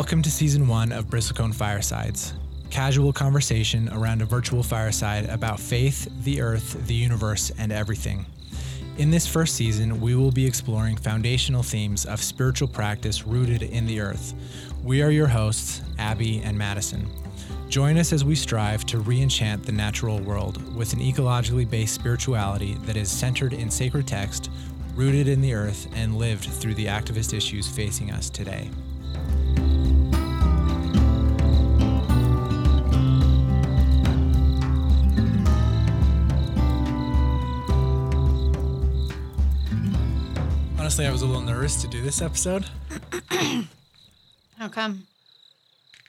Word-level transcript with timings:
Welcome 0.00 0.22
to 0.22 0.30
season 0.30 0.66
one 0.66 0.92
of 0.92 1.08
Bristlecone 1.08 1.54
Firesides, 1.54 2.32
casual 2.70 3.12
conversation 3.12 3.90
around 3.90 4.22
a 4.22 4.24
virtual 4.24 4.62
fireside 4.62 5.28
about 5.28 5.60
faith, 5.60 6.08
the 6.24 6.40
earth, 6.40 6.86
the 6.86 6.94
universe, 6.94 7.52
and 7.58 7.70
everything. 7.70 8.24
In 8.96 9.10
this 9.10 9.26
first 9.26 9.56
season, 9.56 10.00
we 10.00 10.14
will 10.14 10.30
be 10.32 10.46
exploring 10.46 10.96
foundational 10.96 11.62
themes 11.62 12.06
of 12.06 12.22
spiritual 12.22 12.66
practice 12.66 13.26
rooted 13.26 13.62
in 13.62 13.86
the 13.86 14.00
earth. 14.00 14.32
We 14.82 15.02
are 15.02 15.10
your 15.10 15.28
hosts, 15.28 15.82
Abby 15.98 16.40
and 16.44 16.56
Madison. 16.56 17.06
Join 17.68 17.98
us 17.98 18.14
as 18.14 18.24
we 18.24 18.34
strive 18.34 18.86
to 18.86 19.00
re 19.00 19.20
enchant 19.20 19.64
the 19.64 19.72
natural 19.72 20.18
world 20.20 20.74
with 20.74 20.94
an 20.94 21.00
ecologically 21.00 21.68
based 21.68 21.94
spirituality 21.94 22.72
that 22.84 22.96
is 22.96 23.10
centered 23.10 23.52
in 23.52 23.70
sacred 23.70 24.06
text, 24.06 24.50
rooted 24.94 25.28
in 25.28 25.42
the 25.42 25.52
earth, 25.52 25.88
and 25.94 26.16
lived 26.16 26.46
through 26.46 26.74
the 26.76 26.86
activist 26.86 27.34
issues 27.34 27.68
facing 27.68 28.10
us 28.10 28.30
today. 28.30 28.70
Honestly, 40.90 41.06
I 41.06 41.12
was 41.12 41.22
a 41.22 41.26
little 41.26 41.42
nervous 41.42 41.80
to 41.82 41.86
do 41.86 42.02
this 42.02 42.20
episode. 42.20 42.64
How 44.58 44.66
come? 44.68 45.06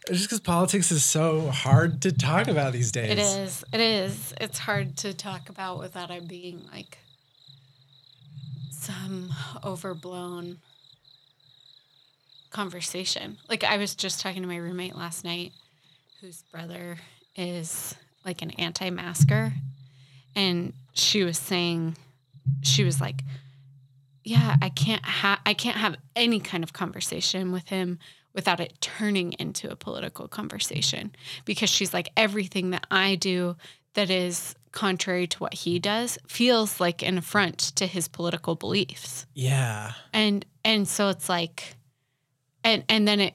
Just 0.07 0.23
because 0.23 0.39
politics 0.39 0.91
is 0.91 1.05
so 1.05 1.49
hard 1.49 2.01
to 2.01 2.11
talk 2.11 2.47
about 2.47 2.73
these 2.73 2.91
days. 2.91 3.11
It 3.11 3.19
is. 3.19 3.63
It 3.71 3.79
is. 3.79 4.33
It's 4.41 4.57
hard 4.57 4.97
to 4.97 5.13
talk 5.13 5.49
about 5.49 5.77
without 5.77 6.09
it 6.09 6.27
being 6.27 6.67
like 6.73 6.97
some 8.71 9.29
overblown 9.63 10.57
conversation. 12.49 13.37
Like 13.47 13.63
I 13.63 13.77
was 13.77 13.93
just 13.93 14.19
talking 14.19 14.41
to 14.41 14.47
my 14.47 14.57
roommate 14.57 14.95
last 14.95 15.23
night 15.23 15.51
whose 16.21 16.41
brother 16.51 16.97
is 17.35 17.93
like 18.25 18.41
an 18.41 18.49
anti-masker 18.57 19.53
and 20.35 20.73
she 20.93 21.23
was 21.23 21.37
saying 21.37 21.97
she 22.63 22.83
was 22.83 22.99
like 22.99 23.21
yeah, 24.23 24.55
I 24.61 24.69
can't 24.69 25.03
have 25.05 25.39
I 25.45 25.53
can't 25.53 25.77
have 25.77 25.95
any 26.15 26.39
kind 26.39 26.63
of 26.63 26.73
conversation 26.73 27.51
with 27.51 27.69
him 27.69 27.99
without 28.33 28.59
it 28.59 28.79
turning 28.79 29.33
into 29.33 29.69
a 29.69 29.75
political 29.75 30.27
conversation 30.27 31.11
because 31.45 31.69
she's 31.69 31.93
like 31.93 32.09
everything 32.15 32.69
that 32.71 32.85
I 32.89 33.15
do 33.15 33.57
that 33.93 34.09
is 34.09 34.55
contrary 34.71 35.27
to 35.27 35.37
what 35.39 35.53
he 35.53 35.79
does 35.79 36.17
feels 36.27 36.79
like 36.79 37.01
an 37.01 37.17
affront 37.17 37.57
to 37.75 37.85
his 37.85 38.07
political 38.07 38.55
beliefs. 38.55 39.25
Yeah. 39.33 39.93
And 40.13 40.45
and 40.63 40.87
so 40.87 41.09
it's 41.09 41.27
like 41.27 41.75
and 42.63 42.83
and 42.87 43.07
then 43.07 43.19
it 43.19 43.33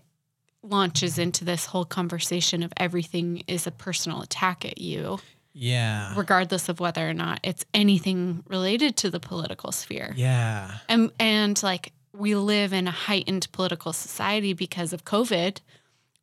launches 0.62 1.18
into 1.18 1.44
this 1.44 1.66
whole 1.66 1.84
conversation 1.84 2.62
of 2.62 2.72
everything 2.76 3.42
is 3.46 3.66
a 3.66 3.70
personal 3.70 4.22
attack 4.22 4.64
at 4.64 4.78
you 4.78 5.18
Yeah. 5.58 6.12
regardless 6.16 6.68
of 6.68 6.80
whether 6.80 7.08
or 7.08 7.14
not 7.14 7.40
it's 7.42 7.64
anything 7.72 8.44
related 8.46 8.96
to 8.98 9.10
the 9.10 9.18
political 9.20 9.72
sphere. 9.72 10.12
Yeah. 10.14 10.70
And 10.88 11.10
and 11.18 11.60
like 11.62 11.92
we 12.12 12.34
live 12.34 12.72
in 12.74 12.86
a 12.86 12.90
heightened 12.90 13.50
political 13.52 13.92
society 13.94 14.52
because 14.52 14.92
of 14.92 15.04
COVID, 15.04 15.58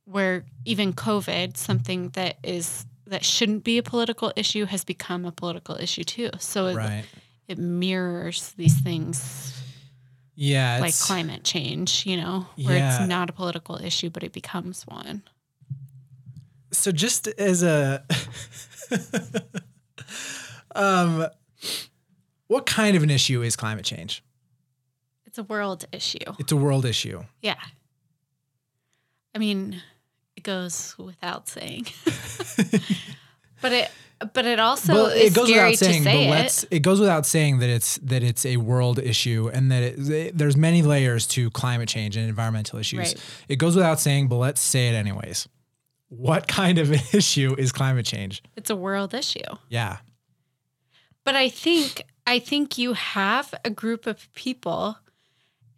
where 0.06 0.46
even 0.66 0.94
COVID, 0.94 1.58
something 1.58 2.10
that 2.10 2.38
is 2.44 2.86
that 3.08 3.26
shouldn't 3.26 3.64
be 3.64 3.78
a 3.80 3.84
political 3.84 4.32
issue, 4.36 4.66
has 4.66 4.84
become 4.84 5.26
a 5.26 5.32
political 5.32 5.76
issue 5.78 6.04
too. 6.04 6.30
So 6.40 6.68
it, 6.68 6.76
Right. 6.76 7.06
it 7.48 7.58
mirrors 7.58 8.52
these 8.58 8.80
things 8.82 9.62
Yeah. 10.36 10.78
like 10.80 10.96
climate 10.98 11.44
change, 11.44 12.06
you 12.06 12.18
know, 12.18 12.46
where 12.56 12.78
Yeah. 12.78 13.00
it's 13.02 13.10
not 13.10 13.30
a 13.30 13.34
political 13.34 13.76
issue, 13.78 14.10
but 14.12 14.24
it 14.24 14.32
becomes 14.32 14.84
one. 14.88 15.24
so 16.72 16.92
just 16.92 17.28
as 17.38 17.62
a 17.62 18.04
um 20.76 21.28
what 22.48 22.66
kind 22.66 22.96
of 22.96 23.04
an 23.04 23.10
issue 23.10 23.42
is 23.42 23.56
climate 23.56 23.86
change? 23.86 24.24
It's 25.26 25.38
a 25.38 25.44
world 25.44 25.86
issue. 25.92 26.20
It's 26.38 26.52
a 26.52 26.56
world 26.56 26.86
issue. 26.86 27.24
Yeah. 27.42 27.56
I 29.34 29.40
mean, 29.40 29.82
it 30.36 30.44
goes 30.44 30.96
without 30.98 31.48
saying. 31.48 31.88
but 33.62 33.72
it 33.72 33.92
but 34.34 34.46
it 34.46 34.60
also 34.60 35.08
is 35.08 35.32
it 35.32 35.36
goes 35.36 35.50
without 35.50 35.76
saying, 35.76 36.04
to 36.04 36.10
say 36.10 36.16
but 36.16 36.28
it. 36.28 36.30
let's 36.30 36.64
it 36.70 36.80
goes 36.80 37.00
without 37.00 37.26
saying 37.26 37.60
that 37.60 37.70
it's 37.70 37.98
that 38.04 38.24
it's 38.24 38.46
a 38.46 38.58
world 38.58 39.00
issue 39.00 39.50
and 39.52 39.72
that 39.72 39.82
it, 39.84 40.38
there's 40.38 40.56
many 40.56 40.82
layers 40.82 41.26
to 41.28 41.50
climate 41.52 41.90
change 41.90 42.16
and 42.16 42.30
environmental 42.30 42.80
issues. 42.80 43.00
Right. 43.00 43.24
It 43.50 43.56
goes 43.56 43.76
without 43.76 44.00
saying, 44.00 44.28
but 44.28 44.38
let's 44.38 44.62
say 44.62 44.90
it 44.90 44.94
anyways. 44.94 45.48
What 46.18 46.48
kind 46.48 46.78
of 46.78 46.92
issue 47.14 47.56
is 47.58 47.72
climate 47.72 48.06
change? 48.06 48.44
It's 48.56 48.70
a 48.70 48.76
world 48.76 49.14
issue. 49.14 49.40
Yeah. 49.70 49.98
But 51.24 51.36
I 51.36 51.50
think 51.50 52.04
I 52.28 52.40
think 52.40 52.78
you 52.78 52.94
have 52.94 53.54
a 53.66 53.70
group 53.70 54.08
of 54.08 54.34
people 54.34 54.98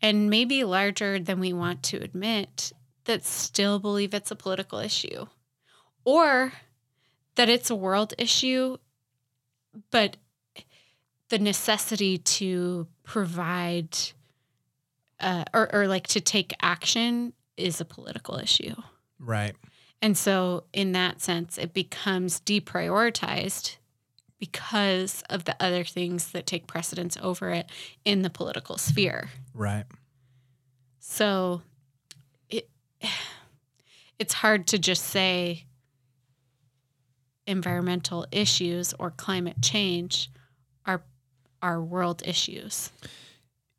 and 0.02 0.30
maybe 0.30 0.64
larger 0.64 1.20
than 1.20 1.40
we 1.40 1.54
want 1.54 1.84
to 1.84 1.98
admit 1.98 2.72
that 3.06 3.24
still 3.24 3.80
believe 3.80 4.14
it's 4.14 4.32
a 4.32 4.36
political 4.36 4.80
issue 4.80 5.26
or 6.04 6.54
that 7.36 7.50
it's 7.50 7.70
a 7.70 7.76
world 7.76 8.14
issue 8.18 8.78
but 9.92 10.18
the 11.30 11.40
necessity 11.40 12.18
to 12.18 12.88
provide 13.04 13.98
uh, 15.20 15.44
or, 15.54 15.74
or 15.74 15.88
like 15.88 16.08
to 16.08 16.22
take 16.22 16.54
action 16.62 17.34
is 17.58 17.80
a 17.80 17.86
political 17.86 18.38
issue. 18.38 18.76
Right. 19.20 19.56
And 20.06 20.16
so, 20.16 20.66
in 20.72 20.92
that 20.92 21.20
sense, 21.20 21.58
it 21.58 21.74
becomes 21.74 22.40
deprioritized 22.42 23.78
because 24.38 25.24
of 25.32 25.46
the 25.46 25.56
other 25.60 25.84
things 25.84 26.30
that 26.30 26.46
take 26.46 26.68
precedence 26.68 27.18
over 27.24 27.50
it 27.50 27.72
in 28.06 28.22
the 28.22 28.30
political 28.30 28.78
sphere. 28.78 29.32
Right. 29.56 29.86
So, 31.00 31.64
it 32.52 32.70
it's 34.20 34.36
hard 34.36 34.68
to 34.68 34.78
just 34.78 35.06
say 35.06 35.66
environmental 37.48 38.28
issues 38.32 38.94
or 39.00 39.10
climate 39.10 39.58
change 39.64 40.30
are 40.86 41.02
are 41.64 41.82
world 41.82 42.22
issues. 42.28 42.92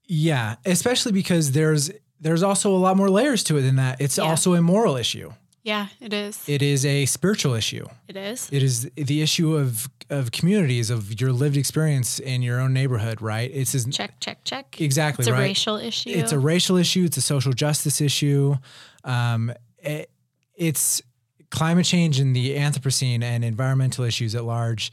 Yeah, 0.09 0.57
especially 0.65 1.13
because 1.13 1.53
there's 1.53 1.93
there's 2.19 2.43
also 2.43 2.75
a 2.75 2.79
lot 2.79 2.97
more 2.97 3.11
layers 3.11 3.45
to 3.45 3.59
it 3.59 3.63
than 3.63 3.77
that. 3.77 4.01
It's 4.01 4.19
Yeah. 4.19 4.25
also 4.25 4.55
a 4.55 4.61
moral 4.61 4.97
issue. 4.97 5.31
Yeah, 5.67 5.89
it 6.01 6.13
is. 6.13 6.49
It 6.49 6.63
is 6.63 6.87
a 6.87 7.07
spiritual 7.07 7.55
issue. 7.55 7.87
It 8.07 8.17
is. 8.17 8.49
It 8.53 8.63
is 8.63 8.89
the 8.95 9.21
issue 9.21 9.57
of 9.57 9.89
of 10.09 10.31
communities, 10.31 10.89
of 10.91 11.21
your 11.21 11.33
lived 11.33 11.57
experience 11.57 12.21
in 12.21 12.41
your 12.41 12.61
own 12.61 12.73
neighborhood, 12.73 13.21
right? 13.21 13.51
It's 13.53 13.75
as, 13.75 13.85
Check, 13.87 14.21
check, 14.21 14.45
check. 14.45 14.81
exactly 14.81 15.23
It's 15.25 15.29
a 15.29 15.33
right. 15.33 15.41
racial 15.41 15.77
issue. 15.79 16.11
It's 16.11 16.31
a 16.31 16.39
racial 16.39 16.77
issue. 16.77 17.03
It's 17.05 17.17
a 17.17 17.21
social 17.21 17.53
justice 17.53 18.01
issue. 18.01 18.55
Um, 19.03 19.53
it- 19.83 20.09
it's 20.55 21.03
climate 21.51 21.85
change 21.87 22.21
and 22.21 22.37
the 22.37 22.57
Anthropocene 22.57 23.23
and 23.25 23.45
environmental 23.45 24.05
issues 24.05 24.37
at 24.37 24.45
large, 24.45 24.93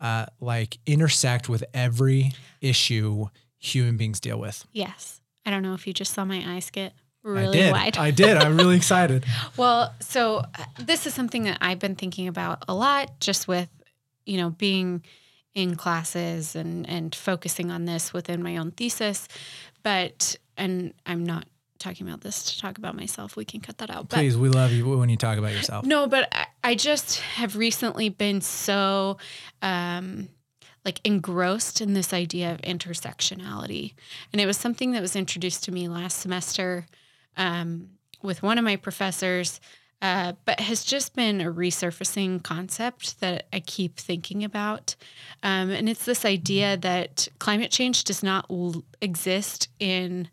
uh, 0.00 0.26
like 0.40 0.78
intersect 0.86 1.48
with 1.48 1.62
every 1.72 2.32
issue 2.60 3.26
human 3.58 3.96
beings 3.96 4.18
deal 4.20 4.38
with. 4.40 4.64
yes. 4.72 5.20
I 5.46 5.50
don't 5.50 5.62
know 5.62 5.74
if 5.74 5.86
you 5.86 5.92
just 5.94 6.12
saw 6.12 6.24
my 6.26 6.42
eyes 6.54 6.68
get 6.70 6.92
I 7.36 7.40
really 7.42 7.58
did. 7.58 7.72
wide. 7.72 7.98
I 7.98 8.10
did. 8.10 8.36
I'm 8.36 8.56
really 8.56 8.76
excited. 8.82 9.24
Well, 9.56 9.94
so 10.00 10.38
uh, 10.38 10.64
this 10.80 11.06
is 11.06 11.14
something 11.14 11.44
that 11.44 11.58
I've 11.60 11.78
been 11.78 11.96
thinking 11.96 12.28
about 12.28 12.64
a 12.68 12.74
lot 12.74 13.20
just 13.20 13.48
with, 13.48 13.68
you 14.26 14.36
know, 14.36 14.50
being 14.50 15.02
in 15.54 15.74
classes 15.76 16.54
and 16.54 16.88
and 16.88 17.14
focusing 17.14 17.70
on 17.70 17.84
this 17.84 18.12
within 18.12 18.42
my 18.42 18.56
own 18.56 18.70
thesis. 18.70 19.28
But 19.82 20.36
and 20.56 20.94
I'm 21.06 21.24
not 21.24 21.46
talking 21.78 22.06
about 22.08 22.20
this 22.22 22.42
to 22.44 22.60
talk 22.60 22.78
about 22.78 22.96
myself. 22.96 23.36
We 23.36 23.44
can 23.44 23.60
cut 23.60 23.78
that 23.78 23.90
out. 23.90 24.08
But 24.08 24.16
Please, 24.16 24.36
we 24.36 24.48
love 24.48 24.72
you 24.72 24.98
when 24.98 25.08
you 25.08 25.16
talk 25.16 25.38
about 25.38 25.52
yourself. 25.52 25.84
no, 25.84 26.06
but 26.06 26.28
I, 26.32 26.46
I 26.64 26.74
just 26.74 27.20
have 27.20 27.56
recently 27.56 28.08
been 28.08 28.40
so 28.40 29.18
um 29.62 30.28
like 30.84 31.00
engrossed 31.04 31.80
in 31.80 31.92
this 31.92 32.12
idea 32.12 32.52
of 32.52 32.60
intersectionality. 32.62 33.94
And 34.32 34.40
it 34.40 34.46
was 34.46 34.56
something 34.56 34.92
that 34.92 35.02
was 35.02 35.16
introduced 35.16 35.64
to 35.64 35.72
me 35.72 35.88
last 35.88 36.18
semester 36.18 36.86
um, 37.38 37.88
with 38.22 38.42
one 38.42 38.58
of 38.58 38.64
my 38.64 38.76
professors, 38.76 39.60
uh, 40.02 40.32
but 40.44 40.60
has 40.60 40.84
just 40.84 41.14
been 41.16 41.40
a 41.40 41.50
resurfacing 41.50 42.42
concept 42.42 43.20
that 43.20 43.46
I 43.52 43.60
keep 43.60 43.96
thinking 43.96 44.44
about. 44.44 44.94
Um, 45.42 45.70
and 45.70 45.88
it's 45.88 46.04
this 46.04 46.24
idea 46.24 46.76
that 46.76 47.28
climate 47.38 47.70
change 47.70 48.04
does 48.04 48.22
not 48.22 48.46
l- 48.50 48.84
exist 49.00 49.68
in 49.80 50.28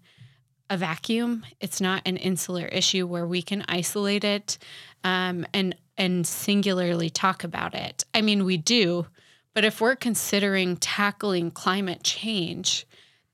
a 0.70 0.78
vacuum. 0.78 1.46
It's 1.60 1.80
not 1.80 2.02
an 2.06 2.18
insular 2.18 2.66
issue 2.66 3.08
where 3.08 3.26
we 3.26 3.42
can 3.42 3.64
isolate 3.68 4.24
it 4.24 4.58
um, 5.04 5.46
and 5.54 5.76
and 5.98 6.28
singularly 6.28 7.10
talk 7.10 7.46
about 7.46 7.74
it. 7.74 8.04
I 8.14 8.22
mean, 8.22 8.44
we 8.44 8.58
do, 8.58 9.08
but 9.54 9.64
if 9.64 9.80
we're 9.80 9.96
considering 9.96 10.76
tackling 10.76 11.52
climate 11.52 12.04
change, 12.04 12.86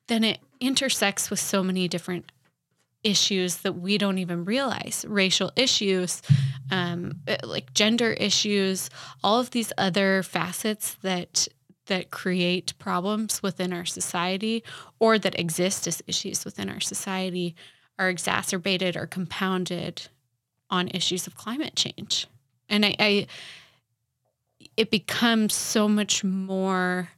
then 0.08 0.24
it 0.24 0.40
intersects 0.60 1.32
with 1.32 1.40
so 1.40 1.64
many 1.64 1.88
different 1.88 2.32
issues 3.04 3.58
that 3.58 3.74
we 3.74 3.98
don't 3.98 4.18
even 4.18 4.46
realize. 4.46 5.06
Racial 5.08 5.52
issues 5.56 6.22
um, 6.72 7.20
uh, 7.28 7.36
like 7.44 7.74
gender 7.74 8.12
issues 8.14 8.90
all 9.24 9.40
of 9.40 9.52
these 9.52 9.74
other 9.78 10.24
facets 10.24 10.96
that 11.02 11.48
that 11.88 12.12
create 12.12 12.78
problems 12.80 13.44
within 13.44 13.74
our 13.74 13.86
society 13.86 14.64
or 15.00 15.20
that 15.20 15.38
exist 15.38 15.88
as 15.88 16.02
issues 16.08 16.46
within 16.46 16.70
our 16.70 16.80
society 16.80 17.56
are 18.00 18.10
exacerbated 18.10 18.96
or 18.96 19.06
compounded 19.06 20.08
on 20.70 20.88
issues 20.90 21.28
of 21.28 21.36
climate 21.36 21.76
change. 21.76 22.28
And 22.70 22.86
i, 22.86 22.96
I 23.00 23.28
it 24.78 24.90
becomes 24.90 25.54
so 25.54 25.88
much 25.88 26.24
more 26.24 27.10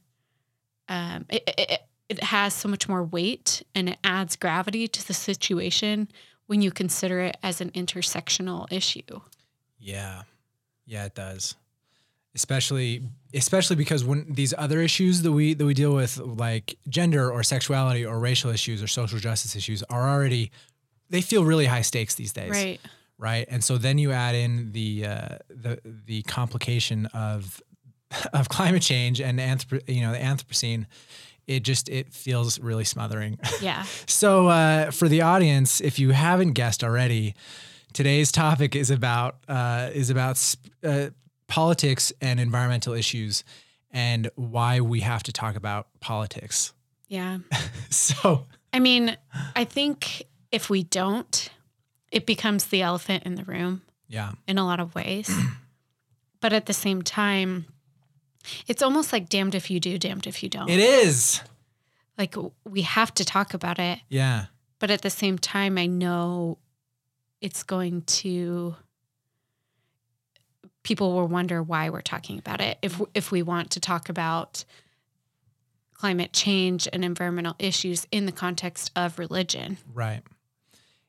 um, 0.88 1.24
it, 1.28 1.42
it, 1.46 1.80
it 2.08 2.22
has 2.22 2.54
so 2.54 2.68
much 2.68 2.88
more 2.88 3.02
weight 3.02 3.62
and 3.74 3.88
it 3.88 3.98
adds 4.04 4.36
gravity 4.36 4.88
to 4.88 5.06
the 5.06 5.14
situation 5.14 6.08
when 6.46 6.62
you 6.62 6.70
consider 6.70 7.20
it 7.20 7.36
as 7.42 7.60
an 7.60 7.70
intersectional 7.70 8.70
issue. 8.70 9.20
Yeah. 9.78 10.22
Yeah, 10.86 11.06
it 11.06 11.14
does. 11.14 11.54
Especially 12.34 13.02
especially 13.32 13.76
because 13.76 14.04
when 14.04 14.32
these 14.32 14.52
other 14.58 14.80
issues 14.80 15.22
that 15.22 15.32
we 15.32 15.54
that 15.54 15.64
we 15.64 15.72
deal 15.72 15.94
with 15.94 16.18
like 16.18 16.76
gender 16.88 17.30
or 17.30 17.42
sexuality 17.44 18.04
or 18.04 18.18
racial 18.18 18.50
issues 18.50 18.82
or 18.82 18.88
social 18.88 19.18
justice 19.18 19.54
issues 19.54 19.84
are 19.84 20.10
already 20.10 20.50
they 21.10 21.20
feel 21.20 21.44
really 21.44 21.66
high 21.66 21.82
stakes 21.82 22.16
these 22.16 22.32
days. 22.32 22.50
Right. 22.50 22.80
Right? 23.18 23.46
And 23.48 23.62
so 23.62 23.78
then 23.78 23.98
you 23.98 24.10
add 24.10 24.34
in 24.34 24.72
the 24.72 25.06
uh, 25.06 25.28
the 25.48 25.80
the 25.84 26.22
complication 26.22 27.06
of 27.06 27.62
of 28.32 28.48
climate 28.48 28.82
change 28.82 29.20
and 29.20 29.38
anthrop- 29.38 29.88
you 29.88 30.00
know 30.00 30.12
the 30.12 30.18
Anthropocene 30.18 30.86
it 31.46 31.62
just 31.62 31.88
it 31.88 32.12
feels 32.12 32.58
really 32.60 32.84
smothering. 32.84 33.38
Yeah. 33.60 33.84
so 34.06 34.48
uh, 34.48 34.90
for 34.90 35.08
the 35.08 35.22
audience, 35.22 35.80
if 35.80 35.98
you 35.98 36.10
haven't 36.10 36.52
guessed 36.52 36.84
already, 36.84 37.34
today's 37.92 38.30
topic 38.30 38.76
is 38.76 38.90
about 38.90 39.36
uh, 39.48 39.90
is 39.94 40.10
about 40.10 40.56
uh, 40.82 41.10
politics 41.46 42.12
and 42.20 42.40
environmental 42.40 42.92
issues 42.92 43.44
and 43.90 44.28
why 44.34 44.80
we 44.80 45.00
have 45.00 45.22
to 45.22 45.32
talk 45.32 45.56
about 45.56 45.86
politics. 46.00 46.72
Yeah. 47.08 47.38
so 47.90 48.46
I 48.72 48.80
mean, 48.80 49.16
I 49.54 49.64
think 49.64 50.24
if 50.50 50.68
we 50.68 50.82
don't, 50.82 51.48
it 52.10 52.26
becomes 52.26 52.66
the 52.66 52.82
elephant 52.82 53.22
in 53.24 53.36
the 53.36 53.44
room. 53.44 53.82
Yeah. 54.08 54.32
In 54.46 54.58
a 54.58 54.64
lot 54.64 54.80
of 54.80 54.94
ways. 54.94 55.30
but 56.40 56.52
at 56.52 56.66
the 56.66 56.72
same 56.72 57.02
time, 57.02 57.66
it's 58.66 58.82
almost 58.82 59.12
like 59.12 59.28
damned 59.28 59.54
if 59.54 59.70
you 59.70 59.80
do, 59.80 59.98
damned 59.98 60.26
if 60.26 60.42
you 60.42 60.48
don't. 60.48 60.68
It 60.68 60.80
is. 60.80 61.40
Like 62.18 62.34
we 62.64 62.82
have 62.82 63.12
to 63.14 63.24
talk 63.24 63.54
about 63.54 63.78
it. 63.78 64.00
Yeah. 64.08 64.46
But 64.78 64.90
at 64.90 65.02
the 65.02 65.10
same 65.10 65.38
time, 65.38 65.78
I 65.78 65.86
know 65.86 66.58
it's 67.40 67.62
going 67.62 68.02
to 68.02 68.76
people 70.82 71.14
will 71.14 71.26
wonder 71.26 71.62
why 71.62 71.90
we're 71.90 72.02
talking 72.02 72.38
about 72.38 72.60
it. 72.60 72.78
If 72.82 73.00
if 73.14 73.30
we 73.30 73.42
want 73.42 73.70
to 73.72 73.80
talk 73.80 74.08
about 74.08 74.64
climate 75.94 76.32
change 76.32 76.86
and 76.92 77.04
environmental 77.04 77.54
issues 77.58 78.06
in 78.10 78.26
the 78.26 78.32
context 78.32 78.90
of 78.94 79.18
religion. 79.18 79.78
Right. 79.92 80.22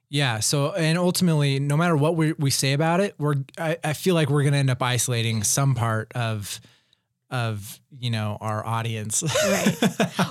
Yeah. 0.10 0.40
So, 0.40 0.72
and 0.72 0.98
ultimately, 0.98 1.60
no 1.60 1.76
matter 1.76 1.98
what 1.98 2.16
we, 2.16 2.34
we 2.34 2.50
say 2.50 2.74
about 2.74 3.02
it, 3.02 3.16
we're, 3.18 3.36
I, 3.58 3.78
I 3.84 3.94
feel 3.94 4.16
like 4.16 4.30
we're 4.30 4.44
going 4.44 4.54
to 4.54 4.60
end 4.60 4.70
up 4.70 4.82
isolating 4.82 5.44
some 5.44 5.76
part 5.76 6.12
of 6.16 6.62
of 7.44 7.80
you 8.00 8.10
know 8.10 8.38
our 8.42 8.66
audience. 8.66 9.24
Right. 9.24 9.76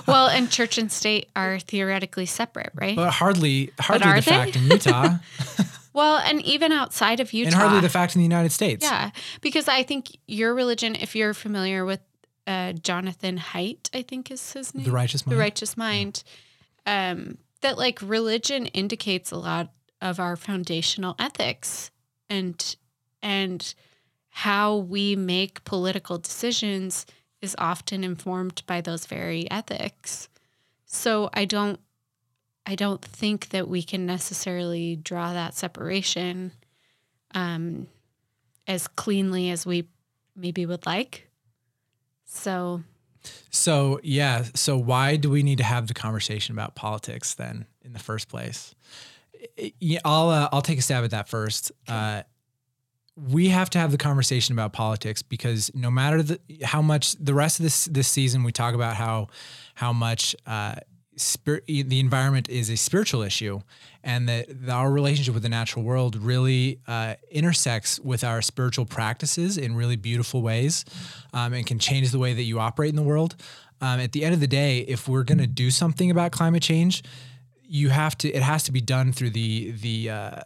Well 0.07 0.27
and 0.27 0.49
church 0.49 0.77
and 0.77 0.91
state 0.91 1.29
are 1.35 1.59
theoretically 1.59 2.25
separate 2.25 2.71
right? 2.73 2.95
But 2.95 3.11
hardly 3.11 3.71
hardly 3.79 4.07
the 4.07 4.15
they? 4.15 4.21
fact 4.21 4.55
in 4.55 4.63
utah. 4.63 5.17
Well 5.93 6.17
and 6.17 6.41
even 6.41 6.71
outside 6.73 7.19
of 7.21 7.31
utah 7.31 7.47
and 7.47 7.55
hardly 7.55 7.79
the 7.79 7.89
fact 7.89 8.15
in 8.15 8.19
the 8.19 8.25
united 8.25 8.51
states. 8.51 8.83
Yeah 8.83 9.11
because 9.41 9.67
i 9.69 9.81
think 9.83 10.17
your 10.27 10.53
religion 10.53 10.95
if 10.95 11.15
you're 11.15 11.33
familiar 11.33 11.85
with 11.85 12.01
uh, 12.47 12.73
jonathan 12.73 13.37
haidt 13.37 13.89
i 13.93 14.01
think 14.01 14.29
is 14.31 14.53
his 14.53 14.73
name. 14.75 14.83
The 14.85 14.91
righteous 14.91 15.25
mind? 15.25 15.33
The 15.35 15.39
righteous 15.39 15.77
mind. 15.77 16.23
Yeah. 16.85 17.11
um, 17.11 17.37
that 17.61 17.77
like 17.77 17.99
religion 18.01 18.65
indicates 18.67 19.31
a 19.31 19.37
lot 19.37 19.71
of 20.01 20.19
our 20.19 20.35
foundational 20.35 21.15
ethics 21.17 21.91
and 22.29 22.75
and 23.21 23.73
how 24.35 24.75
we 24.75 25.15
make 25.15 25.63
political 25.63 26.17
decisions 26.17 27.05
is 27.41 27.55
often 27.57 28.03
informed 28.03 28.61
by 28.67 28.81
those 28.81 29.05
very 29.05 29.49
ethics. 29.49 30.27
So 30.85 31.29
I 31.33 31.45
don't 31.45 31.79
I 32.65 32.75
don't 32.75 33.01
think 33.01 33.49
that 33.49 33.69
we 33.69 33.81
can 33.81 34.05
necessarily 34.05 34.97
draw 34.97 35.31
that 35.31 35.53
separation 35.53 36.51
um, 37.33 37.87
as 38.67 38.89
cleanly 38.89 39.51
as 39.51 39.65
we 39.65 39.87
maybe 40.35 40.65
would 40.65 40.85
like. 40.85 41.29
So 42.25 42.83
so 43.49 44.01
yeah, 44.03 44.43
so 44.53 44.77
why 44.77 45.15
do 45.15 45.29
we 45.29 45.43
need 45.43 45.59
to 45.59 45.63
have 45.63 45.87
the 45.87 45.93
conversation 45.93 46.53
about 46.53 46.75
politics 46.75 47.35
then 47.35 47.67
in 47.85 47.93
the 47.93 47.99
first 47.99 48.27
place? 48.27 48.75
Yeah, 49.79 49.99
I'll 50.03 50.27
uh, 50.27 50.49
I'll 50.51 50.61
take 50.61 50.79
a 50.79 50.81
stab 50.81 51.05
at 51.05 51.11
that 51.11 51.29
first. 51.29 51.71
Uh, 51.87 52.23
we 53.15 53.49
have 53.49 53.69
to 53.71 53.79
have 53.79 53.91
the 53.91 53.97
conversation 53.97 54.53
about 54.53 54.73
politics 54.73 55.21
because 55.21 55.71
no 55.73 55.89
matter 55.89 56.21
the, 56.21 56.39
how 56.63 56.81
much 56.81 57.13
the 57.13 57.33
rest 57.33 57.59
of 57.59 57.63
this 57.63 57.85
this 57.85 58.07
season 58.07 58.43
we 58.43 58.51
talk 58.51 58.75
about 58.75 58.95
how 58.95 59.27
how 59.75 59.93
much 59.93 60.35
uh, 60.45 60.75
spir- 61.15 61.61
the 61.65 61.99
environment 61.99 62.49
is 62.49 62.69
a 62.69 62.75
spiritual 62.75 63.21
issue 63.21 63.61
and 64.03 64.27
that, 64.27 64.47
our 64.69 64.91
relationship 64.91 65.33
with 65.33 65.43
the 65.43 65.49
natural 65.49 65.83
world 65.83 66.15
really 66.17 66.79
uh, 66.87 67.15
intersects 67.31 67.99
with 67.99 68.23
our 68.23 68.41
spiritual 68.41 68.85
practices 68.85 69.57
in 69.57 69.75
really 69.75 69.95
beautiful 69.95 70.41
ways 70.41 70.85
um, 71.33 71.53
and 71.53 71.65
can 71.65 71.79
change 71.79 72.11
the 72.11 72.19
way 72.19 72.33
that 72.33 72.43
you 72.43 72.59
operate 72.59 72.89
in 72.89 72.95
the 72.95 73.03
world. 73.03 73.35
Um, 73.81 73.99
at 73.99 74.11
the 74.11 74.23
end 74.23 74.33
of 74.33 74.39
the 74.39 74.47
day, 74.47 74.79
if 74.79 75.07
we're 75.07 75.23
going 75.23 75.37
to 75.37 75.47
do 75.47 75.71
something 75.71 76.11
about 76.11 76.31
climate 76.31 76.63
change, 76.63 77.03
you 77.67 77.89
have 77.89 78.17
to. 78.19 78.31
It 78.31 78.43
has 78.43 78.63
to 78.63 78.71
be 78.71 78.79
done 78.79 79.11
through 79.11 79.31
the 79.31 79.71
the 79.71 80.09
uh, 80.09 80.39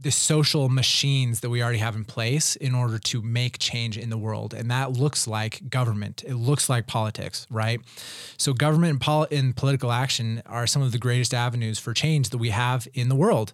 the 0.00 0.10
social 0.10 0.68
machines 0.68 1.40
that 1.40 1.50
we 1.50 1.60
already 1.60 1.78
have 1.78 1.96
in 1.96 2.04
place 2.04 2.54
in 2.54 2.72
order 2.72 2.98
to 2.98 3.20
make 3.20 3.58
change 3.58 3.98
in 3.98 4.10
the 4.10 4.18
world. 4.18 4.54
And 4.54 4.70
that 4.70 4.92
looks 4.92 5.26
like 5.26 5.68
government. 5.68 6.22
It 6.24 6.34
looks 6.34 6.68
like 6.68 6.86
politics, 6.86 7.46
right? 7.50 7.80
So 8.36 8.52
government 8.52 8.90
and, 8.92 9.00
pol- 9.00 9.26
and 9.32 9.56
political 9.56 9.90
action 9.90 10.40
are 10.46 10.68
some 10.68 10.82
of 10.82 10.92
the 10.92 10.98
greatest 10.98 11.34
avenues 11.34 11.80
for 11.80 11.92
change 11.94 12.30
that 12.30 12.38
we 12.38 12.50
have 12.50 12.86
in 12.94 13.08
the 13.08 13.16
world. 13.16 13.52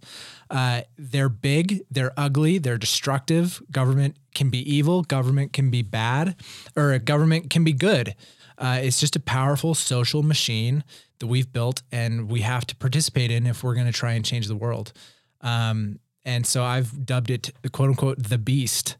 Uh, 0.51 0.83
they're 0.99 1.31
big, 1.31 1.81
they're 1.91 2.13
ugly, 2.17 2.59
they're 2.59 2.79
destructive. 2.79 3.63
Government 3.71 4.17
can 4.35 4.51
be 4.51 4.59
evil, 4.71 5.03
government 5.03 5.55
can 5.55 5.71
be 5.71 5.81
bad, 5.81 6.37
or 6.77 6.99
government 6.99 7.49
can 7.49 7.65
be 7.65 7.73
good. 7.73 8.15
Uh, 8.59 8.81
it's 8.83 9.01
just 9.01 9.17
a 9.17 9.21
powerful 9.21 9.75
social 9.75 10.23
machine 10.23 10.85
that 11.21 11.27
we've 11.27 11.53
built 11.53 11.83
and 11.91 12.31
we 12.31 12.43
have 12.43 12.67
to 12.67 12.77
participate 12.77 13.31
in 13.31 13.47
if 13.47 13.65
we're 13.65 13.75
going 13.75 13.87
to 13.87 13.93
try 13.93 14.13
and 14.13 14.25
change 14.25 14.47
the 14.47 14.57
world. 14.57 14.93
Um, 15.41 15.99
and 16.25 16.47
so 16.47 16.65
I've 16.65 17.05
dubbed 17.05 17.31
it 17.31 17.51
"quote 17.73 17.91
unquote" 17.91 18.23
the 18.23 18.39
beast. 18.39 18.97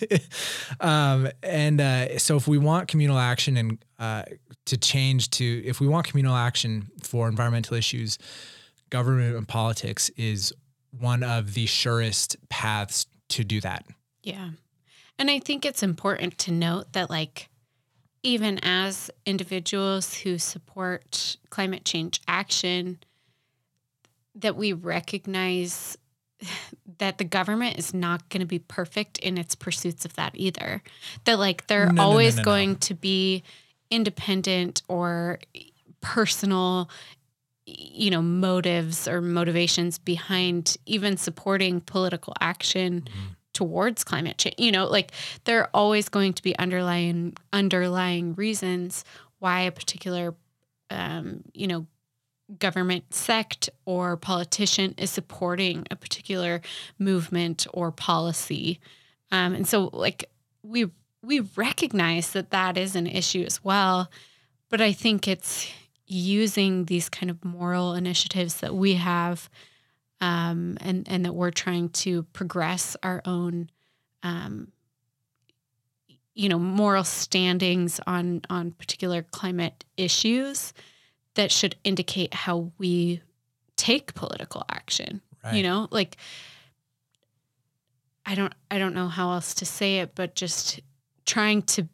um, 0.80 1.28
and 1.42 1.80
uh, 1.80 2.18
so, 2.18 2.36
if 2.36 2.48
we 2.48 2.58
want 2.58 2.88
communal 2.88 3.18
action 3.18 3.56
and 3.56 3.84
uh, 3.98 4.22
to 4.66 4.76
change 4.76 5.30
to, 5.30 5.64
if 5.64 5.80
we 5.80 5.86
want 5.86 6.06
communal 6.06 6.34
action 6.34 6.88
for 7.02 7.28
environmental 7.28 7.76
issues, 7.76 8.18
government 8.90 9.36
and 9.36 9.46
politics 9.46 10.10
is 10.16 10.52
one 10.98 11.22
of 11.22 11.54
the 11.54 11.66
surest 11.66 12.36
paths 12.48 13.06
to 13.28 13.44
do 13.44 13.60
that. 13.60 13.84
Yeah, 14.22 14.50
and 15.18 15.30
I 15.30 15.38
think 15.38 15.64
it's 15.64 15.82
important 15.82 16.38
to 16.38 16.52
note 16.52 16.92
that, 16.94 17.10
like, 17.10 17.48
even 18.22 18.58
as 18.62 19.10
individuals 19.24 20.14
who 20.14 20.38
support 20.38 21.36
climate 21.50 21.84
change 21.84 22.20
action, 22.26 22.98
that 24.34 24.56
we 24.56 24.72
recognize 24.72 25.96
that 26.98 27.18
the 27.18 27.24
government 27.24 27.78
is 27.78 27.94
not 27.94 28.28
going 28.28 28.40
to 28.40 28.46
be 28.46 28.58
perfect 28.58 29.18
in 29.18 29.38
its 29.38 29.54
pursuits 29.54 30.04
of 30.04 30.14
that 30.14 30.32
either. 30.34 30.82
That 31.24 31.38
like 31.38 31.66
they're 31.66 31.92
no, 31.92 32.02
always 32.02 32.36
no, 32.36 32.42
no, 32.42 32.44
going 32.44 32.76
to 32.76 32.94
be 32.94 33.42
independent 33.90 34.82
or 34.88 35.38
personal 36.00 36.88
you 37.66 38.10
know 38.10 38.22
motives 38.22 39.06
or 39.06 39.20
motivations 39.20 39.98
behind 39.98 40.76
even 40.86 41.16
supporting 41.16 41.80
political 41.80 42.34
action 42.40 43.02
mm-hmm. 43.02 43.26
towards 43.52 44.02
climate 44.02 44.38
change 44.38 44.54
you 44.58 44.72
know 44.72 44.86
like 44.86 45.12
there 45.44 45.60
are 45.60 45.70
always 45.74 46.08
going 46.08 46.32
to 46.32 46.42
be 46.42 46.56
underlying 46.58 47.36
underlying 47.52 48.34
reasons 48.34 49.04
why 49.38 49.60
a 49.60 49.70
particular 49.70 50.34
um, 50.90 51.42
you 51.52 51.66
know 51.66 51.86
government 52.58 53.14
sect 53.14 53.70
or 53.84 54.16
politician 54.16 54.94
is 54.98 55.10
supporting 55.10 55.86
a 55.90 55.96
particular 55.96 56.60
movement 56.98 57.66
or 57.72 57.92
policy. 57.92 58.80
Um, 59.30 59.54
and 59.54 59.68
so, 59.68 59.90
like, 59.92 60.28
we 60.62 60.90
we 61.22 61.40
recognize 61.56 62.32
that 62.32 62.50
that 62.50 62.78
is 62.78 62.96
an 62.96 63.06
issue 63.06 63.42
as 63.42 63.62
well, 63.62 64.10
but 64.68 64.80
I 64.80 64.92
think 64.92 65.28
it's 65.28 65.70
using 66.06 66.86
these 66.86 67.08
kind 67.08 67.30
of 67.30 67.44
moral 67.44 67.94
initiatives 67.94 68.56
that 68.56 68.74
we 68.74 68.94
have 68.94 69.48
um, 70.20 70.76
and 70.80 71.08
and 71.08 71.24
that 71.24 71.34
we're 71.34 71.50
trying 71.50 71.88
to 71.90 72.24
progress 72.32 72.96
our 73.02 73.22
own 73.24 73.70
um, 74.22 74.72
you 76.34 76.48
know 76.48 76.58
moral 76.58 77.04
standings 77.04 78.00
on 78.06 78.42
on 78.50 78.72
particular 78.72 79.22
climate 79.22 79.84
issues 79.96 80.72
that 81.34 81.50
should 81.52 81.76
indicate 81.84 82.34
how 82.34 82.72
we 82.78 83.22
take 83.76 84.14
political 84.14 84.64
action 84.70 85.20
Right. 85.44 85.54
you 85.54 85.62
know 85.62 85.88
like 85.90 86.16
i 88.26 88.34
don't 88.34 88.52
i 88.70 88.78
don't 88.78 88.94
know 88.94 89.08
how 89.08 89.32
else 89.32 89.54
to 89.54 89.64
say 89.64 89.98
it 90.00 90.14
but 90.14 90.34
just 90.34 90.80
trying 91.24 91.62
to 91.62 91.88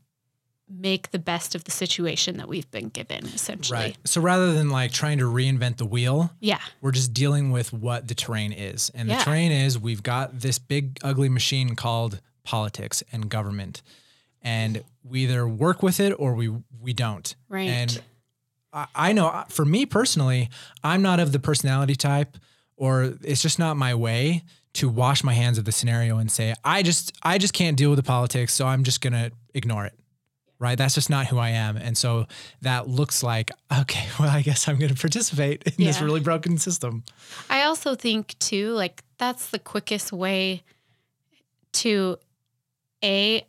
make 0.69 1.13
the 1.13 1.19
best 1.21 1.55
of 1.55 1.63
the 1.63 1.71
situation 1.71 2.39
that 2.39 2.49
we've 2.49 2.69
been 2.73 2.89
given 2.89 3.25
essentially 3.27 3.79
Right. 3.79 3.97
So 4.05 4.21
rather 4.21 4.53
than 4.53 4.69
like 4.71 4.91
trying 4.91 5.19
to 5.19 5.25
reinvent 5.27 5.77
the 5.77 5.87
wheel, 5.87 6.33
yeah 6.41 6.59
we're 6.81 6.91
just 6.91 7.15
dealing 7.15 7.53
with 7.53 7.73
what 7.73 8.09
the 8.09 8.17
terrain 8.17 8.51
is. 8.53 8.91
And 8.93 9.09
Yeah. 9.09 9.19
the 9.19 9.25
terrain 9.25 9.53
is 9.53 9.79
we've 9.79 10.03
got 10.03 10.41
this 10.41 10.59
big, 10.59 10.99
ugly 11.05 11.29
machine 11.29 11.77
called 11.77 12.21
politics 12.43 13.01
and 13.13 13.29
government. 13.31 13.83
And 14.43 14.83
we 15.05 15.21
either 15.23 15.47
work 15.47 15.85
with 15.85 16.01
it 16.01 16.11
or 16.19 16.35
we 16.35 16.53
we 16.81 16.93
don't. 16.93 17.33
Right. 17.49 17.69
And 17.69 18.03
I, 18.77 18.87
I 18.95 19.13
know 19.13 19.45
for 19.49 19.65
me 19.65 19.87
personally, 19.87 20.51
I'm 20.85 21.03
not 21.03 21.19
of 21.19 21.33
the 21.33 21.41
personality 21.41 21.97
type, 21.97 22.37
or 22.77 23.15
it's 23.23 23.43
just 23.43 23.59
not 23.59 23.77
my 23.77 23.95
way 23.95 24.45
to 24.75 24.89
wash 24.91 25.25
my 25.25 25.33
hands 25.33 25.57
of 25.57 25.65
the 25.65 25.73
scenario 25.73 26.19
and 26.19 26.31
say, 26.31 26.55
I 26.63 26.83
just 26.83 27.13
I 27.23 27.39
just 27.39 27.55
can't 27.55 27.77
deal 27.77 27.91
with 27.91 27.97
the 27.97 28.03
politics, 28.03 28.53
so 28.53 28.67
I'm 28.67 28.85
just 28.85 29.01
gonna 29.01 29.33
ignore 29.55 29.87
it. 29.87 29.95
Right. 30.59 30.79
That's 30.79 30.95
just 30.95 31.11
not 31.11 31.27
who 31.27 31.37
I 31.37 31.51
am. 31.51 31.77
And 31.77 31.99
so 31.99 32.27
that 32.63 32.89
looks 32.89 33.23
like, 33.23 33.51
okay, 33.81 34.07
well, 34.19 34.31
I 34.31 34.41
guess 34.41 34.67
I'm 34.69 34.79
going 34.79 34.95
to 34.95 34.99
participate 34.99 35.63
in 35.65 35.85
this 35.85 36.01
really 36.01 36.21
broken 36.21 36.57
system. 36.57 37.05
I 37.51 37.65
also 37.65 37.95
think 37.95 38.39
too, 38.39 38.71
like 38.71 39.05
that's 39.19 39.51
the 39.51 39.59
quickest 39.59 40.15
way 40.15 40.63
to 41.73 42.17
a 43.05 43.47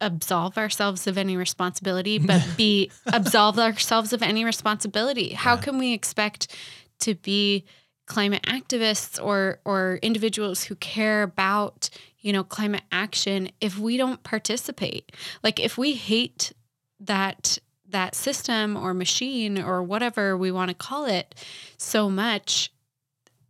absolve 0.00 0.56
ourselves 0.58 1.06
of 1.06 1.18
any 1.18 1.36
responsibility, 1.36 2.18
but 2.18 2.42
be 2.56 2.90
absolve 3.06 3.58
ourselves 3.58 4.12
of 4.12 4.22
any 4.22 4.44
responsibility. 4.44 5.30
How 5.34 5.54
Yeah. 5.54 5.60
can 5.60 5.78
we 5.78 5.92
expect 5.92 6.54
to 7.00 7.14
be 7.14 7.64
climate 8.06 8.42
activists 8.42 9.22
or 9.22 9.60
or 9.64 9.98
individuals 10.02 10.64
who 10.64 10.74
care 10.76 11.22
about 11.22 11.90
you 12.18 12.32
know 12.32 12.42
climate 12.42 12.82
action 12.90 13.50
if 13.60 13.78
we 13.78 13.96
don't 13.96 14.22
participate? 14.22 15.12
Like 15.42 15.60
if 15.60 15.76
we 15.78 15.92
hate 15.92 16.52
that 16.98 17.58
that 17.88 18.14
system 18.14 18.76
or 18.76 18.94
machine 18.94 19.60
or 19.60 19.82
whatever 19.82 20.36
we 20.36 20.50
want 20.52 20.68
to 20.68 20.74
call 20.74 21.06
it 21.06 21.34
so 21.76 22.08
much 22.08 22.72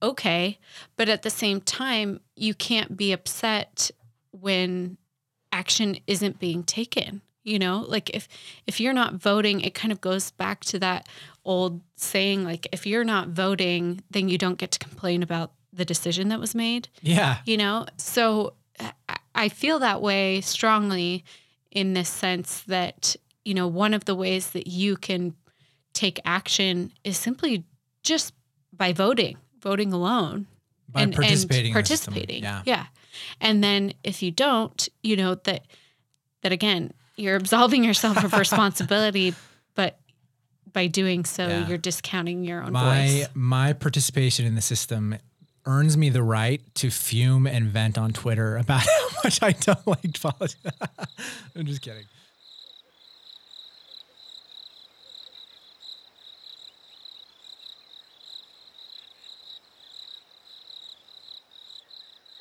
okay 0.02 0.58
but 0.96 1.10
at 1.10 1.20
the 1.20 1.28
same 1.28 1.60
time 1.60 2.20
you 2.36 2.54
can't 2.54 2.96
be 2.96 3.12
upset 3.12 3.90
when 4.30 4.96
action 5.52 5.96
isn't 6.06 6.38
being 6.38 6.62
taken 6.62 7.20
you 7.42 7.58
know 7.58 7.84
like 7.88 8.10
if 8.10 8.28
if 8.66 8.80
you're 8.80 8.92
not 8.92 9.14
voting 9.14 9.60
it 9.60 9.74
kind 9.74 9.90
of 9.92 10.00
goes 10.00 10.30
back 10.32 10.60
to 10.60 10.78
that 10.78 11.08
old 11.44 11.80
saying 11.96 12.44
like 12.44 12.68
if 12.72 12.86
you're 12.86 13.04
not 13.04 13.28
voting 13.28 14.02
then 14.10 14.28
you 14.28 14.36
don't 14.38 14.58
get 14.58 14.70
to 14.70 14.78
complain 14.78 15.22
about 15.22 15.52
the 15.72 15.84
decision 15.84 16.28
that 16.28 16.38
was 16.38 16.54
made 16.54 16.88
Yeah. 17.02 17.38
you 17.46 17.56
know 17.56 17.86
so 17.96 18.54
I- 19.34 19.48
feel 19.48 19.78
that 19.78 20.02
way 20.02 20.40
strongly 20.42 21.24
in 21.70 21.94
this 21.94 22.08
sense 22.10 22.60
that 22.62 23.16
you 23.44 23.54
know 23.54 23.66
one 23.66 23.94
of 23.94 24.04
the 24.04 24.14
ways 24.14 24.50
that 24.50 24.66
you 24.66 24.96
can 24.96 25.34
take 25.94 26.20
action 26.24 26.92
is 27.04 27.16
simply 27.16 27.64
just 28.02 28.34
by 28.72 28.92
voting 28.92 29.38
voting 29.60 29.92
alone 29.92 30.46
By 30.90 31.06
participating. 31.06 31.66
in 31.66 31.70
the 31.70 31.72
participating 31.74 32.42
Yeah. 32.42 32.62
yeah 32.66 32.86
and 33.40 33.62
then 33.62 33.92
if 34.04 34.22
you 34.22 34.30
don't 34.30 34.88
you 35.02 35.16
know 35.16 35.34
that 35.34 35.64
that 36.42 36.52
again 36.52 36.92
you're 37.16 37.36
absolving 37.36 37.84
yourself 37.84 38.22
of 38.24 38.32
responsibility 38.38 39.34
but 39.74 39.98
by 40.72 40.86
doing 40.86 41.24
so 41.24 41.46
Yeah. 41.48 41.66
you're 41.68 41.78
discounting 41.78 42.44
your 42.44 42.62
own 42.62 42.72
My 42.72 43.06
voice 43.06 43.28
my 43.34 43.72
participation 43.72 44.46
in 44.46 44.54
the 44.54 44.62
system 44.62 45.16
earns 45.66 45.96
me 45.96 46.08
the 46.08 46.22
right 46.22 46.62
to 46.76 46.90
fume 46.90 47.46
and 47.46 47.66
vent 47.66 47.98
on 47.98 48.12
Twitter 48.12 48.56
about 48.56 48.80
how 48.86 49.06
much 49.24 49.42
I 49.42 49.52
don't 49.52 49.86
like 49.86 50.18
politics. 50.20 50.56
I'm 51.54 51.66
just 51.66 51.82
kidding. 51.82 52.04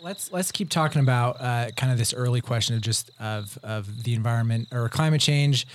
Let's 0.02 0.32
let's 0.32 0.52
keep 0.52 0.70
talking 0.70 1.02
about 1.02 1.42
uh, 1.42 1.72
kind 1.76 1.92
of 1.92 1.98
this 1.98 2.14
early 2.14 2.42
question 2.42 2.76
of 2.76 2.82
just 2.82 3.12
of 3.20 3.58
of 3.64 4.04
the 4.04 4.14
environment 4.14 4.68
or 4.72 4.88
climate 4.90 5.22
change 5.22 5.68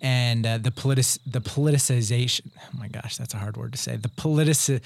and 0.00 0.46
uh, 0.46 0.58
the 0.58 0.70
politic 0.70 1.06
the 1.26 1.40
politicization. 1.40 2.50
Oh 2.58 2.78
my 2.78 2.88
gosh, 2.88 3.16
that's 3.16 3.34
a 3.34 3.38
hard 3.38 3.56
word 3.56 3.72
to 3.72 3.78
say. 3.78 3.96
The 3.96 4.08
politic. 4.08 4.82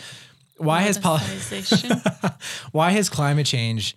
Why 0.59 0.81
has 0.81 0.97
poli- 0.99 1.19
Politicization. 1.21 2.41
why 2.73 2.91
has 2.93 3.11
climate 3.11 3.47
change 3.47 3.95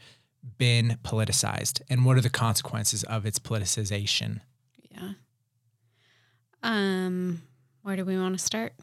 been 0.58 0.98
politicized, 1.04 1.82
and 1.90 2.04
what 2.06 2.18
are 2.18 2.22
the 2.22 2.30
consequences 2.30 3.04
of 3.04 3.26
its 3.26 3.40
politicization? 3.40 4.42
yeah 4.92 5.12
um 6.64 7.42
where 7.84 7.96
do 7.96 8.04
we 8.04 8.18
want 8.18 8.38
to 8.38 8.44
start 8.44 8.74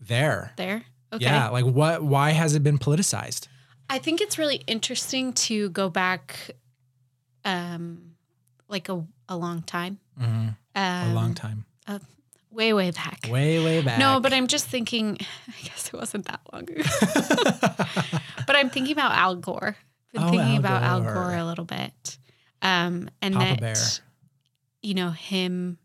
There, 0.00 0.52
there 0.56 0.84
okay 1.12 1.24
yeah, 1.24 1.48
like 1.50 1.64
what? 1.66 2.02
Why 2.02 2.30
has 2.30 2.54
it 2.54 2.62
been 2.62 2.78
politicized? 2.78 3.48
I 3.94 3.98
think 3.98 4.20
it's 4.20 4.38
really 4.38 4.62
interesting 4.66 5.32
to 5.46 5.68
go 5.70 5.88
back 5.88 6.50
um 7.44 8.14
like 8.68 8.88
a, 8.88 9.04
a 9.28 9.36
long 9.36 9.62
time. 9.62 9.98
hmm 10.18 10.48
Um, 10.74 11.10
a 11.10 11.14
long 11.14 11.34
time, 11.34 11.64
Way, 12.50 12.72
way 12.72 12.90
back. 12.92 13.26
way, 13.28 13.58
way 13.64 13.82
back. 13.82 13.98
No, 13.98 14.20
but 14.20 14.32
I'm 14.32 14.46
just 14.46 14.66
thinking 14.66 15.18
I 15.48 15.60
guess 15.66 15.88
it 15.88 15.94
wasn't 15.94 16.26
that 16.26 16.40
long 16.52 16.62
ago. 16.70 16.82
but 18.46 18.54
I'm 18.56 18.70
thinking 18.70 18.92
about 18.92 19.12
Al 19.12 19.34
Gore. 19.36 19.76
Been 20.12 20.22
Oh, 20.22 20.30
thinking 20.30 20.54
Al 20.54 20.58
about 20.58 20.82
Al 20.82 21.00
Gore. 21.02 21.14
Gore 21.14 21.34
a 21.36 21.44
little 21.44 21.64
bit. 21.64 22.18
Um 22.62 23.10
and 23.20 23.34
Papa 23.34 23.46
that 23.46 23.60
Bear. 23.60 23.74
you 24.82 24.94
know, 24.94 25.10
him 25.10 25.78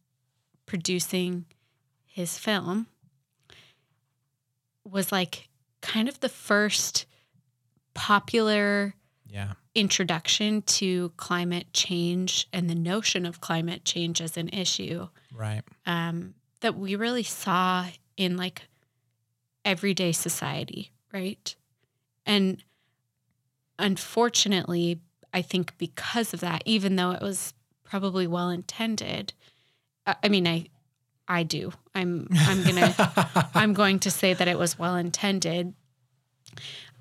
producing 0.67 1.45
his 2.05 2.37
film 2.37 2.85
was 4.83 5.11
like 5.11 5.49
kind 5.81 6.07
of 6.07 6.19
the 6.19 6.29
first 6.29 7.05
popular 7.93 8.95
yeah, 9.27 9.53
introduction 9.75 10.61
to 10.63 11.09
climate 11.17 11.67
change 11.73 12.47
and 12.51 12.69
the 12.69 12.75
notion 12.75 13.25
of 13.25 13.41
climate 13.41 13.85
change 13.85 14.21
as 14.21 14.37
an 14.37 14.49
issue 14.49 15.07
right. 15.33 15.61
um, 15.85 16.33
that 16.61 16.75
we 16.75 16.95
really 16.95 17.23
saw 17.23 17.85
in 18.17 18.35
like 18.35 18.63
everyday 19.63 20.11
society, 20.11 20.91
right? 21.13 21.55
And 22.25 22.63
unfortunately, 23.77 24.99
I 25.33 25.41
think 25.41 25.77
because 25.77 26.33
of 26.33 26.39
that, 26.39 26.63
even 26.65 26.95
though 26.95 27.11
it 27.11 27.21
was 27.21 27.53
probably 27.83 28.27
well 28.27 28.49
intended, 28.49 29.33
I, 30.05 30.15
I 30.23 30.29
mean, 30.29 30.47
I, 30.47 30.67
I 31.27 31.43
do. 31.43 31.71
I'm, 31.93 32.27
I'm 32.31 32.63
gonna, 32.63 33.49
I'm 33.53 33.73
going 33.73 33.99
to 33.99 34.11
say 34.11 34.33
that 34.33 34.47
it 34.47 34.57
was 34.57 34.79
well 34.79 34.95
intended. 34.95 35.73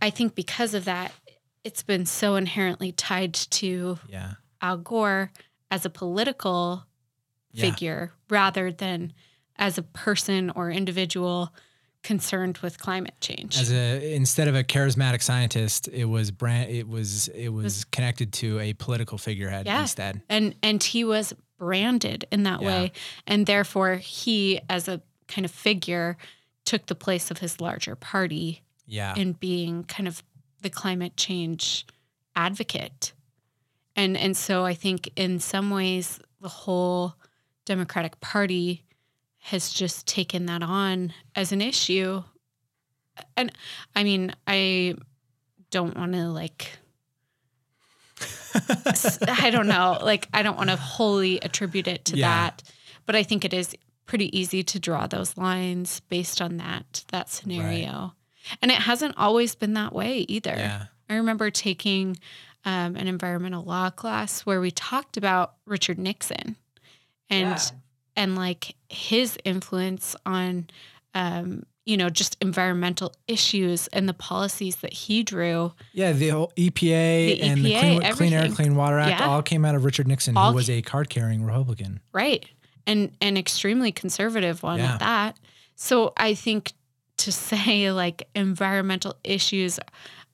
I 0.00 0.10
think 0.10 0.34
because 0.34 0.74
of 0.74 0.84
that, 0.84 1.12
it's 1.64 1.82
been 1.82 2.06
so 2.06 2.36
inherently 2.36 2.92
tied 2.92 3.34
to 3.34 3.98
yeah, 4.08 4.32
Al 4.62 4.78
Gore 4.78 5.30
as 5.70 5.84
a 5.84 5.90
political 5.90 6.84
yeah. 7.52 7.60
figure 7.70 8.12
rather 8.30 8.70
than 8.70 9.12
as 9.56 9.76
a 9.76 9.82
person 9.82 10.50
or 10.50 10.70
individual 10.70 11.52
concerned 12.04 12.58
with 12.58 12.78
climate 12.78 13.14
change. 13.20 13.58
As 13.58 13.72
a 13.72 14.14
instead 14.14 14.46
of 14.48 14.54
a 14.54 14.62
charismatic 14.62 15.20
scientist, 15.20 15.88
it 15.88 16.04
was 16.04 16.30
brand. 16.30 16.70
It 16.70 16.88
was 16.88 17.28
it 17.28 17.48
was 17.48 17.84
connected 17.86 18.32
to 18.34 18.58
a 18.60 18.72
political 18.74 19.18
figurehead 19.18 19.66
Yeah. 19.66 19.80
instead. 19.82 20.22
and 20.28 20.54
and 20.62 20.82
he 20.82 21.04
was 21.04 21.34
branded 21.58 22.24
in 22.30 22.44
that 22.44 22.62
Yeah. 22.62 22.66
way 22.68 22.92
and 23.26 23.46
therefore 23.46 23.96
he 23.96 24.60
as 24.70 24.86
a 24.86 25.02
kind 25.26 25.44
of 25.44 25.50
figure 25.50 26.16
took 26.64 26.86
the 26.86 26.94
place 26.94 27.32
of 27.32 27.38
his 27.38 27.60
larger 27.60 27.96
party 27.96 28.62
Yeah, 28.88 29.14
in 29.14 29.34
being 29.34 29.84
kind 29.84 30.08
of 30.08 30.22
the 30.62 30.70
climate 30.70 31.16
change 31.16 31.86
advocate. 32.34 33.12
And 33.94 34.16
and 34.16 34.36
so 34.36 34.64
I 34.64 34.74
think 34.74 35.10
in 35.16 35.38
some 35.40 35.70
ways 35.70 36.18
the 36.40 36.48
whole 36.48 37.14
Democratic 37.64 38.20
Party 38.20 38.84
has 39.40 39.72
just 39.72 40.06
taken 40.06 40.46
that 40.46 40.62
on 40.62 41.12
as 41.34 41.52
an 41.52 41.60
issue. 41.60 42.22
And 43.36 43.52
I 43.96 44.04
mean, 44.04 44.32
I 44.46 44.94
don't 45.70 45.96
want 45.96 46.12
to 46.14 46.28
like 46.28 46.70
I 49.28 49.50
don't 49.50 49.68
know, 49.68 49.98
like 50.02 50.28
I 50.32 50.42
don't 50.42 50.56
want 50.56 50.70
to 50.70 50.76
wholly 50.76 51.40
attribute 51.42 51.86
it 51.86 52.04
to 52.06 52.16
Yeah. 52.16 52.28
that, 52.28 52.62
but 53.06 53.14
I 53.16 53.22
think 53.22 53.44
it 53.44 53.52
is 53.54 53.74
pretty 54.06 54.36
easy 54.36 54.62
to 54.64 54.78
draw 54.78 55.06
those 55.06 55.36
lines 55.36 56.00
based 56.08 56.40
on 56.40 56.56
that 56.56 57.04
that 57.12 57.28
scenario. 57.28 58.14
And 58.62 58.70
it 58.70 58.78
hasn't 58.78 59.16
always 59.16 59.54
been 59.54 59.74
that 59.74 59.92
way 59.92 60.18
either. 60.28 60.54
Yeah. 60.56 60.84
I 61.08 61.14
remember 61.16 61.50
taking 61.50 62.16
um, 62.64 62.96
an 62.96 63.06
environmental 63.08 63.62
law 63.64 63.90
class 63.90 64.42
where 64.42 64.60
we 64.60 64.70
talked 64.70 65.16
about 65.16 65.54
Richard 65.66 65.98
Nixon 65.98 66.56
and 67.30 67.50
Yeah. 67.50 67.58
and 68.16 68.36
like 68.36 68.74
his 68.88 69.38
influence 69.44 70.14
on 70.26 70.66
um, 71.14 71.62
you 71.86 71.96
know 71.96 72.10
just 72.10 72.36
environmental 72.42 73.12
issues 73.26 73.86
and 73.88 74.06
the 74.08 74.12
policies 74.14 74.76
that 74.76 74.92
he 74.92 75.22
drew. 75.22 75.72
Yeah, 75.92 76.12
the 76.12 76.28
whole 76.28 76.52
EPA 76.56 76.80
The 77.38 77.42
and 77.42 77.64
the 77.64 77.74
Clean, 77.78 78.12
Clean 78.12 78.32
Air. 78.34 78.48
Clean 78.50 78.74
Water 78.76 78.98
Act 78.98 79.20
Yeah. 79.20 79.26
all 79.28 79.40
came 79.42 79.64
out 79.64 79.74
of 79.74 79.84
Richard 79.84 80.06
Nixon, 80.08 80.36
All 80.36 80.50
who 80.50 80.56
was 80.56 80.68
a 80.68 80.82
card 80.82 81.08
carrying 81.08 81.44
Republican. 81.44 82.00
Right. 82.12 82.44
And 82.86 83.12
an 83.22 83.36
extremely 83.38 83.92
conservative 83.92 84.62
one 84.62 84.78
Yeah. 84.80 84.94
at 84.94 84.98
that. 85.00 85.38
So 85.76 86.12
I 86.16 86.34
think 86.34 86.72
to 87.28 87.32
say 87.32 87.92
like 88.02 88.28
environmental 88.34 89.16
issues 89.22 89.78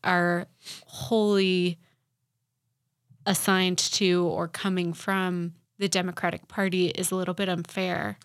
are 0.04 0.46
wholly 0.86 1.78
assigned 3.26 3.78
to 3.78 4.26
or 4.26 4.46
coming 4.48 4.92
from 4.92 5.54
the 5.78 5.88
Democratic 5.88 6.46
Party 6.46 6.88
is 6.88 7.10
a 7.10 7.16
little 7.16 7.34
bit 7.34 7.48
unfair 7.48 8.16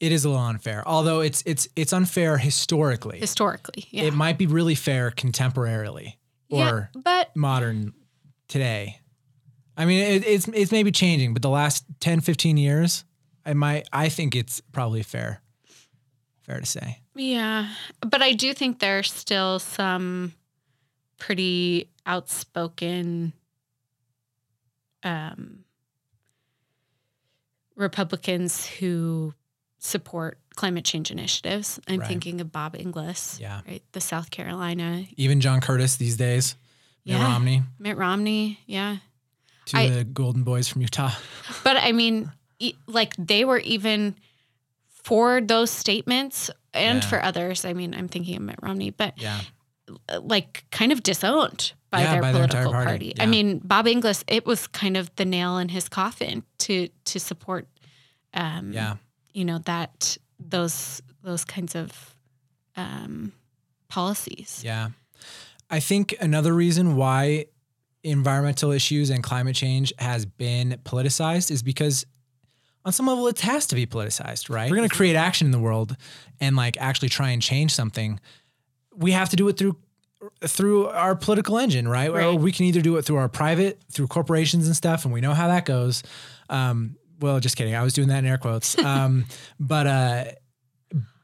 It 0.00 0.10
is 0.10 0.24
a 0.24 0.28
little 0.30 0.44
unfair, 0.44 0.82
although 0.86 1.20
it's 1.20 1.42
it's 1.46 1.68
it's 1.76 1.92
unfair 1.92 2.38
historically. 2.38 3.18
historically. 3.18 3.86
Yeah. 3.90 4.04
It 4.04 4.14
might 4.14 4.38
be 4.38 4.46
really 4.46 4.74
fair 4.74 5.10
contemporarily 5.10 6.14
yeah, 6.48 6.70
or 6.70 6.90
but 6.94 7.34
modern 7.36 7.92
today. 8.48 9.00
I 9.76 9.84
mean, 9.86 10.00
it, 10.02 10.26
it's 10.26 10.48
it's 10.48 10.72
maybe 10.72 10.92
changing, 10.92 11.34
but 11.34 11.42
the 11.42 11.50
last 11.50 11.84
10, 12.00 12.20
15 12.20 12.56
years, 12.56 13.04
I 13.44 13.54
might 13.54 13.88
I 13.92 14.08
think 14.08 14.34
it's 14.34 14.60
probably 14.72 15.02
fair. 15.02 15.42
Fair 16.42 16.60
to 16.60 16.66
say. 16.66 17.00
Yeah, 17.14 17.68
but 18.00 18.22
I 18.22 18.32
do 18.32 18.52
think 18.54 18.80
there 18.80 18.98
are 18.98 19.02
still 19.04 19.58
some 19.58 20.34
pretty 21.18 21.90
outspoken 22.06 23.32
um, 25.04 25.60
Republicans 27.76 28.66
who 28.66 29.34
support 29.78 30.38
climate 30.56 30.84
change 30.84 31.10
initiatives. 31.10 31.78
I'm 31.88 32.00
Right. 32.00 32.08
thinking 32.08 32.40
of 32.40 32.50
Bob 32.52 32.74
Inglis, 32.76 33.38
Yeah. 33.40 33.60
right? 33.66 33.82
The 33.92 34.00
South 34.00 34.30
Carolina, 34.30 35.04
Even 35.16 35.40
John 35.40 35.60
Curtis 35.60 35.96
these 35.96 36.16
days, 36.16 36.56
Mitt 37.04 37.16
Yeah. 37.16 37.22
Romney, 37.24 37.62
Mitt 37.78 37.96
Romney, 37.96 38.60
yeah. 38.66 38.98
To 39.66 39.76
I- 39.78 39.88
the 39.90 40.04
Golden 40.04 40.42
Boys 40.44 40.68
from 40.68 40.82
Utah. 40.82 41.12
But 41.62 41.76
I 41.76 41.92
mean, 41.92 42.32
like 42.86 43.14
they 43.16 43.44
were 43.44 43.58
even 43.58 44.16
for 44.88 45.40
those 45.40 45.70
statements 45.70 46.50
and 46.74 47.02
Yeah. 47.02 47.08
for 47.08 47.22
others. 47.22 47.64
I 47.64 47.72
mean, 47.72 47.94
I'm 47.94 48.08
thinking 48.08 48.36
of 48.36 48.42
Mitt 48.42 48.58
Romney, 48.62 48.90
but 48.90 49.16
Yeah. 49.18 49.40
like 50.20 50.64
kind 50.70 50.92
of 50.92 51.02
disowned 51.02 51.72
by 51.90 52.02
Yeah, 52.02 52.12
their 52.12 52.22
by 52.22 52.32
their 52.32 52.48
political 52.48 52.72
party. 52.72 52.86
party. 52.90 53.12
Yeah. 53.16 53.22
I 53.22 53.26
mean, 53.26 53.58
Bob 53.62 53.86
Inglis, 53.86 54.24
it 54.26 54.46
was 54.46 54.66
kind 54.66 54.96
of 54.96 55.14
the 55.16 55.24
nail 55.24 55.58
in 55.58 55.68
his 55.68 55.88
coffin 55.88 56.42
to 56.58 56.88
to 57.04 57.20
support, 57.20 57.68
um, 58.34 58.72
Yeah. 58.72 58.96
you 59.32 59.44
know 59.44 59.58
that 59.58 60.16
those 60.38 61.00
those 61.22 61.44
kinds 61.44 61.74
of 61.74 62.16
um, 62.76 63.32
policies. 63.88 64.60
Yeah. 64.64 64.90
I 65.70 65.80
think 65.80 66.14
another 66.20 66.52
reason 66.54 66.96
why 66.96 67.46
environmental 68.02 68.70
issues 68.72 69.10
and 69.10 69.22
climate 69.22 69.54
change 69.56 69.92
has 69.98 70.26
been 70.26 70.78
politicized 70.84 71.50
is 71.50 71.62
because 71.62 72.04
on 72.84 72.92
some 72.92 73.06
level 73.06 73.26
it 73.28 73.40
has 73.40 73.66
to 73.68 73.74
be 73.74 73.86
politicized, 73.86 74.50
right? 74.50 74.64
If 74.66 74.70
we're 74.70 74.76
going 74.76 74.88
to 74.88 74.94
create 74.94 75.16
action 75.16 75.46
in 75.46 75.50
the 75.52 75.58
world 75.58 75.96
and 76.40 76.54
like 76.56 76.76
actually 76.78 77.08
try 77.08 77.30
and 77.30 77.40
change 77.40 77.72
something, 77.74 78.20
we 78.94 79.12
have 79.12 79.28
to 79.30 79.36
do 79.36 79.48
it 79.48 79.56
through 79.56 79.76
through 80.46 80.86
our 80.88 81.14
political 81.14 81.58
engine, 81.58 81.86
right? 81.86 82.08
Or 82.08 82.14
Right. 82.14 82.40
we 82.40 82.50
can 82.52 82.64
either 82.64 82.80
do 82.80 82.96
it 82.96 83.02
through 83.04 83.16
our 83.16 83.28
private, 83.28 83.82
through 83.92 84.06
corporations 84.06 84.66
and 84.66 84.74
stuff, 84.74 85.04
and 85.04 85.12
we 85.12 85.20
know 85.20 85.34
how 85.34 85.48
that 85.48 85.64
goes. 85.66 86.02
Um, 86.48 86.96
well, 87.20 87.40
just 87.40 87.56
kidding. 87.56 87.74
I 87.74 87.82
was 87.82 87.92
doing 87.92 88.08
that 88.08 88.18
in 88.20 88.26
air 88.26 88.38
quotes. 88.38 88.76
Um, 88.84 89.26
but 89.60 89.86
uh, 89.86 90.24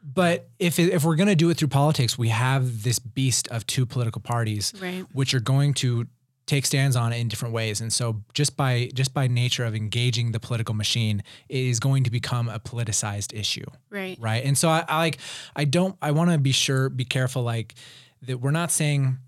but 0.03 0.49
if 0.59 0.79
if 0.79 1.05
we're 1.05 1.17
going 1.17 1.29
to 1.29 1.35
do 1.37 1.51
it 1.51 1.57
through 1.57 1.69
politics, 1.69 2.19
we 2.19 2.29
have 2.31 2.83
this 2.83 2.99
beast 2.99 3.49
of 3.49 3.67
two 3.67 3.87
political 3.87 4.21
parties, 4.21 4.73
Right. 4.81 5.05
which 5.13 5.35
are 5.35 5.41
going 5.41 5.75
to 5.75 6.07
take 6.51 6.67
stands 6.67 6.97
on 6.97 7.13
it 7.13 7.19
in 7.19 7.29
different 7.29 7.55
ways. 7.55 7.81
And 7.81 7.93
so, 7.93 8.23
just 8.35 8.57
by 8.57 8.91
just 8.95 9.15
by 9.15 9.27
nature 9.29 9.65
of 9.65 9.75
engaging 9.75 10.33
the 10.33 10.41
political 10.41 10.75
machine, 10.75 11.23
it 11.49 11.65
is 11.65 11.81
going 11.81 12.05
to 12.05 12.11
become 12.11 12.49
a 12.49 12.59
politicized 12.59 13.33
issue, 13.39 13.65
Right. 13.89 14.19
right? 14.21 14.45
And 14.45 14.59
so, 14.59 14.69
I, 14.69 14.85
I 14.89 14.99
like 14.99 15.19
I 15.57 15.65
don't 15.65 15.97
I 16.03 16.11
want 16.11 16.31
to 16.31 16.39
be 16.39 16.53
sure, 16.53 16.89
be 16.91 17.05
careful, 17.05 17.43
like 17.43 17.75
that 18.23 18.39
we're 18.41 18.51
not 18.51 18.71
saying 18.71 19.19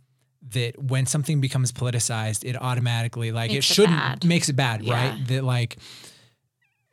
that 0.50 0.76
when 0.82 1.06
something 1.06 1.40
becomes 1.40 1.70
politicized, 1.72 2.44
it 2.44 2.60
automatically 2.60 3.30
like 3.32 3.50
Makes 3.52 3.66
it 3.66 3.70
it 3.70 3.74
shouldn't 3.74 3.96
bad. 3.98 4.24
makes 4.24 4.48
it 4.48 4.54
bad, 4.56 4.82
Yeah. 4.82 4.94
right? 4.94 5.26
That 5.28 5.44
like 5.44 5.76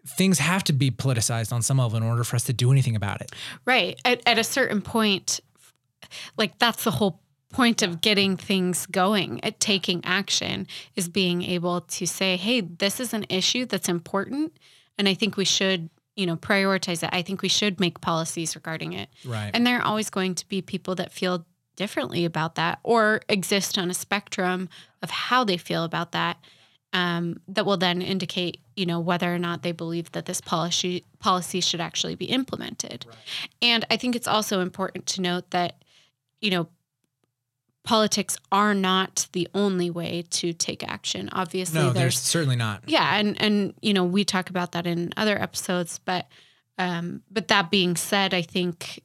things 0.08 0.40
have 0.40 0.64
to 0.66 0.74
be 0.74 0.92
politicized 0.92 1.52
on 1.52 1.62
some 1.62 1.78
level 1.78 1.98
in 1.98 2.04
order 2.04 2.24
for 2.24 2.36
us 2.36 2.44
to 2.46 2.54
do 2.54 2.72
anything 2.72 2.96
about 2.96 3.22
it. 3.22 3.32
Right. 3.66 4.00
At, 4.06 4.22
at 4.26 4.38
a 4.40 4.44
certain 4.44 4.82
point, 4.82 5.40
like 6.38 6.58
that's 6.60 6.84
the 6.84 6.92
whole 6.92 7.20
point 7.52 7.82
of 7.82 8.02
getting 8.02 8.38
things 8.38 8.86
going, 8.86 9.44
at 9.44 9.60
taking 9.60 10.02
action, 10.06 10.68
is 10.96 11.10
being 11.10 11.42
able 11.44 11.82
to 11.82 12.06
say, 12.06 12.38
hey, 12.38 12.62
this 12.62 13.00
is 13.00 13.14
an 13.14 13.26
issue 13.30 13.66
that's 13.66 13.90
important. 13.90 14.56
And 14.98 15.10
I 15.10 15.14
think 15.14 15.36
we 15.36 15.46
should, 15.46 15.90
you 16.16 16.26
know, 16.26 16.36
prioritize 16.36 17.02
it. 17.04 17.10
I 17.12 17.22
think 17.22 17.42
we 17.42 17.50
should 17.50 17.80
make 17.80 18.02
policies 18.02 18.56
regarding 18.56 18.94
it. 18.94 19.10
Right. 19.26 19.50
And 19.54 19.66
there 19.66 19.80
are 19.80 19.86
always 19.86 20.10
going 20.10 20.36
to 20.36 20.48
be 20.48 20.62
people 20.62 20.96
that 20.96 21.12
feel 21.12 21.46
differently 21.76 22.26
about 22.26 22.56
that 22.56 22.80
or 22.84 23.22
exist 23.30 23.78
on 23.78 23.90
a 23.90 23.94
spectrum 23.94 24.70
of 25.02 25.10
how 25.10 25.44
they 25.44 25.58
feel 25.58 25.84
about 25.84 26.12
that. 26.12 26.38
Um, 26.92 27.40
that 27.48 27.68
will 27.68 27.78
then 27.78 28.02
indicate, 28.02 28.62
you 28.76 28.88
know, 28.88 29.00
whether 29.00 29.32
or 29.32 29.38
not 29.38 29.62
they 29.62 29.72
believe 29.72 30.12
that 30.14 30.26
this 30.26 30.42
policy 30.42 31.06
policy 31.20 31.62
should 31.62 31.80
actually 31.80 32.16
be 32.16 32.26
implemented. 32.26 33.06
And 33.62 33.86
I 33.92 33.98
think 33.98 34.16
it's 34.16 34.28
also 34.28 34.62
important 34.62 35.06
to 35.06 35.22
note 35.22 35.52
that, 35.52 35.84
you 36.42 36.50
know, 36.50 36.68
politics 37.84 38.38
are 38.52 38.74
not 38.74 39.28
the 39.34 39.48
only 39.54 39.90
way 39.90 40.24
to 40.30 40.54
take 40.54 40.84
action. 40.88 41.30
Obviously, 41.32 41.80
no, 41.82 41.92
there's 41.92 42.20
certainly 42.20 42.56
not. 42.56 42.84
yeah, 42.88 43.16
and 43.18 43.40
and 43.42 43.74
you 43.82 43.94
know 43.94 44.04
we 44.06 44.24
talk 44.24 44.50
about 44.50 44.74
that 44.74 44.86
in 44.86 45.12
other 45.18 45.42
episodes, 45.42 46.00
but 46.04 46.28
um, 46.78 47.22
but 47.32 47.48
that 47.50 47.70
being 47.72 47.96
said, 47.96 48.34
I 48.34 48.42
think 48.42 49.02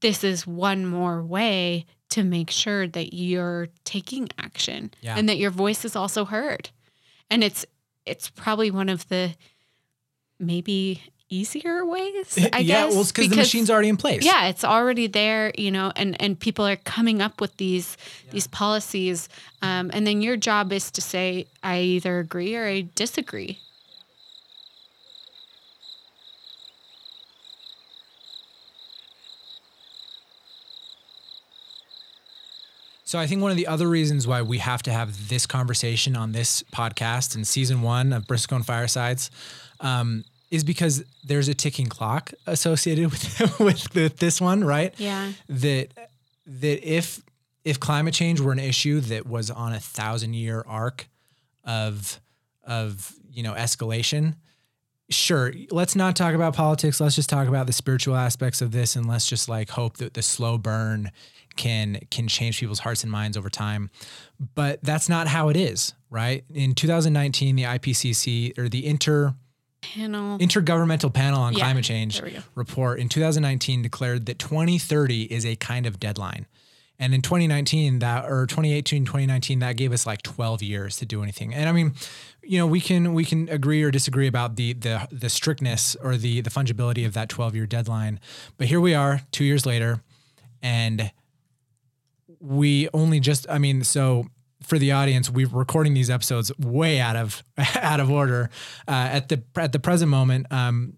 this 0.00 0.24
is 0.24 0.46
one 0.46 0.86
more 0.86 1.22
way 1.22 1.86
to 2.10 2.22
make 2.22 2.50
sure 2.50 2.86
that 2.88 3.12
you're 3.14 3.68
taking 3.84 4.28
action 4.38 4.90
Yeah. 5.00 5.16
and 5.16 5.28
that 5.28 5.36
your 5.38 5.50
voice 5.50 5.84
is 5.84 5.96
also 5.96 6.24
heard, 6.24 6.70
and 7.30 7.42
it's 7.44 7.64
it's 8.06 8.30
probably 8.30 8.70
one 8.70 8.88
of 8.88 9.08
the 9.08 9.34
maybe 10.38 11.02
easier 11.28 11.84
ways. 11.84 12.38
I 12.52 12.58
yeah, 12.58 12.84
guess 12.84 12.92
well, 12.92 13.00
it's 13.02 13.12
because 13.12 13.28
the 13.30 13.36
machine's 13.36 13.70
already 13.70 13.88
in 13.88 13.96
place. 13.96 14.24
yeah, 14.24 14.46
it's 14.46 14.64
already 14.64 15.06
there, 15.06 15.52
you 15.56 15.70
know, 15.70 15.92
and 15.96 16.20
and 16.20 16.38
people 16.38 16.66
are 16.66 16.76
coming 16.76 17.20
up 17.20 17.40
with 17.40 17.56
these 17.56 17.96
these 18.30 18.46
policies, 18.46 19.28
um, 19.62 19.90
and 19.92 20.06
then 20.06 20.22
your 20.22 20.36
job 20.36 20.72
is 20.72 20.90
to 20.92 21.00
say 21.00 21.46
I 21.62 21.80
either 21.80 22.18
agree 22.18 22.54
or 22.56 22.66
I 22.66 22.88
disagree. 22.94 23.58
So 33.04 33.18
I 33.18 33.26
think 33.26 33.42
one 33.42 33.50
of 33.50 33.56
the 33.56 33.66
other 33.66 33.88
reasons 33.88 34.26
why 34.26 34.42
we 34.42 34.58
have 34.58 34.82
to 34.84 34.92
have 34.92 35.28
this 35.28 35.46
conversation 35.46 36.16
on 36.16 36.32
this 36.32 36.62
podcast 36.72 37.36
in 37.36 37.44
season 37.44 37.82
one 37.82 38.12
of 38.12 38.26
Bristlecone 38.26 38.64
Firesides 38.64 39.30
um, 39.80 40.24
is 40.54 40.62
because 40.64 41.02
there's 41.24 41.48
a 41.48 41.54
ticking 41.54 41.86
clock 41.86 42.32
associated 42.46 43.04
with 43.10 43.60
with, 43.60 43.94
with 43.94 44.16
this 44.18 44.40
one, 44.40 44.62
right? 44.64 44.94
Yeah, 44.98 45.32
That 45.48 45.88
that 46.46 46.88
if 46.88 47.20
if 47.64 47.80
climate 47.80 48.14
change 48.14 48.40
were 48.40 48.52
an 48.52 48.58
issue 48.58 49.00
that 49.00 49.26
was 49.26 49.50
on 49.50 49.72
a 49.72 49.80
thousand 49.80 50.34
year 50.34 50.64
arc 50.66 51.08
of 51.64 52.20
of 52.62 53.12
you 53.30 53.42
know 53.42 53.54
escalation, 53.54 54.36
sure, 55.10 55.52
let's 55.70 55.96
not 55.96 56.14
talk 56.14 56.34
about 56.34 56.54
politics. 56.54 57.00
Let's 57.00 57.16
just 57.16 57.28
talk 57.28 57.48
about 57.48 57.66
the 57.66 57.72
spiritual 57.72 58.14
aspects 58.14 58.62
of 58.62 58.70
this, 58.70 58.96
and 58.96 59.06
let's 59.06 59.28
just 59.28 59.48
like 59.48 59.70
hope 59.70 59.96
that 59.96 60.14
the 60.14 60.22
slow 60.22 60.56
burn 60.56 61.10
can 61.56 61.98
can 62.10 62.28
change 62.28 62.60
people's 62.60 62.80
hearts 62.80 63.02
and 63.02 63.10
minds 63.10 63.36
over 63.36 63.50
time. 63.50 63.90
But 64.54 64.82
that's 64.82 65.08
not 65.08 65.26
how 65.26 65.48
it 65.48 65.56
is, 65.56 65.94
right? 66.10 66.44
In 66.52 66.74
2019, 66.74 67.56
the 67.56 67.64
IPCC 67.64 68.58
or 68.58 68.68
the 68.68 68.86
Inter 68.86 69.34
panel. 69.94 70.38
Intergovernmental 70.38 71.12
Panel 71.12 71.40
on 71.40 71.52
Yeah, 71.52 71.64
Climate 71.64 71.84
Change 71.84 72.16
there 72.18 72.26
we 72.26 72.32
go. 72.32 72.40
report 72.54 72.98
in 72.98 73.08
2019 73.08 73.82
declared 73.82 74.26
that 74.26 74.38
2030 74.38 75.24
is 75.24 75.44
a 75.44 75.56
kind 75.56 75.86
of 75.86 75.98
deadline. 76.00 76.46
And 76.96 77.12
in 77.12 77.22
2019, 77.22 77.98
that 77.98 78.24
or 78.30 78.46
2018, 78.46 79.04
2019, 79.04 79.58
that 79.58 79.76
gave 79.76 79.92
us 79.92 80.06
like 80.06 80.22
12 80.22 80.62
years 80.62 80.96
to 80.98 81.06
do 81.06 81.24
anything. 81.24 81.52
And 81.52 81.68
I 81.68 81.72
mean, 81.72 81.92
you 82.42 82.56
know, 82.58 82.68
we 82.68 82.80
can 82.80 83.14
we 83.14 83.24
can 83.24 83.48
agree 83.48 83.82
or 83.82 83.90
disagree 83.90 84.28
about 84.28 84.54
the 84.54 84.74
the 84.74 85.08
the 85.10 85.28
strictness 85.28 85.96
or 85.96 86.16
the 86.16 86.40
the 86.40 86.50
fungibility 86.50 87.04
of 87.04 87.12
that 87.14 87.28
12 87.28 87.56
year 87.56 87.66
deadline. 87.66 88.20
But 88.58 88.68
here 88.68 88.80
we 88.80 88.94
are, 88.94 89.22
two 89.32 89.44
years 89.44 89.66
later, 89.66 90.02
and 90.62 91.10
we 92.38 92.88
only 92.94 93.18
just 93.18 93.46
I 93.50 93.58
mean, 93.58 93.82
so 93.82 94.26
for 94.64 94.78
the 94.78 94.92
audience, 94.92 95.30
we're 95.30 95.48
recording 95.48 95.94
these 95.94 96.10
episodes 96.10 96.56
way 96.58 97.00
out 97.00 97.16
of 97.16 97.44
out 97.76 98.00
of 98.00 98.10
order. 98.10 98.50
Uh, 98.88 98.92
at 99.12 99.28
the 99.28 99.42
at 99.56 99.72
the 99.72 99.78
present 99.78 100.10
moment, 100.10 100.46
um, 100.50 100.94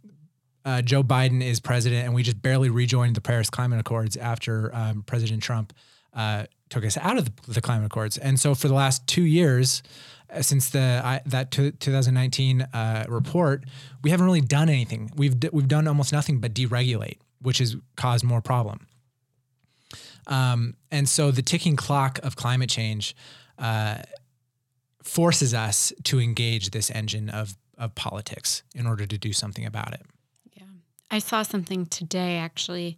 uh, 0.64 0.82
Joe 0.82 1.02
Biden 1.02 1.42
is 1.42 1.60
president, 1.60 2.04
and 2.04 2.14
we 2.14 2.22
just 2.22 2.42
barely 2.42 2.70
rejoined 2.70 3.14
the 3.14 3.20
Paris 3.20 3.48
Climate 3.48 3.78
Accords 3.78 4.16
after 4.16 4.74
um, 4.74 5.02
President 5.02 5.42
Trump 5.42 5.72
uh, 6.12 6.46
took 6.70 6.84
us 6.84 6.96
out 6.96 7.18
of 7.18 7.24
the, 7.24 7.52
the, 7.52 7.60
Climate 7.60 7.86
Accords. 7.86 8.18
And 8.18 8.40
so, 8.40 8.54
for 8.54 8.66
the 8.66 8.74
last 8.74 9.06
two 9.06 9.22
years, 9.22 9.82
uh, 10.28 10.42
since 10.42 10.70
the 10.70 11.00
I, 11.04 11.20
that 11.26 11.52
t- 11.52 11.70
2019 11.70 12.62
uh, 12.62 13.04
report, 13.08 13.64
we 14.02 14.10
haven't 14.10 14.26
really 14.26 14.40
done 14.40 14.68
anything. 14.68 15.10
We've 15.14 15.38
d- 15.38 15.50
we've 15.52 15.68
done 15.68 15.86
almost 15.86 16.12
nothing 16.12 16.40
but 16.40 16.52
deregulate, 16.52 17.18
which 17.40 17.58
has 17.58 17.76
caused 17.96 18.24
more 18.24 18.40
problem. 18.40 18.88
Um, 20.26 20.74
and 20.90 21.08
so, 21.08 21.30
the 21.30 21.42
ticking 21.42 21.76
clock 21.76 22.18
of 22.24 22.34
climate 22.34 22.70
change 22.70 23.14
uh, 23.58 23.98
forces 25.02 25.54
us 25.54 25.92
to 26.04 26.20
engage 26.20 26.70
this 26.70 26.90
engine 26.90 27.30
of 27.30 27.56
of 27.78 27.94
politics 27.94 28.62
in 28.74 28.86
order 28.86 29.06
to 29.06 29.18
do 29.18 29.32
something 29.32 29.66
about 29.66 29.92
it. 29.92 30.00
Yeah, 30.54 30.64
I 31.10 31.18
saw 31.18 31.42
something 31.42 31.86
today 31.86 32.38
actually 32.38 32.96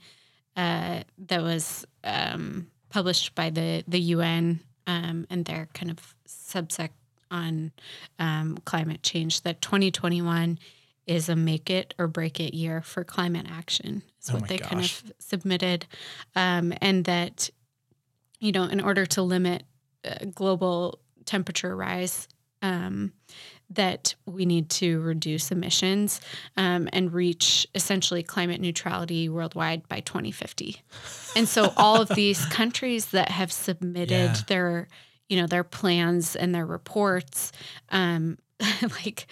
uh, 0.57 1.03
that 1.27 1.42
was 1.42 1.85
um, 2.05 2.68
published 2.90 3.35
by 3.35 3.51
the 3.51 3.85
the 3.87 4.01
UN 4.01 4.61
um, 4.87 5.27
and 5.31 5.44
their 5.44 5.68
kind 5.75 5.90
of 5.90 6.14
subsect 6.27 6.90
on 7.31 7.73
um, 8.18 8.59
climate 8.64 9.03
change 9.03 9.42
that 9.42 9.61
2021 9.61 10.59
is 11.07 11.29
a 11.29 11.37
make 11.37 11.71
it 11.71 11.94
or 11.99 12.07
break 12.07 12.40
it 12.40 12.55
year 12.55 12.83
for 12.83 13.05
climate 13.05 13.47
action. 13.51 14.03
Is 14.23 14.31
oh 14.31 14.35
what 14.35 14.49
they 14.49 14.59
gosh. 14.59 14.68
kind 14.68 14.85
of 14.85 15.12
submitted, 15.18 15.87
um, 16.37 16.73
and 16.81 17.05
that 17.05 17.51
you 18.40 18.53
know 18.53 18.64
in 18.64 18.81
order 18.81 19.07
to 19.07 19.23
limit 19.23 19.64
uh, 20.04 20.24
global 20.34 21.00
temperature 21.24 21.74
rise. 21.76 22.28
Um, 22.61 23.12
that 23.70 24.14
we 24.24 24.46
need 24.46 24.70
to 24.70 25.00
reduce 25.00 25.52
emissions 25.52 26.20
um, 26.56 26.88
and 26.92 27.12
reach 27.12 27.66
essentially 27.74 28.22
climate 28.22 28.61
neutrality 28.61 29.28
worldwide 29.28 29.87
by 29.88 30.00
2050. 30.00 30.80
And 31.37 31.46
so 31.46 31.72
all 31.76 32.00
of 32.00 32.08
these 32.08 32.44
countries 32.50 33.06
that 33.06 33.30
have 33.30 33.52
submitted 33.52 34.11
yeah. 34.11 34.37
their, 34.46 34.88
you 35.28 35.38
know, 35.38 35.46
their 35.46 35.64
plans 35.64 36.34
and 36.34 36.54
their 36.54 36.64
reports, 36.64 37.52
um, 37.90 38.38
like 39.04 39.26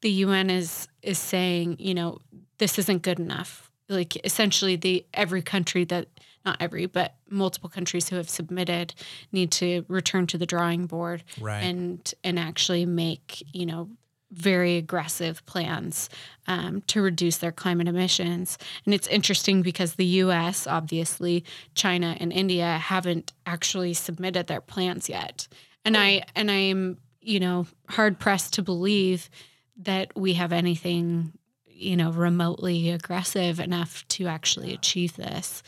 the 0.00 0.10
UN 0.10 0.50
is 0.50 0.88
is 1.02 1.18
saying, 1.18 1.76
you 1.78 1.94
know, 1.94 2.18
this 2.58 2.78
isn't 2.78 3.02
good 3.02 3.18
enough. 3.18 3.70
Like 3.88 4.24
essentially, 4.24 4.76
the 4.76 5.04
every 5.12 5.42
country 5.42 5.84
that 5.84 6.08
not 6.44 6.56
every, 6.60 6.86
but 6.86 7.14
multiple 7.30 7.70
countries 7.70 8.08
who 8.08 8.16
have 8.16 8.28
submitted 8.28 8.94
need 9.32 9.50
to 9.52 9.84
return 9.88 10.26
to 10.28 10.38
the 10.38 10.46
drawing 10.46 10.86
board 10.86 11.22
right. 11.40 11.60
and 11.60 12.14
and 12.24 12.38
actually 12.38 12.86
make 12.86 13.44
you 13.52 13.66
know 13.66 13.88
very 14.32 14.78
aggressive 14.78 15.44
plans 15.46 16.08
um, 16.46 16.82
to 16.86 17.02
reduce 17.02 17.36
their 17.36 17.52
climate 17.52 17.86
emissions. 17.86 18.56
And 18.84 18.94
it's 18.94 19.06
interesting 19.08 19.62
because 19.62 19.94
the 19.94 20.06
U.S., 20.06 20.66
obviously, 20.66 21.44
China 21.74 22.16
and 22.18 22.32
India 22.32 22.78
haven't 22.78 23.32
actually 23.44 23.92
submitted 23.92 24.46
their 24.46 24.62
plans 24.62 25.08
yet. 25.08 25.46
And 25.84 25.96
I 25.96 26.22
and 26.34 26.50
I'm 26.50 26.98
you 27.20 27.40
know 27.40 27.66
hard 27.88 28.18
pressed 28.18 28.54
to 28.54 28.62
believe 28.62 29.28
that 29.76 30.16
we 30.16 30.34
have 30.34 30.52
anything 30.52 31.32
you 31.66 31.96
know 31.96 32.10
remotely 32.10 32.90
aggressive 32.90 33.60
enough 33.60 34.06
to 34.08 34.26
actually 34.26 34.72
achieve 34.72 35.16
this. 35.16 35.62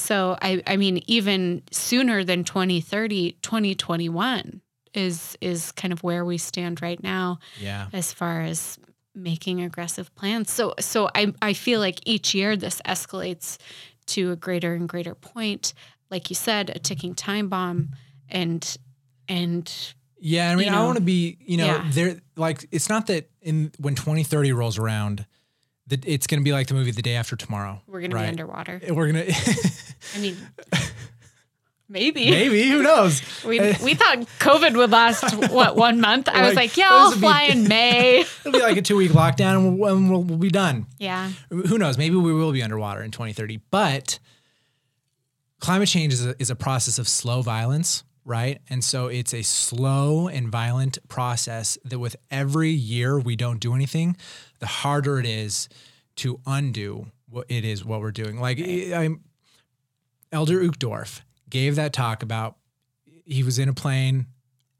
So 0.00 0.38
I, 0.40 0.62
I 0.66 0.76
mean, 0.76 1.02
even 1.06 1.62
sooner 1.70 2.24
than 2.24 2.44
2030, 2.44 3.32
2021 3.42 4.62
is 4.92 5.36
is 5.40 5.70
kind 5.72 5.92
of 5.92 6.02
where 6.02 6.24
we 6.24 6.38
stand 6.38 6.82
right 6.82 7.00
now. 7.02 7.38
Yeah. 7.60 7.86
As 7.92 8.12
far 8.12 8.40
as 8.40 8.78
making 9.14 9.62
aggressive 9.62 10.12
plans. 10.14 10.50
So 10.50 10.74
so 10.80 11.10
I 11.14 11.32
I 11.42 11.52
feel 11.52 11.80
like 11.80 12.00
each 12.06 12.34
year 12.34 12.56
this 12.56 12.80
escalates 12.86 13.58
to 14.06 14.32
a 14.32 14.36
greater 14.36 14.74
and 14.74 14.88
greater 14.88 15.14
point. 15.14 15.74
Like 16.10 16.30
you 16.30 16.34
said, 16.34 16.70
a 16.70 16.78
ticking 16.78 17.14
time 17.14 17.48
bomb 17.48 17.90
and 18.28 18.76
and 19.28 19.72
yeah, 20.18 20.50
I 20.50 20.54
mean, 20.54 20.66
you 20.66 20.70
know, 20.72 20.82
I 20.82 20.84
want 20.84 20.98
to 20.98 21.04
be, 21.04 21.38
you 21.40 21.56
know, 21.56 21.66
yeah. 21.66 21.86
there 21.90 22.20
like 22.36 22.66
it's 22.72 22.88
not 22.88 23.06
that 23.08 23.30
in 23.40 23.72
when 23.78 23.94
2030 23.94 24.52
rolls 24.52 24.78
around, 24.78 25.26
that 25.90 26.06
it's 26.06 26.26
going 26.26 26.40
to 26.40 26.44
be 26.44 26.52
like 26.52 26.66
the 26.66 26.74
movie 26.74 26.90
The 26.90 27.02
Day 27.02 27.14
After 27.14 27.36
Tomorrow. 27.36 27.82
We're 27.86 28.00
going 28.00 28.12
right? 28.12 28.20
to 28.20 28.24
be 28.24 28.28
underwater. 28.28 28.80
We're 28.88 29.12
going 29.12 29.26
to. 29.32 29.72
I 30.16 30.18
mean, 30.18 30.36
maybe. 31.88 32.30
Maybe 32.30 32.68
who 32.68 32.82
knows? 32.82 33.22
We 33.44 33.58
we 33.82 33.94
thought 33.94 34.18
COVID 34.38 34.76
would 34.76 34.90
last 34.90 35.34
what 35.50 35.76
one 35.76 36.00
month. 36.00 36.28
I 36.28 36.40
like, 36.40 36.46
was 36.46 36.56
like, 36.56 36.76
yeah, 36.76 36.88
I'll 36.90 37.12
fly 37.12 37.46
be, 37.46 37.52
in 37.52 37.68
May. 37.68 38.20
It'll 38.20 38.52
be 38.52 38.60
like 38.60 38.76
a 38.76 38.82
two 38.82 38.96
week 38.96 39.12
lockdown, 39.12 39.56
and 39.56 39.78
we'll, 39.78 39.94
and 39.94 40.10
we'll, 40.10 40.22
we'll 40.22 40.38
be 40.38 40.50
done. 40.50 40.86
Yeah. 40.98 41.30
Who 41.48 41.78
knows? 41.78 41.96
Maybe 41.96 42.16
we 42.16 42.34
will 42.34 42.52
be 42.52 42.62
underwater 42.62 43.02
in 43.02 43.10
2030. 43.10 43.60
But 43.70 44.18
climate 45.58 45.88
change 45.88 46.12
is 46.12 46.26
a, 46.26 46.34
is 46.38 46.50
a 46.50 46.56
process 46.56 46.98
of 46.98 47.08
slow 47.08 47.42
violence 47.42 48.04
right? 48.24 48.60
And 48.68 48.84
so 48.84 49.08
it's 49.08 49.34
a 49.34 49.42
slow 49.42 50.28
and 50.28 50.48
violent 50.48 50.98
process 51.08 51.78
that 51.84 51.98
with 51.98 52.16
every 52.30 52.70
year 52.70 53.18
we 53.18 53.34
don't 53.34 53.58
do 53.58 53.74
anything, 53.74 54.16
the 54.60 54.66
harder 54.66 55.18
it 55.18 55.26
is 55.26 55.68
to 56.16 56.40
undo 56.46 57.06
what 57.28 57.46
it 57.48 57.64
is 57.64 57.84
what 57.84 58.00
we're 58.00 58.12
doing. 58.12 58.40
Like 58.40 58.58
I'm 58.60 59.22
Elder 60.32 60.62
Uchtdorf 60.62 61.22
gave 61.48 61.76
that 61.76 61.92
talk 61.92 62.22
about 62.22 62.56
he 63.24 63.42
was 63.42 63.58
in 63.58 63.68
a 63.68 63.72
plane, 63.74 64.26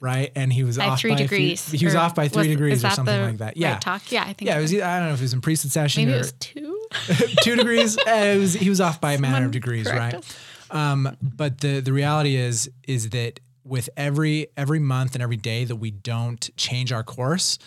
right? 0.01 0.33
And 0.35 0.53
he 0.53 0.65
was 0.65 0.79
by 0.79 0.89
off 0.89 1.01
three 1.01 1.13
by 1.13 1.19
degrees. 1.19 1.69
Few, 1.69 1.79
he 1.79 1.85
was 1.85 1.95
off 1.95 2.15
by 2.15 2.29
three 2.29 2.41
was, 2.41 2.49
degrees 2.49 2.85
or 2.85 2.91
something 2.91 3.23
like 3.23 3.39
that. 3.39 3.57
Yeah. 3.57 3.73
Right 3.73 3.81
talk. 3.81 4.11
Yeah, 4.11 4.23
I 4.23 4.33
think. 4.33 4.49
Yeah, 4.49 4.59
it 4.59 4.63
was. 4.63 4.75
I 4.75 4.99
don't 4.99 5.09
know 5.09 5.15
if 5.15 5.21
it 5.21 5.25
was 5.25 5.33
in 5.33 5.41
precession 5.41 6.05
Maybe 6.05 6.13
or 6.13 6.17
it 6.17 6.19
was 6.19 6.33
two. 6.33 6.81
two 7.43 7.57
degrees. 7.57 7.97
Uh, 8.07 8.11
it 8.11 8.39
was. 8.39 8.55
He 8.55 8.69
was 8.69 8.81
off 8.81 9.01
by 9.01 9.13
a 9.13 9.19
matter 9.19 9.45
of 9.45 9.53
degrees, 9.53 9.87
right? 9.87 10.15
Us. 10.15 10.39
Um, 10.71 11.17
but 11.21 11.61
the 11.61 11.81
the 11.81 11.93
reality 11.93 12.37
is 12.37 12.71
is 12.87 13.11
that 13.11 13.41
with 13.65 13.89
every 13.97 14.49
every 14.57 14.79
month 14.79 15.15
and 15.15 15.23
every 15.23 15.37
day 15.37 15.65
that 15.65 15.77
we 15.77 15.91
don't 15.91 16.49
change 16.57 16.93
our 16.93 17.03
course, 17.03 17.59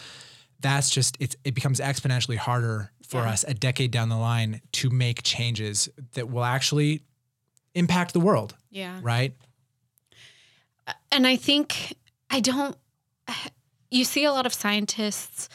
that's 0.63 0.89
just 0.89 1.15
it's 1.19 1.36
it 1.43 1.54
becomes 1.54 1.80
exponentially 1.80 2.38
harder 2.38 2.89
for 3.08 3.21
yeah. 3.21 3.30
us 3.30 3.45
a 3.47 3.54
decade 3.54 3.91
down 3.91 4.10
the 4.10 4.17
line 4.17 4.62
to 4.71 4.89
make 4.89 5.21
changes 5.21 5.89
that 6.13 6.32
will 6.32 6.43
actually 6.43 7.04
impact 7.76 8.13
the 8.13 8.19
world. 8.19 8.56
Yeah. 8.71 8.99
Right. 9.04 9.36
And 11.12 11.28
I 11.28 11.36
think 11.36 11.95
I 12.30 12.39
don't. 12.39 12.76
You 13.91 14.06
see 14.06 14.26
a 14.26 14.32
lot 14.32 14.47
of 14.47 14.56
scientists 14.56 15.49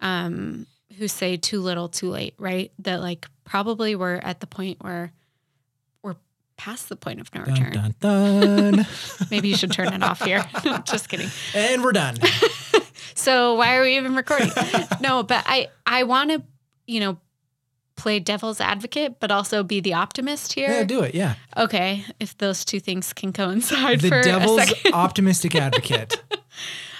um, 0.00 0.66
who 0.96 1.08
say 1.08 1.36
too 1.36 1.60
little, 1.60 1.90
too 1.90 2.08
late, 2.08 2.32
right? 2.38 2.72
That 2.78 3.02
like 3.02 3.28
probably 3.44 3.94
we're 3.96 4.16
at 4.16 4.40
the 4.40 4.46
point 4.46 4.82
where 4.82 5.12
we're 6.02 6.16
past 6.56 6.88
the 6.88 6.96
point 6.96 7.20
of 7.20 7.34
no 7.34 7.42
return. 7.42 7.72
Dun, 7.72 7.94
dun, 8.00 8.72
dun. 8.72 8.86
Maybe 9.30 9.48
you 9.48 9.56
should 9.56 9.72
turn 9.72 9.92
it 9.92 10.02
off 10.02 10.22
here. 10.24 10.42
Just 10.86 11.10
kidding. 11.10 11.28
And 11.54 11.84
we're 11.84 11.92
done. 11.92 12.16
so 13.14 13.54
why 13.54 13.76
are 13.76 13.82
we 13.82 13.96
even 13.96 14.14
recording? 14.14 14.50
no, 15.00 15.22
but 15.22 15.44
I 15.46 15.68
I 15.86 16.04
want 16.04 16.30
to, 16.30 16.42
you 16.86 17.00
know, 17.00 17.18
play 17.96 18.18
devil's 18.18 18.60
advocate, 18.60 19.20
but 19.20 19.30
also 19.30 19.62
be 19.62 19.80
the 19.80 19.94
optimist 19.94 20.52
here. 20.54 20.70
Yeah, 20.70 20.84
do 20.84 21.02
it. 21.02 21.14
Yeah. 21.14 21.34
Okay, 21.56 22.04
if 22.18 22.36
those 22.38 22.64
two 22.64 22.80
things 22.80 23.12
can 23.12 23.32
coincide. 23.32 24.00
The 24.00 24.08
for 24.08 24.22
devil's 24.22 24.72
optimistic 24.92 25.54
advocate. 25.54 26.22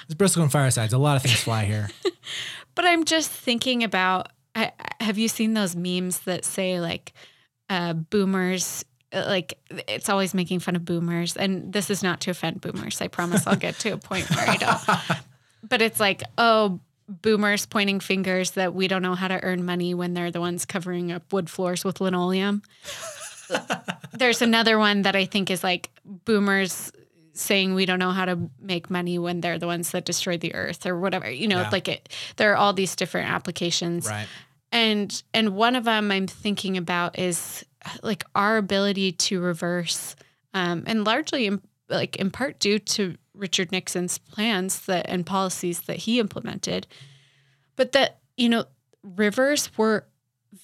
It's 0.09 0.37
and 0.37 0.53
Firesides. 0.53 0.93
A 0.93 0.99
lot 0.99 1.17
of 1.17 1.23
things 1.23 1.41
fly 1.41 1.65
here. 1.65 1.89
but 2.75 2.85
I'm 2.85 3.05
just 3.05 3.31
thinking 3.31 3.85
about. 3.85 4.29
I, 4.55 4.73
have 5.01 5.17
you 5.17 5.29
seen 5.29 5.55
those 5.55 5.75
memes 5.75 6.21
that 6.21 6.45
say 6.45 6.79
like 6.79 7.15
uh, 7.71 7.95
boomers 7.95 8.85
uh, 9.13 9.25
like 9.27 9.59
it's 9.89 10.11
always 10.11 10.35
making 10.35 10.59
fun 10.59 10.77
of 10.77 10.85
boomers 10.85 11.39
and 11.39 11.73
this 11.73 11.89
is 11.89 12.03
not 12.03 12.21
to 12.21 12.31
offend 12.31 12.61
boomers 12.61 13.01
i 13.01 13.09
promise 13.09 13.47
i'll 13.47 13.57
get 13.57 13.79
to 13.79 13.91
a 13.91 13.97
point 13.97 14.29
where 14.29 14.49
i 14.49 14.57
don't 14.57 15.23
but 15.63 15.83
it's 15.83 16.01
like 16.01 16.23
oh 16.39 16.81
boomers 17.09 17.67
pointing 17.67 18.01
fingers 18.01 18.53
that 18.53 18.75
we 18.75 18.89
don't 18.89 19.03
know 19.03 19.15
how 19.15 19.29
to 19.29 19.43
earn 19.43 19.65
money 19.65 19.93
when 19.93 20.15
they're 20.15 20.31
the 20.31 20.41
ones 20.41 20.65
covering 20.65 21.13
up 21.13 21.31
wood 21.33 21.51
floors 21.51 21.85
with 21.85 22.01
linoleum. 22.01 22.63
There's 24.13 24.41
another 24.41 24.79
one 24.79 25.03
that 25.03 25.17
i 25.17 25.25
think 25.25 25.51
is 25.51 25.63
like 25.63 25.91
boomers 26.05 26.93
saying 27.35 27.75
we 27.75 27.87
don't 27.87 27.99
know 27.99 28.11
how 28.11 28.25
to 28.25 28.39
make 28.61 28.91
money 28.91 29.19
when 29.19 29.41
they're 29.41 29.59
the 29.59 29.67
ones 29.67 29.91
that 29.91 30.05
destroyed 30.05 30.41
the 30.41 30.55
earth 30.55 30.87
or 30.87 30.99
whatever 30.99 31.31
you 31.31 31.49
know 31.49 31.63
yeah. 31.63 31.69
like 31.71 31.89
it 31.89 32.09
there 32.37 32.53
are 32.53 32.57
all 32.57 32.73
these 32.73 32.97
different 32.97 33.31
applications. 33.31 34.07
Right. 34.07 34.27
And 34.71 35.23
and 35.35 35.55
one 35.55 35.77
of 35.77 35.85
them 35.85 36.11
i'm 36.11 36.27
thinking 36.27 36.77
about 36.77 37.19
is 37.19 37.65
like 38.03 38.25
our 38.35 38.57
ability 38.57 39.13
to 39.13 39.41
reverse 39.41 40.17
um, 40.55 40.85
and 40.87 41.05
largely 41.05 41.47
in, 41.47 41.61
like 41.89 42.17
in 42.17 42.31
part 42.31 42.59
due 42.59 42.79
to 42.79 43.17
Richard 43.35 43.73
Nixon's 43.73 44.19
plans 44.19 44.81
that 44.87 45.07
and 45.09 45.25
policies 45.25 45.83
that 45.83 45.99
he 45.99 46.21
implemented, 46.21 46.87
but 47.77 47.93
that 47.93 48.19
you 48.37 48.49
know 48.49 48.65
rivers 49.03 49.77
were 49.77 50.07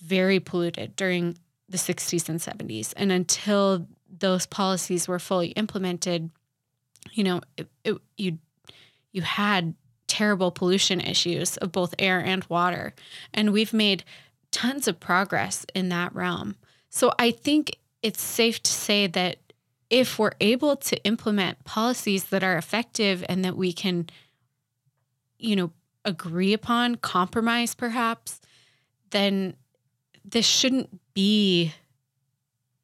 very 0.02 0.38
polluted 0.38 0.94
during 0.96 1.38
the 1.68 1.78
60s 1.78 2.28
and 2.28 2.40
70s, 2.40 2.92
and 2.96 3.12
until 3.12 3.86
those 4.18 4.46
policies 4.46 5.06
were 5.06 5.18
fully 5.18 5.48
implemented, 5.48 6.30
you 7.12 7.24
know, 7.24 7.40
it, 7.56 7.68
it, 7.84 7.96
you 8.16 8.38
you 9.12 9.22
had 9.22 9.74
terrible 10.06 10.50
pollution 10.50 11.00
issues 11.00 11.56
of 11.58 11.72
both 11.72 11.94
air 11.98 12.20
and 12.20 12.44
water, 12.48 12.94
and 13.32 13.52
we've 13.52 13.72
made 13.72 14.04
tons 14.50 14.88
of 14.88 15.00
progress 15.00 15.66
in 15.74 15.88
that 15.90 16.14
realm. 16.14 16.56
So 16.90 17.12
I 17.18 17.30
think 17.30 17.78
it's 18.02 18.22
safe 18.22 18.62
to 18.62 18.72
say 18.72 19.06
that 19.08 19.38
if 19.90 20.18
we're 20.18 20.32
able 20.40 20.76
to 20.76 21.02
implement 21.04 21.64
policies 21.64 22.26
that 22.26 22.44
are 22.44 22.56
effective 22.56 23.24
and 23.28 23.44
that 23.44 23.56
we 23.56 23.72
can, 23.72 24.08
you 25.38 25.56
know, 25.56 25.72
agree 26.04 26.52
upon, 26.52 26.96
compromise 26.96 27.74
perhaps, 27.74 28.40
then 29.10 29.54
this 30.24 30.46
shouldn't 30.46 31.00
be 31.14 31.72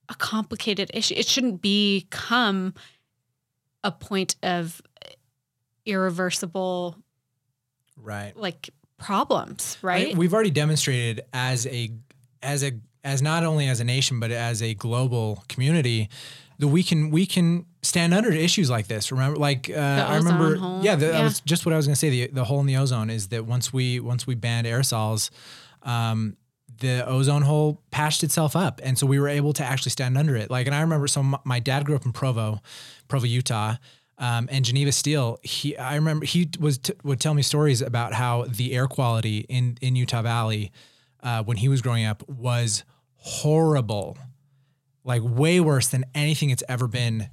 a 0.08 0.14
complicated 0.14 0.90
issue. 0.94 1.14
It 1.16 1.26
shouldn't 1.26 1.60
become 1.60 2.74
a 3.82 3.92
point 3.92 4.36
of 4.42 4.80
irreversible 5.84 6.96
right 7.96 8.34
like 8.36 8.70
problems, 8.98 9.76
right? 9.82 10.14
I, 10.14 10.18
we've 10.18 10.32
already 10.32 10.50
demonstrated 10.50 11.22
as 11.32 11.66
a 11.66 11.90
as 12.42 12.64
a 12.64 12.72
as 13.02 13.20
not 13.20 13.44
only 13.44 13.68
as 13.68 13.80
a 13.80 13.84
nation 13.84 14.18
but 14.20 14.30
as 14.30 14.62
a 14.62 14.74
global 14.74 15.44
community 15.48 16.08
that 16.58 16.68
we 16.68 16.82
can 16.82 17.10
we 17.10 17.26
can 17.26 17.66
stand 17.82 18.14
under 18.14 18.30
issues 18.32 18.70
like 18.70 18.86
this. 18.86 19.10
Remember, 19.12 19.36
like 19.38 19.68
uh, 19.70 19.78
I 20.08 20.16
remember, 20.16 20.56
hole. 20.56 20.80
yeah, 20.84 20.94
the, 20.96 21.06
Yeah. 21.06 21.12
that 21.12 21.24
was 21.24 21.40
just 21.40 21.66
what 21.66 21.72
I 21.72 21.76
was 21.76 21.86
going 21.86 21.94
to 21.94 21.98
say. 21.98 22.10
The 22.10 22.28
the 22.28 22.44
hole 22.44 22.60
in 22.60 22.66
the 22.66 22.76
ozone 22.76 23.10
is 23.10 23.28
that 23.28 23.44
once 23.46 23.72
we 23.72 24.00
once 24.00 24.26
we 24.26 24.34
banned 24.34 24.66
aerosols, 24.66 25.30
um, 25.82 26.36
the 26.80 27.06
ozone 27.06 27.42
hole 27.42 27.82
patched 27.90 28.22
itself 28.24 28.56
up, 28.56 28.80
and 28.82 28.98
so 28.98 29.06
we 29.06 29.18
were 29.20 29.28
able 29.28 29.52
to 29.54 29.64
actually 29.64 29.90
stand 29.90 30.16
under 30.18 30.36
it. 30.36 30.50
Like, 30.50 30.66
and 30.66 30.74
I 30.74 30.80
remember, 30.80 31.06
so 31.08 31.20
m- 31.20 31.36
my 31.44 31.60
dad 31.60 31.84
grew 31.84 31.94
up 31.96 32.04
in 32.06 32.12
Provo, 32.12 32.60
Provo, 33.08 33.26
Utah. 33.26 33.76
Um, 34.16 34.48
and 34.52 34.64
Geneva 34.64 34.92
Steel, 34.92 35.38
he, 35.42 35.76
I 35.76 35.96
remember 35.96 36.24
he 36.24 36.48
was 36.60 36.78
t- 36.78 36.92
would 37.02 37.18
tell 37.18 37.34
me 37.34 37.42
stories 37.42 37.82
about 37.82 38.12
how 38.14 38.44
the 38.48 38.72
air 38.72 38.86
quality 38.86 39.38
in 39.48 39.76
in 39.80 39.96
Utah 39.96 40.22
Valley, 40.22 40.70
uh, 41.20 41.42
when 41.42 41.56
he 41.56 41.68
was 41.68 41.82
growing 41.82 42.04
up, 42.04 42.22
was 42.28 42.84
horrible 43.16 44.16
like 45.04 45.22
way 45.24 45.60
worse 45.60 45.88
than 45.88 46.04
anything 46.14 46.50
it's 46.50 46.62
ever 46.68 46.88
been 46.88 47.28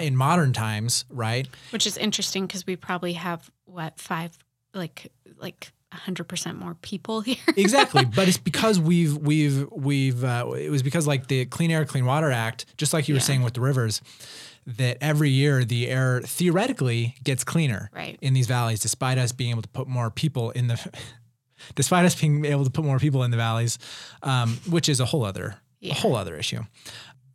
in 0.00 0.16
modern 0.16 0.52
times, 0.52 1.04
right? 1.10 1.46
Which 1.70 1.86
is 1.86 1.96
interesting 1.96 2.46
because 2.46 2.66
we 2.66 2.76
probably 2.76 3.14
have 3.14 3.50
what 3.64 3.98
five 4.00 4.38
like 4.74 5.10
like 5.38 5.72
hundred 5.92 6.24
percent 6.24 6.58
more 6.58 6.74
people 6.82 7.20
here. 7.22 7.36
Exactly, 7.56 8.04
but 8.04 8.28
it's 8.28 8.38
because 8.38 8.78
we've 8.78 9.16
we've 9.16 9.66
we've 9.72 10.22
uh, 10.24 10.50
it 10.56 10.70
was 10.70 10.82
because 10.82 11.06
like 11.06 11.26
the 11.28 11.44
Clean 11.46 11.70
Air 11.70 11.84
Clean 11.84 12.04
Water 12.04 12.30
Act, 12.30 12.66
just 12.76 12.92
like 12.92 13.08
you 13.08 13.14
were 13.14 13.20
saying 13.20 13.42
with 13.42 13.54
the 13.54 13.60
rivers, 13.60 14.00
that 14.66 14.98
every 15.00 15.30
year 15.30 15.64
the 15.64 15.88
air 15.88 16.20
theoretically 16.22 17.14
gets 17.24 17.44
cleaner 17.44 17.90
Right. 17.94 18.18
in 18.20 18.34
these 18.34 18.46
valleys, 18.46 18.80
despite 18.80 19.16
us 19.18 19.32
being 19.32 19.50
able 19.50 19.62
to 19.62 19.68
put 19.68 19.88
more 19.88 20.10
people 20.10 20.50
in 20.52 20.68
the. 20.68 20.90
Despite 21.74 22.04
us 22.04 22.14
being 22.14 22.44
able 22.44 22.64
to 22.64 22.70
put 22.70 22.84
more 22.84 22.98
people 22.98 23.22
in 23.24 23.30
the 23.30 23.38
valleys, 23.38 23.78
um, 24.22 24.58
which 24.68 24.90
is 24.90 25.00
a 25.00 25.06
whole 25.06 25.24
other 25.24 25.56
Yeah. 25.80 25.92
a 25.92 25.94
whole 25.96 26.14
other 26.14 26.36
issue. 26.36 26.60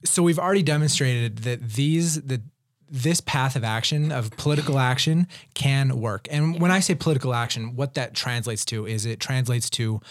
So 0.04 0.24
we've 0.24 0.40
already 0.40 0.64
demonstrated 0.64 1.40
that 1.40 1.62
these 1.62 2.22
that 2.22 2.42
this 2.90 3.22
path 3.22 3.56
of 3.56 3.64
action 3.64 4.12
of 4.12 4.32
political 4.32 4.78
action 4.78 5.28
can 5.54 6.02
work. 6.02 6.28
And 6.30 6.60
when 6.60 6.72
I 6.72 6.82
say 6.82 6.94
political 6.94 7.34
action, 7.34 7.76
what 7.76 7.94
that 7.94 8.14
translates 8.14 8.66
to 8.66 8.86
is 8.86 9.06
it 9.06 9.20
translates 9.20 9.70
to 9.72 10.02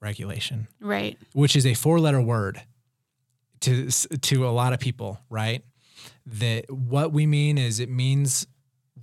regulation, 0.00 0.68
right. 0.80 1.18
which 1.34 1.54
is 1.54 1.66
a 1.66 1.74
four-letter 1.74 2.20
word 2.20 2.62
to 3.60 3.90
to 3.90 4.46
a 4.46 4.50
lot 4.50 4.72
of 4.72 4.80
people, 4.80 5.18
right? 5.28 5.62
That 6.26 6.70
what 6.70 7.12
we 7.12 7.26
mean 7.26 7.58
is 7.58 7.80
it 7.80 7.90
means 7.90 8.46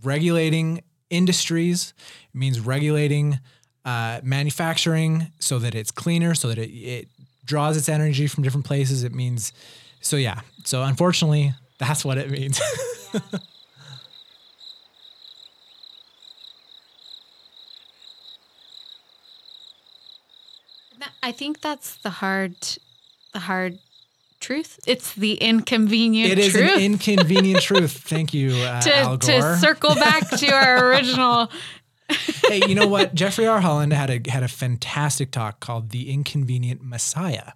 regulating 0.03 0.81
industries, 1.09 1.93
it 2.33 2.37
means 2.37 2.59
regulating 2.59 3.39
uh, 3.85 4.21
manufacturing 4.23 5.31
so 5.39 5.59
that 5.59 5.75
it's 5.75 5.91
cleaner, 5.91 6.33
so 6.33 6.47
that 6.47 6.57
it, 6.57 6.71
it 6.71 7.07
draws 7.45 7.77
its 7.77 7.89
energy 7.89 8.27
from 8.27 8.43
different 8.43 8.65
places. 8.65 9.03
It 9.03 9.13
means, 9.13 9.53
so 10.01 10.17
yeah. 10.17 10.41
So 10.63 10.83
unfortunately, 10.83 11.53
that's 11.77 12.03
what 12.03 12.17
it 12.17 12.29
means. 12.29 12.61
I 21.23 21.31
think 21.31 21.61
that's 21.61 21.95
the 21.97 22.09
hard 22.09 22.55
the 23.33 23.39
hard 23.39 23.79
truth. 24.39 24.79
It's 24.87 25.13
the 25.13 25.35
inconvenient 25.35 26.33
truth. 26.33 26.39
it 26.39 26.45
is 26.45 26.53
truth. 26.53 26.71
an 26.77 26.81
inconvenient 26.81 27.61
truth. 27.63 27.91
Thank 27.93 28.33
you, 28.33 28.51
uh, 28.53 28.81
Al 28.85 29.17
to, 29.17 29.31
Gore. 29.31 29.41
to 29.41 29.57
circle 29.57 29.95
back 29.95 30.29
to 30.29 30.51
our 30.51 30.87
original 30.91 31.49
hey, 32.47 32.61
you 32.67 32.75
know 32.75 32.87
what? 32.87 33.13
Jeffrey 33.13 33.47
R. 33.47 33.61
Holland 33.61 33.93
had 33.93 34.09
a 34.09 34.29
had 34.29 34.43
a 34.43 34.47
fantastic 34.47 35.31
talk 35.31 35.59
called 35.59 35.89
"The 35.89 36.11
Inconvenient 36.11 36.83
Messiah." 36.83 37.53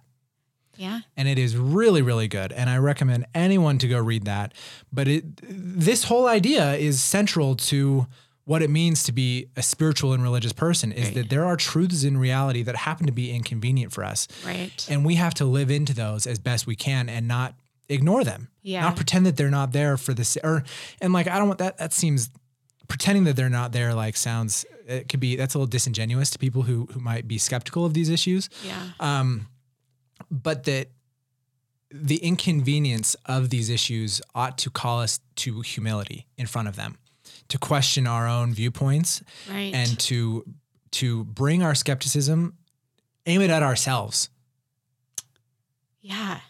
Yeah. 0.76 1.00
And 1.16 1.28
it 1.28 1.38
is 1.38 1.56
really 1.56 2.02
really 2.02 2.28
good. 2.28 2.52
And 2.52 2.68
i 2.70 2.76
recommend 2.78 3.26
anyone 3.34 3.78
to 3.78 3.88
go 3.88 3.98
read 3.98 4.24
that. 4.24 4.54
But 4.92 5.08
it 5.08 5.24
this 5.42 6.04
whole 6.04 6.26
idea 6.26 6.74
is 6.74 7.02
central 7.02 7.54
to 7.56 8.06
what 8.44 8.62
it 8.62 8.70
means 8.70 9.02
to 9.02 9.12
be 9.12 9.48
a 9.56 9.62
spiritual 9.62 10.12
and 10.12 10.22
religious 10.22 10.52
person 10.52 10.92
is 10.92 11.06
Right. 11.06 11.14
that 11.14 11.30
there 11.30 11.44
are 11.44 11.56
truths 11.56 12.04
in 12.04 12.16
reality 12.16 12.62
that 12.62 12.76
happen 12.76 13.06
to 13.06 13.12
be 13.12 13.32
inconvenient 13.32 13.92
for 13.92 14.04
us. 14.04 14.28
Right. 14.46 14.86
And 14.88 15.04
we 15.04 15.16
have 15.16 15.34
to 15.34 15.44
live 15.44 15.68
into 15.70 15.92
those 15.92 16.28
as 16.28 16.38
best 16.38 16.64
we 16.66 16.76
can 16.76 17.08
and 17.08 17.26
not 17.26 17.54
ignore 17.88 18.22
them. 18.22 18.48
Yeah. 18.62 18.82
not 18.82 18.96
pretend 18.96 19.26
that 19.26 19.36
they're 19.36 19.50
not 19.50 19.72
there 19.72 19.96
for 19.96 20.12
this 20.14 20.36
or 20.42 20.64
and 21.00 21.12
like 21.12 21.28
i 21.28 21.38
don't 21.38 21.46
want 21.46 21.58
that 21.60 21.78
that 21.78 21.92
seems 21.92 22.30
pretending 22.88 23.24
that 23.24 23.36
they're 23.36 23.48
not 23.48 23.70
there 23.72 23.94
like 23.94 24.16
sounds 24.16 24.64
it 24.88 25.08
could 25.08 25.20
be 25.20 25.36
that's 25.36 25.54
a 25.54 25.58
little 25.58 25.66
disingenuous 25.68 26.30
to 26.30 26.38
people 26.38 26.62
who 26.62 26.86
who 26.92 27.00
might 27.00 27.26
be 27.28 27.38
skeptical 27.38 27.84
of 27.84 27.94
these 27.94 28.08
issues. 28.08 28.48
Yeah. 28.64 28.80
Um, 29.00 29.48
but 30.30 30.64
that 30.64 30.88
the 31.90 32.16
inconvenience 32.16 33.14
of 33.26 33.50
these 33.50 33.70
issues 33.70 34.20
ought 34.34 34.58
to 34.58 34.70
call 34.70 35.00
us 35.00 35.20
to 35.36 35.60
humility 35.60 36.26
in 36.36 36.46
front 36.46 36.68
of 36.68 36.76
them, 36.76 36.98
to 37.48 37.58
question 37.58 38.06
our 38.06 38.26
own 38.28 38.52
viewpoints, 38.54 39.22
right 39.50 39.72
and 39.74 39.98
to 40.00 40.44
to 40.92 41.24
bring 41.24 41.62
our 41.62 41.74
skepticism, 41.74 42.54
aim 43.26 43.40
it 43.42 43.50
at 43.50 43.62
ourselves. 43.62 44.30
yeah 46.00 46.40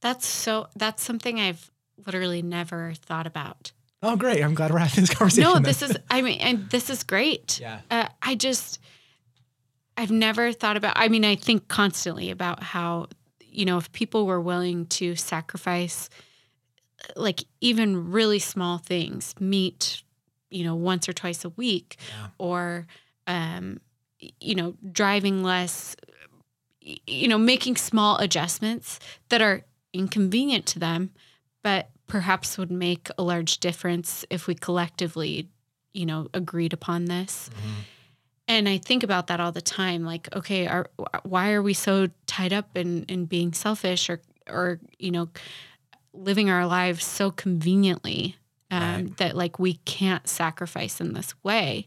that's 0.00 0.26
so 0.26 0.66
that's 0.76 1.02
something 1.02 1.40
i've 1.40 1.70
literally 2.06 2.42
never 2.42 2.94
thought 3.06 3.26
about 3.26 3.72
Oh, 4.00 4.14
great! 4.14 4.40
I'm 4.44 4.54
glad 4.54 4.70
we're 4.70 4.78
having 4.78 5.00
this 5.02 5.10
conversation. 5.14 5.52
no 5.54 5.58
this 5.58 5.82
is 5.82 5.96
i 6.08 6.22
mean 6.22 6.38
and 6.40 6.70
this 6.70 6.88
is 6.88 7.02
great 7.02 7.58
yeah, 7.60 7.80
uh, 7.90 8.06
I 8.22 8.36
just, 8.36 8.78
I've 9.98 10.12
never 10.12 10.52
thought 10.52 10.76
about, 10.76 10.92
I 10.96 11.08
mean, 11.08 11.24
I 11.24 11.34
think 11.34 11.66
constantly 11.66 12.30
about 12.30 12.62
how, 12.62 13.08
you 13.40 13.64
know, 13.64 13.78
if 13.78 13.90
people 13.90 14.26
were 14.26 14.40
willing 14.40 14.86
to 14.86 15.16
sacrifice 15.16 16.08
like 17.16 17.42
even 17.60 18.10
really 18.12 18.38
small 18.38 18.78
things, 18.78 19.34
meat, 19.40 20.02
you 20.50 20.62
know, 20.62 20.76
once 20.76 21.08
or 21.08 21.12
twice 21.12 21.44
a 21.44 21.48
week, 21.50 21.96
Yeah. 22.08 22.28
or, 22.38 22.86
um, 23.26 23.80
you 24.40 24.54
know, 24.54 24.74
driving 24.92 25.42
less, 25.42 25.96
you 26.80 27.26
know, 27.26 27.38
making 27.38 27.76
small 27.76 28.18
adjustments 28.18 29.00
that 29.30 29.42
are 29.42 29.64
inconvenient 29.92 30.64
to 30.66 30.78
them, 30.78 31.10
but 31.62 31.90
perhaps 32.06 32.56
would 32.56 32.70
make 32.70 33.08
a 33.18 33.22
large 33.22 33.58
difference 33.58 34.24
if 34.30 34.46
we 34.46 34.54
collectively, 34.54 35.48
you 35.92 36.06
know, 36.06 36.28
agreed 36.32 36.72
upon 36.72 37.06
this. 37.06 37.50
Mhm. 37.52 37.84
And 38.48 38.66
I 38.68 38.78
think 38.78 39.02
about 39.02 39.26
that 39.26 39.40
all 39.40 39.52
the 39.52 39.60
time. 39.60 40.04
Like, 40.04 40.34
okay, 40.34 40.66
are, 40.66 40.88
why 41.22 41.52
are 41.52 41.62
we 41.62 41.74
so 41.74 42.08
tied 42.26 42.52
up 42.54 42.76
in, 42.76 43.04
in 43.04 43.26
being 43.26 43.52
selfish 43.52 44.08
or, 44.08 44.22
or, 44.48 44.80
you 44.98 45.10
know, 45.10 45.28
living 46.14 46.48
our 46.48 46.66
lives 46.66 47.04
so 47.04 47.30
conveniently 47.30 48.36
um, 48.70 48.80
Right. 48.80 49.16
that 49.18 49.36
like 49.36 49.58
we 49.58 49.74
can't 49.84 50.26
sacrifice 50.26 51.00
in 51.00 51.12
this 51.12 51.34
way? 51.44 51.86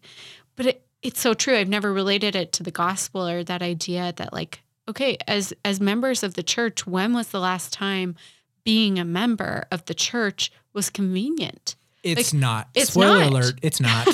But 0.55 0.65
it, 0.67 0.85
it's 1.01 1.19
so 1.19 1.33
true. 1.33 1.57
I've 1.57 1.67
never 1.67 1.91
related 1.91 2.35
it 2.35 2.51
to 2.53 2.63
the 2.63 2.71
gospel 2.71 3.27
or 3.27 3.43
that 3.43 3.63
idea 3.63 4.13
that 4.17 4.31
like, 4.31 4.61
okay, 4.87 5.17
as 5.27 5.53
as 5.65 5.81
members 5.81 6.21
of 6.21 6.35
the 6.35 6.43
church, 6.43 6.85
when 6.85 7.13
was 7.13 7.29
the 7.29 7.39
last 7.39 7.73
time 7.73 8.15
being 8.63 8.99
a 8.99 9.05
member 9.05 9.65
of 9.71 9.85
the 9.85 9.95
church 9.95 10.51
was 10.73 10.91
convenient? 10.91 11.75
It's 12.03 12.33
Like, 12.33 12.41
not. 12.41 12.67
it's 12.73 12.91
Spoiler 12.93 13.19
not. 13.19 13.29
alert, 13.31 13.59
it's 13.61 13.79
not. 13.79 14.07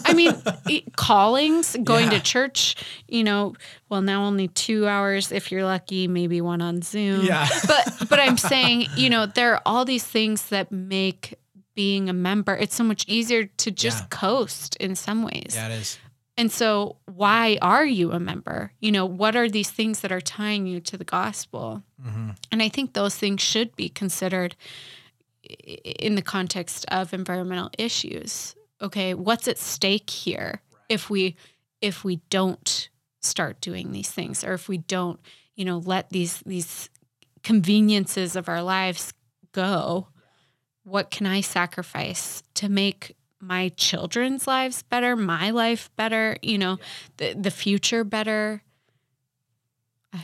I 0.06 0.12
mean, 0.14 0.32
it- 0.68 0.94
callings, 0.96 1.76
going 1.82 2.04
Yeah. 2.12 2.18
to 2.18 2.20
church, 2.20 2.76
you 3.08 3.24
know, 3.24 3.54
well, 3.88 4.00
now 4.02 4.24
only 4.24 4.46
two 4.48 4.86
hours 4.86 5.32
if 5.32 5.50
you're 5.50 5.64
lucky, 5.64 6.06
maybe 6.06 6.40
one 6.40 6.62
on 6.62 6.82
Zoom. 6.82 7.24
Yeah. 7.24 7.48
But, 7.66 8.08
but 8.08 8.20
I'm 8.20 8.36
saying, 8.36 8.86
you 8.96 9.10
know, 9.10 9.26
there 9.26 9.54
are 9.54 9.62
all 9.66 9.84
these 9.84 10.04
things 10.04 10.50
that 10.50 10.70
make 10.70 11.34
being 11.74 12.08
a 12.08 12.12
member, 12.12 12.54
it's 12.56 12.74
so 12.76 12.84
much 12.84 13.04
easier 13.08 13.44
to 13.44 13.70
just 13.70 14.04
Yeah. 14.04 14.06
coast 14.10 14.76
in 14.76 14.94
some 14.94 15.22
ways. 15.22 15.52
yeah, 15.54 15.68
it 15.68 15.72
is. 15.80 15.98
And 16.38 16.52
so, 16.52 16.96
why 17.06 17.58
are 17.62 17.84
you 17.86 18.12
a 18.12 18.20
member? 18.20 18.70
You 18.80 18.92
know, 18.92 19.04
what 19.06 19.36
are 19.36 19.48
these 19.48 19.70
things 19.70 20.00
that 20.00 20.12
are 20.12 20.20
tying 20.20 20.66
you 20.66 20.80
to 20.80 20.96
the 20.96 21.04
gospel? 21.04 21.82
hmm 22.00 22.30
And 22.52 22.62
I 22.62 22.68
think 22.68 22.92
those 22.92 23.16
things 23.16 23.40
should 23.42 23.74
be 23.74 23.88
considered 23.88 24.54
in 25.46 26.14
the 26.14 26.22
context 26.22 26.84
of 26.88 27.12
environmental 27.12 27.70
issues. 27.78 28.54
Okay, 28.80 29.14
what's 29.14 29.48
at 29.48 29.58
stake 29.58 30.10
here 30.10 30.62
if 30.88 31.08
we 31.08 31.36
if 31.80 32.04
we 32.04 32.16
don't 32.30 32.88
start 33.22 33.60
doing 33.60 33.92
these 33.92 34.10
things 34.10 34.44
or 34.44 34.54
if 34.54 34.68
we 34.68 34.78
don't, 34.78 35.20
you 35.54 35.64
know, 35.64 35.78
let 35.78 36.10
these 36.10 36.42
these 36.46 36.90
conveniences 37.42 38.36
of 38.36 38.48
our 38.48 38.62
lives 38.62 39.12
go? 39.52 40.08
What 40.84 41.10
can 41.10 41.26
I 41.26 41.40
sacrifice 41.40 42.42
to 42.54 42.68
make 42.68 43.16
my 43.40 43.70
children's 43.70 44.46
lives 44.46 44.82
better, 44.82 45.16
my 45.16 45.50
life 45.50 45.90
better, 45.96 46.36
you 46.42 46.58
know, 46.58 46.78
the 47.16 47.34
the 47.34 47.50
future 47.50 48.04
better? 48.04 48.62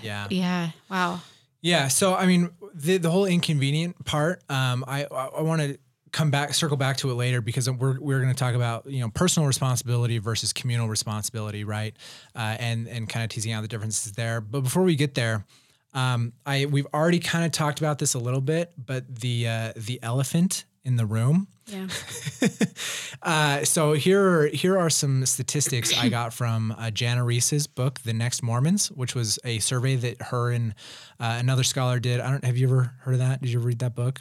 Yeah. 0.03 0.27
Yeah. 0.31 0.71
Wow. 0.91 1.21
Yeah. 1.61 1.89
So 1.89 2.15
I 2.15 2.27
mean, 2.27 2.51
the 2.75 2.99
the 2.99 3.11
whole 3.11 3.27
inconvenient 3.27 4.05
part, 4.05 4.43
um, 4.49 4.85
I 4.87 5.05
I, 5.05 5.43
want 5.43 5.61
to 5.63 5.79
come 6.13 6.31
back, 6.31 6.55
circle 6.55 6.77
back 6.77 6.99
to 6.99 7.11
it 7.11 7.15
later 7.15 7.41
because 7.41 7.69
we're 7.71 7.99
we're 8.01 8.21
going 8.21 8.33
to 8.33 8.39
talk 8.39 8.55
about 8.55 8.87
you 8.87 9.01
know 9.01 9.09
personal 9.11 9.47
responsibility 9.47 10.19
versus 10.19 10.53
communal 10.53 10.89
responsibility, 10.89 11.65
right? 11.65 11.97
Uh, 12.37 12.57
and 12.59 12.89
and 12.89 13.09
kind 13.09 13.25
of 13.25 13.31
teasing 13.31 13.53
out 13.53 13.63
the 13.63 13.69
differences 13.69 14.13
there. 14.13 14.41
But 14.41 14.61
before 14.63 14.83
we 14.83 14.95
get 14.95 15.15
there, 15.15 15.45
um, 15.95 16.33
I 16.47 16.67
we've 16.67 16.87
already 16.95 17.19
kind 17.19 17.45
of 17.45 17.53
talked 17.53 17.81
about 17.81 17.99
this 17.99 18.15
a 18.15 18.19
little 18.19 18.41
bit, 18.41 18.73
but 18.77 19.15
the 19.15 19.49
uh, 19.49 19.73
the 19.77 19.99
elephant 20.03 20.65
in 20.85 20.97
the 20.97 21.07
room. 21.07 21.49
Yeah. 21.67 21.87
uh, 23.23 23.65
so 23.65 23.93
here 23.93 24.41
are, 24.41 24.47
here 24.49 24.79
are 24.79 24.91
some 24.91 25.25
statistics 25.27 25.97
I 25.97 26.09
got 26.09 26.33
from 26.35 26.75
uh, 26.77 26.91
Jana 26.91 27.25
Riess's 27.25 27.67
book, 27.67 28.01
The 28.01 28.13
Next 28.13 28.43
Mormons, 28.43 28.91
which 28.91 29.15
was 29.15 29.39
a 29.45 29.59
survey 29.61 29.97
that 29.97 30.21
her 30.23 30.51
and 30.51 30.75
uh, 31.21 31.37
another 31.39 31.63
scholar 31.63 32.01
did. 32.01 32.21
I 32.21 32.31
don't 32.31 32.45
have 32.45 32.57
you 32.57 32.67
ever 32.67 32.95
heard 33.01 33.15
of 33.15 33.21
that? 33.21 33.41
Did 33.41 33.51
you 33.51 33.61
ever 33.61 33.69
read 33.69 33.79
that 33.79 33.95
book? 33.95 34.21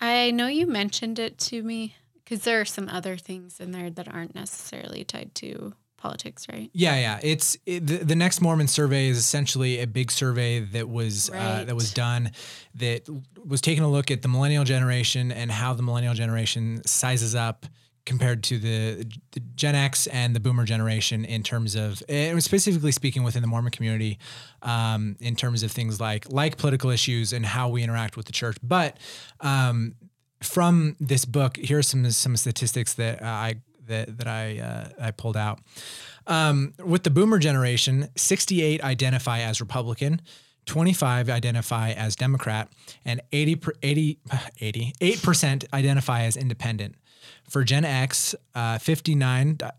I 0.00 0.30
know 0.30 0.46
you 0.46 0.66
mentioned 0.66 1.18
it 1.18 1.38
to 1.38 1.62
me 1.62 1.96
because 2.22 2.42
there 2.42 2.60
are 2.60 2.66
some 2.66 2.88
other 2.88 3.16
things 3.16 3.60
in 3.60 3.70
there 3.70 3.90
that 3.90 4.12
aren't 4.12 4.34
necessarily 4.34 5.04
tied 5.04 5.34
to 5.36 5.74
politics, 6.04 6.46
right? 6.52 6.70
Yeah, 6.74 6.96
yeah. 6.96 7.20
It's 7.22 7.56
it, 7.64 7.86
the, 7.86 7.96
the 7.96 8.14
Next 8.14 8.42
Mormon 8.42 8.68
survey 8.68 9.08
is 9.08 9.16
essentially 9.16 9.80
a 9.80 9.86
big 9.86 10.10
survey 10.10 10.60
that 10.60 10.88
was 10.88 11.30
uh, 11.30 11.64
that 11.66 11.74
was 11.74 11.94
done 11.94 12.30
that 12.74 13.08
was 13.42 13.62
taking 13.62 13.82
a 13.82 13.90
look 13.90 14.10
at 14.10 14.20
the 14.20 14.28
millennial 14.28 14.64
generation 14.64 15.32
and 15.32 15.50
how 15.50 15.72
the 15.72 15.82
millennial 15.82 16.12
generation 16.12 16.82
sizes 16.84 17.34
up 17.34 17.64
compared 18.04 18.42
to 18.42 18.58
the, 18.58 19.06
the 19.32 19.40
Gen 19.54 19.74
X 19.74 20.06
and 20.08 20.36
the 20.36 20.40
Boomer 20.40 20.64
generation 20.64 21.24
in 21.24 21.42
terms 21.42 21.74
of, 21.74 22.02
and 22.06 22.44
specifically 22.44 22.92
speaking 22.92 23.22
within 23.22 23.40
the 23.40 23.48
Mormon 23.48 23.70
community, 23.70 24.18
um, 24.60 25.16
in 25.20 25.34
terms 25.34 25.62
of 25.62 25.72
things 25.72 26.02
like 26.02 26.30
like 26.30 26.58
political 26.58 26.90
issues 26.90 27.32
and 27.32 27.46
how 27.46 27.70
we 27.70 27.82
interact 27.82 28.18
with 28.18 28.26
the 28.26 28.32
church. 28.32 28.58
But 28.62 28.98
um, 29.40 29.94
from 30.42 30.96
this 31.00 31.24
book, 31.24 31.56
here 31.56 31.78
are 31.78 31.82
some 31.82 32.10
some 32.10 32.36
statistics 32.36 32.92
that 32.94 33.22
I 33.22 33.62
that 33.86 34.18
that 34.18 34.26
I 34.26 34.58
uh, 34.58 34.88
I 35.06 35.10
pulled 35.10 35.36
out. 35.36 35.60
Um, 36.26 36.74
with 36.82 37.02
the 37.02 37.10
Boomer 37.10 37.38
generation, 37.38 38.08
68 38.16 38.82
identify 38.82 39.40
as 39.40 39.60
Republican. 39.60 40.20
25 40.66 41.28
identify 41.28 41.90
as 41.90 42.16
Democrat 42.16 42.70
and 43.04 43.20
80, 43.32 43.60
80, 43.82 44.18
88% 44.60 45.64
identify 45.74 46.22
as 46.22 46.36
independent. 46.36 46.94
For 47.48 47.64
Gen 47.64 47.84
X, 47.84 48.34
uh, 48.54 48.78
59% 48.78 49.70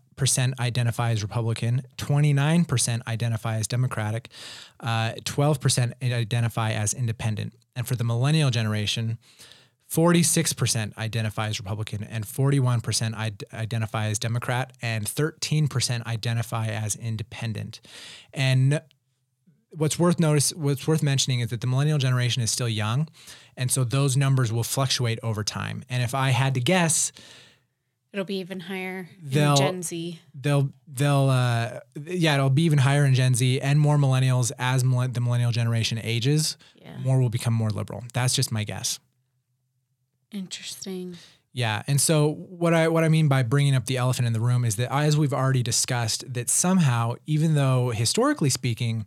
identify 0.60 1.10
as 1.10 1.22
Republican, 1.22 1.82
29% 1.98 3.06
identify 3.06 3.56
as 3.56 3.66
Democratic, 3.66 4.28
uh, 4.80 5.12
12% 5.24 5.92
identify 6.02 6.72
as 6.72 6.94
independent. 6.94 7.54
And 7.74 7.86
for 7.86 7.96
the 7.96 8.04
millennial 8.04 8.50
generation, 8.50 9.18
46% 9.90 10.96
identify 10.98 11.48
as 11.48 11.60
Republican 11.60 12.02
and 12.04 12.24
41% 12.24 13.14
id- 13.16 13.44
identify 13.52 14.06
as 14.06 14.18
Democrat 14.18 14.72
and 14.82 15.06
13% 15.06 16.04
identify 16.06 16.66
as 16.68 16.96
independent. 16.96 17.80
And 18.32 18.80
what's 19.70 19.98
worth 19.98 20.18
notice 20.18 20.52
what's 20.54 20.86
worth 20.88 21.02
mentioning 21.02 21.40
is 21.40 21.50
that 21.50 21.60
the 21.60 21.66
millennial 21.66 21.98
generation 21.98 22.42
is 22.42 22.50
still 22.50 22.68
young 22.68 23.08
and 23.56 23.70
so 23.70 23.84
those 23.84 24.16
numbers 24.16 24.52
will 24.52 24.62
fluctuate 24.64 25.18
over 25.22 25.44
time. 25.44 25.82
And 25.90 26.02
if 26.02 26.14
I 26.14 26.30
had 26.30 26.54
to 26.54 26.60
guess, 26.60 27.12
It'll 28.12 28.24
be 28.24 28.38
even 28.38 28.60
higher 28.60 29.10
They'll- 29.20 29.52
in 29.52 29.56
Gen 29.58 29.82
Z. 29.82 30.20
they'll 30.34 30.70
they'll 30.88 31.28
uh 31.28 31.80
yeah, 32.06 32.34
it'll 32.34 32.48
be 32.48 32.62
even 32.62 32.78
higher 32.78 33.04
in 33.04 33.14
Gen 33.14 33.34
Z 33.34 33.60
and 33.60 33.78
more 33.78 33.98
millennials 33.98 34.50
as 34.58 34.82
the 34.82 35.20
millennial 35.20 35.52
generation 35.52 36.00
ages, 36.02 36.56
Yeah. 36.80 36.96
more 36.98 37.20
will 37.20 37.28
become 37.28 37.52
more 37.52 37.68
liberal. 37.70 38.04
That's 38.14 38.34
just 38.34 38.50
my 38.50 38.64
guess. 38.64 38.98
Interesting. 40.32 41.16
Yeah, 41.52 41.82
and 41.86 41.98
so 41.98 42.32
what 42.34 42.74
I 42.74 42.88
what 42.88 43.02
I 43.02 43.08
mean 43.08 43.28
by 43.28 43.42
bringing 43.42 43.74
up 43.74 43.86
the 43.86 43.96
elephant 43.96 44.26
in 44.26 44.34
the 44.34 44.40
room 44.40 44.64
is 44.64 44.76
that 44.76 44.92
as 44.92 45.16
we've 45.16 45.32
already 45.32 45.62
discussed, 45.62 46.30
that 46.34 46.50
somehow, 46.50 47.14
even 47.26 47.54
though 47.54 47.90
historically 47.90 48.50
speaking, 48.50 49.06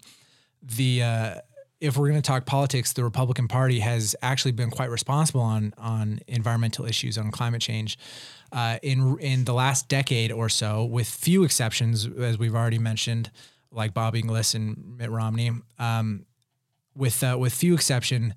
the 0.63 1.03
uh, 1.03 1.35
if 1.79 1.95
we're 1.95 2.09
going 2.09 2.21
to 2.21 2.25
talk 2.25 2.45
politics, 2.45 2.93
the 2.93 3.03
Republican 3.03 3.47
Party 3.47 3.79
has 3.79 4.15
actually 4.21 4.51
been 4.51 4.71
quite 4.71 4.89
responsible 4.89 5.41
on 5.41 5.75
on 5.77 6.21
environmental 6.27 6.85
issues, 6.85 7.19
on 7.19 7.29
climate 7.29 7.61
change, 7.61 7.99
uh, 8.51 8.79
in 8.81 9.17
in 9.19 9.45
the 9.45 9.53
last 9.53 9.87
decade 9.87 10.31
or 10.31 10.49
so, 10.49 10.83
with 10.83 11.07
few 11.07 11.43
exceptions, 11.43 12.07
as 12.17 12.39
we've 12.39 12.55
already 12.55 12.79
mentioned, 12.79 13.29
like 13.71 13.93
Bob 13.93 14.15
Inglis 14.15 14.55
and 14.55 14.97
Mitt 14.97 15.11
Romney. 15.11 15.51
Um, 15.77 16.25
with 16.95 17.23
uh, 17.23 17.37
with 17.39 17.53
few 17.53 17.75
exception, 17.75 18.33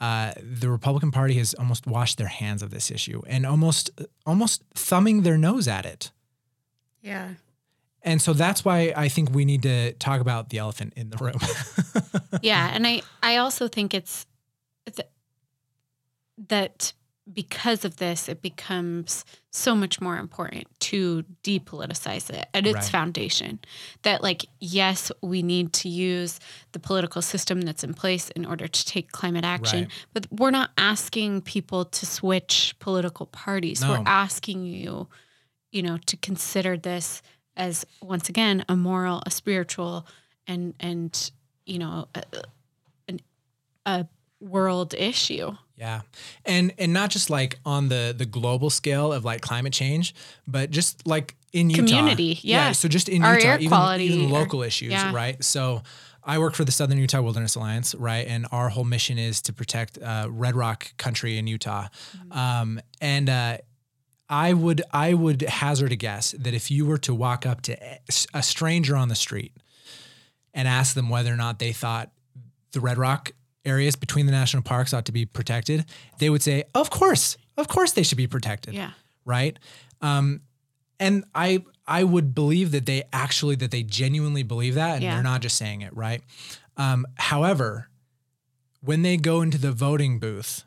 uh, 0.00 0.32
the 0.40 0.70
Republican 0.70 1.10
Party 1.10 1.34
has 1.34 1.54
almost 1.54 1.86
washed 1.86 2.18
their 2.18 2.28
hands 2.28 2.62
of 2.62 2.70
this 2.70 2.90
issue 2.90 3.20
and 3.26 3.44
almost 3.44 3.90
almost 4.24 4.62
thumbing 4.74 5.22
their 5.22 5.36
nose 5.36 5.66
at 5.66 5.84
it. 5.84 6.12
Yeah. 7.02 7.34
And 8.02 8.22
so 8.22 8.32
that's 8.32 8.64
why 8.64 8.92
I 8.96 9.08
think 9.08 9.30
we 9.32 9.44
need 9.44 9.62
to 9.64 9.92
talk 9.94 10.20
about 10.20 10.50
the 10.50 10.58
elephant 10.58 10.92
in 10.96 11.10
the 11.10 11.16
room. 11.16 11.38
yeah, 12.42 12.70
and 12.72 12.86
I 12.86 13.02
I 13.22 13.36
also 13.36 13.66
think 13.66 13.92
it's 13.92 14.24
th- 14.86 15.08
that 16.48 16.92
because 17.32 17.84
of 17.84 17.96
this, 17.96 18.28
it 18.28 18.40
becomes 18.42 19.24
so 19.50 19.74
much 19.74 20.00
more 20.00 20.16
important 20.16 20.64
to 20.80 21.24
depoliticize 21.42 22.30
it 22.30 22.46
at 22.54 22.66
its 22.66 22.74
Right. 22.74 22.84
foundation. 22.84 23.58
That 24.02 24.22
like, 24.22 24.46
yes, 24.60 25.12
we 25.22 25.42
need 25.42 25.72
to 25.74 25.88
use 25.88 26.40
the 26.72 26.78
political 26.78 27.20
system 27.20 27.60
that's 27.62 27.84
in 27.84 27.92
place 27.94 28.30
in 28.30 28.44
order 28.46 28.66
to 28.66 28.86
take 28.86 29.12
climate 29.12 29.44
action, 29.44 29.84
Right. 29.84 29.92
but 30.14 30.26
we're 30.32 30.50
not 30.50 30.70
asking 30.78 31.42
people 31.42 31.84
to 31.84 32.06
switch 32.06 32.74
political 32.78 33.26
parties. 33.26 33.80
No. 33.82 33.90
We're 33.90 34.02
asking 34.06 34.64
you, 34.64 35.08
you 35.70 35.82
know, 35.82 35.98
to 36.06 36.16
consider 36.16 36.76
this 36.76 37.20
as 37.56 37.84
once 38.00 38.28
again 38.28 38.64
a 38.68 38.76
moral, 38.76 39.22
a 39.26 39.30
spiritual, 39.30 40.06
and 40.46 40.74
and 40.80 41.30
you 41.66 41.78
know, 41.78 42.08
a, 42.14 42.22
an, 43.08 43.20
a 43.84 44.06
world 44.40 44.94
issue. 44.94 45.54
Yeah. 45.78 46.00
And 46.44 46.72
and 46.78 46.92
not 46.92 47.10
just 47.10 47.30
like 47.30 47.58
on 47.64 47.88
the 47.88 48.14
the 48.16 48.26
global 48.26 48.70
scale 48.70 49.12
of 49.12 49.24
like 49.24 49.40
climate 49.40 49.72
change, 49.72 50.14
but 50.46 50.70
just 50.70 51.06
like 51.06 51.36
in 51.52 51.70
Utah. 51.70 51.86
Community, 51.86 52.38
yeah. 52.42 52.72
so 52.72 52.88
just 52.88 53.08
in 53.08 53.24
Our 53.24 53.36
Utah, 53.36 53.48
air 53.48 53.54
even, 53.56 53.68
quality, 53.68 54.04
even 54.04 54.30
local 54.30 54.62
issues, 54.62 54.90
yeah. 54.90 55.14
right? 55.14 55.42
So 55.42 55.82
I 56.24 56.38
work 56.38 56.54
for 56.54 56.64
the 56.64 56.72
Southern 56.72 56.98
Utah 56.98 57.22
Wilderness 57.22 57.54
Alliance, 57.54 57.94
right? 57.94 58.26
And 58.26 58.46
our 58.52 58.68
whole 58.68 58.84
mission 58.84 59.18
is 59.18 59.40
to 59.42 59.52
protect 59.52 59.98
uh, 59.98 60.28
Red 60.30 60.56
Rock 60.56 60.92
country 60.98 61.38
in 61.38 61.46
Utah. 61.46 61.88
Mm-hmm. 62.16 62.38
Um, 62.38 62.80
and 63.00 63.30
uh, 63.30 63.58
I 64.28 64.52
would 64.52 64.82
I 64.92 65.14
would 65.14 65.42
hazard 65.42 65.92
a 65.92 65.96
guess 65.96 66.32
that 66.32 66.54
if 66.54 66.70
you 66.70 66.84
were 66.86 66.98
to 66.98 67.14
walk 67.14 67.46
up 67.46 67.62
to 67.62 67.76
a 68.34 68.42
stranger 68.42 68.94
on 68.94 69.08
the 69.08 69.14
street 69.14 69.52
and 70.52 70.68
ask 70.68 70.94
them 70.94 71.08
whether 71.08 71.32
or 71.32 71.36
not 71.36 71.60
they 71.60 71.72
thought 71.72 72.10
the 72.72 72.80
Red 72.80 72.98
Rock 72.98 73.32
areas 73.68 73.96
between 73.96 74.26
the 74.26 74.32
national 74.32 74.62
parks 74.62 74.92
ought 74.94 75.04
to 75.06 75.12
be 75.12 75.24
protected, 75.26 75.84
they 76.18 76.30
would 76.30 76.42
say, 76.42 76.64
"Of 76.74 76.90
course, 76.90 77.36
of 77.56 77.68
course 77.68 77.92
they 77.92 78.02
should 78.02 78.18
be 78.18 78.26
protected." 78.26 78.74
Yeah. 78.74 78.92
Right? 79.24 79.58
Um, 80.00 80.40
and 81.00 81.24
I 81.34 81.64
I 81.86 82.04
would 82.04 82.34
believe 82.34 82.70
that 82.72 82.86
they 82.86 83.04
actually 83.12 83.54
that 83.56 83.70
they 83.70 83.82
genuinely 83.82 84.42
believe 84.42 84.74
that, 84.74 84.94
and 84.94 85.02
Yeah. 85.02 85.14
they're 85.14 85.22
not 85.22 85.40
just 85.42 85.56
saying 85.56 85.80
it, 85.82 85.94
right? 85.96 86.22
Um, 86.76 87.06
however, 87.16 87.88
when 88.80 89.02
they 89.02 89.16
go 89.16 89.40
into 89.42 89.58
the 89.58 89.72
voting 89.72 90.18
booth, 90.18 90.64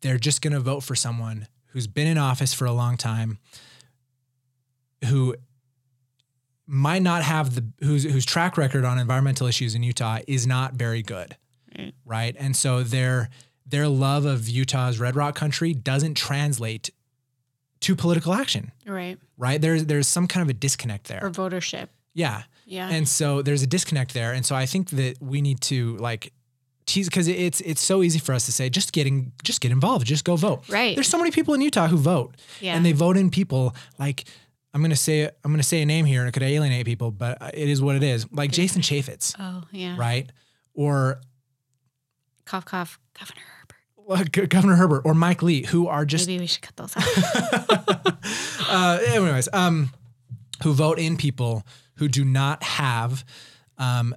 they're 0.00 0.18
just 0.18 0.40
going 0.42 0.52
to 0.52 0.60
vote 0.60 0.80
for 0.80 0.94
someone 0.94 1.48
who's 1.68 1.86
been 1.86 2.06
in 2.06 2.18
office 2.18 2.54
for 2.54 2.64
a 2.66 2.72
long 2.72 2.96
time, 2.96 3.38
who 5.06 5.34
might 6.66 7.02
not 7.02 7.22
have 7.22 7.54
the 7.54 7.64
whose 7.84 8.04
whose 8.04 8.24
track 8.24 8.56
record 8.56 8.84
on 8.84 8.98
environmental 8.98 9.46
issues 9.46 9.74
in 9.74 9.82
Utah 9.82 10.18
is 10.26 10.46
not 10.46 10.74
very 10.74 11.02
good. 11.02 11.36
Right. 11.76 11.94
Right. 12.04 12.36
And 12.38 12.56
so 12.56 12.82
their 12.82 13.30
their 13.66 13.88
love 13.88 14.24
of 14.24 14.48
Utah's 14.48 14.98
red 14.98 15.16
rock 15.16 15.34
country 15.34 15.72
doesn't 15.72 16.14
translate 16.14 16.90
to 17.80 17.96
political 17.96 18.32
action. 18.34 18.72
Right. 18.86 19.18
Right. 19.36 19.60
There's 19.60 19.86
there's 19.86 20.08
some 20.08 20.26
kind 20.26 20.42
of 20.42 20.48
a 20.48 20.58
disconnect 20.58 21.08
there. 21.08 21.20
Or 21.22 21.30
votership. 21.30 21.88
yeah. 22.14 22.42
Yeah. 22.66 22.88
And 22.88 23.06
so 23.06 23.42
there's 23.42 23.62
a 23.62 23.66
disconnect 23.66 24.14
there. 24.14 24.32
And 24.32 24.44
so 24.46 24.56
I 24.56 24.64
think 24.64 24.88
that 24.90 25.20
we 25.20 25.42
need 25.42 25.60
to 25.62 25.98
like 25.98 26.32
tease 26.86 27.08
because 27.08 27.28
it's 27.28 27.60
it's 27.60 27.80
so 27.80 28.02
easy 28.02 28.18
for 28.18 28.32
us 28.32 28.46
to 28.46 28.52
say 28.52 28.70
just 28.70 28.92
getting 28.92 29.32
just 29.42 29.60
get 29.60 29.70
involved, 29.70 30.06
just 30.06 30.24
go 30.24 30.36
vote. 30.36 30.68
Right. 30.68 30.94
There's 30.94 31.08
so 31.08 31.18
many 31.18 31.30
people 31.30 31.54
in 31.54 31.60
Utah 31.60 31.88
who 31.88 31.98
vote. 31.98 32.36
Yeah. 32.60 32.74
And 32.74 32.84
they 32.84 32.92
vote 32.92 33.16
in 33.16 33.30
people 33.30 33.74
like 33.98 34.24
I'm 34.72 34.82
gonna 34.82 34.96
say 34.96 35.24
I'm 35.24 35.52
gonna 35.52 35.62
say 35.62 35.82
a 35.82 35.86
name 35.86 36.04
here 36.04 36.20
and 36.20 36.28
it 36.28 36.32
could 36.32 36.42
alienate 36.42 36.86
people, 36.86 37.10
but 37.10 37.38
it 37.54 37.68
is 37.68 37.82
what 37.82 37.96
it 37.96 38.02
is. 38.02 38.26
Like 38.32 38.50
Jason 38.50 38.82
Chaffetz, 38.82 39.34
oh, 39.38 39.62
yeah. 39.70 39.96
right? 39.98 40.30
Or 40.74 41.20
Cough, 42.44 42.64
cough. 42.64 42.98
Governor 43.18 43.42
Herbert. 44.06 44.48
Governor 44.50 44.74
Herbert 44.76 45.02
or 45.04 45.14
Mike 45.14 45.42
Lee, 45.42 45.64
who 45.66 45.88
are 45.88 46.04
just 46.04 46.26
Maybe 46.26 46.40
we 46.40 46.46
should 46.46 46.62
cut 46.62 46.76
those 46.76 46.94
out. 46.96 48.18
uh, 48.68 48.98
anyways, 49.06 49.48
um, 49.52 49.90
who 50.62 50.72
vote 50.74 50.98
in 50.98 51.16
people 51.16 51.64
who 51.96 52.08
do 52.08 52.24
not 52.24 52.62
have 52.62 53.24
um, 53.78 54.14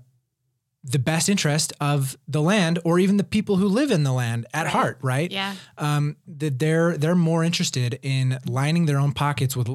the 0.83 0.99
best 0.99 1.29
interest 1.29 1.73
of 1.79 2.17
the 2.27 2.41
land 2.41 2.79
or 2.83 2.99
even 2.99 3.17
the 3.17 3.23
people 3.23 3.57
who 3.57 3.67
live 3.67 3.91
in 3.91 4.03
the 4.03 4.11
land 4.13 4.45
at 4.53 4.63
Right. 4.63 4.71
heart, 4.73 4.97
right? 5.01 5.31
yeah. 5.31 5.55
Um, 5.77 6.17
that 6.27 6.59
they're 6.59 6.97
they're 6.97 7.15
more 7.15 7.43
interested 7.43 7.99
in 8.01 8.39
lining 8.47 8.85
their 8.87 8.97
own 8.99 9.13
pockets 9.13 9.55
with 9.55 9.69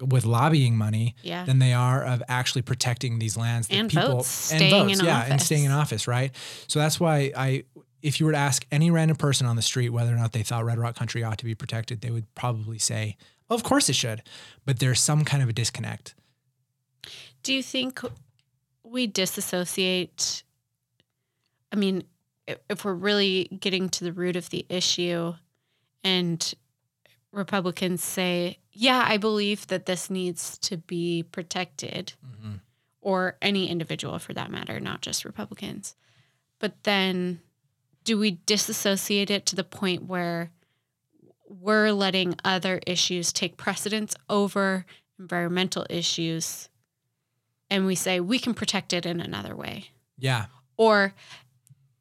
with 0.00 0.24
lobbying 0.24 0.76
money 0.76 1.14
Yeah. 1.22 1.44
than 1.44 1.58
they 1.60 1.72
are 1.72 2.04
of 2.04 2.22
actually 2.28 2.62
protecting 2.62 3.18
these 3.18 3.36
lands 3.36 3.68
that 3.68 3.76
And 3.76 3.90
people 3.90 4.16
votes, 4.18 4.28
staying 4.28 4.90
in 4.90 5.04
yeah, 5.04 5.24
and 5.28 5.40
staying 5.40 5.64
in 5.64 5.70
office. 5.72 6.02
office, 6.02 6.08
right? 6.08 6.32
So 6.68 6.78
that's 6.78 6.98
why 6.98 7.32
I 7.36 7.64
if 8.02 8.20
you 8.20 8.26
were 8.26 8.32
to 8.32 8.38
ask 8.38 8.66
any 8.70 8.90
random 8.90 9.16
person 9.16 9.46
on 9.46 9.56
the 9.56 9.62
street 9.62 9.88
whether 9.88 10.12
or 10.12 10.16
not 10.18 10.32
they 10.32 10.42
thought 10.42 10.64
Red 10.66 10.78
Rock 10.78 10.94
Country 10.94 11.24
ought 11.24 11.38
to 11.38 11.44
be 11.46 11.54
protected, 11.54 12.02
they 12.02 12.10
would 12.10 12.26
probably 12.34 12.78
say, 12.78 13.16
"Of 13.48 13.62
course 13.62 13.88
it 13.88 13.94
should," 13.96 14.22
but 14.66 14.78
there's 14.78 15.00
some 15.00 15.24
kind 15.24 15.42
of 15.42 15.48
a 15.48 15.54
disconnect. 15.54 16.14
Do 17.42 17.54
you 17.54 17.62
think 17.62 18.00
we 18.82 19.06
disassociate? 19.06 20.42
I 21.72 21.76
mean, 21.76 22.04
if 22.68 22.84
we're 22.84 22.92
really 22.94 23.44
getting 23.58 23.88
to 23.90 24.04
the 24.04 24.12
root 24.12 24.36
of 24.36 24.50
the 24.50 24.66
issue 24.68 25.34
and 26.02 26.54
Republicans 27.32 28.04
say, 28.04 28.58
yeah, 28.74 29.04
I 29.06 29.16
believe 29.16 29.66
that 29.68 29.86
this 29.86 30.10
needs 30.10 30.58
to 30.58 30.76
be 30.76 31.22
protected, 31.22 32.14
mm-hmm. 32.24 32.56
or 33.00 33.36
any 33.40 33.68
individual 33.70 34.18
for 34.18 34.34
that 34.34 34.50
matter, 34.50 34.80
not 34.80 35.00
just 35.00 35.24
Republicans. 35.24 35.94
But 36.58 36.82
then 36.82 37.40
do 38.04 38.18
we 38.18 38.40
disassociate 38.46 39.30
it 39.30 39.46
to 39.46 39.56
the 39.56 39.64
point 39.64 40.04
where 40.04 40.50
we're 41.48 41.92
letting 41.92 42.34
other 42.44 42.80
issues 42.86 43.32
take 43.32 43.56
precedence 43.56 44.14
over 44.28 44.84
environmental 45.18 45.86
issues 45.88 46.68
and 47.70 47.86
we 47.86 47.94
say 47.94 48.20
we 48.20 48.38
can 48.38 48.54
protect 48.54 48.92
it 48.92 49.06
in 49.06 49.20
another 49.20 49.54
way? 49.56 49.86
Yeah, 50.18 50.46
Or, 50.76 51.14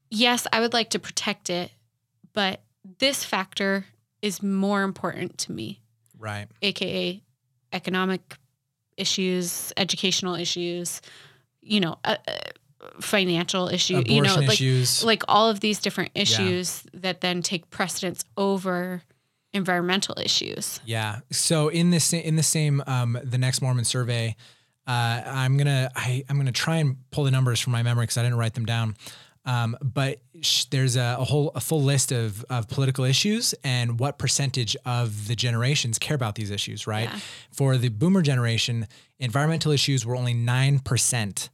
yes, 0.10 0.48
I 0.52 0.60
would 0.60 0.74
like 0.74 0.90
to 0.92 1.00
protect 1.00 1.50
it, 1.50 1.72
but 2.34 2.62
this 3.00 3.24
factor 3.24 3.86
is 4.22 4.42
more 4.42 4.84
important 4.84 5.38
to 5.40 5.52
me, 5.52 5.82
right. 6.24 6.48
AKA 6.62 7.22
economic 7.74 8.38
issues, 8.98 9.74
educational 9.78 10.36
issues, 10.36 11.02
you 11.62 11.80
know, 11.80 11.98
uh, 12.04 12.18
uh, 12.28 12.34
financial 13.00 13.68
issue, 13.70 13.98
Abortion 13.98 14.16
you 14.16 14.22
know, 14.22 14.36
like 14.36 14.50
issues. 14.50 15.04
like 15.04 15.24
all 15.28 15.50
of 15.50 15.60
these 15.60 15.80
different 15.80 16.12
issues 16.16 16.84
that 16.94 17.22
then 17.22 17.42
take 17.42 17.70
precedence 17.70 18.24
over 18.38 19.04
environmental 19.54 20.16
issues. 20.20 20.80
Yeah. 20.86 21.20
So 21.32 21.70
in 21.70 21.92
this 21.92 22.12
in 22.14 22.36
the 22.36 22.44
same 22.44 22.84
um, 22.88 23.18
the 23.24 23.38
next 23.38 23.62
Mormon 23.62 23.86
survey, 23.86 24.36
uh, 24.88 25.22
I'm 25.26 25.58
gonna 25.58 25.92
I, 25.96 26.24
I'm 26.30 26.38
gonna 26.38 26.52
try 26.52 26.78
and 26.78 26.98
pull 27.12 27.24
the 27.24 27.32
numbers 27.32 27.60
from 27.60 27.72
my 27.72 27.84
memory 27.84 28.04
because 28.04 28.18
I 28.18 28.24
didn't 28.24 28.38
write 28.38 28.54
them 28.54 28.66
down. 28.66 28.96
Um, 29.46 29.78
but 29.82 30.22
sh- 30.42 30.66
there's 30.66 30.96
a, 30.96 31.18
a 31.20 31.24
whole 31.26 31.52
a 31.54 31.60
full 31.60 31.84
list 31.84 32.12
of 32.12 32.46
of 32.50 32.70
political 32.70 33.04
issues 33.04 33.54
and 33.64 34.00
what 34.00 34.18
percentage 34.18 34.76
of 34.86 35.28
the 35.28 35.36
generations 35.36 36.00
care 36.00 36.16
about 36.16 36.36
these 36.36 36.50
issues. 36.50 36.88
Right. 36.88 37.10
Yeah. 37.10 37.20
For 37.52 37.78
the 37.78 37.90
Boomer 37.90 38.22
generation, 38.22 38.88
environmental 39.20 39.72
issues 39.72 40.06
were 40.06 40.16
only 40.16 40.34
nine 40.34 40.80
percent, 40.80 41.50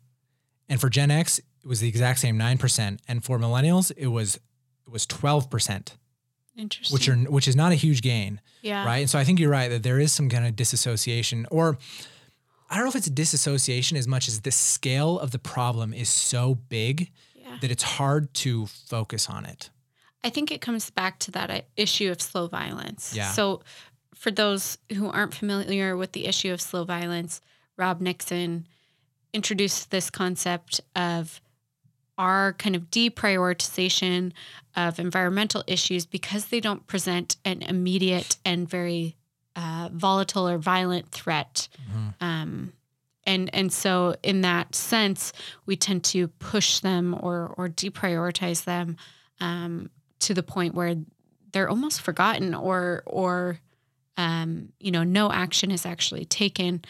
and 0.67 0.79
for 0.79 0.89
Gen 0.89 1.09
X, 1.09 1.39
it 1.39 1.67
was 1.67 1.79
the 1.79 1.87
exact 1.87 2.19
same 2.19 2.37
nine 2.37 2.57
percent, 2.57 3.01
and 3.07 3.23
for 3.23 3.39
Millennials, 3.39 3.91
it 3.97 4.07
was 4.07 4.35
it 4.35 4.91
was 4.91 5.07
twelve 5.07 5.49
percent, 5.49 5.97
Interesting. 6.55 6.93
which 6.93 7.09
are 7.09 7.31
which 7.31 7.47
is 7.47 7.55
not 7.55 7.71
a 7.71 7.75
huge 7.75 8.01
gain 8.01 8.39
yeah. 8.61 8.85
right? 8.85 8.99
And 8.99 9.09
so 9.09 9.19
I 9.19 9.23
think 9.23 9.39
you're 9.39 9.49
right 9.49 9.69
that 9.69 9.83
there 9.83 9.99
is 9.99 10.11
some 10.11 10.29
kind 10.29 10.45
of 10.45 10.55
disassociation, 10.55 11.47
or 11.51 11.77
I 12.69 12.75
don't 12.75 12.85
know 12.85 12.89
if 12.89 12.95
it's 12.95 13.07
a 13.07 13.11
disassociation 13.11 13.97
as 13.97 14.07
much 14.07 14.27
as 14.27 14.41
the 14.41 14.51
scale 14.51 15.19
of 15.19 15.31
the 15.31 15.39
problem 15.39 15.93
is 15.93 16.09
so 16.09 16.55
big. 16.55 17.11
That 17.61 17.71
it's 17.71 17.83
hard 17.83 18.33
to 18.35 18.65
focus 18.67 19.29
on 19.29 19.45
it. 19.45 19.69
I 20.23 20.29
think 20.29 20.51
it 20.51 20.61
comes 20.61 20.89
back 20.89 21.19
to 21.19 21.31
that 21.31 21.49
uh, 21.49 21.61
issue 21.77 22.11
of 22.11 22.21
slow 22.21 22.47
violence. 22.47 23.13
Yeah. 23.15 23.31
So, 23.31 23.61
for 24.13 24.31
those 24.31 24.77
who 24.93 25.09
aren't 25.09 25.33
familiar 25.33 25.95
with 25.95 26.11
the 26.11 26.25
issue 26.25 26.51
of 26.51 26.59
slow 26.59 26.83
violence, 26.83 27.39
Rob 27.77 28.01
Nixon 28.01 28.67
introduced 29.33 29.91
this 29.91 30.09
concept 30.09 30.81
of 30.93 31.39
our 32.17 32.51
kind 32.53 32.75
of 32.75 32.91
deprioritization 32.91 34.33
of 34.75 34.99
environmental 34.99 35.63
issues 35.67 36.05
because 36.05 36.47
they 36.47 36.59
don't 36.59 36.85
present 36.85 37.37
an 37.45 37.61
immediate 37.61 38.35
and 38.43 38.69
very 38.69 39.15
uh, 39.55 39.89
volatile 39.93 40.47
or 40.47 40.57
violent 40.57 41.09
threat. 41.11 41.69
Um, 42.19 42.73
and 43.29 43.49
and 43.53 43.71
so 43.71 44.15
in 44.23 44.41
that 44.41 44.73
sense, 44.73 45.33
we 45.67 45.75
tend 45.75 46.03
to 46.05 46.27
push 46.27 46.79
them 46.79 47.15
or 47.19 47.53
or 47.57 47.69
deprioritize 47.69 48.63
them 48.63 48.97
um, 49.39 49.91
to 50.21 50.33
the 50.33 50.41
point 50.41 50.73
where 50.73 50.95
they're 51.51 51.69
almost 51.69 52.01
forgotten 52.01 52.55
or 52.55 53.03
or 53.05 53.59
um, 54.17 54.69
you 54.79 54.91
know 54.91 55.03
no 55.03 55.31
action 55.31 55.69
is 55.69 55.85
actually 55.85 56.25
taken 56.25 56.81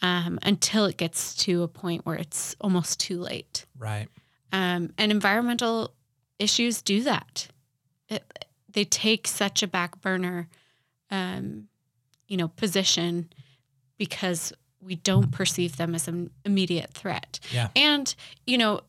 um, 0.00 0.38
until 0.44 0.84
it 0.84 0.96
gets 0.96 1.34
to 1.34 1.64
a 1.64 1.68
point 1.68 2.06
where 2.06 2.16
it's 2.16 2.54
almost 2.60 3.00
too 3.00 3.18
late. 3.18 3.66
Right. 3.76 4.06
Um, 4.52 4.92
and 4.98 5.10
environmental 5.10 5.94
issues 6.38 6.80
do 6.80 7.02
that. 7.02 7.48
It, 8.08 8.22
they 8.72 8.84
take 8.84 9.26
such 9.26 9.64
a 9.64 9.66
back 9.66 10.00
burner, 10.00 10.48
um, 11.10 11.66
you 12.28 12.36
know, 12.36 12.46
position 12.48 13.30
because 13.98 14.52
we 14.80 14.96
don't 14.96 15.30
perceive 15.32 15.76
them 15.76 15.94
as 15.94 16.08
an 16.08 16.30
immediate 16.44 16.92
threat. 16.92 17.40
Yeah. 17.52 17.68
And 17.76 18.14
you 18.46 18.58
know, 18.58 18.80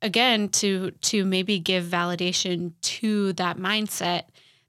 again, 0.00 0.48
to 0.50 0.90
to 0.90 1.24
maybe 1.24 1.58
give 1.58 1.84
validation 1.84 2.72
to 2.82 3.32
that 3.34 3.56
mindset, 3.58 4.24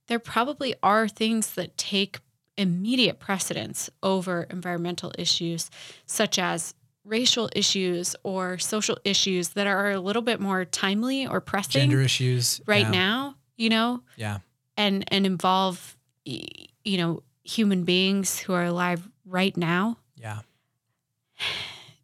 there 0.07 0.19
probably 0.19 0.75
are 0.83 1.07
things 1.07 1.53
that 1.55 1.77
take 1.77 2.19
immediate 2.57 3.19
precedence 3.19 3.89
over 4.03 4.43
environmental 4.43 5.11
issues, 5.17 5.71
such 6.05 6.37
as 6.37 6.75
racial 7.03 7.49
issues 7.55 8.15
or 8.23 8.57
social 8.57 8.97
issues 9.03 9.49
that 9.49 9.67
are 9.67 9.91
a 9.91 9.99
little 9.99 10.21
bit 10.21 10.39
more 10.39 10.63
timely 10.63 11.27
or 11.27 11.41
pressing 11.41 11.81
Gender 11.89 11.99
issues. 12.01 12.61
right 12.65 12.85
yeah. 12.85 12.91
now, 12.91 13.35
you 13.57 13.69
know, 13.69 14.01
Yeah. 14.15 14.37
and 14.77 15.03
and 15.11 15.25
involve 15.25 15.97
you 16.25 16.97
know 16.97 17.23
human 17.43 17.83
beings 17.83 18.39
who 18.39 18.53
are 18.53 18.63
alive 18.65 19.09
right 19.25 19.57
now. 19.57 19.97
Yeah. 20.23 20.39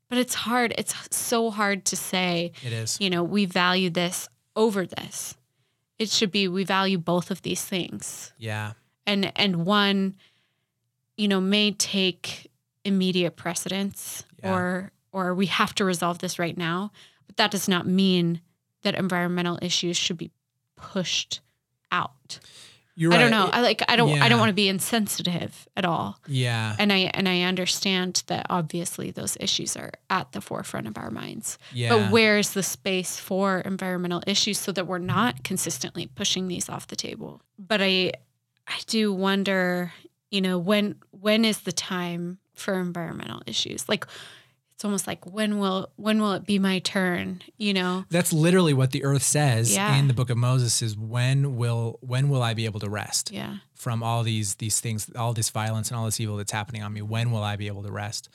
But 0.09 0.17
it's 0.17 0.33
hard. 0.33 0.73
It's 0.77 0.93
so 1.15 1.49
hard 1.51 1.85
to 1.85 1.95
say, 1.95 2.51
It 2.65 2.73
is. 2.73 2.99
you 2.99 3.09
know, 3.09 3.23
we 3.23 3.45
value 3.45 3.89
this 3.89 4.27
over 4.55 4.85
this. 4.85 5.35
It 5.99 6.09
should 6.09 6.31
be 6.31 6.47
we 6.47 6.63
value 6.63 6.97
both 6.97 7.31
of 7.31 7.41
these 7.43 7.63
things. 7.63 8.33
Yeah. 8.37 8.73
And 9.05 9.31
and 9.37 9.65
one 9.65 10.15
you 11.15 11.27
know 11.27 11.39
may 11.39 11.71
take 11.71 12.49
immediate 12.85 13.35
precedence 13.35 14.25
Yeah. 14.43 14.53
or 14.53 14.91
or 15.11 15.33
we 15.35 15.45
have 15.47 15.73
to 15.75 15.85
resolve 15.85 16.19
this 16.19 16.39
right 16.39 16.57
now, 16.57 16.91
but 17.27 17.37
that 17.37 17.51
does 17.51 17.67
not 17.67 17.85
mean 17.87 18.41
that 18.81 18.95
environmental 18.95 19.59
issues 19.61 19.95
should 19.97 20.17
be 20.17 20.31
pushed 20.75 21.41
out. 21.91 22.39
You're 22.99 23.13
I 23.13 23.15
right. 23.15 23.21
don't 23.21 23.31
know. 23.31 23.49
I 23.49 23.61
like 23.61 23.81
I 23.87 23.95
don't 23.95 24.21
I 24.21 24.27
don't 24.27 24.39
want 24.39 24.49
to 24.49 24.53
be 24.53 24.67
insensitive 24.67 25.69
at 25.77 25.85
all. 25.85 26.19
Yeah. 26.27 26.75
And 26.77 26.91
I 26.91 27.09
and 27.13 27.29
I 27.29 27.43
understand 27.43 28.23
that 28.27 28.45
obviously 28.49 29.09
those 29.09 29.37
issues 29.39 29.77
are 29.77 29.91
at 30.09 30.33
the 30.33 30.41
forefront 30.41 30.85
of 30.85 30.97
our 30.97 31.09
minds. 31.09 31.57
Yeah. 31.71 31.95
But 31.95 32.11
where's 32.11 32.49
the 32.49 32.61
space 32.61 33.17
for 33.17 33.59
environmental 33.61 34.21
issues 34.27 34.59
so 34.59 34.73
that 34.73 34.85
we're 34.85 34.97
not 34.97 35.45
consistently 35.45 36.07
pushing 36.07 36.49
these 36.49 36.67
off 36.67 36.87
the 36.87 36.97
table? 36.97 37.41
But 37.57 37.81
I 37.81 38.11
I 38.67 38.79
do 38.87 39.13
wonder, 39.13 39.93
you 40.29 40.41
know, 40.41 40.59
when 40.59 40.95
when 41.11 41.45
is 41.45 41.61
the 41.61 41.71
time 41.71 42.39
for 42.53 42.73
environmental 42.81 43.41
issues? 43.45 43.87
Like 43.87 44.07
it's 44.79 44.85
almost 44.85 45.07
like 45.07 45.25
when 45.25 45.59
will 45.59 45.91
when 45.97 46.21
will 46.21 46.31
it 46.31 46.45
be 46.45 46.57
my 46.57 46.79
turn, 46.79 47.41
you 47.57 47.73
know? 47.73 48.05
That's 48.09 48.31
literally 48.31 48.73
what 48.73 48.91
the 48.91 49.03
earth 49.03 49.23
says 49.23 49.75
Yeah. 49.75 49.93
in 49.97 50.07
the 50.07 50.13
book 50.13 50.29
of 50.29 50.37
Moses 50.37 50.81
is 50.81 50.95
when 50.95 51.57
will 51.57 51.99
when 51.99 52.29
will 52.29 52.41
I 52.41 52.53
be 52.53 52.63
able 52.63 52.79
to 52.79 52.89
rest 52.89 53.29
Yeah. 53.29 53.57
from 53.75 54.01
all 54.01 54.23
these 54.23 54.55
these 54.55 54.79
things, 54.79 55.11
all 55.17 55.33
this 55.33 55.49
violence 55.49 55.89
and 55.89 55.97
all 55.99 56.05
this 56.05 56.17
evil 56.21 56.37
that's 56.37 56.53
happening 56.53 56.81
on 56.81 56.93
me? 56.93 57.01
When 57.01 57.29
will 57.31 57.43
I 57.43 57.57
be 57.57 57.67
able 57.67 57.83
to 57.83 57.91
rest? 57.91 58.29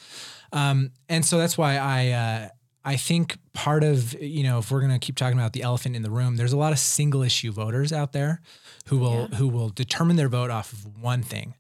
Um, 0.53 0.90
and 1.09 1.24
so 1.24 1.38
that's 1.38 1.57
why 1.57 1.78
I 1.78 2.09
uh, 2.11 2.49
I 2.84 2.97
think 2.99 3.38
part 3.55 3.82
of 3.82 4.12
you 4.20 4.42
know 4.42 4.59
if 4.59 4.70
we're 4.70 4.82
gonna 4.82 4.99
keep 4.99 5.16
talking 5.16 5.38
about 5.38 5.55
the 5.55 5.62
elephant 5.62 5.97
in 5.97 6.03
the 6.03 6.11
room, 6.11 6.36
there's 6.36 6.53
a 6.53 6.59
lot 6.59 6.72
of 6.74 6.78
single 6.78 7.22
issue 7.22 7.53
voters 7.53 7.90
out 7.90 8.12
there 8.12 8.42
who 8.88 8.99
will 8.99 9.28
Yeah. 9.30 9.38
who 9.38 9.49
will 9.49 9.70
determine 9.70 10.16
their 10.16 10.28
vote 10.28 10.51
off 10.51 10.74
of 10.74 10.84
one 11.01 11.22
thing, 11.22 11.55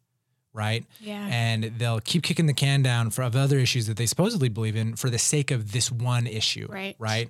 right? 0.54 0.86
Yeah. 1.00 1.26
and 1.30 1.64
they'll 1.78 2.00
keep 2.00 2.22
kicking 2.22 2.46
the 2.46 2.54
can 2.54 2.80
down 2.82 3.10
for 3.10 3.22
of 3.22 3.36
other 3.36 3.58
issues 3.58 3.86
that 3.88 3.96
they 3.96 4.06
supposedly 4.06 4.48
believe 4.48 4.76
in 4.76 4.96
for 4.96 5.10
the 5.10 5.18
sake 5.18 5.50
of 5.50 5.72
this 5.72 5.90
one 5.90 6.26
issue. 6.26 6.66
Right. 6.70 6.96
Right. 6.98 7.28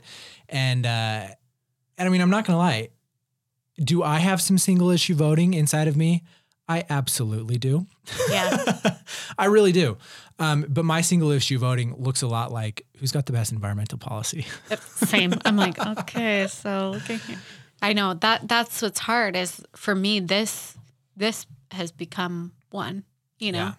And 0.49 0.87
uh, 0.87 1.27
and 1.99 2.09
I 2.09 2.09
mean, 2.09 2.21
I'm 2.21 2.31
not 2.31 2.47
gonna 2.47 2.59
lie. 2.59 2.91
Do 3.77 4.03
I 4.05 4.19
have 4.19 4.41
some 4.41 4.59
single 4.59 4.91
issue 4.91 5.15
voting 5.15 5.55
inside 5.55 5.89
of 5.89 5.97
me? 5.97 6.23
I 6.69 6.85
absolutely 6.89 7.59
do. 7.59 7.87
Yeah. 8.31 8.79
I 9.39 9.47
really 9.47 9.73
do. 9.73 9.99
Um, 10.39 10.65
but 10.69 10.85
my 10.85 11.01
single 11.03 11.31
issue 11.31 11.59
voting 11.59 11.95
looks 11.99 12.23
a 12.23 12.27
lot 12.27 12.53
like 12.53 12.87
who's 12.99 13.13
got 13.13 13.27
the 13.27 13.33
best 13.33 13.53
environmental 13.53 13.99
policy. 13.99 14.47
Same. 14.81 15.35
I'm 15.45 15.57
like, 15.57 15.79
okay, 15.79 16.47
so 16.47 16.93
look 16.95 17.11
at 17.11 17.21
here. 17.21 17.39
I 17.83 17.93
know 17.93 18.15
that 18.15 18.49
that's 18.49 18.81
what's 18.81 18.99
hard 18.99 19.37
is 19.37 19.63
for 19.77 19.95
me 19.95 20.21
this 20.21 20.77
this 21.17 21.47
has 21.71 21.93
become 21.93 22.53
one, 22.71 23.05
you 23.45 23.53
know, 23.53 23.59
Yeah. 23.59 23.75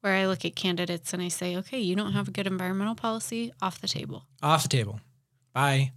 where 0.00 0.14
I 0.14 0.26
look 0.26 0.44
at 0.44 0.54
candidates 0.54 1.12
and 1.12 1.22
I 1.22 1.28
say, 1.28 1.56
okay, 1.56 1.80
you 1.80 1.96
don't 1.96 2.12
have 2.12 2.28
a 2.28 2.30
good 2.30 2.46
environmental 2.46 2.94
policy 2.94 3.52
off 3.62 3.80
the 3.80 3.88
table. 3.88 4.26
Off 4.42 4.62
the 4.62 4.68
table. 4.68 5.00
Bye. 5.52 5.92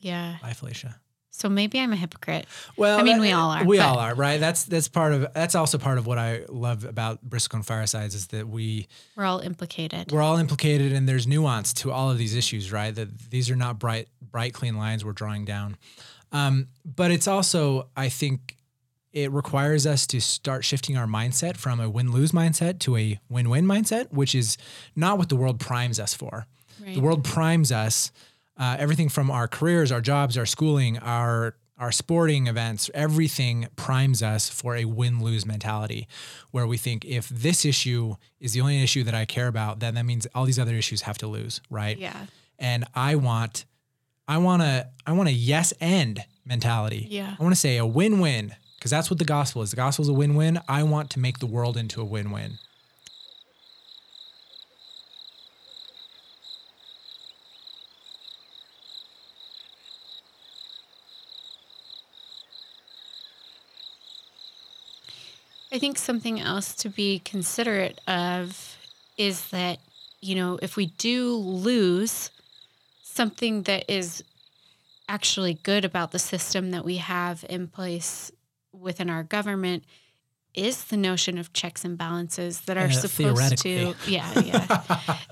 Yeah. 0.00 0.36
Bye, 0.42 0.52
Felicia. 0.52 1.00
So 1.30 1.48
maybe 1.48 1.80
I'm 1.80 1.92
a 1.92 1.96
hypocrite. 1.96 2.46
Well, 2.76 2.96
I 2.96 3.02
mean, 3.02 3.16
that- 3.16 3.20
we 3.20 3.32
all 3.32 3.50
are, 3.50 3.64
We 3.64 3.78
but- 3.78 3.86
all 3.86 3.98
are, 3.98 4.14
right? 4.14 4.38
That's 4.38 4.64
that's 4.64 4.86
part 4.86 5.12
of 5.12 5.26
that's 5.34 5.56
also 5.56 5.78
part 5.78 5.98
of 5.98 6.06
what 6.06 6.16
I 6.16 6.44
love 6.48 6.84
about 6.84 7.28
Bristlecone 7.28 7.64
Firesides 7.64 8.14
is 8.14 8.28
that 8.28 8.48
we 8.48 8.86
We're 9.16 9.24
all 9.24 9.40
implicated. 9.40 10.12
we're 10.12 10.22
all 10.22 10.36
implicated 10.36 10.92
and 10.92 11.08
there's 11.08 11.26
nuance 11.26 11.72
to 11.74 11.90
all 11.90 12.08
of 12.08 12.18
these 12.18 12.36
issues, 12.36 12.70
right? 12.70 12.94
That 12.94 13.30
these 13.30 13.50
are 13.50 13.56
not 13.56 13.80
bright 13.80 14.08
bright 14.22 14.54
clean 14.54 14.76
lines 14.76 15.04
we're 15.04 15.10
drawing 15.12 15.44
down. 15.44 15.76
Um, 16.30 16.68
but 16.84 17.10
it's 17.10 17.26
also 17.26 17.88
I 17.96 18.10
think 18.10 18.56
it 19.14 19.30
requires 19.30 19.86
us 19.86 20.06
to 20.08 20.20
start 20.20 20.64
shifting 20.64 20.96
our 20.96 21.06
mindset 21.06 21.56
from 21.56 21.78
a 21.78 21.88
win-lose 21.88 22.32
mindset 22.32 22.80
to 22.80 22.96
a 22.96 23.18
win-win 23.30 23.64
mindset, 23.64 24.12
which 24.12 24.34
is 24.34 24.58
not 24.96 25.16
what 25.18 25.28
the 25.28 25.36
world 25.36 25.60
primes 25.60 26.00
us 26.00 26.12
for. 26.12 26.46
right? 26.84 26.96
The 26.96 27.00
world 27.00 27.22
primes 27.22 27.70
us, 27.70 28.10
uh, 28.58 28.76
everything 28.78 29.08
from 29.08 29.30
our 29.30 29.46
careers, 29.46 29.92
our 29.92 30.00
jobs, 30.00 30.36
our 30.36 30.46
schooling, 30.46 30.98
our 30.98 31.56
our 31.76 31.90
sporting 31.90 32.46
events, 32.46 32.88
everything 32.94 33.66
primes 33.74 34.22
us 34.22 34.48
for 34.48 34.76
a 34.76 34.84
win-lose 34.84 35.44
mentality, 35.44 36.06
where 36.52 36.68
we 36.68 36.76
think 36.76 37.04
if 37.04 37.28
this 37.28 37.64
issue 37.64 38.14
is 38.38 38.52
the 38.52 38.60
only 38.60 38.80
issue 38.80 39.02
that 39.02 39.14
I 39.14 39.24
care 39.24 39.48
about, 39.48 39.80
then 39.80 39.94
that 39.94 40.04
means 40.06 40.24
all 40.36 40.44
these 40.44 40.58
other 40.58 40.74
issues 40.74 41.02
have 41.02 41.18
to 41.18 41.26
lose, 41.26 41.60
right? 41.70 41.98
yeah. 41.98 42.26
And 42.60 42.84
I 42.94 43.16
want, 43.16 43.64
I 44.28 44.38
want 44.38 44.62
to, 44.62 44.88
I 45.04 45.12
want 45.12 45.28
a 45.28 45.32
yes 45.32 45.72
and 45.80 46.24
mentality. 46.46 47.08
Yeah. 47.10 47.34
I 47.36 47.42
want 47.42 47.52
to 47.52 47.60
say 47.60 47.76
a 47.76 47.84
win-win 47.86 48.54
because 48.84 48.90
that's 48.90 49.08
what 49.08 49.18
the 49.18 49.24
gospel 49.24 49.62
is. 49.62 49.70
The 49.70 49.76
gospel 49.76 50.02
is 50.02 50.10
a 50.10 50.12
win-win. 50.12 50.60
I 50.68 50.82
want 50.82 51.08
to 51.12 51.18
make 51.18 51.38
the 51.38 51.46
world 51.46 51.78
into 51.78 52.02
a 52.02 52.04
win-win. 52.04 52.58
I 65.72 65.78
think 65.78 65.96
something 65.96 66.38
else 66.38 66.74
to 66.74 66.90
be 66.90 67.20
considerate 67.20 68.02
of 68.06 68.76
is 69.16 69.48
that, 69.48 69.78
you 70.20 70.34
know, 70.34 70.58
if 70.60 70.76
we 70.76 70.88
do 70.98 71.32
lose 71.36 72.30
something 73.02 73.62
that 73.62 73.90
is 73.90 74.22
actually 75.08 75.54
good 75.54 75.86
about 75.86 76.12
the 76.12 76.18
system 76.18 76.70
that 76.72 76.84
we 76.84 76.98
have 76.98 77.46
in 77.48 77.66
place 77.66 78.30
within 78.78 79.08
our 79.10 79.22
government 79.22 79.84
is 80.54 80.84
the 80.84 80.96
notion 80.96 81.38
of 81.38 81.52
checks 81.52 81.84
and 81.84 81.98
balances 81.98 82.60
that 82.62 82.76
are 82.76 82.86
Uh, 82.86 82.90
supposed 82.90 83.58
to 83.58 83.94
yeah 84.06 84.38
yeah 84.40 84.82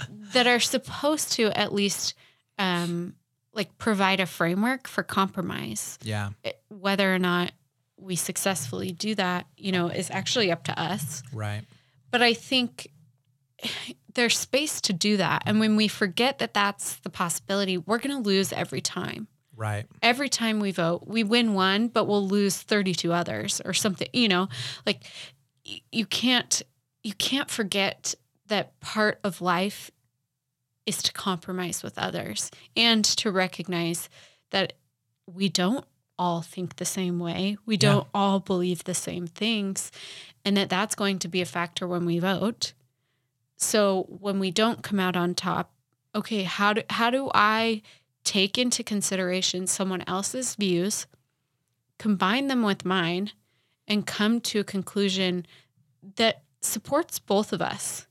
that 0.32 0.46
are 0.46 0.58
supposed 0.60 1.32
to 1.32 1.56
at 1.58 1.72
least 1.72 2.14
um 2.58 3.14
like 3.52 3.76
provide 3.78 4.18
a 4.20 4.26
framework 4.26 4.88
for 4.88 5.02
compromise 5.02 5.98
Yeah. 6.02 6.30
whether 6.68 7.14
or 7.14 7.18
not 7.18 7.52
we 7.98 8.16
successfully 8.16 8.90
do 8.90 9.14
that, 9.14 9.46
you 9.56 9.70
know, 9.70 9.86
is 9.88 10.10
actually 10.10 10.50
up 10.50 10.64
to 10.64 10.80
us. 10.80 11.22
Right. 11.32 11.62
But 12.10 12.20
I 12.22 12.34
think 12.34 12.88
there's 14.14 14.36
space 14.36 14.80
to 14.82 14.92
do 14.92 15.18
that. 15.18 15.42
And 15.46 15.60
when 15.60 15.76
we 15.76 15.86
forget 15.86 16.38
that 16.40 16.52
that's 16.54 16.96
the 16.96 17.10
possibility, 17.10 17.78
we're 17.78 17.98
going 17.98 18.16
to 18.22 18.28
lose 18.28 18.52
every 18.52 18.80
time. 18.80 19.28
Right. 19.62 19.86
Every 20.02 20.28
time 20.28 20.58
we 20.58 20.72
vote, 20.72 21.04
we 21.06 21.22
win 21.22 21.54
one, 21.54 21.86
but 21.86 22.06
we'll 22.06 22.26
lose 22.26 22.56
32 22.56 23.12
others 23.12 23.62
or 23.64 23.72
something, 23.72 24.08
you 24.12 24.26
know, 24.26 24.48
like 24.84 25.04
you 25.92 26.04
can't 26.04 26.62
you 27.04 27.14
can't 27.14 27.48
forget 27.48 28.16
that 28.48 28.78
part 28.80 29.20
of 29.22 29.40
life 29.40 29.92
is 30.84 31.00
to 31.04 31.12
compromise 31.12 31.84
with 31.84 31.96
others 31.96 32.50
and 32.76 33.04
to 33.04 33.30
recognize 33.30 34.08
that 34.50 34.72
we 35.32 35.48
don't 35.48 35.84
all 36.18 36.42
think 36.42 36.74
the 36.76 36.84
same 36.84 37.20
way. 37.20 37.56
We 37.64 37.76
don't 37.76 38.08
all 38.12 38.40
believe 38.40 38.82
the 38.82 38.94
same 38.94 39.28
things 39.28 39.92
and 40.44 40.56
that 40.56 40.70
that's 40.70 40.96
going 40.96 41.20
to 41.20 41.28
be 41.28 41.40
a 41.40 41.46
factor 41.46 41.86
when 41.86 42.04
we 42.04 42.18
vote. 42.18 42.72
So 43.56 44.06
when 44.08 44.40
we 44.40 44.50
don't 44.50 44.82
come 44.82 44.98
out 44.98 45.16
on 45.16 45.34
top, 45.36 45.72
okay, 46.16 46.42
how 46.42 46.72
do 46.72 46.82
how 46.90 47.10
do 47.10 47.30
I 47.32 47.82
take 48.24 48.58
into 48.58 48.82
consideration 48.82 49.66
someone 49.66 50.02
else's 50.06 50.54
views, 50.54 51.06
combine 51.98 52.46
them 52.48 52.62
with 52.62 52.84
mine, 52.84 53.32
and 53.88 54.06
come 54.06 54.40
to 54.40 54.60
a 54.60 54.64
conclusion 54.64 55.46
that 56.16 56.42
supports 56.60 57.18
both 57.18 57.52
of 57.52 57.60
us? 57.62 58.06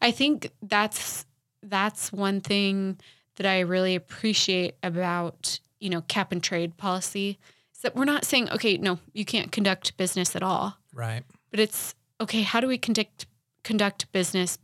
I 0.00 0.10
think 0.10 0.50
that's 0.62 1.24
that's 1.62 2.12
one 2.12 2.40
thing 2.40 2.98
that 3.36 3.46
I 3.46 3.60
really 3.60 3.94
appreciate 3.94 4.76
about, 4.82 5.58
you 5.80 5.90
know, 5.90 6.00
cap 6.02 6.32
and 6.32 6.42
trade 6.42 6.76
policy 6.76 7.38
is 7.74 7.80
that 7.82 7.94
we're 7.96 8.04
not 8.04 8.24
saying, 8.24 8.50
okay, 8.50 8.76
no, 8.76 8.98
you 9.12 9.24
can't 9.24 9.50
conduct 9.52 9.96
business 9.96 10.36
at 10.36 10.42
all 10.42 10.76
Right. 10.94 11.22
but 11.50 11.60
it's 11.60 11.94
okay 12.20 12.42
how 12.42 12.60
do 12.60 12.66
we 12.66 12.78
conduct 12.78 13.26
conduct 13.62 14.10
business 14.12 14.58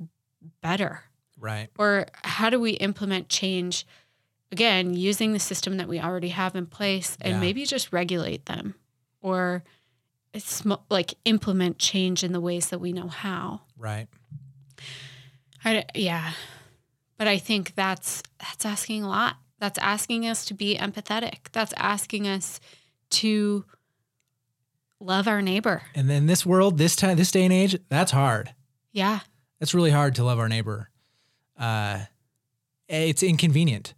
better 0.61 1.03
Right. 1.39 1.69
or 1.79 2.07
how 2.25 2.49
do 2.51 2.59
we 2.61 2.73
implement 2.73 3.29
change 3.29 3.85
again 4.53 4.95
using 4.95 5.33
the 5.33 5.39
system 5.41 5.79
that 5.79 5.89
we 5.89 5.99
already 6.01 6.29
have 6.29 6.55
in 6.55 6.67
place 6.67 7.17
and 7.21 7.35
Yeah. 7.35 7.41
maybe 7.41 7.65
just 7.65 7.93
regulate 7.93 8.47
them 8.47 8.75
or 9.21 9.65
it's 10.35 10.65
mo- 10.65 10.83
like 10.91 11.15
implement 11.25 11.79
change 11.79 12.23
in 12.23 12.33
the 12.33 12.41
ways 12.41 12.69
that 12.69 12.79
we 12.79 12.93
know 12.93 13.09
how 13.09 13.63
Right. 13.77 14.07
I, 15.65 15.85
yeah 15.95 16.33
but 17.19 17.27
i 17.29 17.39
think 17.39 17.75
that's 17.75 18.23
that's 18.39 18.65
asking 18.65 19.03
a 19.05 19.09
lot 19.09 19.37
that's 19.59 19.79
asking 19.79 20.27
us 20.27 20.45
to 20.47 20.55
be 20.55 20.77
empathetic 20.77 21.51
that's 21.53 21.73
asking 21.77 22.27
us 22.29 22.61
to 23.11 23.65
love 25.01 25.27
our 25.29 25.41
neighbor 25.43 25.83
And 25.95 26.11
in 26.11 26.27
this 26.27 26.47
world, 26.47 26.79
this 26.79 26.95
time, 26.97 27.17
this 27.17 27.31
day 27.33 27.43
and 27.45 27.53
age, 27.53 27.77
that's 27.89 28.13
hard. 28.13 28.55
yeah 28.93 29.21
That's 29.59 29.75
really 29.75 29.91
hard 29.91 30.15
to 30.17 30.25
love 30.25 30.39
our 30.39 30.49
neighbor. 30.49 30.91
Uh, 31.59 32.05
it's 32.89 33.23
inconvenient. 33.23 33.95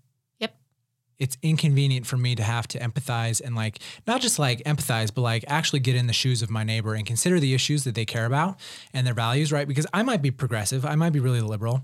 It's 1.19 1.37
inconvenient 1.43 2.07
for 2.07 2.17
me 2.17 2.35
to 2.35 2.43
have 2.43 2.67
to 2.69 2.79
empathize 2.79 3.41
and 3.41 3.55
like 3.55 3.79
not 4.07 4.21
just 4.21 4.39
like 4.39 4.63
empathize, 4.65 5.13
but 5.15 5.23
like 5.23 5.45
actually 5.49 5.81
get 5.81 5.95
in 5.95 6.07
the 6.07 6.13
shoes 6.13 6.43
of 6.43 6.51
my 6.51 6.65
neighbor 6.65 6.95
and 6.95 7.07
consider 7.07 7.39
the 7.41 7.55
issues 7.55 7.85
that 7.85 7.95
they 7.95 8.05
care 8.05 8.27
about 8.27 8.59
and 8.93 9.07
their 9.07 9.15
values, 9.15 9.53
right? 9.53 9.69
Because 9.69 9.87
I 9.93 10.03
might 10.03 10.23
be 10.23 10.31
progressive, 10.31 10.85
I 10.85 10.95
might 10.95 11.13
be 11.13 11.21
really 11.21 11.41
liberal, 11.41 11.83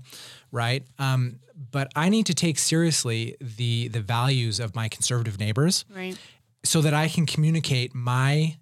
right? 0.51 0.85
Um, 0.99 1.39
but 1.71 1.91
I 1.95 2.09
need 2.09 2.25
to 2.27 2.33
take 2.33 2.57
seriously 2.57 3.35
the 3.39 3.87
the 3.89 4.01
values 4.01 4.59
of 4.59 4.75
my 4.75 4.89
conservative 4.89 5.39
neighbors 5.39 5.85
right 5.95 6.17
so 6.63 6.81
that 6.81 6.93
I 6.93 7.07
can 7.07 7.25
communicate 7.25 7.93
my 7.95 8.57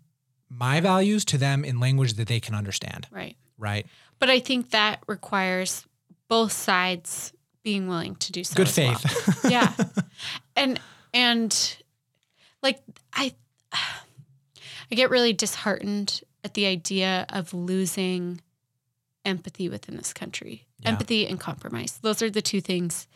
my 0.49 0.79
values 0.79 1.25
to 1.25 1.37
them 1.37 1.63
in 1.63 1.79
language 1.79 2.13
that 2.13 2.27
they 2.27 2.39
can 2.39 2.55
understand, 2.55 3.07
right 3.11 3.35
right? 3.57 3.85
But 4.19 4.29
I 4.29 4.39
think 4.39 4.71
that 4.71 5.03
requires 5.07 5.85
both 6.27 6.51
sides 6.51 7.33
being 7.63 7.87
willing 7.87 8.15
to 8.15 8.31
do 8.31 8.43
so. 8.43 8.55
Good 8.55 8.67
as 8.67 8.77
well. 8.77 8.95
faith. 8.95 9.45
yeah. 9.51 9.73
And 10.55 10.79
and 11.13 11.77
like 12.61 12.81
I 13.13 13.33
I 14.91 14.95
get 14.95 15.09
really 15.09 15.33
disheartened 15.33 16.21
at 16.43 16.53
the 16.53 16.65
idea 16.65 17.25
of 17.29 17.53
losing 17.53 18.41
empathy 19.25 19.69
within 19.69 19.97
this 19.97 20.13
country. 20.13 20.65
Yeah. 20.79 20.89
Empathy 20.89 21.27
and 21.27 21.39
compromise. 21.39 21.99
Those 22.01 22.21
are 22.21 22.29
the 22.29 22.41
two 22.41 22.61
things 22.61 23.07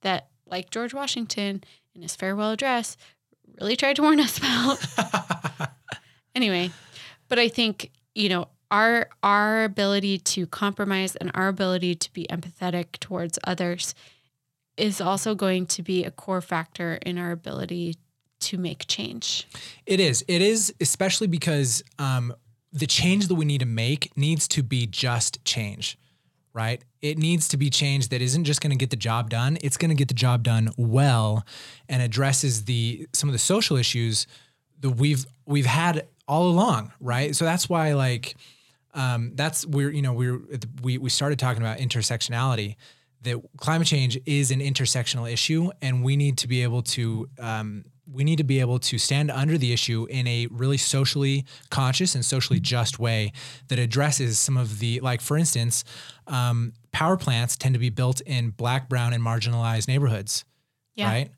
that, 0.00 0.28
like 0.46 0.70
George 0.70 0.94
Washington 0.94 1.62
in 1.94 2.02
his 2.02 2.16
farewell 2.16 2.50
address, 2.50 2.96
really 3.60 3.76
tried 3.76 3.96
to 3.96 4.02
warn 4.02 4.20
us 4.20 4.38
about. 4.38 5.70
anyway, 6.34 6.70
but 7.28 7.38
I 7.38 7.48
think, 7.48 7.90
you 8.14 8.28
know, 8.28 8.48
our 8.70 9.08
our 9.22 9.64
ability 9.64 10.18
to 10.18 10.46
compromise 10.46 11.16
and 11.16 11.30
our 11.34 11.48
ability 11.48 11.94
to 11.94 12.12
be 12.12 12.26
empathetic 12.30 12.92
towards 13.00 13.38
others 13.44 13.94
is 14.76 15.00
also 15.00 15.34
going 15.34 15.66
to 15.66 15.82
be 15.82 16.04
a 16.04 16.10
core 16.10 16.40
factor 16.40 16.94
in 17.04 17.18
our 17.18 17.32
ability 17.32 17.96
to 18.40 18.56
make 18.56 18.86
change. 18.86 19.46
It 19.84 20.00
is. 20.00 20.24
It 20.26 20.40
is, 20.40 20.72
especially 20.80 21.26
because 21.26 21.82
um, 21.98 22.32
the 22.72 22.86
change 22.86 23.28
that 23.28 23.34
we 23.34 23.44
need 23.44 23.60
to 23.60 23.66
make 23.66 24.16
needs 24.16 24.48
to 24.48 24.62
be 24.62 24.86
just 24.86 25.44
change, 25.44 25.98
right? 26.54 26.82
It 27.02 27.18
needs 27.18 27.48
to 27.48 27.56
be 27.56 27.68
change 27.68 28.08
that 28.08 28.22
isn't 28.22 28.44
just 28.44 28.60
going 28.62 28.70
to 28.70 28.76
get 28.76 28.90
the 28.90 28.96
job 28.96 29.28
done. 29.28 29.58
It's 29.62 29.76
going 29.76 29.90
to 29.90 29.94
get 29.94 30.08
the 30.08 30.14
job 30.14 30.42
done 30.42 30.70
well 30.78 31.44
and 31.88 32.02
addresses 32.02 32.64
the 32.64 33.06
some 33.12 33.28
of 33.28 33.32
the 33.32 33.38
social 33.38 33.76
issues 33.76 34.26
that 34.80 34.90
we've 34.90 35.26
we've 35.44 35.66
had 35.66 36.06
all 36.26 36.48
along, 36.48 36.92
right? 37.00 37.34
So 37.34 37.44
that's 37.44 37.68
why, 37.68 37.92
like, 37.94 38.36
um, 38.94 39.32
that's 39.34 39.66
we're 39.66 39.90
you 39.90 40.02
know 40.02 40.12
we're 40.12 40.40
we 40.82 40.98
we 40.98 41.10
started 41.10 41.38
talking 41.38 41.62
about 41.62 41.78
intersectionality. 41.78 42.76
That 43.22 43.38
climate 43.58 43.86
change 43.86 44.18
is 44.24 44.50
an 44.50 44.60
intersectional 44.60 45.30
issue, 45.30 45.70
and 45.82 46.02
we 46.02 46.16
need 46.16 46.38
to 46.38 46.48
be 46.48 46.62
able 46.62 46.82
to 46.82 47.28
um, 47.38 47.84
we 48.10 48.24
need 48.24 48.36
to 48.38 48.44
be 48.44 48.60
able 48.60 48.78
to 48.78 48.98
stand 48.98 49.30
under 49.30 49.56
the 49.58 49.72
issue 49.72 50.06
in 50.10 50.26
a 50.26 50.46
really 50.50 50.78
socially 50.78 51.44
conscious 51.70 52.14
and 52.14 52.24
socially 52.24 52.58
just 52.60 52.98
way 52.98 53.32
that 53.68 53.78
addresses 53.78 54.38
some 54.38 54.56
of 54.56 54.78
the 54.80 54.98
like 55.00 55.20
for 55.20 55.36
instance 55.36 55.84
um, 56.26 56.72
power 56.92 57.16
plants 57.16 57.56
tend 57.56 57.74
to 57.74 57.78
be 57.78 57.90
built 57.90 58.20
in 58.22 58.50
black 58.50 58.88
brown 58.88 59.12
and 59.12 59.22
marginalized 59.22 59.86
neighborhoods 59.86 60.44
Yeah. 60.96 61.06
right 61.08 61.30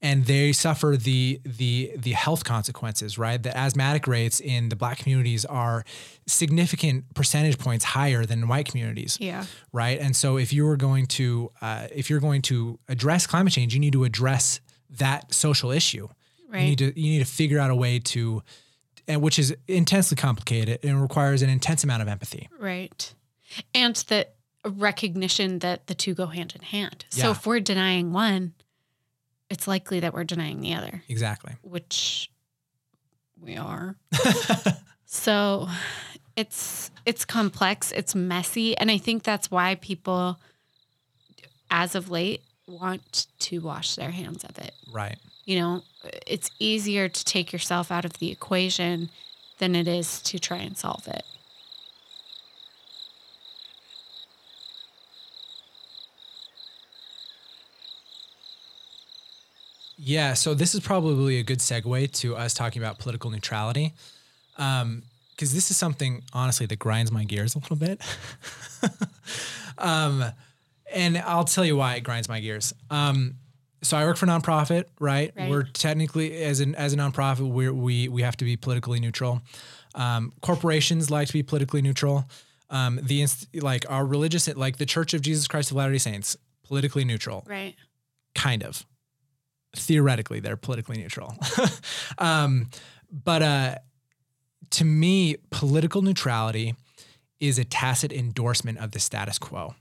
and 0.00 0.26
they 0.26 0.52
suffer 0.52 0.96
the 0.96 1.40
the 1.44 1.92
the 1.96 2.12
health 2.12 2.44
consequences 2.44 3.18
right 3.18 3.42
the 3.42 3.56
asthmatic 3.56 4.06
rates 4.06 4.38
in 4.40 4.68
the 4.68 4.76
black 4.76 4.98
communities 4.98 5.44
are 5.44 5.84
significant 6.26 7.12
percentage 7.14 7.58
points 7.58 7.84
higher 7.84 8.24
than 8.24 8.46
white 8.48 8.66
communities 8.66 9.16
Yeah. 9.20 9.44
right? 9.72 9.98
And 9.98 10.14
so 10.14 10.36
if 10.36 10.52
you 10.52 10.64
were 10.64 10.76
going 10.76 11.06
to 11.18 11.50
uh, 11.60 11.88
if 11.94 12.10
you're 12.10 12.20
going 12.20 12.42
to 12.42 12.78
address 12.88 13.26
climate 13.26 13.52
change, 13.52 13.74
you 13.74 13.80
need 13.80 13.92
to 13.94 14.04
address 14.04 14.60
that 14.90 15.32
social 15.34 15.70
issue. 15.70 16.08
Right. 16.48 16.60
You 16.62 16.66
need 16.70 16.78
to 16.78 17.00
you 17.00 17.10
need 17.10 17.18
to 17.18 17.24
figure 17.30 17.58
out 17.58 17.70
a 17.70 17.74
way 17.76 17.98
to, 17.98 18.42
and 19.06 19.20
which 19.20 19.38
is 19.38 19.54
intensely 19.66 20.16
complicated 20.16 20.78
and 20.82 21.00
requires 21.02 21.42
an 21.42 21.50
intense 21.50 21.84
amount 21.84 22.02
of 22.02 22.08
empathy. 22.08 22.48
Right. 22.58 23.12
And 23.74 23.96
that 24.08 24.34
recognition 24.64 25.58
that 25.60 25.86
the 25.86 25.94
two 25.94 26.14
go 26.14 26.26
hand 26.26 26.54
in 26.54 26.62
hand. 26.62 27.04
So 27.10 27.30
if 27.32 27.46
we're 27.46 27.60
denying 27.60 28.12
one, 28.12 28.54
it's 29.50 29.66
likely 29.66 30.00
that 30.00 30.12
we're 30.14 30.24
denying 30.24 30.60
the 30.60 30.74
other, 30.74 31.02
Exactly. 31.08 31.54
which 31.62 32.30
we 33.40 33.56
are. 33.56 33.96
so 35.06 35.68
it's 36.36 36.90
it's 37.06 37.24
complex, 37.24 37.92
it's 37.92 38.14
messy, 38.14 38.76
and 38.76 38.90
I 38.90 38.98
think 38.98 39.22
that's 39.22 39.50
why 39.50 39.74
people 39.76 40.38
as 41.70 41.94
of 41.94 42.10
late 42.10 42.42
want 42.66 43.26
to 43.38 43.60
wash 43.60 43.94
their 43.96 44.10
hands 44.10 44.44
of 44.44 44.58
it. 44.58 44.72
Right. 44.92 45.18
You 45.44 45.58
know, 45.60 45.82
it's 46.26 46.50
easier 46.58 47.08
to 47.08 47.24
take 47.24 47.52
yourself 47.52 47.90
out 47.90 48.04
of 48.04 48.14
the 48.18 48.30
equation 48.30 49.08
than 49.58 49.74
it 49.74 49.88
is 49.88 50.20
to 50.22 50.38
try 50.38 50.58
and 50.58 50.76
solve 50.76 51.08
it. 51.08 51.22
Yeah, 59.98 60.34
so 60.34 60.54
this 60.54 60.74
is 60.74 60.80
probably 60.80 61.38
a 61.38 61.42
good 61.42 61.58
segue 61.58 62.12
to 62.20 62.36
us 62.36 62.54
talking 62.54 62.80
about 62.80 62.98
political 62.98 63.30
neutrality. 63.30 63.94
Um, 64.56 65.02
because 65.38 65.54
this 65.54 65.70
is 65.70 65.76
something 65.76 66.24
honestly 66.32 66.66
that 66.66 66.80
grinds 66.80 67.12
my 67.12 67.22
gears 67.22 67.54
a 67.54 67.58
little 67.60 67.76
bit. 67.76 68.00
um, 69.78 70.24
and 70.92 71.16
I'll 71.18 71.44
tell 71.44 71.64
you 71.64 71.76
why 71.76 71.94
it 71.94 72.00
grinds 72.00 72.28
my 72.28 72.40
gears. 72.40 72.74
Um, 72.90 73.36
so 73.80 73.96
I 73.96 74.04
work 74.04 74.16
for 74.16 74.26
nonprofit, 74.26 74.86
right? 74.98 75.32
Right. 75.36 75.48
We're 75.48 75.62
technically 75.62 76.42
as 76.42 76.58
an 76.58 76.74
as 76.74 76.92
a 76.92 76.96
nonprofit, 76.96 77.48
we 77.48 77.70
we 77.70 78.08
we 78.08 78.22
have 78.22 78.36
to 78.38 78.44
be 78.44 78.56
politically 78.56 78.98
neutral. 78.98 79.40
Um, 79.94 80.32
corporations 80.40 81.08
like 81.08 81.28
to 81.28 81.32
be 81.32 81.44
politically 81.44 81.82
neutral. 81.82 82.24
Um, 82.70 82.98
the 83.00 83.22
inst- 83.22 83.46
like 83.54 83.86
our 83.88 84.04
religious 84.04 84.52
like 84.56 84.78
the 84.78 84.86
Church 84.86 85.14
of 85.14 85.22
Jesus 85.22 85.46
Christ 85.46 85.70
of 85.70 85.76
Latter 85.76 85.92
Day 85.92 85.98
Saints, 85.98 86.36
politically 86.66 87.04
neutral 87.04 87.44
Right. 87.46 87.76
kind 88.34 88.64
of 88.64 88.84
theoretically 89.78 90.40
they're 90.40 90.56
politically 90.56 90.96
neutral 90.98 91.36
um, 92.18 92.68
but 93.10 93.42
uh, 93.42 93.74
to 94.70 94.84
me 94.84 95.36
political 95.50 96.02
neutrality 96.02 96.74
is 97.40 97.58
a 97.58 97.64
tacit 97.64 98.12
endorsement 98.12 98.78
of 98.78 98.90
the 98.92 98.98
status 98.98 99.38
quo 99.38 99.74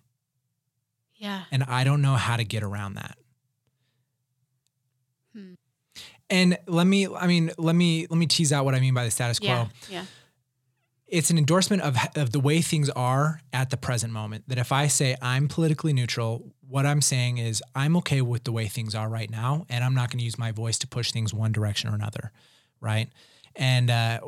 Yeah. 1.16 1.44
and 1.52 1.64
i 1.64 1.84
don't 1.84 2.02
know 2.02 2.16
how 2.16 2.38
to 2.38 2.44
get 2.44 2.64
around 2.64 2.94
that 2.96 3.18
Hmm. 5.34 5.54
and 6.30 6.58
let 6.68 6.88
me 6.88 7.08
i 7.08 7.28
mean 7.28 7.52
let 7.58 7.76
me 7.76 8.08
let 8.10 8.18
me 8.18 8.26
tease 8.28 8.52
out 8.54 8.66
what 8.66 8.74
i 8.76 8.80
mean 8.80 8.94
by 8.94 9.04
the 9.06 9.12
status 9.12 9.40
quo 9.40 9.48
Yeah. 9.48 9.68
Yeah. 9.90 10.06
It's 11.08 11.30
an 11.30 11.38
endorsement 11.38 11.82
of, 11.84 11.96
of 12.16 12.32
the 12.32 12.40
way 12.40 12.62
things 12.62 12.90
are 12.90 13.42
at 13.54 13.70
the 13.70 13.78
present 13.78 14.12
moment. 14.12 14.44
That 14.48 14.58
if 14.58 14.72
I 14.72 14.88
say 14.88 15.16
I'm 15.22 15.48
politically 15.48 15.94
neutral, 15.94 16.52
what 16.68 16.86
I'm 16.86 17.02
saying 17.02 17.38
is 17.38 17.64
I'm 17.76 17.96
okay 17.98 18.22
with 18.22 18.44
the 18.44 18.52
way 18.52 18.68
things 18.68 18.94
are 18.94 19.08
right 19.10 19.30
now, 19.30 19.66
and 19.70 19.84
I'm 19.84 19.94
not 19.94 20.10
going 20.12 20.20
to 20.20 20.26
use 20.26 20.38
my 20.38 20.52
voice 20.52 20.78
to 20.80 20.88
push 20.88 21.12
things 21.12 21.34
one 21.34 21.52
direction 21.54 21.90
or 21.90 21.96
another, 21.96 22.32
right? 22.82 23.10
And 23.56 23.90
uh, 23.90 24.20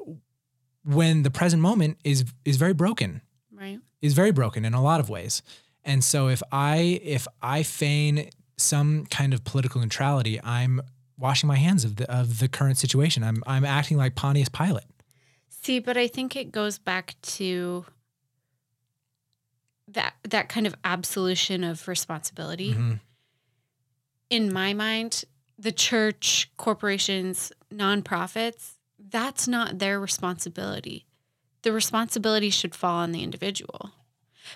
when 0.86 1.24
the 1.24 1.32
present 1.32 1.62
moment 1.62 1.98
is 2.04 2.26
is 2.46 2.58
very 2.58 2.74
broken, 2.74 3.22
Right. 3.52 3.80
is 4.02 4.14
very 4.14 4.32
broken 4.32 4.64
in 4.64 4.74
a 4.74 4.82
lot 4.82 5.02
of 5.02 5.10
ways, 5.10 5.42
and 5.84 6.02
so 6.04 6.30
if 6.30 6.42
I 6.52 7.02
if 7.04 7.28
I 7.42 7.64
feign 7.64 8.30
some 8.58 9.06
kind 9.08 9.34
of 9.34 9.44
political 9.44 9.82
neutrality, 9.82 10.40
I'm 10.44 10.82
washing 11.18 11.48
my 11.48 11.58
hands 11.58 11.84
of 11.84 11.98
the 11.98 12.10
of 12.10 12.40
the 12.40 12.48
current 12.48 12.78
situation. 12.78 13.22
I'm 13.24 13.44
I'm 13.46 13.66
acting 13.66 13.98
like 13.98 14.16
Pontius 14.16 14.48
Pilate. 14.50 14.86
See, 15.62 15.80
but 15.80 15.98
I 15.98 16.08
think 16.08 16.36
it 16.36 16.52
goes 16.52 16.78
back 16.80 17.16
to 17.22 17.86
that 19.88 20.14
that 20.24 20.50
kind 20.50 20.66
of 20.68 20.76
absolution 20.84 21.64
of 21.64 21.88
responsibility. 21.88 22.74
Mhm. 22.74 23.00
In 24.30 24.54
my 24.54 24.74
mind, 24.74 25.26
the 25.58 25.72
church, 25.72 26.50
corporations, 26.58 27.52
nonprofits, 27.74 28.74
that's 29.00 29.48
not 29.48 29.80
their 29.80 30.00
responsibility. 30.00 31.06
The 31.64 31.72
responsibility 31.74 32.50
should 32.50 32.76
fall 32.76 33.00
on 33.00 33.12
the 33.12 33.24
individual. 33.24 33.92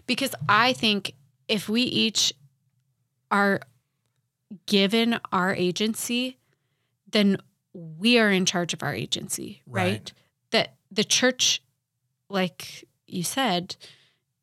Because 0.08 0.34
I 0.48 0.74
think 0.74 1.14
if 1.48 1.68
we 1.68 1.82
each 1.82 2.34
are 3.30 3.62
given 4.68 5.20
our 5.32 5.54
agency, 5.54 6.38
then 7.10 7.38
we 7.74 8.20
are 8.20 8.32
in 8.32 8.46
charge 8.46 8.74
of 8.74 8.84
our 8.84 8.94
agency, 8.94 9.64
right? 9.66 9.92
Right. 9.92 10.14
The 10.94 11.04
church, 11.04 11.62
like 12.30 12.86
you 13.08 13.24
said, 13.24 13.76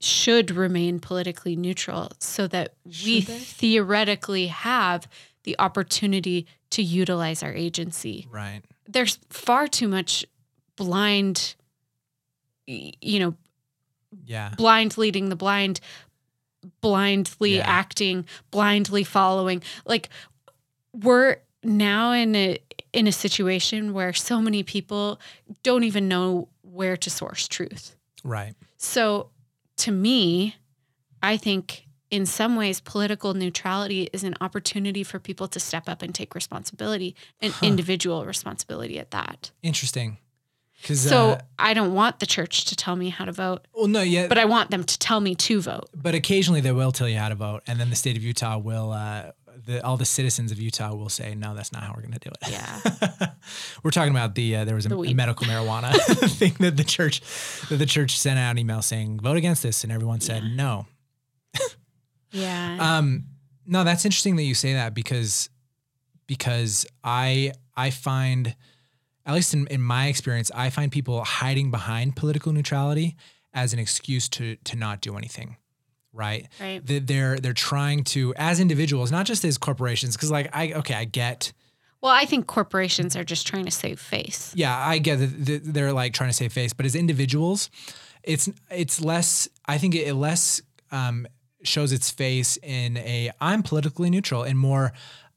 should 0.01 0.51
remain 0.51 0.99
politically 0.99 1.55
neutral 1.57 2.11
so 2.19 2.47
that 2.49 2.75
we 3.05 3.21
they? 3.21 3.39
theoretically 3.39 4.47
have 4.49 5.07
the 5.45 5.57
opportunity 5.59 6.47
to 6.71 6.83
utilize 6.83 7.43
our 7.43 7.53
agency. 7.53 8.27
Right. 8.31 8.63
There's 8.89 9.19
far 9.29 9.69
too 9.69 9.89
much 9.89 10.25
blind, 10.77 11.55
you 12.67 13.19
know, 13.21 13.35
Yeah. 14.25 14.55
blind 14.57 14.99
leading 14.99 15.29
the 15.29 15.37
blind, 15.37 15.81
blindly 16.81 17.57
Yeah. 17.57 17.67
acting, 17.69 18.27
blindly 18.51 19.05
following. 19.05 19.63
Like 19.85 20.09
we're 20.93 21.37
now 21.63 22.13
in 22.13 22.35
a 22.37 22.59
in 22.93 23.07
a 23.07 23.13
situation 23.13 23.93
where 23.93 24.13
so 24.13 24.41
many 24.41 24.63
people 24.63 25.21
don't 25.63 25.85
even 25.85 26.09
know 26.09 26.49
where 26.63 26.97
to 26.97 27.11
source 27.11 27.47
truth. 27.47 27.95
Right. 28.25 28.55
So 28.77 29.31
to 29.79 29.93
me, 29.93 30.57
I 31.23 31.37
think 31.37 31.87
in 32.11 32.27
some 32.27 32.57
ways 32.57 32.81
political 32.81 33.35
neutrality 33.35 34.09
is 34.13 34.25
an 34.25 34.35
opportunity 34.41 35.05
for 35.05 35.21
people 35.21 35.47
to 35.49 35.61
step 35.61 35.89
up 35.89 36.03
and 36.03 36.13
take 36.15 36.35
responsibility 36.35 37.15
and 37.41 37.53
Huh. 37.53 37.67
individual 37.67 38.25
responsibility 38.25 38.99
at 38.99 39.13
that. 39.13 39.53
Interesting. 39.63 40.19
Because 40.83 41.01
So 41.09 41.33
uh, 41.33 41.41
I 41.59 41.75
don't 41.75 41.93
want 41.95 42.21
the 42.21 42.27
church 42.27 42.65
to 42.65 42.75
tell 42.75 42.97
me 42.97 43.11
how 43.11 43.27
to 43.27 43.33
vote, 43.33 43.69
well, 43.75 43.87
no, 43.87 44.01
yeah, 44.01 44.27
but 44.29 44.39
I 44.39 44.47
want 44.47 44.71
them 44.71 44.83
to 44.83 44.99
tell 44.99 45.21
me 45.21 45.35
to 45.35 45.61
vote. 45.61 45.91
but 45.95 46.15
occasionally 46.15 46.63
they 46.63 46.73
will 46.73 46.91
tell 46.91 47.07
you 47.09 47.19
how 47.19 47.29
to 47.29 47.35
vote, 47.35 47.63
and 47.67 47.79
then 47.79 47.91
the 47.91 47.97
state 47.97 48.17
of 48.17 48.23
Utah 48.25 48.57
will 48.59 48.91
uh, 48.91 49.33
the, 49.67 49.85
all 49.85 49.97
the 49.97 50.05
citizens 50.05 50.53
of 50.53 50.59
Utah 50.59 50.95
will 50.95 51.09
say, 51.09 51.35
no, 51.35 51.55
that's 51.55 51.73
not 51.73 51.83
how 51.83 51.93
we're 51.95 52.03
going 52.03 52.19
to 52.19 52.19
do 52.19 52.31
it. 52.31 52.51
Yeah. 52.51 53.31
we're 53.83 53.91
talking 53.91 54.13
about 54.13 54.35
the 54.35 54.57
uh, 54.57 54.65
there 54.65 54.75
was 54.75 54.87
a, 54.87 54.91
The 54.91 55.01
a 55.01 55.15
medical 55.15 55.47
marijuana 55.47 55.93
thing 56.39 56.55
that 56.61 56.77
the 56.77 56.85
church 56.85 57.21
that 57.69 57.77
the 57.77 57.87
church 57.87 58.19
sent 58.19 58.39
out 58.39 58.53
an 58.53 58.59
email 58.59 58.83
saying 58.83 59.21
vote 59.21 59.37
against 59.37 59.63
this, 59.63 59.85
and 59.85 59.93
everyone 59.93 60.21
said 60.21 60.43
Yeah. 60.43 60.55
no. 60.55 60.87
Yeah. 62.33 62.77
Um, 62.99 63.25
no, 63.67 63.85
that's 63.85 64.05
interesting 64.05 64.37
that 64.37 64.45
you 64.45 64.55
say 64.55 64.75
that 64.75 64.95
because 64.95 65.51
because 66.27 66.87
I 67.03 67.53
I 67.77 67.91
find 67.91 68.55
at 69.27 69.35
least 69.35 69.53
in, 69.55 69.67
in 69.67 69.81
my 69.81 70.07
experience, 70.07 70.51
I 70.55 70.71
find 70.71 70.91
people 70.91 71.25
hiding 71.25 71.71
behind 71.71 72.17
political 72.17 72.53
neutrality 72.53 73.17
as 73.53 73.73
an 73.73 73.79
excuse 73.79 74.29
to 74.31 74.57
to 74.65 74.77
not 74.77 75.01
do 75.01 75.17
anything. 75.17 75.57
Right. 76.13 76.49
right. 76.61 76.85
That 76.87 77.07
they're 77.07 77.39
they're 77.39 77.53
trying 77.53 78.05
to 78.05 78.35
as 78.37 78.61
individuals, 78.61 79.11
not 79.13 79.27
just 79.27 79.45
as 79.45 79.59
corporations, 79.59 80.17
because 80.17 80.31
like 80.31 80.49
I 80.53 80.73
okay, 80.73 80.95
I 80.95 81.05
get 81.05 81.53
Well, 82.01 82.13
I 82.13 82.25
think 82.25 82.47
corporations 82.47 83.15
are 83.17 83.25
just 83.25 83.47
trying 83.47 83.65
to 83.67 83.71
save 83.71 84.01
face. 84.01 84.53
yeah, 84.57 84.77
I 84.77 84.99
get 84.99 85.17
that 85.19 85.61
they're 85.65 85.93
like 85.93 86.13
trying 86.15 86.31
to 86.31 86.35
save 86.37 86.53
face, 86.53 86.73
but 86.73 86.85
as 86.87 86.95
individuals, 86.95 87.71
it's 88.23 88.49
it's 88.71 89.01
less. 89.01 89.49
I 89.67 89.79
think 89.79 89.95
it 89.95 90.15
less 90.15 90.61
um, 90.91 91.27
shows 91.63 91.93
its 91.93 92.11
face 92.11 92.59
in 92.63 92.97
a 92.97 93.31
I'm 93.41 93.63
politically 93.63 94.11
neutral 94.11 94.43
and 94.43 94.59
more. 94.59 94.93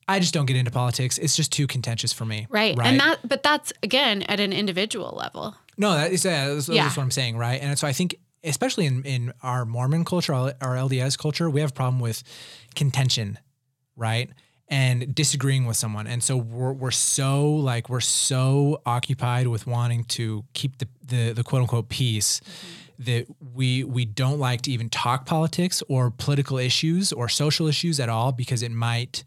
I 0.06 0.20
just 0.20 0.34
don't 0.34 0.48
get 0.48 0.58
into 0.58 0.70
politics. 0.72 1.18
It's 1.18 1.36
just 1.36 1.52
too 1.54 1.66
contentious 1.66 2.12
for 2.12 2.26
me. 2.26 2.46
Right. 2.50 2.76
Right. 2.76 2.88
And 2.88 3.00
that 3.00 3.20
but 3.28 3.42
that's 3.44 3.72
again 3.84 4.24
at 4.24 4.40
an 4.42 4.52
individual 4.52 5.16
level. 5.18 5.56
No, 5.78 5.94
that 5.94 6.12
is, 6.12 6.26
yeah, 6.26 6.50
that's, 6.50 6.68
Yeah. 6.68 6.84
that's 6.84 6.98
what 6.98 7.04
I'm 7.04 7.12
saying, 7.12 7.38
right? 7.38 7.62
And 7.62 7.80
so 7.80 7.88
I 7.88 7.94
think, 7.94 8.16
especially 8.44 8.86
in, 8.86 9.04
in 9.04 9.34
our 9.42 9.66
Mormon 9.66 10.06
culture, 10.06 10.34
our 10.34 10.54
our 10.62 10.76
LDS 10.76 11.18
culture, 11.18 11.50
we 11.50 11.62
have 11.62 11.72
a 11.72 11.74
problem 11.74 12.00
with 12.00 12.24
contention, 12.76 13.40
right? 13.96 14.30
And 14.70 15.14
disagreeing 15.14 15.66
with 15.66 15.78
someone. 15.78 16.08
And 16.08 16.24
so 16.24 16.36
we're, 16.38 16.74
we're 16.74 16.90
so 16.92 17.48
like, 17.48 17.90
we're 17.90 18.00
so 18.00 18.82
occupied 18.86 19.48
with 19.48 19.68
wanting 19.68 20.06
to 20.06 20.46
keep 20.54 20.80
the, 20.80 20.88
the, 21.06 21.34
the 21.34 21.44
quote 21.44 21.62
unquote 21.62 21.90
peace 21.90 22.40
mm-hmm. 22.40 23.04
that 23.04 23.28
we, 23.54 23.84
we 23.84 24.06
don't 24.06 24.40
like 24.40 24.62
to 24.64 24.72
even 24.72 24.90
talk 24.90 25.26
politics 25.28 25.84
or 25.90 26.10
political 26.10 26.58
issues 26.58 27.12
or 27.14 27.30
social 27.30 27.68
issues 27.68 28.00
at 28.00 28.10
all 28.10 28.32
because 28.32 28.64
it 28.64 28.72
might, 28.72 29.24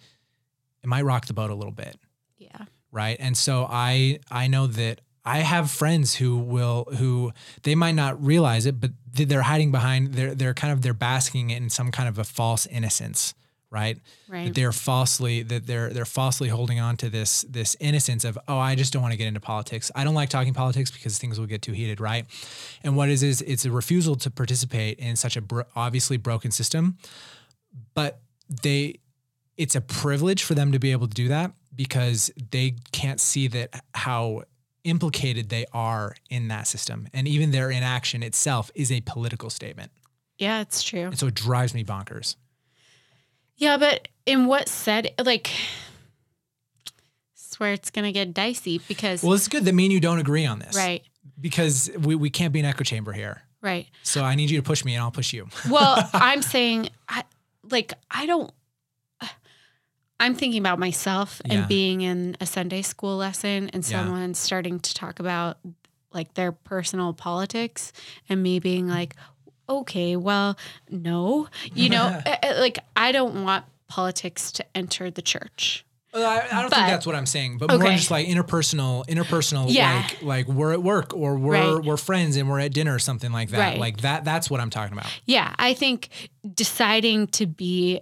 it 0.83 0.89
might 0.89 1.03
rock 1.05 1.27
the 1.27 1.35
boat 1.35 1.51
a 1.51 1.55
little 1.55 1.71
bit 1.73 1.97
Yeah. 2.39 2.65
right 2.91 3.17
and 3.21 3.37
so 3.37 3.67
i 3.69 4.19
i 4.31 4.47
know 4.49 4.67
that 4.69 5.01
i 5.25 5.39
have 5.41 5.71
friends 5.71 6.15
who 6.15 6.39
will 6.39 6.87
who 6.99 7.33
they 7.63 7.75
might 7.75 7.95
not 7.95 8.23
realize 8.25 8.67
it 8.67 8.81
but 8.81 8.91
they're 9.17 9.43
hiding 9.43 9.71
behind 9.71 10.15
they're 10.15 10.35
they're 10.35 10.55
kind 10.55 10.73
of 10.73 10.83
they're 10.83 10.95
basking 10.95 11.51
in 11.51 11.71
some 11.71 11.91
kind 11.91 12.09
of 12.09 12.19
a 12.19 12.25
false 12.25 12.67
innocence 12.67 13.35
right? 13.71 13.99
Right. 14.29 14.47
that 14.47 14.55
they're 14.55 14.73
falsely 14.73 15.43
that 15.43 15.67
they're 15.67 15.91
they're 15.91 16.05
falsely 16.05 16.49
holding 16.49 16.81
on 16.81 16.97
to 16.99 17.11
this 17.11 17.43
this 17.49 17.77
innocence 17.81 18.25
of 18.25 18.39
oh 18.49 18.59
i 18.59 18.75
just 18.75 18.93
don't 18.93 19.03
want 19.03 19.13
to 19.13 19.19
get 19.19 19.27
into 19.27 19.41
politics. 19.41 19.91
I 19.95 20.05
don't 20.05 20.15
like 20.15 20.29
talking 20.29 20.55
politics 20.55 20.91
because 20.91 21.19
things 21.19 21.39
will 21.39 21.47
get 21.47 21.63
too 21.63 21.73
heated 21.73 22.01
right? 22.01 22.27
And 22.85 22.97
what 22.97 23.09
is 23.09 23.23
is 23.23 23.43
it's 23.43 23.65
a 23.65 23.71
refusal 23.71 24.15
to 24.17 24.31
participate 24.31 24.99
in 24.99 25.17
such 25.17 25.37
a 25.37 25.41
bro- 25.41 25.65
obviously 25.75 26.17
broken 26.17 26.51
system 26.51 26.97
but 27.95 28.21
they 28.63 29.01
it's 29.57 29.75
a 29.75 29.81
privilege 29.81 30.43
for 30.43 30.55
them 30.55 30.73
to 30.73 30.79
be 30.79 30.93
able 30.93 31.09
to 31.09 31.15
do 31.15 31.29
that 31.29 31.53
because 31.75 32.31
they 32.51 32.77
can't 32.93 33.21
see 33.21 33.49
that 33.49 33.83
how 33.95 34.43
implicated 34.87 35.49
they 35.49 35.67
are 35.73 36.15
in 36.31 36.49
that 36.49 36.67
system. 36.67 37.09
And 37.13 37.29
even 37.29 37.51
their 37.51 37.71
inaction 37.71 38.23
itself 38.23 38.71
is 38.75 38.91
a 38.91 39.01
political 39.03 39.51
statement. 39.51 39.91
Yeah, 40.39 40.61
it's 40.61 40.83
true. 40.83 41.07
and 41.07 41.19
so 41.19 41.27
it 41.27 41.35
drives 41.35 41.75
me 41.75 41.85
bonkers. 41.85 42.37
Yeah, 43.57 43.79
but 43.79 44.09
in 44.27 44.47
what 44.47 44.69
said, 44.69 45.15
like 45.25 45.51
where 47.59 47.73
it's 47.73 47.91
gonna 47.91 48.13
get 48.13 48.35
dicey 48.35 48.81
because 48.89 49.23
well 49.23 49.35
it's 49.35 49.49
good 49.49 49.65
that 49.65 49.75
me 49.75 49.87
and 49.87 49.93
you 49.93 50.01
don't 50.01 50.19
agree 50.19 50.47
on 50.47 50.59
this. 50.59 50.77
Right, 50.77 51.03
because 51.41 51.91
we, 51.99 52.15
we 52.15 52.31
can't 52.31 52.53
be 52.53 52.61
an 52.61 52.67
echo 52.67 52.85
chamber 52.85 53.13
here. 53.13 53.43
Right. 53.63 53.89
so 54.05 54.23
i 54.23 54.37
need 54.37 54.51
you 54.51 54.59
to 54.59 54.63
push 54.63 54.85
me 54.85 54.95
and 54.95 55.03
i'll 55.03 55.11
push 55.11 55.33
you. 55.33 55.49
Well, 55.69 56.09
I'm 56.13 56.43
saying 56.43 56.91
I 57.09 57.25
like 57.71 57.95
I 58.11 58.27
don't 58.27 58.53
I'm 60.19 60.35
thinking 60.35 60.61
about 60.61 60.79
myself 60.79 61.41
Yeah. 61.45 61.55
and 61.55 61.69
being 61.69 62.01
in 62.01 62.37
a 62.41 62.47
Sunday 62.47 62.83
school 62.83 63.17
lesson 63.17 63.71
and 63.73 63.85
Yeah. 63.87 64.03
someone 64.03 64.35
starting 64.35 64.81
to 64.81 64.95
talk 64.95 65.19
about 65.21 65.59
like 66.13 66.35
their 66.35 66.53
personal 66.53 67.13
politics 67.13 67.93
and 68.29 68.43
me 68.43 68.59
being 68.59 68.89
like, 68.89 69.15
okay, 69.69 70.17
well, 70.17 70.57
no, 70.89 71.49
you 71.75 71.89
know, 71.91 72.07
eh, 72.27 72.37
eh, 72.43 72.61
like 72.61 72.79
I 72.97 73.13
don't 73.13 73.45
want 73.45 73.65
politics 73.89 74.53
to 74.53 74.65
enter 74.75 75.11
the 75.11 75.23
church. 75.23 75.85
I, 76.15 76.19
I 76.51 76.61
don't 76.63 76.71
But- 76.71 76.77
think 76.77 76.87
that's 76.89 77.05
what 77.07 77.15
I'm 77.15 77.27
saying, 77.27 77.59
but 77.59 77.69
more 77.71 77.91
just 77.91 78.11
like 78.11 78.27
interpersonal, 78.27 79.05
interpersonal, 79.07 79.67
Yeah. 79.69 79.97
like 80.23 80.23
like 80.23 80.49
we're 80.49 80.73
at 80.73 80.83
work 80.83 81.13
or 81.13 81.37
we're 81.37 81.77
Right. 81.77 81.85
we're 81.85 81.99
friends 81.99 82.37
and 82.37 82.49
we're 82.49 82.61
at 82.61 82.73
dinner 82.73 82.95
or 82.95 82.99
something 82.99 83.33
like 83.33 83.51
that. 83.51 83.59
Right. 83.59 83.79
Like 83.79 84.01
that. 84.01 84.25
That's 84.25 84.49
what 84.49 84.61
I'm 84.61 84.71
talking 84.71 84.95
about. 84.97 85.11
Yeah, 85.27 85.55
I 85.59 85.75
think 85.75 86.09
deciding 86.55 87.27
to 87.29 87.45
be 87.47 88.01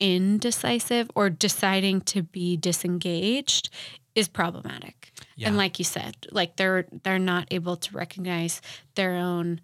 indecisive 0.00 1.10
or 1.14 1.30
deciding 1.30 2.00
to 2.02 2.22
be 2.22 2.56
disengaged 2.56 3.70
is 4.14 4.28
problematic. 4.28 5.12
Yeah. 5.36 5.48
And 5.48 5.56
like 5.56 5.78
you 5.78 5.84
said, 5.84 6.16
like 6.30 6.56
they're 6.56 6.86
they're 7.02 7.18
not 7.18 7.48
able 7.50 7.76
to 7.76 7.96
recognize 7.96 8.60
their 8.94 9.12
own 9.16 9.60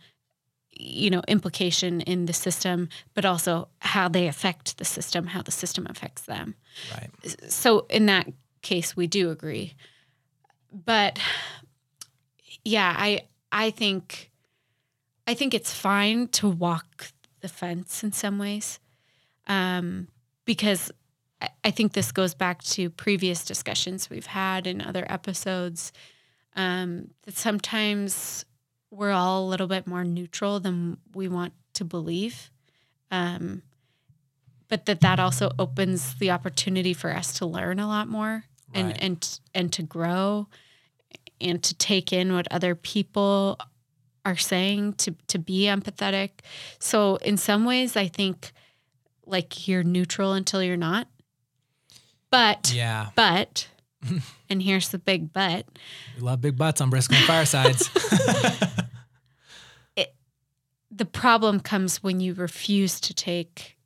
you 0.75 1.11
know 1.11 1.23
implication 1.29 2.01
in 2.01 2.25
the 2.25 2.33
system 2.33 2.89
but 3.13 3.27
also 3.27 3.69
how 3.81 4.09
they 4.09 4.27
affect 4.27 4.79
the 4.79 4.87
system 4.87 5.27
how 5.27 5.43
the 5.43 5.51
system 5.51 5.87
affects 5.91 6.23
them 6.23 6.55
Right. 6.91 7.11
so 7.51 7.87
in 7.91 8.07
that 8.07 8.27
case 8.63 8.97
we 8.97 9.07
do 9.07 9.31
agree 9.31 9.75
but 10.73 11.19
yeah 12.65 12.95
i 12.99 13.21
i 13.53 13.71
think 13.71 14.31
i 15.27 15.35
think 15.35 15.53
it's 15.53 15.75
fine 15.75 16.29
to 16.29 16.49
walk 16.49 17.13
the 17.43 17.49
fence 17.49 18.03
in 18.03 18.13
some 18.13 18.39
ways 18.39 18.81
um 19.47 20.09
because 20.45 20.91
I- 21.65 21.71
think 21.73 21.93
this 21.93 22.13
goes 22.13 22.35
back 22.35 22.63
to 22.65 22.89
previous 22.91 23.45
discussions 23.45 24.09
we've 24.11 24.27
had 24.27 24.67
in 24.67 24.81
other 24.81 25.05
episodes 25.09 25.93
um 26.55 27.09
that 27.23 27.35
sometimes 27.37 28.45
we're 28.91 29.11
all 29.11 29.47
a 29.47 29.49
little 29.49 29.67
bit 29.67 29.87
more 29.87 30.05
neutral 30.05 30.61
than 30.61 30.99
we 31.15 31.27
want 31.29 31.53
to 31.75 31.85
believe 31.85 32.51
um 33.11 33.63
but 34.69 34.87
that 34.87 35.01
that 35.01 35.19
also 35.21 35.51
opens 35.59 36.15
the 36.17 36.31
opportunity 36.31 36.95
for 36.95 37.11
us 37.15 37.33
to 37.35 37.47
learn 37.47 37.79
a 37.81 37.87
lot 37.87 38.09
more 38.09 38.45
and 38.75 38.89
Right. 38.89 38.99
and 39.03 39.41
and 39.55 39.73
to 39.73 39.83
grow 39.83 40.47
and 41.41 41.63
to 41.63 41.75
take 41.75 42.13
in 42.13 42.33
what 42.35 42.47
other 42.51 42.75
people 42.75 43.59
are 44.25 44.37
saying 44.37 44.93
to 44.95 45.15
to 45.29 45.39
be 45.39 45.63
empathetic 45.65 46.31
so 46.79 47.17
in 47.17 47.37
some 47.37 47.65
ways 47.65 47.97
i 47.97 48.07
think 48.07 48.53
like 49.27 49.67
you're 49.69 49.83
neutral 49.83 50.33
until 50.33 50.63
you're 50.63 50.77
not 50.77 51.09
but 52.31 52.73
Yeah. 52.75 53.11
but 53.15 53.69
and 54.51 54.63
here's 54.63 54.89
the 54.89 54.99
big 54.99 55.33
but 55.33 55.67
We 56.17 56.23
love 56.23 56.41
big 56.41 56.57
butts 56.57 56.81
on 56.81 56.91
Bristlecone 56.91 57.27
Firesides. 57.27 57.89
the 60.91 61.05
problem 61.07 61.61
comes 61.61 62.03
when 62.03 62.21
you 62.21 62.35
refuse 62.35 63.01
to 63.01 63.15
take 63.15 63.77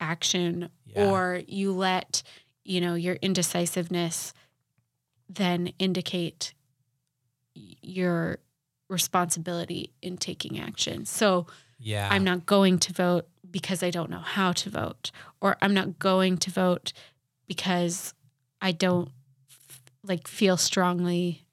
action 0.00 0.70
Yeah. 0.86 1.10
or 1.10 1.42
you 1.46 1.72
let 1.72 2.22
you 2.64 2.80
know 2.80 2.94
your 2.94 3.14
indecisiveness 3.16 4.32
then 5.28 5.72
indicate 5.78 6.54
your 7.54 8.38
responsibility 8.88 9.92
in 10.02 10.16
taking 10.16 10.58
action 10.60 11.04
so 11.06 11.46
yeah. 11.78 12.08
i'm 12.10 12.24
not 12.24 12.46
going 12.46 12.78
to 12.78 12.92
vote 12.92 13.26
because 13.50 13.82
i 13.82 13.90
don't 13.90 14.10
know 14.10 14.18
how 14.20 14.52
to 14.52 14.68
vote 14.70 15.10
or 15.40 15.56
i'm 15.62 15.74
not 15.74 15.98
going 15.98 16.36
to 16.38 16.50
vote 16.50 16.92
because 17.46 18.14
i 18.60 18.72
don't 18.72 19.10
f- 19.50 19.82
like 20.02 20.26
feel 20.28 20.56
strongly 20.56 21.44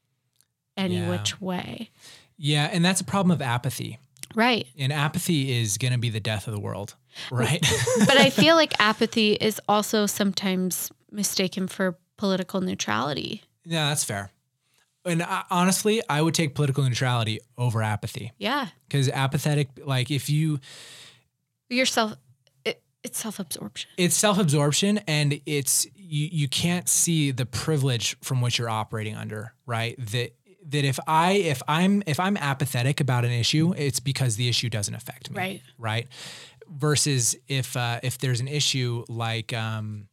any 0.77 0.97
Yeah. 0.97 1.09
which 1.09 1.39
way 1.41 1.89
yeah. 2.35 2.67
And 2.73 2.83
that's 2.83 2.99
a 2.99 3.03
problem 3.05 3.29
of 3.31 3.41
apathy. 3.43 3.99
right 4.35 4.65
And 4.77 4.91
apathy 4.91 5.57
is 5.61 5.77
going 5.77 5.93
to 5.93 5.99
be 5.99 6.09
the 6.09 6.19
death 6.19 6.47
of 6.47 6.53
the 6.53 6.59
world. 6.59 6.95
Right. 7.31 7.61
but 7.99 8.17
I 8.17 8.31
feel 8.31 8.55
like 8.55 8.73
apathy 8.81 9.33
is 9.33 9.61
also 9.69 10.07
sometimes 10.07 10.91
mistaken 11.11 11.67
for 11.67 11.95
political 12.17 12.59
neutrality. 12.59 13.43
yeah, 13.63 13.89
that's 13.89 14.03
fair. 14.03 14.31
And 15.05 15.21
I, 15.21 15.43
honestly, 15.51 16.01
I 16.09 16.21
would 16.23 16.33
take 16.33 16.55
political 16.55 16.83
neutrality 16.83 17.39
over 17.57 17.81
apathy 17.83 18.31
Yeah. 18.39 18.69
because 18.89 19.07
apathetic, 19.09 19.69
like 19.85 20.09
if 20.09 20.27
you, 20.27 20.59
Your 21.69 21.85
self 21.85 22.15
it, 22.65 22.81
it's 23.03 23.19
self-absorption. 23.19 23.89
it's 23.97 24.15
self-absorption 24.15 24.99
and 25.07 25.39
it's 25.45 25.85
you 25.95 26.29
you 26.31 26.47
can't 26.47 26.87
see 26.87 27.31
the 27.31 27.45
privilege 27.45 28.17
from 28.21 28.41
which 28.41 28.57
you're 28.59 28.69
operating 28.69 29.15
under 29.15 29.53
right 29.65 29.95
that 30.11 30.35
that 30.67 30.85
if 30.85 30.99
i 31.07 31.31
if 31.33 31.61
i'm 31.67 32.03
if 32.05 32.19
i'm 32.19 32.37
apathetic 32.37 33.01
about 33.01 33.25
an 33.25 33.31
issue 33.31 33.73
it's 33.75 33.99
because 33.99 34.35
the 34.37 34.47
issue 34.47 34.69
doesn't 34.69 34.93
affect 34.95 35.29
me 35.31 35.35
Right. 35.37 35.61
right 35.77 36.07
versus 36.69 37.35
if 37.47 37.75
uh 37.75 37.99
if 38.03 38.17
there's 38.19 38.39
an 38.39 38.47
issue 38.47 39.03
like 39.09 39.51
um 39.53 40.07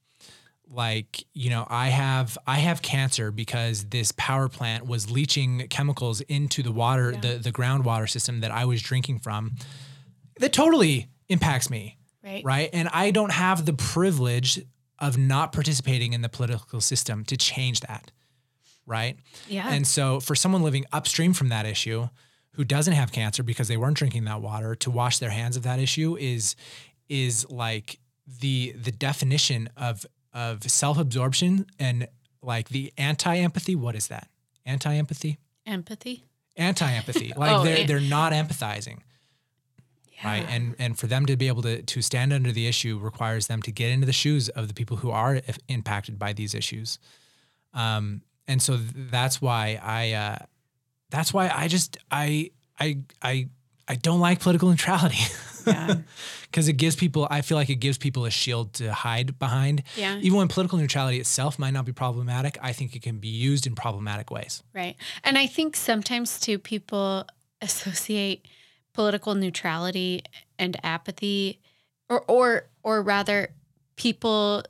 like 0.68 1.24
you 1.34 1.50
know 1.50 1.66
i 1.68 1.88
have 1.88 2.36
i 2.46 2.58
have 2.58 2.80
cancer 2.82 3.30
because 3.30 3.84
this 3.86 4.12
power 4.16 4.48
plant 4.48 4.86
was 4.86 5.10
leaching 5.10 5.66
chemicals 5.68 6.20
into 6.22 6.62
the 6.62 6.72
water 6.72 7.12
Yeah. 7.12 7.20
the 7.20 7.38
the 7.38 7.52
groundwater 7.52 8.08
system 8.08 8.40
that 8.40 8.50
i 8.50 8.64
was 8.64 8.80
drinking 8.82 9.20
from 9.20 9.52
that 10.38 10.52
totally 10.52 11.08
impacts 11.30 11.70
me 11.70 11.96
Right. 12.22 12.44
right? 12.44 12.68
And 12.74 12.88
i 12.92 13.10
don't 13.10 13.32
have 13.32 13.64
the 13.64 13.72
privilege 13.72 14.60
of 14.98 15.16
not 15.16 15.52
participating 15.52 16.12
in 16.12 16.20
the 16.20 16.28
political 16.28 16.80
system 16.82 17.24
to 17.24 17.36
change 17.36 17.80
that 17.80 18.10
right? 18.86 19.16
Yeah. 19.48 19.70
and 19.72 19.86
so 19.86 20.20
for 20.20 20.34
someone 20.34 20.62
living 20.62 20.84
upstream 20.92 21.32
from 21.32 21.48
that 21.48 21.64
issue 21.64 22.08
who 22.54 22.64
doesn't 22.64 22.92
have 22.94 23.12
cancer 23.12 23.42
because 23.42 23.68
they 23.68 23.76
weren't 23.76 23.96
drinking 23.96 24.24
that 24.24 24.42
water 24.42 24.74
to 24.74 24.90
wash 24.90 25.18
their 25.18 25.30
hands 25.30 25.56
of 25.56 25.62
that 25.62 25.78
issue 25.78 26.16
is 26.18 26.56
is 27.08 27.48
like 27.48 27.98
the 28.40 28.72
the 28.72 28.92
definition 28.92 29.68
of 29.76 30.04
of 30.34 30.62
self-absorption 30.70 31.66
and 31.78 32.06
like 32.42 32.68
the 32.68 32.92
anti-empathy 32.98 33.74
what 33.74 33.94
is 33.94 34.08
that? 34.08 34.28
Anti-empathy? 34.66 35.38
Empathy. 35.66 36.24
anti-empathy. 36.56 37.32
Like 37.36 37.52
Oh, 37.52 37.64
they're 37.64 37.86
they're 37.86 38.00
not 38.00 38.32
empathizing 38.32 38.98
right 40.24 40.46
and 40.48 40.74
and 40.78 40.98
for 40.98 41.06
them 41.06 41.26
to 41.26 41.36
be 41.36 41.48
able 41.48 41.62
to 41.62 41.82
to 41.82 42.02
stand 42.02 42.32
under 42.32 42.52
the 42.52 42.66
issue 42.66 42.98
requires 42.98 43.46
them 43.46 43.60
to 43.62 43.70
get 43.72 43.90
into 43.90 44.06
the 44.06 44.12
shoes 44.12 44.48
of 44.50 44.68
the 44.68 44.74
people 44.74 44.96
who 44.98 45.10
are 45.10 45.36
if- 45.36 45.58
impacted 45.68 46.18
by 46.18 46.32
these 46.32 46.54
issues 46.54 46.98
um 47.74 48.22
and 48.48 48.60
so 48.62 48.76
th- 48.76 48.88
that's 49.10 49.40
why 49.40 49.78
i 49.82 50.12
uh 50.12 50.36
that's 51.10 51.32
why 51.32 51.48
i 51.54 51.68
just 51.68 51.96
i 52.10 52.50
i 52.78 52.98
i 53.22 53.48
i 53.88 53.94
don't 53.96 54.20
like 54.20 54.40
political 54.40 54.68
neutrality 54.68 55.18
Yeah. 55.66 55.96
because 56.50 56.68
it 56.68 56.78
gives 56.78 56.96
people 56.96 57.28
i 57.30 57.42
feel 57.42 57.58
like 57.58 57.68
it 57.68 57.80
gives 57.80 57.98
people 57.98 58.24
a 58.24 58.30
shield 58.30 58.72
to 58.74 58.92
hide 58.94 59.38
behind 59.38 59.82
Yeah. 59.94 60.16
even 60.22 60.38
when 60.38 60.48
political 60.48 60.78
neutrality 60.78 61.20
itself 61.20 61.58
might 61.58 61.72
not 61.74 61.84
be 61.84 61.92
problematic 61.92 62.56
i 62.62 62.72
think 62.72 62.96
it 62.96 63.02
can 63.02 63.18
be 63.18 63.28
used 63.28 63.66
in 63.66 63.74
problematic 63.74 64.30
ways 64.30 64.62
Right. 64.74 64.96
And 65.22 65.36
I 65.36 65.46
think 65.46 65.76
sometimes 65.76 66.40
too 66.40 66.58
people 66.58 67.26
associate 67.60 68.46
political 68.92 69.34
neutrality 69.34 70.22
and 70.58 70.76
apathy 70.84 71.60
or 72.08 72.24
or 72.28 72.68
or 72.82 73.02
rather 73.02 73.50
people 73.96 74.64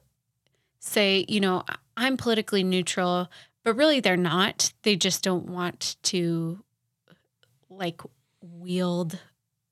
say, 0.80 1.24
you 1.28 1.40
know, 1.40 1.62
I'm 1.96 2.16
politically 2.16 2.64
neutral, 2.64 3.30
but 3.64 3.76
really 3.76 4.00
they're 4.00 4.16
not. 4.16 4.72
They 4.82 4.96
just 4.96 5.22
don't 5.22 5.46
want 5.46 5.96
to 6.04 6.64
like 7.68 8.00
wield 8.40 9.18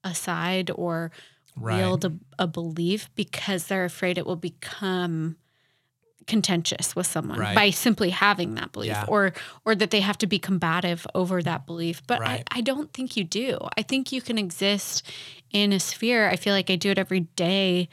a 0.05 0.15
side 0.15 0.71
or 0.75 1.11
Right. 1.57 1.79
wield 1.79 2.05
a, 2.05 2.13
a 2.39 2.47
belief 2.47 3.11
because 3.17 3.67
they're 3.67 3.85
afraid 3.85 4.17
it 4.17 4.27
will 4.27 4.37
become 4.37 5.37
contentious 6.29 6.95
with 6.95 7.07
someone 7.07 7.39
Right. 7.41 7.55
by 7.57 7.71
simply 7.71 8.11
having 8.11 8.55
that 8.55 8.71
belief 8.73 8.91
Yeah. 8.91 9.05
or 9.09 9.33
or 9.65 9.75
that 9.75 9.91
they 9.91 10.01
have 10.01 10.19
to 10.19 10.27
be 10.29 10.39
combative 10.39 11.07
over 11.15 11.43
that 11.43 11.67
belief. 11.67 12.03
But 12.07 12.21
Right. 12.21 12.45
I, 12.53 12.59
I 12.59 12.61
don't 12.61 12.93
think 12.93 13.17
you 13.17 13.25
do. 13.25 13.59
I 13.77 13.83
think 13.83 14.13
you 14.13 14.21
can 14.23 14.39
exist 14.39 15.03
in 15.51 15.73
a 15.73 15.81
sphere. 15.81 16.29
I 16.29 16.37
feel 16.37 16.55
like 16.55 16.71
i 16.71 16.77
do 16.77 16.91
it 16.91 16.99
every 16.99 17.21
day 17.21 17.89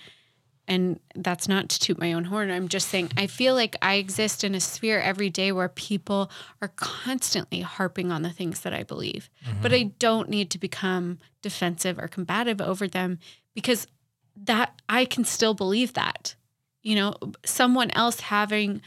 and 0.67 0.99
that's 1.15 1.47
not 1.47 1.69
to 1.69 1.79
toot 1.79 1.99
my 1.99 2.11
own 2.13 2.25
horn. 2.25 2.49
I'm 2.51 2.67
just 2.67 2.89
saying 2.89 3.11
i 3.17 3.27
feel 3.27 3.53
like 3.55 3.75
i 3.81 3.95
exist 3.95 4.43
in 4.43 4.55
a 4.55 4.59
sphere 4.59 4.99
every 4.99 5.29
day 5.29 5.51
where 5.51 5.69
people 5.69 6.29
are 6.61 6.71
constantly 6.75 7.61
harping 7.61 8.11
on 8.11 8.21
the 8.23 8.31
things 8.31 8.61
that 8.61 8.73
i 8.73 8.83
believe. 8.83 9.29
Mm-hmm. 9.45 9.61
But 9.61 9.73
i 9.73 9.83
don't 9.99 10.29
need 10.29 10.49
to 10.51 10.57
become 10.57 11.19
defensive 11.41 11.97
or 11.99 12.07
combative 12.07 12.59
over 12.61 12.87
them 12.87 13.19
because 13.53 13.87
that 14.35 14.81
i 14.89 15.05
can 15.05 15.23
still 15.23 15.53
believe 15.53 15.93
that 15.93 16.35
you 16.85 16.95
know 16.95 17.13
someone 17.43 17.91
else 17.91 18.21
having 18.21 18.81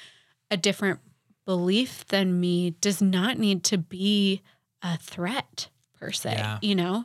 a 0.50 0.56
different 0.56 1.00
belief 1.44 2.06
than 2.06 2.38
me 2.40 2.70
does 2.80 3.02
not 3.02 3.38
need 3.38 3.62
to 3.64 3.76
be 3.76 4.40
a 4.82 4.96
threat 4.96 5.68
per 6.00 6.10
se 6.12 6.32
Yeah. 6.38 6.58
you 6.62 6.74
know? 6.74 7.04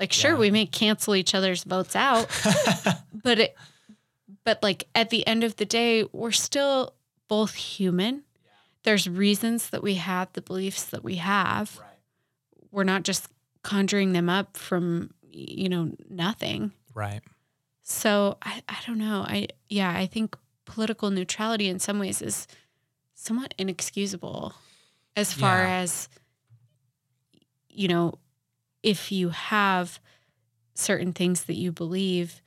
Like 0.00 0.12
sure 0.12 0.32
Yeah. 0.32 0.38
we 0.38 0.50
may 0.50 0.66
cancel 0.66 1.14
each 1.14 1.34
other's 1.34 1.64
votes 1.64 1.94
out 1.96 2.26
but 3.22 3.38
it 3.38 3.56
but 4.44 4.62
like 4.62 4.88
at 4.94 5.08
the 5.10 5.26
end 5.26 5.44
of 5.44 5.56
the 5.56 5.64
day 5.64 6.04
we're 6.12 6.30
still 6.32 6.94
both 7.28 7.54
human. 7.54 8.24
There's 8.82 9.08
reasons 9.08 9.70
that 9.70 9.82
we 9.82 9.94
have 9.94 10.30
the 10.34 10.42
beliefs 10.42 10.84
that 10.84 11.02
we 11.02 11.14
have. 11.16 11.80
We're 12.70 12.84
not 12.84 13.02
just 13.02 13.28
conjuring 13.62 14.12
them 14.12 14.28
up 14.28 14.56
from 14.58 15.14
you 15.30 15.68
know 15.68 15.92
nothing. 16.10 16.72
Right 16.94 17.22
so 17.84 18.38
I, 18.42 18.62
I 18.68 18.78
don't 18.86 18.98
know. 18.98 19.24
I 19.28 19.48
yeah, 19.68 19.92
I 19.94 20.06
think 20.06 20.36
political 20.64 21.10
neutrality 21.10 21.68
in 21.68 21.78
some 21.78 21.98
ways 21.98 22.20
is 22.22 22.48
somewhat 23.14 23.54
inexcusable 23.58 24.54
as 25.14 25.32
far 25.32 25.58
Yeah. 25.58 25.76
as 25.82 26.08
you 27.68 27.86
know, 27.88 28.14
if 28.82 29.12
you 29.12 29.28
have 29.30 30.00
certain 30.74 31.12
things 31.12 31.44
that 31.44 31.54
you 31.56 31.72
believe 31.72 32.40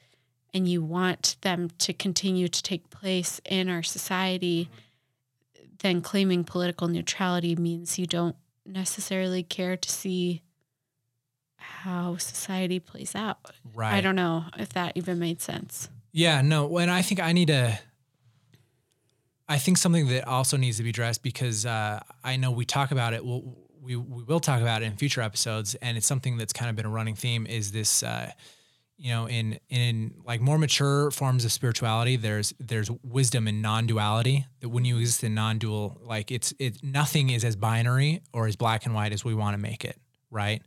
and 0.54 0.68
you 0.68 0.82
want 0.82 1.36
them 1.42 1.70
to 1.78 1.94
continue 1.94 2.48
to 2.48 2.64
take 2.64 2.90
place 2.90 3.40
in 3.46 3.70
our 3.70 3.84
society, 3.84 4.66
mm-hmm. 4.66 5.66
then 5.80 6.02
claiming 6.02 6.44
political 6.44 6.88
neutrality 6.88 7.56
means 7.56 8.00
you 8.00 8.08
don't 8.08 8.36
necessarily 8.66 9.44
care 9.44 9.78
to 9.78 9.90
see 9.90 10.42
how 11.68 12.18
society 12.18 12.80
plays 12.80 13.15
out. 13.15 13.38
right 13.74 13.93
I 13.93 14.01
don't 14.01 14.15
know 14.15 14.45
if 14.57 14.70
that 14.70 14.93
even 14.95 15.20
made 15.20 15.41
sense. 15.41 15.89
Yeah, 16.11 16.41
no, 16.41 16.78
and 16.78 16.89
I 16.89 17.01
think 17.01 17.20
I 17.20 17.32
need 17.32 17.49
to. 17.49 17.78
I 19.49 19.57
think 19.57 19.78
something 19.78 20.07
that 20.07 20.28
also 20.28 20.57
needs 20.57 20.78
to 20.78 20.84
be 20.84 20.89
addressed 20.89 21.24
because 21.24 21.65
uh, 21.65 22.01
I 22.24 22.36
know 22.38 22.51
we 22.51 22.65
talk 22.65 22.91
about 22.91 23.13
it. 23.13 23.24
We'll, 23.24 23.55
we 23.82 23.95
we 23.95 24.24
will 24.24 24.39
talk 24.39 24.61
about 24.61 24.82
it 24.82 24.86
in 24.86 24.95
future 24.97 25.22
episodes, 25.22 25.76
and 25.76 25.97
it's 25.97 26.07
something 26.07 26.38
that's 26.38 26.53
kind 26.53 26.70
of 26.70 26.76
been 26.76 26.86
a 26.86 26.89
running 26.89 27.15
theme. 27.15 27.45
Is 27.45 27.72
this, 27.72 28.03
uh, 28.03 28.32
you 28.97 29.11
know, 29.11 29.28
in 29.28 29.59
in 29.70 30.15
like 30.26 30.41
more 30.41 30.57
mature 30.57 31.11
forms 31.11 31.45
of 31.45 31.51
spirituality, 31.51 32.15
there's 32.15 32.53
there's 32.59 32.89
wisdom 33.03 33.47
in 33.47 33.61
non-duality. 33.61 34.45
That 34.61 34.70
when 34.70 34.84
you 34.84 34.97
exist 34.97 35.24
in 35.24 35.36
non-dual, 35.36 36.01
like 36.03 36.32
it's 36.32 36.53
it 36.57 36.84
nothing 36.84 37.30
is 37.30 37.45
as 37.45 37.55
binary 37.55 38.24
or 38.34 38.47
as 38.47 38.55
black 38.55 38.86
and 38.86 38.95
white 38.95 39.13
as 39.13 39.24
we 39.24 39.36
want 39.36 39.53
to 39.53 39.59
make 39.59 39.86
it 39.86 39.97
right? 40.30 40.62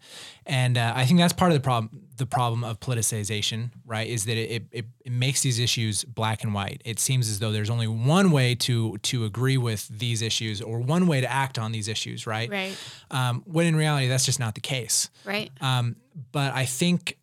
And 0.47 0.79
uh, 0.79 0.93
I 0.97 1.05
think 1.05 1.19
that's 1.19 1.33
part 1.33 1.51
of 1.51 1.57
the 1.57 1.63
problem. 1.63 2.07
The 2.17 2.27
problem 2.27 2.65
of 2.65 2.81
politicization, 2.81 3.71
right, 3.87 4.07
is 4.07 4.27
that 4.27 4.37
it, 4.37 4.67
it 4.71 4.87
it 5.05 5.13
makes 5.13 5.43
these 5.43 5.59
issues 5.59 6.05
black 6.05 6.43
and 6.43 6.53
white. 6.53 6.83
It 6.85 6.99
seems 6.99 7.29
as 7.31 7.39
though 7.39 7.53
there's 7.53 7.71
only 7.71 7.89
one 7.89 8.31
way 8.31 8.55
to 8.57 8.99
to 8.99 9.25
agree 9.25 9.57
with 9.57 9.89
these 9.89 10.23
issues 10.23 10.61
or 10.61 10.81
one 10.81 11.07
way 11.07 11.21
to 11.21 11.31
act 11.31 11.59
on 11.59 11.73
these 11.73 11.89
issues, 11.89 12.27
right? 12.27 12.51
Right. 12.51 12.77
Um, 13.11 13.43
when 13.47 13.67
in 13.67 13.77
reality, 13.77 14.09
that's 14.09 14.27
just 14.27 14.39
not 14.39 14.55
the 14.55 14.61
case. 14.61 15.11
Right. 15.25 15.51
Um, 15.61 15.97
but 16.33 16.53
I 16.53 16.67
think 16.67 17.17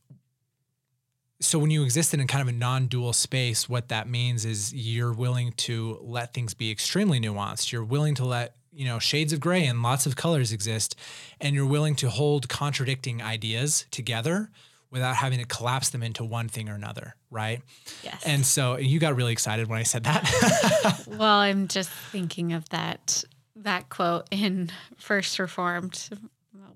so 1.40 1.60
when 1.60 1.70
you 1.70 1.84
exist 1.84 2.14
in 2.14 2.26
kind 2.28 2.42
of 2.42 2.48
a 2.48 2.58
non-dual 2.58 3.14
space, 3.14 3.70
what 3.70 3.90
that 3.90 4.10
means 4.10 4.46
is 4.46 4.74
you're 4.74 5.14
willing 5.14 5.52
to 5.54 6.00
let 6.02 6.34
things 6.34 6.54
be 6.54 6.72
extremely 6.72 7.20
nuanced. 7.20 7.72
You're 7.72 7.84
willing 7.84 8.16
to 8.16 8.26
let 8.26 8.56
you 8.78 8.86
know 8.86 9.00
shades 9.00 9.34
of 9.34 9.40
gray 9.40 9.66
and 9.66 9.82
lots 9.82 10.06
of 10.06 10.16
colors 10.16 10.52
exist, 10.54 10.96
and 11.42 11.56
you're 11.56 11.66
willing 11.66 11.96
to 11.96 12.10
hold 12.10 12.48
contradicting 12.48 13.22
ideas 13.22 13.86
together 13.92 14.50
without 14.92 15.16
having 15.18 15.40
to 15.40 15.46
collapse 15.46 15.90
them 15.90 16.02
into 16.02 16.24
one 16.24 16.48
thing 16.48 16.70
or 16.70 16.76
another, 16.76 17.16
right? 17.30 17.62
Yes. 18.04 18.24
And 18.26 18.46
so 18.46 18.78
you 18.78 19.00
got 19.00 19.16
really 19.18 19.34
excited 19.34 19.68
when 19.68 19.80
I 19.80 19.84
said 19.84 20.04
that. 20.06 21.04
well, 21.08 21.40
I'm 21.40 21.68
just 21.68 21.90
thinking 21.90 22.54
of 22.54 22.70
that 22.70 23.24
that 23.58 23.90
quote 23.90 24.28
in 24.32 24.70
First 24.98 25.40
Reformed, 25.40 26.10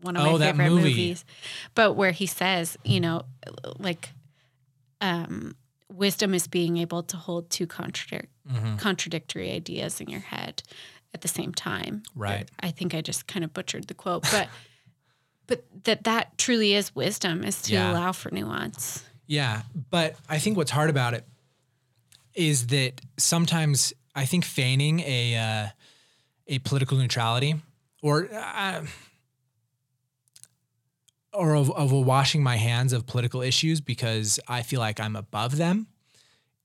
one 0.02 0.18
of 0.18 0.26
Oh, 0.26 0.38
my 0.40 0.46
favorite 0.52 0.70
movie. 0.70 0.90
movies. 0.90 1.24
But 1.76 1.94
where 1.94 2.12
he 2.12 2.26
says, 2.26 2.78
you 2.84 3.00
know, 3.00 3.22
like 3.80 4.10
um 5.00 5.56
wisdom 5.94 6.34
is 6.34 6.48
being 6.48 6.78
able 6.78 7.04
to 7.04 7.18
hold 7.18 7.50
two 7.50 7.68
contradic- 7.68 8.28
Mhm. 8.50 8.80
contradictory 8.80 9.52
ideas 9.52 10.00
in 10.02 10.10
your 10.10 10.22
head 10.22 10.64
at 11.14 11.22
the 11.22 11.28
same 11.28 11.54
time. 11.54 12.04
Right. 12.16 12.50
I 12.60 12.72
think 12.72 12.94
I 12.96 13.02
just 13.02 13.28
kind 13.28 13.44
of 13.44 13.54
butchered 13.54 13.88
the 13.88 13.94
quote, 13.94 14.24
but 14.32 14.48
but 15.48 15.66
that 15.84 16.04
that 16.06 16.38
truly 16.38 16.74
is 16.74 16.96
wisdom 16.96 17.44
is 17.44 17.62
to 17.64 17.74
Yeah. 17.74 17.92
allow 17.92 18.12
for 18.12 18.32
nuance. 18.32 19.04
Yeah, 19.28 19.62
but 19.90 20.16
I 20.30 20.40
think 20.40 20.58
what's 20.58 20.72
hard 20.72 20.90
about 20.90 21.14
it 21.14 21.26
is 22.34 22.68
that 22.68 23.02
sometimes 23.18 23.94
I 24.16 24.26
think 24.26 24.44
feigning 24.46 25.00
a 25.02 25.36
uh, 25.38 25.68
a 26.48 26.60
political 26.60 26.98
neutrality 26.98 27.56
or 28.02 28.28
uh, 28.34 28.86
or 31.34 31.56
of, 31.56 31.72
of 31.72 31.92
washing 31.92 32.44
my 32.44 32.58
hands 32.58 32.92
of 32.94 33.06
political 33.06 33.42
issues 33.42 33.80
because 33.80 34.40
I 34.48 34.64
feel 34.64 34.80
like 34.80 35.00
I'm 35.00 35.16
above 35.16 35.58
them 35.58 35.88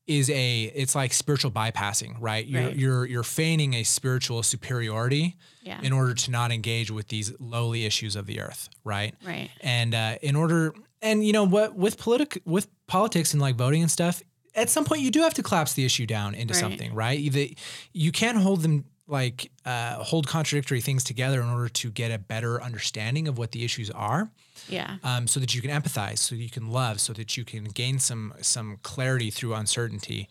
is 0.06 0.30
a 0.30 0.64
it's 0.74 0.94
like 0.94 1.12
spiritual 1.12 1.50
bypassing, 1.50 2.14
right? 2.20 2.46
You're 2.46 2.62
Right. 2.66 2.76
you're 2.76 3.06
you're 3.06 3.22
feigning 3.24 3.74
a 3.74 3.82
spiritual 3.82 4.42
superiority 4.42 5.36
Yeah. 5.62 5.80
in 5.82 5.92
order 5.92 6.14
to 6.14 6.30
not 6.30 6.52
engage 6.52 6.90
with 6.90 7.08
these 7.08 7.32
lowly 7.40 7.84
issues 7.86 8.14
of 8.16 8.26
the 8.26 8.40
earth, 8.40 8.68
right? 8.84 9.14
right. 9.24 9.50
And 9.60 9.94
uh, 9.94 10.16
in 10.22 10.36
order, 10.36 10.74
and 11.02 11.26
you 11.26 11.32
know 11.32 11.44
what, 11.44 11.74
with 11.74 11.98
politic, 11.98 12.40
with 12.44 12.68
politics 12.86 13.32
and 13.32 13.42
like 13.42 13.56
voting 13.56 13.82
and 13.82 13.90
stuff, 13.90 14.22
at 14.54 14.70
some 14.70 14.84
point 14.84 15.00
you 15.02 15.10
do 15.10 15.22
have 15.22 15.34
to 15.34 15.42
collapse 15.42 15.74
the 15.74 15.84
issue 15.84 16.06
down 16.06 16.34
into 16.34 16.54
Right. 16.54 16.60
something, 16.60 16.94
right? 16.94 17.18
You, 17.18 17.48
you 17.92 18.12
can't 18.12 18.38
hold 18.38 18.62
them 18.62 18.84
like 19.08 19.50
uh, 19.64 20.02
hold 20.04 20.26
contradictory 20.28 20.80
things 20.80 21.02
together 21.04 21.40
in 21.40 21.48
order 21.48 21.68
to 21.68 21.90
get 21.90 22.10
a 22.12 22.18
better 22.18 22.62
understanding 22.62 23.26
of 23.28 23.38
what 23.38 23.50
the 23.52 23.64
issues 23.64 23.90
are, 23.90 24.30
Yeah. 24.68 24.96
um, 25.04 25.26
so 25.26 25.40
that 25.40 25.54
you 25.54 25.62
can 25.62 25.70
empathize, 25.70 26.18
so 26.18 26.34
you 26.34 26.50
can 26.50 26.70
love, 26.70 27.00
so 27.00 27.12
that 27.12 27.36
you 27.36 27.44
can 27.44 27.64
gain 27.64 27.98
some 27.98 28.34
some 28.40 28.78
clarity 28.82 29.30
through 29.30 29.54
uncertainty. 29.54 30.28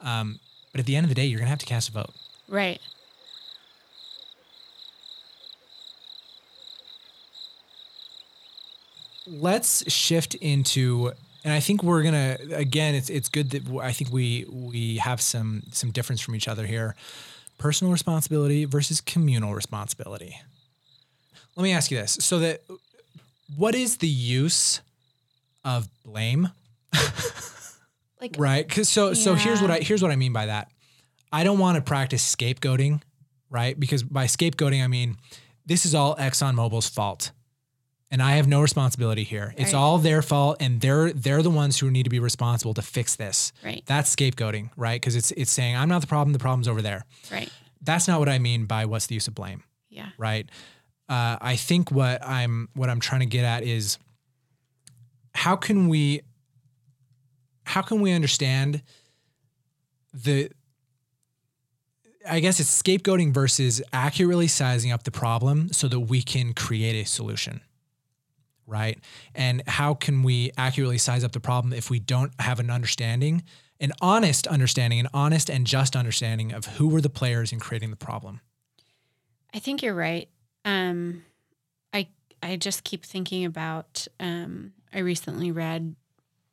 Um, 0.00 0.40
but 0.72 0.80
at 0.80 0.86
the 0.86 0.96
end 0.96 1.04
of 1.04 1.08
the 1.08 1.14
day, 1.14 1.26
you're 1.26 1.38
gonna 1.38 1.50
have 1.50 1.58
to 1.58 1.66
cast 1.66 1.88
a 1.88 1.92
vote. 1.92 2.14
Right. 2.48 2.80
let's 9.30 9.90
shift 9.92 10.34
into 10.36 11.12
and 11.44 11.52
I 11.52 11.60
think 11.60 11.82
we're 11.82 12.02
gonna 12.02 12.36
again. 12.52 12.94
It's 12.94 13.08
it's 13.08 13.28
good 13.28 13.50
that 13.50 13.62
I 13.80 13.92
think 13.92 14.12
we 14.12 14.44
we 14.50 14.96
have 14.96 15.20
some 15.20 15.62
some 15.70 15.92
difference 15.92 16.20
from 16.20 16.34
each 16.34 16.48
other 16.48 16.66
here. 16.66 16.96
Personal 17.58 17.92
responsibility 17.92 18.64
versus 18.64 19.00
communal 19.00 19.54
responsibility. 19.54 20.40
Let 21.56 21.62
me 21.62 21.72
ask 21.72 21.90
you 21.90 21.96
this: 21.96 22.18
so 22.20 22.40
that 22.40 22.62
what 23.56 23.74
is 23.74 23.96
the 23.98 24.08
use 24.08 24.80
of 25.64 25.88
blame? 26.04 26.50
Like 28.20 28.34
Right? 28.36 28.66
Because 28.66 28.88
so 28.88 29.14
so 29.14 29.34
here's 29.36 29.62
what 29.62 29.70
I 29.70 29.78
here's 29.78 30.02
what 30.02 30.10
I 30.10 30.16
mean 30.16 30.32
by 30.32 30.46
that. 30.46 30.70
I 31.32 31.44
don't 31.44 31.58
want 31.58 31.76
to 31.76 31.82
practice 31.82 32.34
scapegoating, 32.34 33.00
right? 33.48 33.78
Because 33.78 34.02
by 34.02 34.24
scapegoating 34.24 34.82
I 34.82 34.88
mean 34.88 35.16
this 35.66 35.86
is 35.86 35.94
all 35.94 36.16
ExxonMobil's 36.16 36.88
fault. 36.88 37.30
And 38.10 38.22
I 38.22 38.32
have 38.32 38.48
no 38.48 38.62
responsibility 38.62 39.22
here. 39.22 39.54
It's 39.58 39.74
all 39.74 39.98
their 39.98 40.22
fault 40.22 40.56
and 40.58 40.80
they're 40.80 41.12
they're 41.12 41.42
the 41.42 41.50
ones 41.50 41.78
who 41.78 41.90
need 41.92 42.04
to 42.04 42.10
be 42.10 42.18
responsible 42.18 42.74
to 42.74 42.82
fix 42.82 43.14
this. 43.14 43.52
Right. 43.64 43.84
That's 43.86 44.14
scapegoating, 44.14 44.70
right? 44.76 45.00
Because 45.00 45.14
it's 45.14 45.30
it's 45.32 45.52
saying 45.52 45.76
I'm 45.76 45.88
not 45.88 46.00
the 46.00 46.06
problem, 46.08 46.32
the 46.32 46.38
problem's 46.40 46.66
over 46.68 46.82
there. 46.82 47.04
right. 47.30 47.48
That's 47.82 48.08
not 48.08 48.18
what 48.18 48.28
I 48.28 48.40
mean 48.40 48.64
by 48.66 48.86
what's 48.86 49.06
the 49.06 49.14
use 49.14 49.28
of 49.28 49.34
blame 49.36 49.62
Yeah. 49.90 50.08
right? 50.18 50.50
Uh, 51.08 51.38
I 51.40 51.56
think 51.56 51.90
what 51.90 52.24
I'm 52.26 52.68
what 52.74 52.90
I'm 52.90 53.00
trying 53.00 53.20
to 53.20 53.26
get 53.26 53.44
at 53.44 53.62
is 53.62 53.98
how 55.34 55.56
can 55.56 55.88
we 55.88 56.22
how 57.64 57.82
can 57.82 58.00
we 58.00 58.12
understand 58.12 58.82
the 60.12 60.50
I 62.28 62.40
guess 62.40 62.60
it's 62.60 62.82
scapegoating 62.82 63.32
versus 63.32 63.80
accurately 63.92 64.48
sizing 64.48 64.92
up 64.92 65.04
the 65.04 65.10
problem 65.10 65.72
so 65.72 65.88
that 65.88 66.00
we 66.00 66.22
can 66.22 66.52
create 66.52 66.94
a 67.00 67.06
solution. 67.06 67.60
Right? 68.66 68.98
And 69.34 69.62
how 69.66 69.94
can 69.94 70.22
we 70.22 70.50
accurately 70.58 70.98
size 70.98 71.24
up 71.24 71.32
the 71.32 71.40
problem 71.40 71.72
if 71.72 71.88
we 71.88 71.98
don't 71.98 72.32
have 72.38 72.60
an 72.60 72.70
understanding, 72.70 73.44
an 73.80 73.92
honest 74.02 74.46
understanding, 74.46 75.00
an 75.00 75.08
honest 75.14 75.48
and 75.48 75.66
just 75.66 75.96
understanding 75.96 76.52
of 76.52 76.66
who 76.66 76.88
were 76.88 77.00
the 77.00 77.08
players 77.08 77.50
in 77.50 77.60
creating 77.60 77.90
the 77.90 77.96
problem? 77.96 78.40
I 79.54 79.58
think 79.58 79.82
you're 79.82 79.94
right. 79.94 80.28
Um, 80.68 81.24
I 81.94 82.08
I 82.42 82.56
just 82.56 82.84
keep 82.84 83.04
thinking 83.04 83.46
about. 83.46 84.06
Um, 84.20 84.72
I 84.92 84.98
recently 84.98 85.50
read 85.50 85.96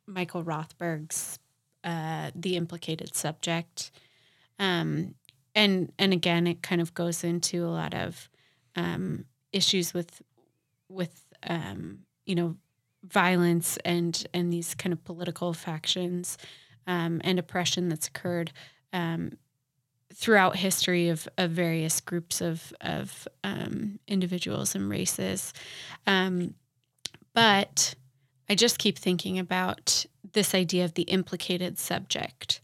Michael 0.06 0.42
Rothberg's 0.42 1.38
uh, 1.84 2.30
"The 2.34 2.56
Implicated 2.56 3.14
Subject," 3.14 3.90
um, 4.58 5.14
and 5.54 5.92
and 5.98 6.14
again, 6.14 6.46
it 6.46 6.62
kind 6.62 6.80
of 6.80 6.94
goes 6.94 7.24
into 7.24 7.66
a 7.66 7.68
lot 7.68 7.92
of 7.92 8.30
um, 8.74 9.26
issues 9.52 9.92
with 9.92 10.22
with 10.88 11.22
um, 11.46 11.98
you 12.24 12.34
know 12.34 12.56
violence 13.04 13.76
and 13.84 14.26
and 14.32 14.50
these 14.50 14.74
kind 14.74 14.94
of 14.94 15.04
political 15.04 15.52
factions 15.52 16.38
um, 16.86 17.20
and 17.22 17.38
oppression 17.38 17.90
that's 17.90 18.08
occurred 18.08 18.50
um, 18.94 19.32
throughout 20.18 20.56
history 20.56 21.10
of, 21.10 21.28
of 21.36 21.50
various 21.50 22.00
groups 22.00 22.40
of 22.40 22.72
of 22.80 23.28
um, 23.44 23.98
individuals 24.08 24.74
and 24.74 24.88
races, 24.88 25.52
um, 26.06 26.54
but 27.34 27.94
I 28.48 28.54
just 28.54 28.78
keep 28.78 28.98
thinking 28.98 29.38
about 29.38 30.06
this 30.32 30.54
idea 30.54 30.84
of 30.84 30.94
the 30.94 31.02
implicated 31.02 31.78
subject, 31.78 32.60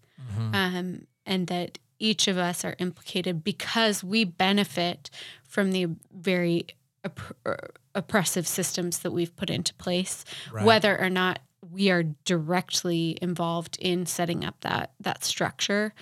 um, 0.53 1.07
and 1.27 1.47
that 1.49 1.79
each 1.99 2.27
of 2.27 2.39
us 2.39 2.65
are 2.65 2.75
implicated 2.79 3.45
because 3.45 4.03
we 4.03 4.25
benefit 4.25 5.11
from 5.47 5.73
the 5.73 5.87
very 6.13 6.67
opp- 7.05 7.37
er, 7.47 7.71
oppressive 7.95 8.47
systems 8.47 9.01
that 9.01 9.11
we've 9.13 9.37
put 9.37 9.51
into 9.51 9.75
place, 9.75 10.25
Right. 10.51 10.65
whether 10.65 10.99
or 10.99 11.11
not 11.11 11.41
we 11.71 11.91
are 11.91 12.03
directly 12.25 13.19
involved 13.23 13.77
in 13.81 14.07
setting 14.07 14.45
up 14.45 14.61
that 14.63 14.93
that 15.01 15.23
structure 15.25 15.95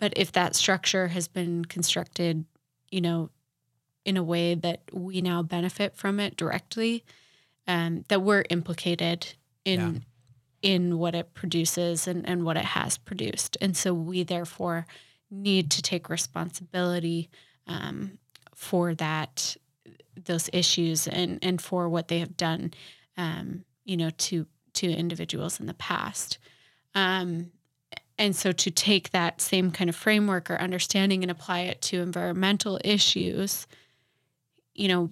but 0.00 0.12
if 0.16 0.32
that 0.32 0.56
structure 0.56 1.08
has 1.08 1.28
been 1.28 1.64
constructed 1.64 2.44
you 2.90 3.00
know 3.00 3.30
in 4.04 4.16
a 4.16 4.22
way 4.22 4.54
that 4.54 4.82
we 4.92 5.20
now 5.20 5.42
benefit 5.42 5.94
from 5.94 6.18
it 6.18 6.36
directly 6.36 7.04
um, 7.66 8.04
that 8.08 8.22
we're 8.22 8.44
implicated 8.50 9.34
in 9.64 10.04
in 10.62 10.98
what 10.98 11.14
it 11.14 11.32
produces 11.34 12.06
and, 12.06 12.28
and 12.28 12.44
what 12.44 12.56
it 12.56 12.64
has 12.64 12.98
produced. 12.98 13.56
And 13.60 13.76
so 13.76 13.94
we 13.94 14.24
therefore 14.24 14.86
need 15.30 15.70
to 15.70 15.82
take 15.82 16.08
responsibility 16.08 17.30
um, 17.66 18.18
for 18.54 18.94
that 18.96 19.56
those 20.26 20.50
issues 20.52 21.06
and 21.08 21.38
and 21.42 21.62
for 21.62 21.88
what 21.88 22.08
they 22.08 22.18
have 22.18 22.36
done 22.36 22.72
um, 23.16 23.64
you 23.84 23.96
know 23.96 24.10
to 24.10 24.46
to 24.74 24.90
individuals 24.90 25.60
in 25.60 25.66
the 25.66 25.74
past. 25.74 26.38
Um, 26.94 27.52
and 28.20 28.36
so 28.36 28.52
to 28.52 28.70
take 28.70 29.10
that 29.10 29.40
same 29.40 29.70
kind 29.72 29.88
of 29.90 29.96
framework 29.96 30.50
or 30.50 30.60
understanding 30.60 31.22
and 31.24 31.30
apply 31.30 31.60
it 31.62 31.80
to 31.82 32.00
environmental 32.02 32.78
issues, 32.84 33.66
you 34.74 34.86
know, 34.88 35.10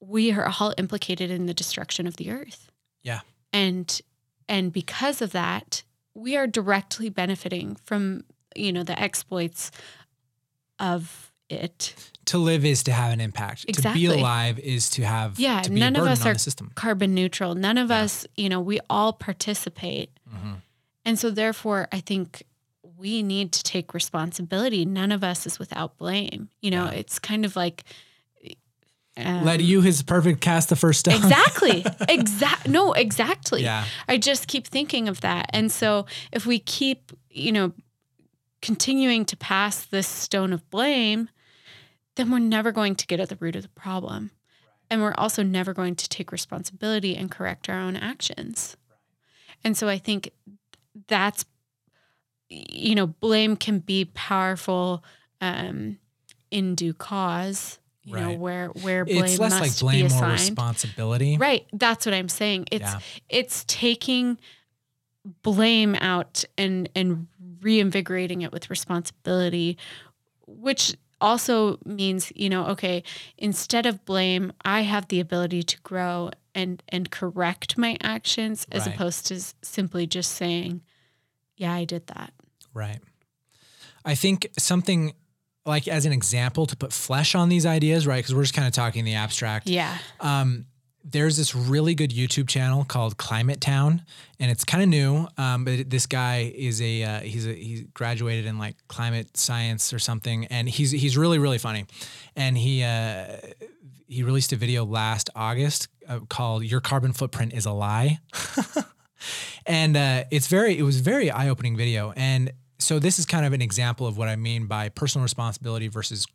we 0.00 0.30
are 0.32 0.50
all 0.60 0.72
implicated 0.78 1.30
in 1.30 1.46
the 1.46 1.52
destruction 1.54 2.06
of 2.06 2.16
the 2.16 2.30
earth. 2.30 2.70
Yeah. 3.02 3.20
And 3.52 4.00
and 4.48 4.72
because 4.72 5.20
of 5.20 5.32
that, 5.32 5.82
we 6.14 6.36
are 6.36 6.46
directly 6.46 7.08
benefiting 7.08 7.76
from, 7.84 8.24
you 8.54 8.72
know, 8.72 8.84
the 8.84 8.98
exploits 8.98 9.70
of 10.78 11.32
it. 11.50 11.94
to 12.26 12.38
live 12.38 12.64
is 12.64 12.82
to 12.84 12.92
have 12.92 13.12
an 13.12 13.20
impact. 13.20 13.66
Exactly. 13.68 14.06
To 14.06 14.12
be 14.14 14.18
alive 14.20 14.58
is 14.58 14.88
to 14.90 15.02
have 15.04 15.38
Yeah, 15.38 15.60
to 15.62 15.70
be 15.70 15.78
none 15.78 15.94
of 15.96 16.06
us 16.06 16.24
are 16.24 16.34
carbon 16.74 17.14
neutral. 17.14 17.54
None 17.54 17.76
of 17.78 17.90
Yeah. 17.90 18.00
us, 18.02 18.26
you 18.36 18.48
know, 18.48 18.60
we 18.60 18.80
all 18.88 19.12
participate. 19.12 20.10
Mhm. 20.32 20.62
And 21.04 21.18
so, 21.18 21.30
therefore, 21.30 21.88
I 21.92 22.00
think 22.00 22.42
we 22.96 23.22
need 23.22 23.52
to 23.52 23.62
take 23.62 23.92
responsibility. 23.94 24.84
None 24.84 25.12
of 25.12 25.22
us 25.24 25.46
is 25.46 25.58
without 25.58 25.98
blame. 25.98 26.48
You 26.62 26.70
know, 26.70 26.84
Yeah. 26.84 26.92
it's 27.00 27.18
kind 27.18 27.44
of 27.44 27.56
like. 27.56 27.84
Um, 29.16 29.44
Let 29.44 29.60
you 29.60 29.80
his 29.80 30.02
perfect 30.02 30.40
cast 30.40 30.70
the 30.70 30.76
first 30.76 31.00
stone. 31.00 31.14
exactly. 31.14 31.84
Exact. 32.08 32.68
No, 32.68 32.92
exactly. 32.94 33.62
yeah. 33.62 33.84
I 34.08 34.18
just 34.18 34.48
keep 34.48 34.66
thinking 34.66 35.06
of 35.08 35.20
that. 35.20 35.46
And 35.52 35.70
so, 35.70 36.06
if 36.32 36.46
we 36.46 36.58
keep, 36.58 37.12
you 37.30 37.52
know, 37.52 37.72
continuing 38.60 39.24
to 39.26 39.36
pass 39.36 39.84
this 39.84 40.08
stone 40.08 40.52
of 40.52 40.68
blame, 40.70 41.28
then 42.16 42.30
we're 42.30 42.38
never 42.40 42.72
going 42.72 42.96
to 42.96 43.06
get 43.06 43.20
at 43.20 43.28
the 43.28 43.36
root 43.36 43.54
of 43.54 43.62
the 43.62 43.68
problem. 43.68 44.30
And 44.90 45.00
we're 45.00 45.14
also 45.16 45.42
never 45.42 45.72
going 45.74 45.94
to 45.96 46.08
take 46.08 46.32
responsibility 46.32 47.14
and 47.16 47.30
correct 47.30 47.68
our 47.68 47.78
own 47.78 47.94
actions. 47.96 48.76
And 49.62 49.76
so 49.76 49.88
I 49.88 49.98
think 49.98 50.30
that's, 51.08 51.44
you 52.48 52.94
know, 52.94 53.06
blame 53.06 53.56
can 53.56 53.78
be 53.80 54.04
powerful 54.06 55.04
um, 55.40 55.98
in 56.50 56.74
due 56.74 56.94
cause, 56.94 57.78
you 58.04 58.16
know, 58.16 58.32
where 58.34 58.68
where 58.68 59.04
blame 59.04 59.24
It's 59.24 59.38
less 59.38 59.60
must 59.60 59.82
like 59.82 59.92
blame, 59.92 60.08
be 60.08 60.14
more 60.14 60.30
responsibility. 60.30 61.36
Right. 61.38 61.66
That's 61.72 62.06
what 62.06 62.14
I'm 62.14 62.28
saying. 62.28 62.66
It's 62.70 62.82
Yeah. 62.82 63.00
it's 63.28 63.64
taking 63.66 64.38
blame 65.42 65.94
out 65.96 66.44
and 66.58 66.88
and 66.94 67.26
reinvigorating 67.60 68.42
it 68.42 68.52
with 68.52 68.68
responsibility, 68.70 69.78
which 70.46 70.94
also 71.20 71.78
means, 71.86 72.30
you 72.36 72.50
know, 72.50 72.66
okay, 72.66 73.02
instead 73.38 73.86
of 73.86 74.04
blame, 74.04 74.52
I 74.64 74.82
have 74.82 75.08
the 75.08 75.20
ability 75.20 75.62
to 75.62 75.80
grow 75.80 76.30
and 76.54 76.82
and 76.88 77.10
correct 77.10 77.76
my 77.78 77.96
actions 78.02 78.66
as 78.70 78.86
Right. 78.86 78.94
opposed 78.94 79.26
to 79.26 79.40
simply 79.62 80.06
just 80.06 80.32
saying, 80.32 80.82
yeah, 81.56 81.72
I 81.72 81.84
did 81.84 82.06
that. 82.08 82.32
Right. 82.72 83.00
I 84.04 84.14
think 84.14 84.48
something 84.58 85.14
like 85.66 85.88
as 85.88 86.04
an 86.04 86.12
example 86.12 86.66
to 86.66 86.76
put 86.76 86.92
flesh 86.92 87.34
on 87.34 87.48
these 87.48 87.64
ideas, 87.64 88.06
right? 88.06 88.18
Because 88.18 88.34
we're 88.34 88.42
just 88.42 88.54
kind 88.54 88.66
of 88.68 88.74
talking 88.74 89.04
the 89.04 89.14
abstract. 89.14 89.66
Yeah. 89.66 89.96
Um, 90.20 90.66
there's 91.04 91.36
this 91.36 91.54
really 91.54 91.94
good 91.94 92.10
YouTube 92.10 92.48
channel 92.48 92.84
called 92.84 93.18
Climate 93.18 93.60
Town, 93.60 94.02
and 94.40 94.50
it's 94.50 94.64
kind 94.64 94.82
of 94.82 94.88
new. 94.88 95.28
Um, 95.36 95.64
but 95.64 95.90
this 95.90 96.06
guy 96.06 96.52
is 96.54 96.80
a 96.80 97.02
uh, 97.02 97.20
he's 97.20 97.46
a 97.46 97.52
he 97.52 97.86
graduated 97.92 98.46
in 98.46 98.58
like 98.58 98.76
climate 98.88 99.36
science 99.36 99.92
or 99.92 99.98
something, 99.98 100.46
and 100.46 100.68
he's 100.68 100.90
he's 100.90 101.16
really 101.16 101.38
really 101.38 101.58
funny, 101.58 101.86
and 102.34 102.56
he 102.56 102.82
uh, 102.82 103.36
he 104.06 104.22
released 104.22 104.52
a 104.52 104.56
video 104.56 104.84
last 104.84 105.28
August 105.36 105.88
uh, 106.08 106.20
called 106.20 106.64
"Your 106.64 106.80
Carbon 106.80 107.12
Footprint 107.12 107.52
Is 107.52 107.66
a 107.66 107.72
Lie." 107.72 108.20
and 109.66 109.96
uh, 109.96 110.24
it's 110.30 110.46
very 110.46 110.78
it 110.78 110.82
was 110.82 111.00
very 111.00 111.30
eye 111.30 111.48
opening 111.48 111.76
video. 111.76 112.12
And 112.16 112.52
so 112.78 112.98
this 112.98 113.18
is 113.18 113.26
kind 113.26 113.46
of 113.46 113.52
an 113.52 113.62
example 113.62 114.06
of 114.06 114.16
what 114.16 114.28
I 114.28 114.36
mean 114.36 114.66
by 114.66 114.88
personal 114.88 115.22
responsibility 115.22 115.88
versus 115.88 116.26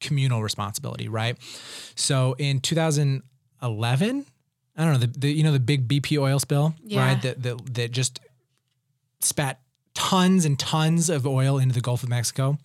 communal 0.00 0.42
responsibility, 0.42 1.08
right? 1.08 1.38
So 1.94 2.34
in 2.38 2.60
2011, 3.74 4.26
I 4.76 4.84
don't 4.84 4.92
know 4.94 4.98
the, 4.98 5.18
the 5.18 5.32
you 5.32 5.42
know 5.42 5.52
the 5.52 5.60
big 5.60 5.88
BP 5.88 6.18
oil 6.18 6.38
spill, 6.38 6.74
Yeah. 6.84 7.00
right? 7.06 7.22
That 7.22 7.42
that 7.42 7.74
that 7.74 7.90
just 7.92 8.20
spat 9.20 9.60
tons 9.94 10.44
and 10.44 10.58
tons 10.58 11.08
of 11.08 11.26
oil 11.26 11.58
into 11.58 11.74
the 11.74 11.80
Gulf 11.80 12.02
of 12.02 12.08
Mexico. 12.08 12.58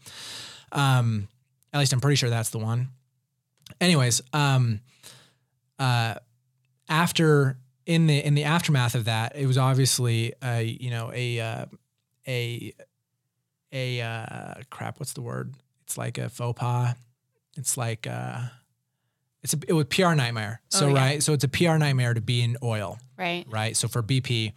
Um, 0.71 1.27
at 1.73 1.79
least 1.79 1.93
I'm 1.93 2.01
pretty 2.01 2.15
sure 2.17 2.29
that's 2.29 2.49
the 2.49 2.59
one. 2.59 2.89
Anyways, 3.79 4.21
um, 4.33 4.81
uh, 5.79 6.15
after 6.89 7.57
in 7.85 8.07
the 8.07 8.19
in 8.25 8.35
the 8.35 8.43
aftermath 8.43 8.95
of 8.95 9.05
that, 9.05 9.35
it 9.35 9.45
was 9.47 9.57
obviously 9.57 10.33
uh, 10.41 10.57
you 10.63 10.89
know 10.89 11.11
a 11.13 11.39
uh, 11.39 11.65
a 12.27 12.73
a 13.71 14.01
uh, 14.01 14.53
crap. 14.69 14.99
What's 14.99 15.13
the 15.13 15.21
word? 15.21 15.53
It's 15.83 15.97
like 15.97 16.17
a 16.17 16.29
faux 16.29 16.59
pas. 16.59 16.95
It's 17.57 17.77
like 17.77 18.05
uh, 18.07 18.41
it's 19.43 19.53
a 19.53 19.57
it 19.67 19.73
was 19.73 19.85
PR 19.85 20.13
nightmare. 20.13 20.61
Oh, 20.73 20.77
so 20.79 20.85
Oh, 20.85 20.89
yeah. 20.89 20.95
right, 20.95 21.23
so 21.23 21.33
it's 21.33 21.43
a 21.43 21.49
PR 21.49 21.77
nightmare 21.77 22.13
to 22.13 22.21
be 22.21 22.41
in 22.41 22.57
oil 22.63 22.97
Right. 23.17 23.45
right? 23.49 23.75
So 23.77 23.87
for 23.87 24.01
BP, 24.01 24.53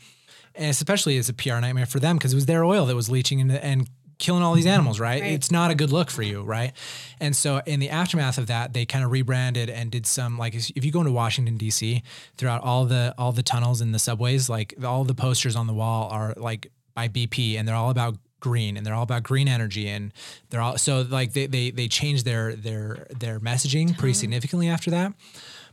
and 0.55 0.71
especially 0.71 1.17
it's 1.17 1.29
a 1.29 1.35
PR 1.35 1.61
nightmare 1.61 1.87
for 1.87 2.01
them 2.01 2.17
because 2.17 2.33
it 2.33 2.37
was 2.37 2.47
their 2.47 2.65
oil 2.65 2.87
that 2.87 2.95
was 2.95 3.11
leaching 3.11 3.41
into, 3.41 3.63
and 3.65 3.89
killing 4.19 4.43
all 4.43 4.55
these 4.55 4.65
mm-hmm. 4.65 4.75
animals, 4.75 5.01
right? 5.01 5.21
Right. 5.23 5.33
It's 5.33 5.51
not 5.51 5.71
a 5.71 5.75
good 5.75 5.91
look 5.91 6.11
for 6.11 6.23
you, 6.23 6.43
right? 6.43 6.73
And 7.21 7.35
so 7.35 7.61
in 7.67 7.81
the 7.81 7.91
aftermath 7.91 8.39
of 8.39 8.47
that, 8.47 8.73
they 8.73 8.87
kind 8.87 9.05
of 9.05 9.11
rebranded 9.11 9.69
and 9.69 9.91
did 9.91 10.07
some 10.07 10.39
like 10.39 10.55
if 10.55 10.85
you 10.85 10.93
go 10.93 11.01
into 11.01 11.13
Washington 11.13 11.57
D.C. 11.57 12.03
throughout 12.37 12.63
all 12.63 12.85
the 12.85 13.15
all 13.19 13.33
the 13.33 13.43
tunnels 13.43 13.81
and 13.81 13.95
the 13.95 13.99
subways, 13.99 14.49
like 14.49 14.75
all 14.85 15.05
the 15.05 15.15
posters 15.15 15.57
on 15.57 15.67
the 15.67 15.75
wall 15.75 16.09
are 16.11 16.35
like 16.37 16.71
by 16.95 17.09
BP, 17.09 17.59
and 17.59 17.67
they're 17.67 17.75
all 17.75 17.91
about 17.91 18.17
green 18.45 18.77
and 18.77 18.85
they're 18.85 18.95
all 18.95 19.03
about 19.03 19.23
green 19.23 19.49
energy 19.49 19.89
and 19.89 20.13
they're 20.51 20.61
all 20.61 20.77
so 20.77 21.01
like 21.01 21.33
they 21.33 21.47
they 21.47 21.71
they 21.71 21.89
changed 21.89 22.27
their 22.27 22.55
their 22.55 23.07
their 23.19 23.41
messaging 23.41 23.97
pretty 23.97 24.13
significantly 24.13 24.69
after 24.69 24.91
that. 24.91 25.15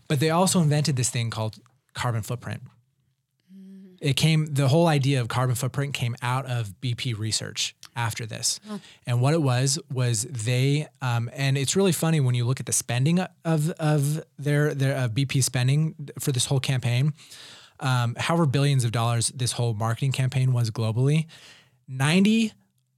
But 0.07 0.22
they 0.22 0.30
also 0.30 0.61
invented 0.61 0.95
this 0.95 1.09
thing 1.09 1.30
called 1.30 1.57
carbon 1.93 2.22
footprint. 2.22 2.61
It 3.99 4.15
came 4.15 4.45
the 4.53 4.69
whole 4.69 4.88
idea 4.88 5.19
of 5.19 5.28
carbon 5.28 5.55
footprint 5.55 5.93
came 5.93 6.15
out 6.22 6.45
of 6.45 6.74
BP 6.82 7.17
research 7.17 7.76
after 7.95 8.26
this. 8.26 8.59
And 9.05 9.22
what 9.22 9.34
it 9.34 9.41
was 9.41 9.78
was 9.91 10.24
they 10.24 10.88
um, 11.01 11.30
and 11.34 11.57
it's 11.57 11.76
really 11.76 11.91
funny 11.91 12.22
when 12.22 12.36
you 12.36 12.45
look 12.45 12.61
at 12.61 12.65
the 12.65 12.74
spending 12.74 13.19
of 13.43 13.69
of 13.72 14.24
their 14.39 14.74
their 14.74 14.95
uh, 14.95 15.07
BP 15.09 15.43
spending 15.43 15.95
for 16.19 16.32
this 16.32 16.45
whole 16.45 16.61
campaign. 16.61 17.13
Um, 17.82 18.15
however 18.15 18.45
billions 18.45 18.86
of 18.86 18.91
dollars 18.91 19.30
this 19.36 19.53
whole 19.53 19.74
marketing 19.74 20.11
campaign 20.11 20.53
was 20.53 20.69
globally, 20.69 21.26
90 21.88 22.53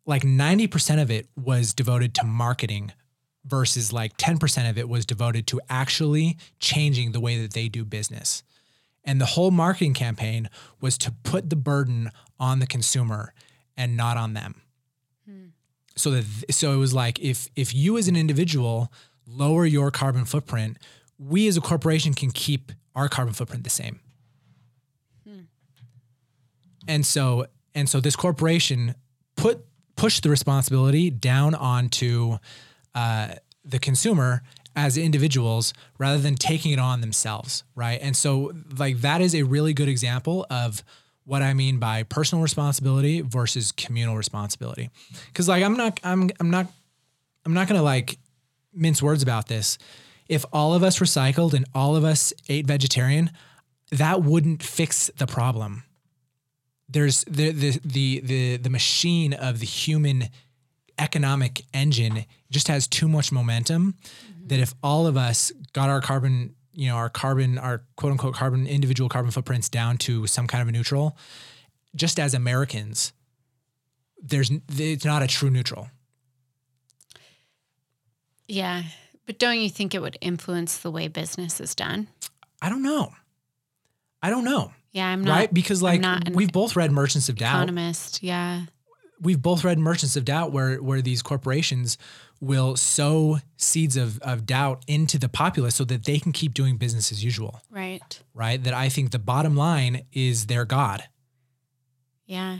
like 0.05 0.23
90% 0.23 1.01
of 1.01 1.09
it 1.09 1.27
was 1.35 1.73
devoted 1.73 2.13
to 2.15 2.25
marketing 2.25 2.91
versus 3.45 3.91
like 3.91 4.17
10% 4.17 4.69
of 4.69 4.77
it 4.77 4.87
was 4.87 5.05
devoted 5.05 5.47
to 5.47 5.61
actually 5.69 6.37
changing 6.59 7.11
the 7.11 7.19
way 7.19 7.41
that 7.41 7.53
they 7.53 7.67
do 7.67 7.83
business. 7.85 8.43
And 9.03 9.19
the 9.19 9.25
whole 9.25 9.51
marketing 9.51 9.93
campaign 9.93 10.49
was 10.79 10.97
to 10.99 11.11
put 11.23 11.49
the 11.49 11.55
burden 11.55 12.09
on 12.39 12.59
the 12.59 12.67
consumer 12.67 13.33
and 13.75 13.97
not 13.97 14.15
on 14.17 14.33
them. 14.33 14.61
Hmm. 15.27 15.47
So 15.95 16.11
that 16.11 16.25
so 16.51 16.73
it 16.73 16.77
was 16.77 16.93
like 16.93 17.19
if 17.19 17.49
if 17.55 17.73
you 17.75 17.97
as 17.97 18.07
an 18.07 18.15
individual 18.15 18.91
lower 19.27 19.65
your 19.65 19.91
carbon 19.91 20.25
footprint, 20.25 20.77
we 21.17 21.47
as 21.47 21.57
a 21.57 21.61
corporation 21.61 22.13
can 22.13 22.31
keep 22.31 22.71
our 22.95 23.09
carbon 23.09 23.33
footprint 23.33 23.65
the 23.65 23.69
same. 23.69 23.99
Hmm. 25.27 25.39
And 26.87 27.05
so 27.05 27.47
and 27.75 27.89
so 27.89 27.99
this 27.99 28.15
corporation 28.15 28.95
put 29.35 29.65
pushed 29.95 30.23
the 30.23 30.29
responsibility 30.29 31.09
down 31.09 31.55
onto 31.55 32.37
uh, 32.95 33.29
the 33.63 33.79
consumer 33.79 34.43
as 34.75 34.97
individuals 34.97 35.73
rather 35.97 36.17
than 36.17 36.35
taking 36.35 36.71
it 36.71 36.79
on 36.79 37.01
themselves, 37.01 37.63
right? 37.75 37.99
And 38.01 38.15
so 38.15 38.53
like 38.77 39.01
that 39.01 39.21
is 39.21 39.35
a 39.35 39.43
really 39.43 39.73
good 39.73 39.87
example 39.87 40.45
of 40.49 40.83
what 41.25 41.41
I 41.41 41.53
mean 41.53 41.77
by 41.79 42.03
personal 42.03 42.41
responsibility 42.41 43.21
versus 43.21 43.71
communal 43.71 44.17
responsibility. 44.17 44.89
Cuz 45.33 45.47
like 45.47 45.63
I'm 45.63 45.77
not 45.77 45.99
I'm 46.03 46.31
I'm 46.39 46.49
not 46.49 46.67
I'm 47.45 47.53
not 47.53 47.67
to 47.67 47.81
like 47.81 48.17
mince 48.73 49.01
words 49.01 49.21
about 49.21 49.47
this. 49.47 49.77
If 50.27 50.45
all 50.51 50.73
of 50.73 50.83
us 50.83 50.99
recycled 50.99 51.53
and 51.53 51.65
all 51.75 51.95
of 51.95 52.03
us 52.03 52.33
ate 52.49 52.65
vegetarian, 52.65 53.29
that 53.91 54.23
wouldn't 54.23 54.63
fix 54.63 55.11
the 55.17 55.27
problem 55.27 55.83
there's 56.93 57.23
the 57.25 57.51
the 57.51 57.79
the 57.83 58.19
the 58.23 58.57
the 58.57 58.69
machine 58.69 59.33
of 59.33 59.59
the 59.59 59.65
human 59.65 60.29
economic 60.99 61.63
engine 61.73 62.25
just 62.51 62.67
has 62.67 62.87
too 62.87 63.07
much 63.07 63.31
momentum 63.31 63.95
that 64.45 64.59
if 64.59 64.73
all 64.83 65.07
of 65.07 65.17
us 65.17 65.51
got 65.73 65.89
our 65.89 66.01
carbon 66.01 66.55
you 66.73 66.87
know 66.87 66.95
our 66.95 67.09
carbon 67.09 67.57
our 67.57 67.83
quote 67.95 68.11
unquote 68.11 68.35
carbon 68.35 68.67
individual 68.67 69.09
carbon 69.09 69.31
footprints 69.31 69.69
down 69.69 69.97
to 69.97 70.27
some 70.27 70.47
kind 70.47 70.61
of 70.61 70.67
a 70.67 70.71
neutral 70.71 71.17
just 71.95 72.19
as 72.19 72.33
americans 72.33 73.11
there's 74.21 74.51
it's 74.77 75.05
not 75.05 75.21
a 75.23 75.27
true 75.27 75.49
neutral 75.49 75.89
Yeah. 78.47 78.83
But 79.25 79.39
don't 79.39 79.59
you 79.59 79.69
think 79.69 79.95
it 79.95 80.01
would 80.01 80.17
influence 80.19 80.77
the 80.77 80.91
way 80.91 81.07
business 81.07 81.59
is 81.61 81.75
done? 81.75 82.07
i 82.61 82.69
don't 82.69 82.83
know 82.83 83.11
i 84.21 84.29
don't 84.29 84.45
know 84.45 84.71
Yeah, 84.93 85.07
I'm 85.07 85.23
not 85.23 85.31
right 85.37 85.53
because 85.53 85.81
like 85.81 86.03
we've 86.33 86.51
both 86.51 86.75
read 86.75 86.91
merchants 86.91 87.27
of 87.27 87.35
doubt 87.35 87.55
economist. 87.55 88.21
Yeah. 88.23 88.65
we've 89.19 89.41
both 89.41 89.63
read 89.63 89.79
Merchants 89.79 90.15
of 90.15 90.23
Doubt 90.25 90.51
where 90.51 90.77
where 90.77 91.01
these 91.01 91.21
corporations 91.21 91.97
will 92.39 92.75
sow 92.75 93.39
seeds 93.57 93.95
of, 93.95 94.19
of 94.19 94.45
doubt 94.45 94.83
into 94.87 95.17
the 95.17 95.29
populace 95.29 95.75
so 95.75 95.85
that 95.85 96.03
they 96.03 96.19
can 96.19 96.31
keep 96.33 96.53
doing 96.53 96.75
business 96.77 97.11
as 97.11 97.23
usual. 97.23 97.61
Right. 97.71 98.21
Right. 98.33 98.61
That 98.61 98.73
I 98.73 98.89
think 98.89 99.11
the 99.11 99.19
bottom 99.19 99.55
line 99.55 100.03
is 100.11 100.47
their 100.47 100.65
God. 100.65 101.03
Yeah. 102.25 102.59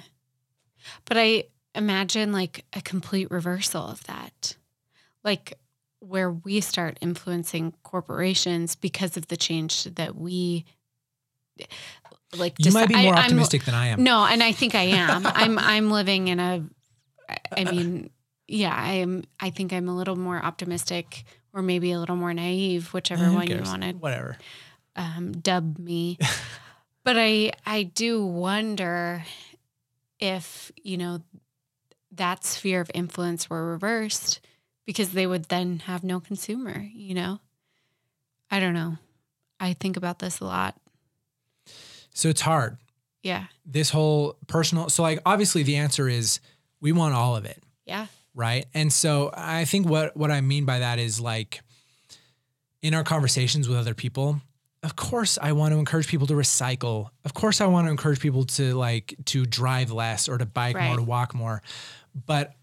But 1.05 1.17
I 1.17 1.45
imagine 1.75 2.31
like 2.31 2.65
a 2.73 2.81
complete 2.81 3.29
reversal 3.29 3.85
of 3.85 4.03
that. 4.05 4.55
Like 5.23 5.53
where 5.99 6.31
we 6.31 6.61
start 6.61 6.97
influencing 7.01 7.73
corporations 7.83 8.75
because 8.75 9.17
of 9.17 9.27
the 9.27 9.37
change 9.37 9.83
that 9.83 10.15
we 10.15 10.65
like 12.35 12.55
You 12.59 12.71
might 12.71 12.87
be 12.87 12.95
more 12.95 13.13
I- 13.13 13.17
I'm- 13.17 13.23
optimistic 13.25 13.63
than 13.65 13.75
I 13.75 13.87
am. 13.87 14.03
No, 14.03 14.25
and 14.25 14.41
I 14.43 14.51
think 14.51 14.75
I 14.75 14.83
am. 14.83 15.25
I'm 15.33 15.57
I'm 15.59 15.91
living 15.91 16.27
in 16.27 16.39
a 16.39 16.63
I 17.55 17.63
mean, 17.63 18.09
yeah, 18.47 18.73
I 18.75 18.93
am 18.93 19.23
I 19.39 19.49
think 19.49 19.73
I'm 19.73 19.87
a 19.89 19.95
little 19.95 20.15
more 20.15 20.37
optimistic 20.43 21.23
or 21.53 21.61
maybe 21.61 21.91
a 21.91 21.99
little 21.99 22.15
more 22.15 22.33
naive, 22.33 22.93
whichever 22.93 23.31
one 23.31 23.47
you 23.47 23.55
cares? 23.55 23.67
want 23.69 23.83
to 23.83 23.91
Whatever. 23.93 24.37
um, 24.95 25.31
dub 25.33 25.77
me. 25.79 26.17
but 27.03 27.15
I 27.17 27.51
I 27.65 27.83
do 27.83 28.25
wonder 28.25 29.23
if 30.19 30.71
you 30.81 30.97
know 30.97 31.21
that 32.11 32.43
sphere 32.43 32.81
of 32.81 32.91
influence 32.93 33.49
were 33.49 33.71
reversed 33.71 34.39
because 34.85 35.11
they 35.13 35.25
would 35.27 35.45
then 35.45 35.79
have 35.79 36.03
no 36.03 36.19
consumer. 36.19 36.87
You 36.93 37.13
know, 37.15 37.39
I 38.51 38.59
don't 38.59 38.73
know. 38.73 38.97
I 39.59 39.73
think 39.73 39.95
about 39.97 40.19
this 40.19 40.39
a 40.39 40.45
lot. 40.45 40.75
So 42.13 42.29
it's 42.29 42.41
hard. 42.41 42.77
Yeah, 43.23 43.45
This 43.65 43.89
whole 43.89 44.37
personal 44.47 44.89
so 44.89 45.01
like 45.03 45.19
obviously 45.25 45.63
the 45.63 45.77
answer 45.77 46.09
is 46.09 46.39
we 46.81 46.91
want 46.91 47.13
all 47.15 47.35
of 47.37 47.45
it. 47.45 47.63
yeah, 47.85 48.07
right? 48.35 48.65
And 48.73 48.91
so 48.91 49.31
i 49.33 49.63
think 49.65 49.87
what 49.87 50.15
what 50.17 50.29
i 50.29 50.41
mean 50.41 50.65
by 50.65 50.79
that 50.79 50.99
is 50.99 51.21
like 51.21 51.61
in 52.81 52.93
our 52.93 53.03
conversations 53.03 53.69
with 53.69 53.77
other 53.77 53.93
people 53.93 54.41
of 54.83 54.97
course 54.97 55.37
i 55.41 55.53
want 55.53 55.73
to 55.73 55.79
encourage 55.79 56.07
people 56.07 56.27
to 56.27 56.33
recycle. 56.33 57.09
Of 57.23 57.33
course 57.33 57.61
i 57.61 57.65
want 57.65 57.87
to 57.87 57.91
encourage 57.91 58.19
people 58.19 58.43
to 58.57 58.73
like 58.75 59.15
to 59.25 59.45
drive 59.45 59.89
less 59.91 60.27
or 60.27 60.37
to 60.37 60.45
bike 60.45 60.75
more 60.75 60.97
to 60.97 61.03
walk 61.03 61.33
more. 61.33 61.61
But 62.25 62.53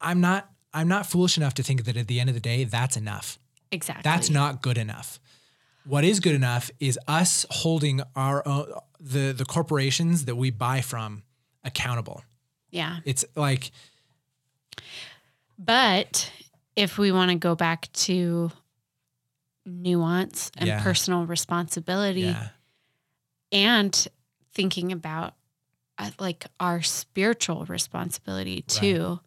i'm 0.00 0.20
not 0.20 0.50
i'm 0.72 0.88
not 0.88 1.06
foolish 1.06 1.36
enough 1.36 1.54
to 1.54 1.62
think 1.62 1.84
that 1.84 1.96
at 1.96 2.08
the 2.08 2.18
end 2.18 2.28
of 2.30 2.34
the 2.34 2.40
day 2.40 2.64
that's 2.64 2.96
enough. 2.96 3.38
Exactly. 3.70 4.02
that's 4.02 4.28
not 4.30 4.60
good 4.62 4.76
enough 4.78 5.20
what 5.86 6.04
is 6.04 6.20
good 6.20 6.34
enough 6.34 6.70
is 6.80 6.98
us 7.08 7.44
holding 7.50 8.00
our 8.16 8.46
own 8.46 8.72
the 9.00 9.32
the 9.32 9.44
corporations 9.44 10.24
that 10.24 10.36
we 10.36 10.50
buy 10.50 10.80
from 10.80 11.22
accountable 11.64 12.22
yeah. 12.70 12.98
it's 13.04 13.24
like 13.36 13.70
But 15.58 16.30
if 16.74 16.98
we 16.98 17.12
want 17.12 17.30
to 17.30 17.36
go 17.36 17.54
back 17.54 17.90
to 17.92 18.50
nuance 19.64 20.50
and 20.56 20.66
Yeah. 20.66 20.82
personal 20.82 21.26
responsibility, 21.26 22.22
yeah 22.22 22.48
and 23.52 24.08
thinking 24.52 24.90
about 24.90 25.34
uh, 25.96 26.10
like 26.18 26.46
our 26.58 26.82
spiritual 26.82 27.64
responsibility 27.66 28.62
too. 28.62 29.20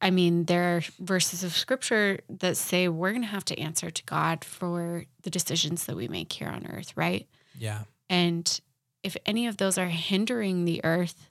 I 0.00 0.10
mean, 0.10 0.44
there 0.44 0.76
are 0.76 0.82
verses 1.00 1.42
of 1.42 1.52
scripture 1.56 2.20
that 2.28 2.56
say 2.56 2.88
we're 2.88 3.10
going 3.10 3.22
to 3.22 3.28
have 3.28 3.44
to 3.46 3.58
answer 3.58 3.90
to 3.90 4.04
God 4.04 4.44
for 4.44 5.04
the 5.22 5.30
decisions 5.30 5.86
that 5.86 5.96
we 5.96 6.06
make 6.08 6.32
here 6.32 6.48
on 6.48 6.66
earth, 6.66 6.92
right? 6.96 7.26
yeah 7.58 7.82
And 8.08 8.60
if 9.02 9.16
any 9.26 9.46
of 9.48 9.56
those 9.56 9.76
are 9.78 9.86
hindering 9.88 10.64
the 10.64 10.80
earth, 10.84 11.28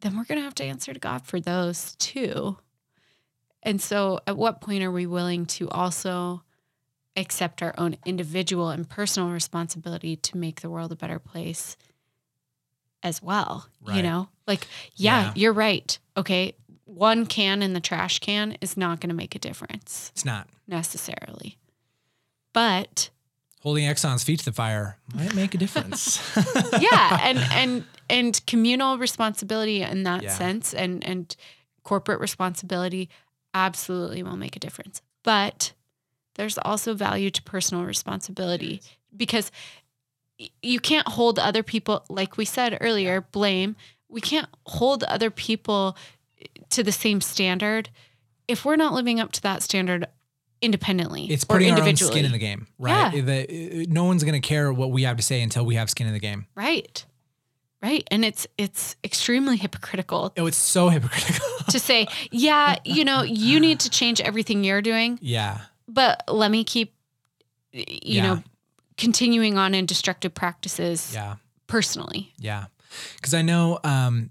then 0.00 0.16
we're 0.16 0.24
going 0.24 0.38
to 0.38 0.44
have 0.44 0.54
to 0.56 0.64
answer 0.64 0.92
to 0.92 1.00
God 1.00 1.26
for 1.26 1.40
those 1.40 1.96
too. 1.96 2.58
And 3.64 3.80
so, 3.82 4.20
at 4.26 4.36
what 4.36 4.60
point 4.60 4.84
are 4.84 4.92
we 4.92 5.06
willing 5.06 5.44
to 5.46 5.68
also 5.70 6.42
accept 7.16 7.62
our 7.62 7.74
own 7.76 7.96
individual 8.04 8.68
and 8.70 8.88
personal 8.88 9.30
responsibility 9.30 10.14
to 10.14 10.36
make 10.36 10.60
the 10.60 10.70
world 10.70 10.92
a 10.92 10.96
better 10.96 11.18
place 11.18 11.76
as 13.02 13.20
well? 13.20 13.66
You 13.96 14.02
know, 14.02 14.28
like, 14.46 14.66
yeah, 14.94 15.22
Yeah. 15.24 15.32
you're 15.34 15.52
right. 15.52 15.98
Okay. 16.16 16.54
One 16.88 17.26
can 17.26 17.62
in 17.62 17.74
the 17.74 17.80
trash 17.80 18.18
can 18.18 18.56
is 18.60 18.76
not 18.76 19.00
going 19.00 19.10
to 19.10 19.14
make 19.14 19.34
a 19.34 19.38
difference 19.38 20.10
It's 20.14 20.24
not. 20.24 20.48
necessarily. 20.66 21.58
But 22.52 23.10
Holding 23.60 23.84
Exxon's 23.84 24.24
feet 24.24 24.38
to 24.40 24.44
the 24.44 24.52
fire 24.52 24.98
might 25.14 25.34
make 25.34 25.54
a 25.54 25.58
difference. 25.58 26.20
yeah, 26.80 27.18
and 27.22 27.38
and 27.52 27.84
and 28.08 28.46
communal 28.46 28.98
responsibility 28.98 29.82
in 29.82 30.04
that 30.04 30.22
Yeah. 30.22 30.30
sense 30.30 30.72
and 30.72 31.04
and 31.04 31.34
corporate 31.82 32.20
responsibility 32.20 33.08
absolutely 33.54 34.22
will 34.22 34.36
make 34.36 34.54
a 34.56 34.60
difference. 34.60 35.02
But 35.24 35.72
there's 36.36 36.56
also 36.58 36.94
value 36.94 37.30
to 37.30 37.42
personal 37.42 37.84
responsibility 37.84 38.80
because 39.16 39.50
you 40.62 40.78
can't 40.78 41.08
hold 41.08 41.38
other 41.38 41.62
people 41.64 42.04
like 42.08 42.36
we 42.36 42.44
said 42.44 42.78
earlier, 42.80 43.20
blame. 43.32 43.74
We 44.08 44.20
can't 44.20 44.48
hold 44.66 45.02
other 45.04 45.30
people 45.30 45.96
to 46.70 46.82
the 46.82 46.92
same 46.92 47.20
standard 47.20 47.90
if 48.46 48.64
we're 48.64 48.76
not 48.76 48.92
living 48.94 49.20
up 49.20 49.32
to 49.32 49.42
that 49.42 49.62
standard 49.62 50.06
independently 50.60 51.26
it's 51.30 51.44
or 51.44 51.56
putting 51.56 51.70
our 51.72 51.80
own 51.82 51.96
skin 51.96 52.24
in 52.24 52.32
the 52.32 52.38
game, 52.38 52.66
right? 52.78 53.14
Yeah. 53.14 53.20
The- 53.20 53.86
no 53.88 54.04
one's 54.04 54.24
going 54.24 54.40
to 54.40 54.46
care 54.46 54.72
what 54.72 54.90
we 54.90 55.02
have 55.04 55.16
to 55.16 55.22
say 55.22 55.40
until 55.42 55.64
we 55.64 55.76
have 55.76 55.88
skin 55.90 56.06
in 56.06 56.12
the 56.12 56.18
game. 56.18 56.46
Right. 56.54 57.04
Right. 57.80 58.02
And 58.10 58.24
it's 58.24 58.46
it's 58.58 58.96
extremely 59.04 59.56
hypocritical 59.56 60.32
Oh, 60.36 60.46
it's 60.46 60.56
so 60.56 60.88
hypocritical. 60.88 61.46
to 61.70 61.78
say, 61.78 62.08
yeah, 62.32 62.76
you 62.84 63.04
know, 63.04 63.22
you 63.22 63.60
need 63.66 63.80
to 63.80 63.90
change 63.90 64.20
everything 64.20 64.64
you're 64.64 64.82
doing, 64.82 65.18
yeah. 65.22 65.60
but 65.86 66.24
let 66.28 66.50
me 66.50 66.64
keep 66.64 66.92
you 67.72 67.86
Yeah. 68.02 68.22
know 68.34 68.42
continuing 68.96 69.56
on 69.58 69.74
in 69.74 69.86
destructive 69.86 70.34
practices 70.34 71.12
Yeah. 71.14 71.36
personally. 71.68 72.32
Yeah. 72.38 72.64
Because 73.14 73.32
I 73.34 73.42
know 73.42 73.78
um, 73.84 74.30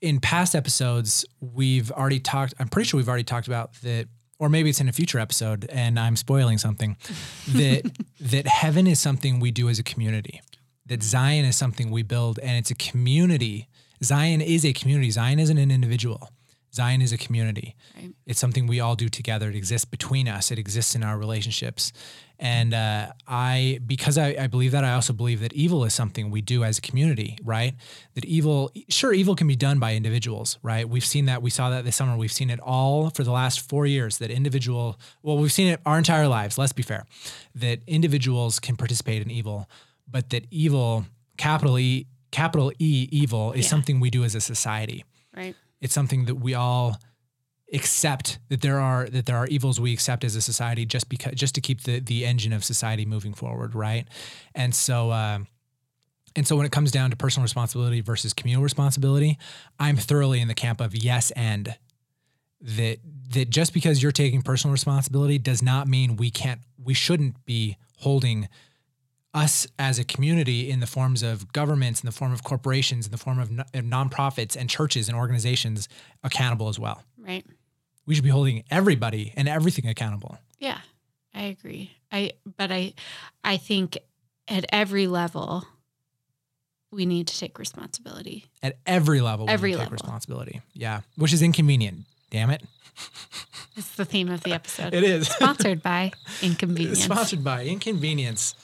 in 0.00 0.20
past 0.20 0.54
episodes, 0.54 1.24
we've 1.40 1.90
already 1.90 2.20
talked, 2.20 2.54
I'm 2.58 2.68
pretty 2.68 2.88
sure 2.88 2.98
we've 2.98 3.08
already 3.08 3.24
talked 3.24 3.46
about 3.46 3.74
that, 3.82 4.08
or 4.38 4.48
maybe 4.48 4.68
it's 4.70 4.80
in 4.80 4.88
a 4.88 4.92
future 4.92 5.18
episode 5.18 5.66
and 5.70 5.98
I'm 5.98 6.16
spoiling 6.16 6.58
something, 6.58 6.96
that, 7.48 7.90
that 8.20 8.46
heaven 8.46 8.86
is 8.86 9.00
something 9.00 9.40
we 9.40 9.50
do 9.50 9.68
as 9.68 9.78
a 9.78 9.82
community, 9.82 10.40
that 10.86 11.02
Zion 11.02 11.44
is 11.44 11.56
something 11.56 11.90
we 11.90 12.02
build 12.02 12.38
and 12.40 12.56
it's 12.58 12.70
a 12.70 12.74
community. 12.74 13.68
Zion 14.04 14.40
is 14.40 14.64
a 14.64 14.72
community. 14.72 15.10
Zion 15.10 15.38
isn't 15.38 15.58
an 15.58 15.70
individual. 15.70 16.30
Zion 16.74 17.00
is 17.00 17.12
a 17.12 17.16
community. 17.18 17.74
Right. 17.96 18.12
It's 18.26 18.38
something 18.38 18.66
we 18.66 18.80
all 18.80 18.96
do 18.96 19.08
together. 19.08 19.48
It 19.48 19.56
exists 19.56 19.84
between 19.86 20.28
us. 20.28 20.50
It 20.50 20.58
exists 20.58 20.94
in 20.94 21.02
our 21.02 21.16
relationships. 21.18 21.92
And 22.38 22.74
uh, 22.74 23.12
I, 23.26 23.80
because 23.86 24.18
I, 24.18 24.36
I 24.38 24.46
believe 24.46 24.72
that, 24.72 24.84
I 24.84 24.92
also 24.92 25.14
believe 25.14 25.40
that 25.40 25.54
evil 25.54 25.84
is 25.84 25.94
something 25.94 26.30
we 26.30 26.42
do 26.42 26.64
as 26.64 26.76
a 26.76 26.80
community, 26.82 27.38
right? 27.42 27.74
That 28.14 28.26
evil, 28.26 28.70
sure, 28.90 29.14
evil 29.14 29.34
can 29.34 29.46
be 29.48 29.56
done 29.56 29.78
by 29.78 29.94
individuals, 29.94 30.58
right? 30.62 30.86
We've 30.86 31.04
seen 31.04 31.24
that. 31.26 31.40
We 31.40 31.48
saw 31.48 31.70
that 31.70 31.84
this 31.86 31.96
summer. 31.96 32.14
We've 32.14 32.30
seen 32.32 32.50
it 32.50 32.60
all 32.60 33.08
for 33.08 33.24
the 33.24 33.32
last 33.32 33.66
four 33.66 33.86
years. 33.86 34.18
That 34.18 34.30
individual, 34.30 35.00
well, 35.22 35.38
we've 35.38 35.52
seen 35.52 35.68
it 35.68 35.80
our 35.86 35.96
entire 35.96 36.28
lives. 36.28 36.58
Let's 36.58 36.74
be 36.74 36.82
fair. 36.82 37.06
That 37.54 37.80
individuals 37.86 38.60
can 38.60 38.76
participate 38.76 39.22
in 39.22 39.30
evil, 39.30 39.66
but 40.06 40.28
that 40.28 40.44
evil, 40.50 41.06
capital 41.38 41.78
E, 41.78 42.06
capital 42.32 42.70
E, 42.78 43.08
evil 43.10 43.52
is 43.52 43.64
Yeah. 43.64 43.70
something 43.70 43.98
we 43.98 44.10
do 44.10 44.24
as 44.24 44.34
a 44.34 44.42
society 44.42 45.04
Right. 45.34 45.54
It's 45.80 45.94
something 45.94 46.24
that 46.26 46.36
we 46.36 46.54
all 46.54 46.96
accept 47.72 48.38
that 48.48 48.60
there 48.60 48.78
are 48.78 49.08
that 49.08 49.26
there 49.26 49.36
are 49.36 49.46
evils 49.48 49.80
we 49.80 49.92
accept 49.92 50.22
as 50.22 50.36
a 50.36 50.40
society 50.40 50.86
just 50.86 51.08
because 51.08 51.34
just 51.34 51.54
to 51.54 51.60
keep 51.60 51.82
the 51.82 51.98
the 52.00 52.24
engine 52.24 52.52
of 52.52 52.64
society 52.64 53.04
moving 53.04 53.34
forward 53.34 53.74
right? 53.74 54.06
And 54.54 54.74
so 54.74 55.10
uh, 55.10 55.40
and 56.36 56.46
so 56.46 56.54
when 56.54 56.66
it 56.66 56.72
comes 56.72 56.92
down 56.92 57.10
to 57.10 57.16
personal 57.16 57.42
responsibility 57.42 58.00
versus 58.00 58.32
communal 58.32 58.62
responsibility 58.62 59.38
i'm 59.80 59.96
thoroughly 59.96 60.40
in 60.40 60.48
the 60.48 60.54
camp 60.54 60.80
of 60.80 60.94
yes 60.94 61.30
and 61.32 61.74
that 62.60 62.98
that 63.32 63.50
just 63.50 63.72
because 63.72 64.02
you're 64.02 64.12
taking 64.12 64.42
personal 64.42 64.72
responsibility 64.72 65.38
does 65.38 65.62
not 65.62 65.88
mean 65.88 66.16
we 66.16 66.30
can't 66.30 66.60
we 66.82 66.94
shouldn't 66.94 67.44
be 67.44 67.76
holding 67.98 68.48
us 69.36 69.66
as 69.78 69.98
a 69.98 70.04
community 70.04 70.70
in 70.70 70.80
the 70.80 70.86
forms 70.86 71.22
of 71.22 71.52
governments 71.52 72.00
in 72.02 72.06
the 72.06 72.12
form 72.12 72.32
of 72.32 72.42
corporations 72.42 73.04
in 73.06 73.12
the 73.12 73.18
form 73.18 73.38
of, 73.38 73.50
no- 73.50 73.64
of 73.74 73.84
nonprofits 73.84 74.56
and 74.56 74.70
churches 74.70 75.08
and 75.08 75.16
organizations 75.16 75.88
accountable 76.24 76.68
as 76.68 76.78
well 76.78 77.02
Right. 77.18 77.44
we 78.06 78.14
should 78.14 78.24
be 78.24 78.30
holding 78.30 78.64
everybody 78.70 79.32
and 79.36 79.48
everything 79.48 79.86
accountable 79.86 80.38
Yeah. 80.58 80.78
I 81.34 81.42
agree. 81.42 81.90
I 82.10 82.32
but 82.56 82.72
I 82.72 82.94
I 83.44 83.58
think 83.58 83.98
at 84.48 84.64
every 84.72 85.06
level 85.06 85.66
we 86.90 87.04
need 87.04 87.26
to 87.26 87.38
take 87.38 87.58
responsibility. 87.58 88.46
at 88.62 88.78
every 88.86 89.20
level 89.20 89.44
we 89.46 89.52
Every 89.52 89.70
need 89.70 89.74
to 89.74 89.78
take 89.80 89.90
level. 89.90 90.02
responsibility 90.04 90.60
yeah 90.72 91.00
which 91.16 91.32
is 91.34 91.42
inconvenient 91.42 92.06
damn 92.30 92.48
it 92.50 92.62
It's 93.76 93.90
the 93.96 94.06
theme 94.06 94.30
of 94.30 94.42
the 94.44 94.52
episode. 94.52 94.94
it 94.98 95.04
is 95.04 95.28
Sponsored 95.28 95.82
by 95.82 96.12
Inconvenience. 96.42 97.04
sponsored 97.04 97.44
by 97.44 97.66
inconvenience 97.66 98.54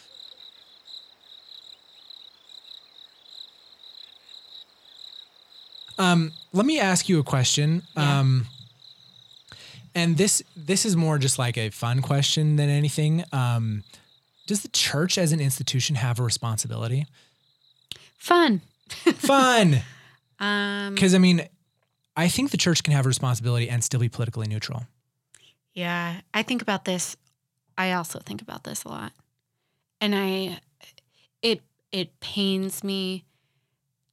um 5.98 6.32
let 6.52 6.66
me 6.66 6.78
ask 6.80 7.08
you 7.08 7.18
a 7.18 7.22
question 7.22 7.82
Yeah. 7.96 8.20
um 8.20 8.46
and 9.94 10.16
this 10.16 10.42
this 10.56 10.84
is 10.86 10.96
more 10.96 11.18
just 11.18 11.38
like 11.38 11.56
a 11.58 11.70
fun 11.70 12.00
question 12.02 12.56
than 12.56 12.68
anything 12.68 13.24
um 13.32 13.84
does 14.46 14.62
the 14.62 14.68
church 14.68 15.18
as 15.18 15.32
an 15.32 15.40
institution 15.40 15.96
have 15.96 16.18
a 16.18 16.22
responsibility 16.22 17.06
Fun. 18.18 18.60
fun 19.16 19.80
Um 20.38 20.94
because 20.94 21.14
i 21.14 21.18
mean 21.18 21.46
i 22.16 22.28
think 22.28 22.50
the 22.50 22.56
church 22.56 22.82
can 22.82 22.92
have 22.92 23.04
a 23.06 23.08
responsibility 23.08 23.68
and 23.68 23.82
still 23.84 24.00
be 24.00 24.08
politically 24.08 24.46
neutral 24.48 24.84
Yeah, 25.74 26.20
I 26.34 26.42
think 26.42 26.60
about 26.60 26.84
this. 26.84 27.16
I 27.78 27.92
also 27.92 28.18
think 28.20 28.42
about 28.42 28.62
this 28.64 28.84
a 28.84 28.88
lot. 28.88 29.12
And 30.02 30.14
I 30.14 30.60
it 31.40 31.62
it 31.90 32.20
pains 32.20 32.84
me 32.84 33.24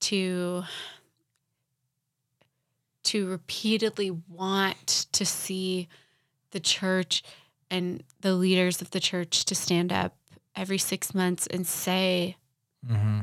to 0.08 0.64
to 3.10 3.28
repeatedly 3.28 4.12
want 4.12 5.08
to 5.12 5.26
see 5.26 5.88
the 6.52 6.60
church 6.60 7.24
and 7.72 8.04
the 8.22 8.36
leaders 8.36 8.84
of 8.84 8.92
the 8.92 9.00
church 9.00 9.46
to 9.46 9.56
stand 9.56 9.92
up 9.92 10.16
every 10.56 10.78
6 10.78 11.16
months 11.16 11.48
and 11.48 11.66
say 11.66 12.38
mm-hmm. 12.88 13.22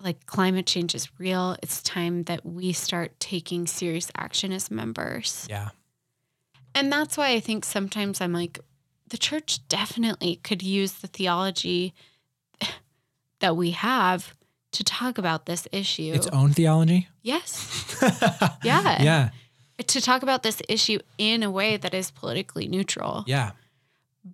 like 0.00 0.24
climate 0.24 0.66
change 0.66 0.94
is 0.94 1.10
real. 1.18 1.56
It's 1.62 1.82
time 1.82 2.24
that 2.24 2.46
we 2.46 2.72
start 2.72 3.20
taking 3.20 3.66
serious 3.66 4.10
action 4.16 4.50
as 4.50 4.70
members. 4.70 5.46
yeah 5.50 5.70
And 6.74 6.90
that's 6.90 7.18
why 7.18 7.32
I 7.32 7.40
think 7.40 7.66
sometimes 7.66 8.22
I'm 8.22 8.32
like, 8.32 8.60
the 9.08 9.18
church 9.18 9.68
definitely 9.68 10.36
could 10.36 10.62
use 10.62 10.92
the 10.94 11.06
theology 11.06 11.92
that 13.40 13.56
we 13.56 13.72
have 13.72 14.34
to 14.72 14.84
talk 14.84 15.18
about 15.18 15.46
this 15.46 15.66
issue. 15.72 16.12
its 16.14 16.26
own 16.28 16.52
theology 16.52 17.08
yes. 17.22 17.96
Yeah. 18.62 19.02
yeah 19.02 19.30
To 19.86 20.00
talk 20.00 20.22
about 20.22 20.42
this 20.42 20.62
issue 20.68 20.98
in 21.18 21.42
a 21.42 21.50
way 21.50 21.76
that 21.76 21.94
is 21.94 22.10
politically 22.10 22.68
neutral. 22.68 23.24
yeah 23.26 23.50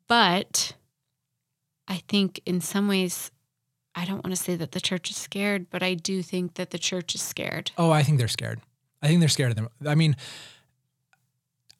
But 0.08 0.74
I 1.88 2.02
think 2.08 2.40
in 2.44 2.60
some 2.60 2.88
ways, 2.88 3.30
I 3.94 4.04
don't 4.04 4.22
want 4.24 4.36
to 4.36 4.42
say 4.42 4.56
that 4.56 4.72
the 4.72 4.80
church 4.80 5.10
is 5.10 5.16
scared, 5.16 5.70
but 5.70 5.82
I 5.82 5.94
do 5.94 6.20
think 6.22 6.54
that 6.54 6.70
the 6.70 6.78
church 6.78 7.14
is 7.14 7.22
scared. 7.22 7.70
Oh, 7.78 7.90
I 7.90 8.02
think 8.02 8.18
they're 8.18 8.28
scared. 8.28 8.60
I 9.00 9.06
think 9.06 9.20
they're 9.20 9.28
scared 9.28 9.50
of 9.52 9.56
them. 9.56 9.68
I 9.86 9.94
mean, 9.94 10.16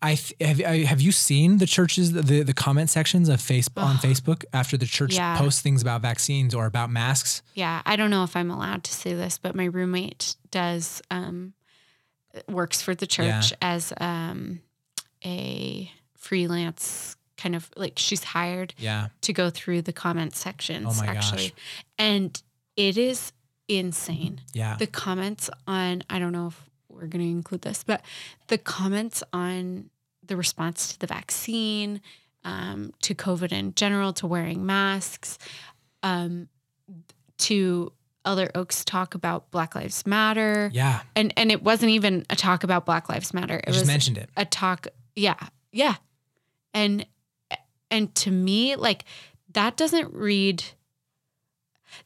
I 0.03 0.15
th- 0.17 0.35
have, 0.41 0.61
I, 0.61 0.79
have 0.85 1.01
you 1.01 1.11
seen 1.11 1.59
the 1.59 1.67
churches 1.67 2.13
the 2.13 2.43
the 2.43 2.53
comment 2.55 2.91
sections 2.91 3.29
of 3.29 3.41
Facebook 3.41 3.83
on 3.83 3.97
Facebook 3.97 4.45
after 4.53 4.77
the 4.77 4.87
church 4.87 5.15
Yeah. 5.15 5.39
posts 5.39 5.63
things 5.63 5.81
about 5.83 6.03
vaccines 6.03 6.55
or 6.55 6.67
about 6.67 6.91
masks? 6.91 7.43
Yeah, 7.55 7.81
I 7.87 7.97
don't 7.97 8.11
know 8.11 8.23
if 8.23 8.37
I'm 8.37 8.51
allowed 8.51 8.85
to 8.85 8.93
say 8.93 9.15
this, 9.15 9.39
but 9.39 9.55
my 9.55 9.65
roommate 9.65 10.37
does 10.51 11.01
um, 11.11 11.55
works 12.49 12.83
for 12.83 12.95
the 12.95 13.07
church 13.07 13.53
as 13.63 13.93
um, 13.99 14.61
a 15.25 15.91
freelance 16.17 17.17
kind 17.37 17.55
of 17.55 17.71
like 17.77 17.95
she's 17.99 18.25
hired 18.25 18.75
Yeah, 18.79 19.09
to 19.23 19.33
go 19.33 19.51
through 19.51 19.83
the 19.83 19.93
comment 19.93 20.35
sections 20.37 20.87
Oh 20.89 21.05
my 21.05 21.07
actually, 21.13 21.49
gosh. 21.49 21.53
and 21.99 22.43
it 22.77 22.97
is 22.99 23.33
insane. 23.69 24.41
yeah, 24.53 24.77
The 24.77 24.87
comments 24.87 25.49
on 25.67 26.03
I 26.11 26.19
don't 26.19 26.33
know 26.33 26.49
if 26.49 26.63
we're 26.97 27.07
going 27.07 27.25
to 27.25 27.31
include 27.31 27.63
this, 27.63 27.85
but 27.85 28.03
the 28.49 28.59
comments 28.59 29.23
on 29.33 29.91
the 30.25 30.37
response 30.37 30.93
to 30.93 30.99
the 30.99 31.07
vaccine, 31.07 32.01
um, 32.45 32.93
to 33.03 33.15
COVID 33.15 33.53
in 33.53 33.75
general, 33.75 34.13
to 34.15 34.27
wearing 34.27 34.67
masks, 34.67 35.39
um, 36.03 36.49
to 37.39 37.93
Elder 38.25 38.51
Oaks 38.55 38.85
talk 38.85 39.15
about 39.15 39.51
Black 39.51 39.75
Lives 39.75 40.07
Matter. 40.07 40.71
Yeah. 40.73 41.01
And 41.15 41.33
and 41.37 41.51
it 41.53 41.63
wasn't 41.63 41.93
even 41.93 42.27
a 42.29 42.37
talk 42.37 42.65
about 42.65 42.85
Black 42.85 43.09
Lives 43.09 43.33
Matter. 43.33 43.57
It 43.59 43.65
I 43.69 43.71
just 43.71 43.83
was 43.83 43.89
mentioned 43.89 44.19
it. 44.19 44.29
a 44.37 44.45
talk 44.45 44.89
yeah. 45.15 45.37
Yeah. 45.73 45.95
And 46.75 47.07
and 47.91 48.15
to 48.17 48.31
me 48.31 48.75
like 48.77 49.05
that 49.53 49.77
doesn't 49.77 50.13
read 50.13 50.65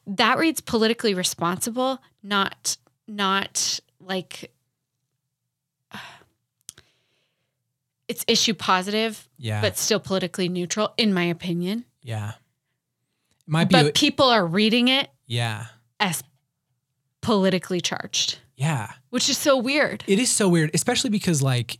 that 0.07 0.37
reads 0.37 0.61
politically 0.61 1.13
responsible, 1.13 1.99
not 2.23 2.77
not 3.07 3.79
like 3.99 4.51
it's 8.11 8.25
issue 8.27 8.53
positive, 8.53 9.27
Yeah. 9.37 9.61
but 9.61 9.77
still 9.77 9.99
politically 9.99 10.49
neutral, 10.49 10.93
in 10.97 11.13
my 11.13 11.23
opinion. 11.23 11.85
yeah. 12.03 12.31
It 12.31 13.47
might 13.47 13.69
be. 13.69 13.73
But 13.73 13.95
people 13.95 14.27
are 14.27 14.45
reading 14.45 14.87
it 14.89 15.09
yeah. 15.25 15.65
as 15.99 16.23
politically 17.21 17.79
charged, 17.81 18.37
Yeah. 18.55 18.91
which 19.09 19.29
is 19.29 19.37
so 19.37 19.57
weird. 19.57 20.03
It 20.07 20.19
is 20.19 20.29
so 20.29 20.47
weird, 20.49 20.71
especially 20.73 21.09
because 21.09 21.41
like 21.41 21.79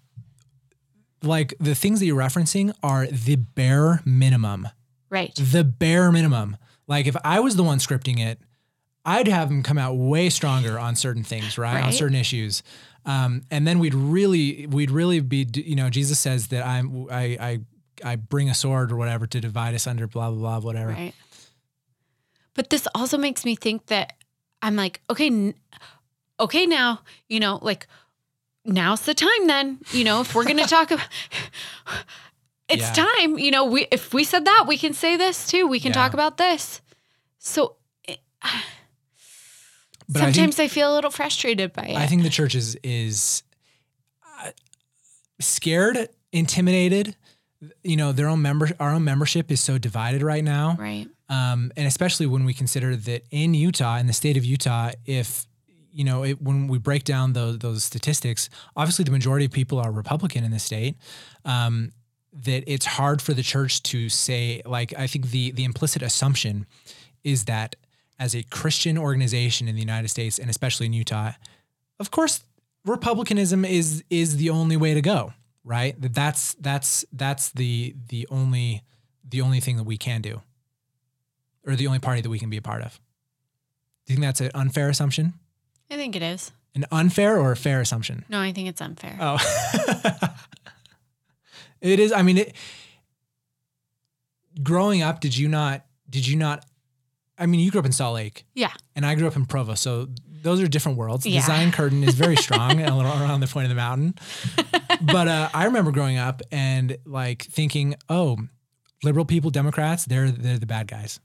like 1.23 1.53
the 1.59 1.75
things 1.75 1.99
that 1.99 2.05
you're 2.07 2.17
referencing 2.17 2.73
are 2.81 3.05
the 3.07 3.35
bare 3.35 4.01
minimum. 4.05 4.67
Right. 5.09 5.35
The 5.35 5.63
bare 5.63 6.11
minimum. 6.11 6.57
Like 6.87 7.05
if 7.07 7.15
I 7.23 7.39
was 7.41 7.55
the 7.55 7.63
one 7.63 7.77
scripting 7.77 8.19
it, 8.19 8.39
I'd 9.05 9.27
have 9.27 9.49
them 9.49 9.61
come 9.63 9.77
out 9.77 9.93
way 9.97 10.29
stronger 10.29 10.79
on 10.79 10.95
certain 10.95 11.23
things, 11.23 11.57
right? 11.57 11.83
On 11.83 11.91
certain 11.91 12.15
issues. 12.17 12.63
Um, 13.05 13.41
and 13.49 13.65
then 13.67 13.79
we'd 13.79 13.93
really 13.95 14.67
we'd 14.67 14.91
really 14.91 15.19
be 15.21 15.47
you 15.55 15.75
know, 15.75 15.89
Jesus 15.89 16.19
says 16.19 16.47
that 16.47 16.65
I'm 16.65 17.07
I 17.11 17.37
I 17.39 17.59
I 18.03 18.15
bring 18.15 18.49
a 18.49 18.53
sword 18.53 18.91
or 18.91 18.95
whatever 18.95 19.25
to 19.27 19.39
divide 19.41 19.73
us 19.73 19.87
under 19.87 20.07
blah 20.07 20.29
blah 20.31 20.39
blah 20.39 20.59
whatever. 20.59 20.91
Right. 20.91 21.13
But 22.53 22.69
this 22.69 22.87
also 22.93 23.17
makes 23.17 23.45
me 23.45 23.55
think 23.55 23.87
that 23.87 24.13
I'm 24.61 24.75
like, 24.75 25.01
okay, 25.09 25.27
n- 25.27 25.53
okay, 26.39 26.65
now, 26.65 27.01
you 27.29 27.39
know, 27.39 27.59
like 27.61 27.87
now's 28.65 29.01
the 29.01 29.13
time 29.13 29.47
then, 29.47 29.79
you 29.91 30.03
know, 30.03 30.21
if 30.21 30.35
we're 30.35 30.43
going 30.43 30.57
to 30.65 30.65
talk 30.67 30.91
about 30.91 31.07
it's 32.69 32.81
Yeah. 32.97 33.05
time, 33.05 33.37
you 33.39 33.51
know, 33.51 33.65
we 33.65 33.87
if 33.91 34.13
we 34.13 34.23
said 34.23 34.45
that, 34.45 34.65
we 34.67 34.77
can 34.77 34.93
say 34.93 35.17
this 35.17 35.47
too. 35.47 35.65
We 35.67 35.79
can 35.79 35.89
Yeah. 35.89 35.95
talk 36.03 36.13
about 36.13 36.37
this. 36.37 36.81
So 37.39 37.77
it, 38.03 38.19
But 40.11 40.21
I 40.21 40.25
think- 40.25 40.35
sometimes 40.35 40.59
I, 40.59 40.67
feel 40.67 40.91
a 40.91 40.95
little 40.95 41.09
frustrated 41.09 41.71
by 41.71 41.83
it. 41.83 41.95
I 41.95 42.05
think 42.05 42.23
the 42.23 42.29
church 42.29 42.53
is 42.53 42.77
is 42.83 43.43
uh, 44.43 44.51
scared, 45.39 46.09
intimidated. 46.33 47.15
You 47.83 47.95
know, 47.95 48.11
their 48.11 48.27
own 48.27 48.41
member, 48.41 48.69
our 48.79 48.91
own 48.91 49.03
membership 49.03 49.51
is 49.51 49.61
so 49.61 49.77
divided 49.77 50.23
right 50.23 50.43
now, 50.43 50.75
right. 50.79 51.07
um, 51.29 51.71
and 51.77 51.87
especially 51.87 52.25
when 52.25 52.43
we 52.43 52.55
consider 52.55 52.95
that 52.95 53.23
in 53.29 53.53
Utah, 53.53 53.97
in 53.97 54.07
the 54.07 54.13
state 54.13 54.35
of 54.35 54.43
Utah, 54.43 54.91
if 55.05 55.45
you 55.93 56.03
know, 56.03 56.23
it, 56.23 56.41
when 56.41 56.67
we 56.67 56.77
break 56.77 57.03
down 57.03 57.33
those 57.33 57.59
those 57.59 57.83
statistics, 57.83 58.49
obviously 58.75 59.05
the 59.05 59.11
majority 59.11 59.45
of 59.45 59.51
people 59.51 59.79
are 59.79 59.91
Republican 59.91 60.43
in 60.43 60.51
the 60.51 60.59
state. 60.59 60.97
Um, 61.45 61.91
that 62.33 62.63
it's 62.65 62.85
hard 62.85 63.21
for 63.21 63.33
the 63.33 63.43
church 63.43 63.83
to 63.83 64.07
say, 64.09 64.61
like, 64.65 64.93
I 64.97 65.07
think 65.07 65.29
the 65.29 65.51
the 65.51 65.63
implicit 65.63 66.01
assumption 66.01 66.65
is 67.23 67.45
that 67.45 67.75
as 68.21 68.35
a 68.35 68.43
Christian 68.43 68.99
organization 68.99 69.67
in 69.67 69.73
the 69.73 69.81
United 69.81 70.09
States 70.09 70.37
and 70.37 70.47
especially 70.47 70.85
in 70.85 70.93
Utah, 70.93 71.31
of 71.99 72.11
course, 72.11 72.43
republicanism 72.85 73.65
is 73.65 74.03
is 74.11 74.37
the 74.37 74.51
only 74.51 74.77
way 74.77 74.93
to 74.93 75.01
go, 75.01 75.33
right? 75.63 75.99
That 75.99 76.13
that's 76.13 76.53
that's 76.59 77.03
that's 77.11 77.49
the 77.49 77.95
the 78.09 78.27
only 78.29 78.83
the 79.27 79.41
only 79.41 79.59
thing 79.59 79.77
that 79.77 79.85
we 79.85 79.97
can 79.97 80.21
do, 80.21 80.41
or 81.65 81.75
the 81.75 81.87
only 81.87 81.97
party 81.97 82.21
that 82.21 82.29
we 82.29 82.37
can 82.37 82.51
be 82.51 82.57
a 82.57 82.61
part 82.61 82.83
of. 82.83 83.01
Do 84.05 84.13
you 84.13 84.17
think 84.17 84.25
that's 84.25 84.41
an 84.41 84.51
unfair 84.53 84.89
assumption? 84.89 85.33
I 85.89 85.95
think 85.95 86.15
it 86.15 86.21
is. 86.21 86.51
An 86.75 86.85
unfair 86.91 87.39
or 87.39 87.51
a 87.51 87.57
fair 87.57 87.81
assumption? 87.81 88.23
No, 88.29 88.39
I 88.39 88.53
think 88.53 88.69
it's 88.69 88.81
unfair. 88.81 89.17
Oh, 89.19 89.37
it 91.81 91.99
is. 91.99 92.11
I 92.11 92.21
mean, 92.21 92.37
it, 92.37 92.55
growing 94.61 95.01
up, 95.01 95.21
did 95.21 95.35
you 95.35 95.47
not? 95.49 95.85
Did 96.07 96.27
you 96.27 96.35
not? 96.35 96.65
I 97.41 97.45
mean, 97.47 97.59
you 97.59 97.71
grew 97.71 97.79
up 97.79 97.85
in 97.85 97.91
Salt 97.91 98.13
Lake. 98.15 98.45
Yeah. 98.53 98.71
And 98.95 99.05
I 99.05 99.15
grew 99.15 99.27
up 99.27 99.35
in 99.35 99.45
Provo, 99.45 99.73
so 99.75 100.07
those 100.43 100.61
are 100.61 100.67
different 100.67 100.97
worlds. 100.97 101.23
The 101.23 101.31
Yeah. 101.31 101.41
Zion 101.41 101.71
Curtain 101.79 102.03
is 102.03 102.15
very 102.15 102.35
strong 102.37 102.79
a 102.81 102.95
little 102.95 103.11
around 103.11 103.39
the 103.41 103.47
point 103.47 103.65
of 103.65 103.69
the 103.69 103.75
mountain. 103.75 104.15
But 105.01 105.27
uh, 105.27 105.49
I 105.53 105.65
remember 105.65 105.91
growing 105.91 106.17
up 106.17 106.41
and 106.51 106.97
like 107.05 107.43
thinking, 107.43 107.95
oh, 108.09 108.37
liberal 109.03 109.25
people, 109.25 109.49
Democrats, 109.51 110.05
they're 110.05 110.31
they're 110.31 110.59
the 110.59 110.65
bad 110.65 110.87
guys. 110.87 111.19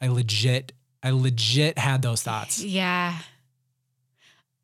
I 0.00 0.08
legit, 0.08 0.72
I 1.02 1.10
legit 1.10 1.78
had 1.78 2.02
those 2.02 2.22
thoughts. 2.22 2.62
Yeah. 2.62 3.18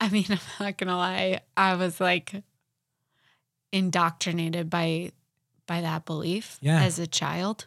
I 0.00 0.08
mean, 0.08 0.26
I'm 0.30 0.38
not 0.58 0.78
gonna 0.78 0.96
lie. 0.96 1.40
I 1.56 1.74
was 1.74 2.00
like 2.00 2.42
indoctrinated 3.72 4.70
by 4.70 5.12
by 5.66 5.80
that 5.80 6.04
belief 6.06 6.58
Yeah. 6.60 6.82
as 6.82 6.98
a 6.98 7.06
child. 7.06 7.66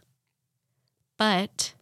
But 1.18 1.74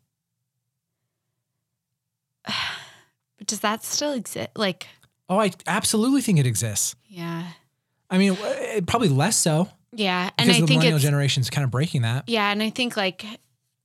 does 3.47 3.61
that 3.61 3.83
still 3.83 4.13
exist? 4.13 4.49
Like, 4.55 4.87
Oh, 5.29 5.39
I 5.39 5.51
absolutely 5.65 6.21
think 6.21 6.39
it 6.39 6.45
exists. 6.45 6.95
yeah. 7.07 7.47
I 8.09 8.17
mean, 8.17 8.37
probably 8.85 9.09
less 9.09 9.35
so 9.35 9.67
Yeah. 9.91 10.29
And 10.37 10.49
I 10.49 10.53
the 10.53 10.59
think 10.67 10.69
millennial 10.79 10.95
it's 10.95 11.03
generation 11.03 11.41
is 11.41 11.49
kind 11.49 11.65
of 11.65 11.71
breaking 11.71 12.03
that. 12.03 12.23
yeah, 12.27 12.49
and 12.51 12.61
I 12.63 12.69
think 12.69 12.95
like 12.95 13.25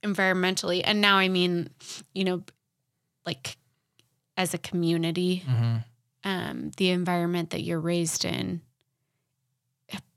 environmentally, 0.05 0.82
and 0.84 1.01
now 1.01 1.16
I 1.16 1.28
mean, 1.28 1.70
you 2.14 2.22
know, 2.24 2.43
like 3.26 3.56
as 4.36 4.55
a 4.55 4.59
community, 4.59 5.43
Mm-hmm. 5.48 5.76
um, 6.24 6.70
the 6.76 6.90
environment 6.90 7.51
that 7.51 7.62
you're 7.62 7.80
raised 7.80 8.24
in 8.24 8.60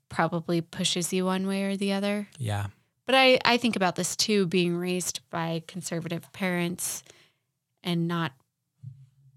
probably 0.08 0.60
pushes 0.60 1.12
you 1.12 1.24
one 1.24 1.46
way 1.46 1.64
or 1.64 1.76
the 1.76 1.92
other. 1.92 2.28
Yeah. 2.38 2.66
But 3.06 3.14
I, 3.16 3.38
I 3.44 3.56
think 3.56 3.76
about 3.76 3.96
this 3.96 4.16
too, 4.16 4.46
being 4.46 4.76
raised 4.76 5.20
by 5.30 5.62
conservative 5.66 6.32
parents 6.32 7.02
and 7.84 8.06
not 8.08 8.32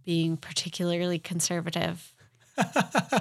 being 0.09 0.37
particularly 0.37 1.19
conservative 1.19 2.15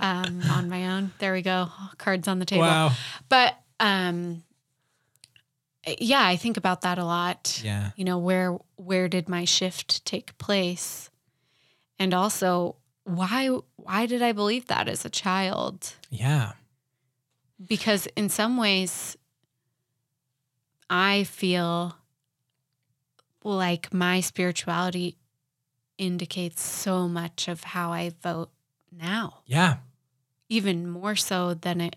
um, 0.00 0.40
on 0.50 0.70
my 0.70 0.86
own. 0.88 1.12
There 1.18 1.34
we 1.34 1.42
go. 1.42 1.68
Cards 1.98 2.26
on 2.26 2.38
the 2.38 2.46
table. 2.46 2.62
wow. 2.62 2.92
But 3.28 3.58
um, 3.78 4.42
yeah, 5.98 6.24
I 6.26 6.36
think 6.36 6.56
about 6.56 6.80
that 6.80 6.96
a 6.96 7.04
lot 7.04 7.60
Yeah. 7.62 7.90
you 7.94 8.06
know 8.06 8.16
where 8.16 8.56
where 8.76 9.06
did 9.06 9.28
my 9.28 9.44
shift 9.44 10.02
take 10.06 10.38
place 10.38 11.10
and 11.98 12.14
also 12.14 12.76
why 13.04 13.48
why 13.76 14.06
did 14.06 14.22
i 14.22 14.32
believe 14.32 14.66
that 14.68 14.88
as 14.88 15.04
a 15.04 15.10
child 15.10 15.92
Yeah. 16.10 16.52
because 17.66 18.06
in 18.16 18.28
some 18.30 18.56
ways 18.56 19.16
i 20.88 21.24
feel 21.24 21.96
like 23.44 23.92
my 23.92 24.20
spirituality 24.20 25.16
indicates 25.98 26.62
so 26.62 27.08
much 27.08 27.48
of 27.48 27.62
how 27.64 27.92
i 27.92 28.10
vote 28.22 28.50
now 28.92 29.40
Yeah. 29.46 29.78
even 30.48 30.88
more 30.88 31.16
so 31.16 31.54
than 31.54 31.80
it 31.80 31.96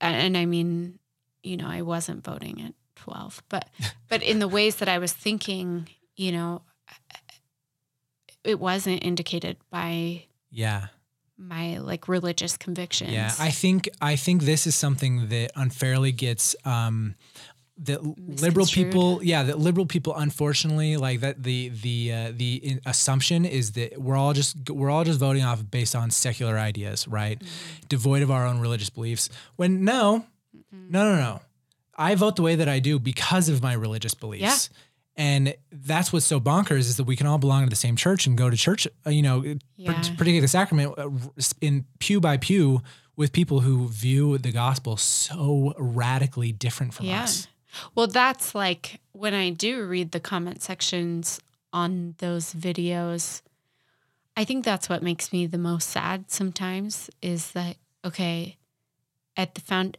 and 0.00 0.36
i 0.36 0.44
mean 0.44 0.98
you 1.42 1.56
know 1.56 1.68
i 1.68 1.82
wasn't 1.82 2.24
voting 2.24 2.60
at 2.62 2.74
12 2.96 3.42
but 3.48 3.68
but 4.08 4.22
in 4.22 4.38
the 4.40 4.48
ways 4.48 4.76
that 4.76 4.88
i 4.88 4.98
was 4.98 5.12
thinking 5.12 5.88
you 6.16 6.32
know 6.32 6.62
it 8.44 8.58
wasn't 8.60 9.04
indicated 9.04 9.56
by 9.70 10.24
Yeah. 10.50 10.86
my 11.36 11.78
like 11.78 12.08
religious 12.08 12.56
convictions 12.56 13.12
Yeah, 13.12 13.34
I 13.38 13.50
think 13.50 13.88
I 14.00 14.16
think 14.16 14.42
this 14.42 14.66
is 14.66 14.74
something 14.74 15.28
that 15.28 15.50
unfairly 15.56 16.12
gets 16.12 16.56
um 16.64 17.14
that 17.80 18.02
liberal 18.40 18.66
people 18.66 19.22
yeah 19.22 19.42
that 19.44 19.58
liberal 19.58 19.86
people 19.86 20.14
unfortunately 20.16 20.96
like 20.96 21.20
that 21.20 21.42
the 21.42 21.68
the 21.68 22.12
uh, 22.12 22.32
the 22.34 22.80
assumption 22.86 23.44
is 23.44 23.72
that 23.72 24.00
we're 24.00 24.16
all 24.16 24.32
just 24.32 24.68
we're 24.70 24.90
all 24.90 25.04
just 25.04 25.20
voting 25.20 25.44
off 25.44 25.62
based 25.70 25.94
on 25.94 26.10
secular 26.10 26.58
ideas 26.58 27.06
right? 27.08 27.40
Devoid 27.88 28.22
of 28.22 28.30
our 28.30 28.46
own 28.46 28.58
religious 28.60 28.90
beliefs. 28.90 29.28
When 29.56 29.84
no 29.84 30.26
no 30.72 31.14
no 31.14 31.16
no. 31.16 31.40
I 31.96 32.14
vote 32.14 32.36
the 32.36 32.42
way 32.42 32.54
that 32.56 32.68
I 32.68 32.78
do 32.78 32.98
because 32.98 33.48
of 33.48 33.62
my 33.62 33.72
religious 33.72 34.14
beliefs. 34.14 34.70
And 35.16 35.54
that's 35.72 36.12
what's 36.12 36.26
so 36.26 36.38
bonkers 36.38 36.80
is 36.80 36.96
that 36.96 37.04
we 37.04 37.16
can 37.16 37.26
all 37.26 37.38
belong 37.38 37.64
to 37.64 37.70
the 37.70 37.74
same 37.76 37.96
church 37.96 38.26
and 38.26 38.38
go 38.38 38.48
to 38.50 38.56
church 38.56 38.86
uh, 39.06 39.10
you 39.10 39.22
know 39.22 39.42
Yeah. 39.76 39.92
particularly 39.92 40.40
the 40.40 40.48
sacrament 40.48 40.94
uh, 40.98 41.10
in 41.60 41.84
pew 41.98 42.20
by 42.20 42.36
pew 42.36 42.82
with 43.16 43.32
people 43.32 43.60
who 43.60 43.88
view 43.88 44.38
the 44.38 44.52
gospel 44.52 44.96
so 44.96 45.74
radically 45.76 46.52
different 46.52 46.94
from 46.94 47.06
yeah. 47.06 47.24
us. 47.24 47.48
Well 47.94 48.06
that's 48.06 48.54
like 48.54 49.00
when 49.12 49.34
i 49.34 49.50
do 49.50 49.84
read 49.86 50.12
the 50.12 50.20
comment 50.20 50.62
sections 50.62 51.40
on 51.72 52.14
those 52.18 52.54
videos 52.54 53.42
i 54.36 54.44
think 54.44 54.64
that's 54.64 54.88
what 54.88 55.02
makes 55.02 55.32
me 55.32 55.46
the 55.46 55.58
most 55.58 55.88
sad 55.90 56.30
sometimes 56.30 57.10
is 57.22 57.52
that 57.52 57.76
okay 58.04 58.56
at 59.36 59.54
the 59.54 59.60
found 59.60 59.96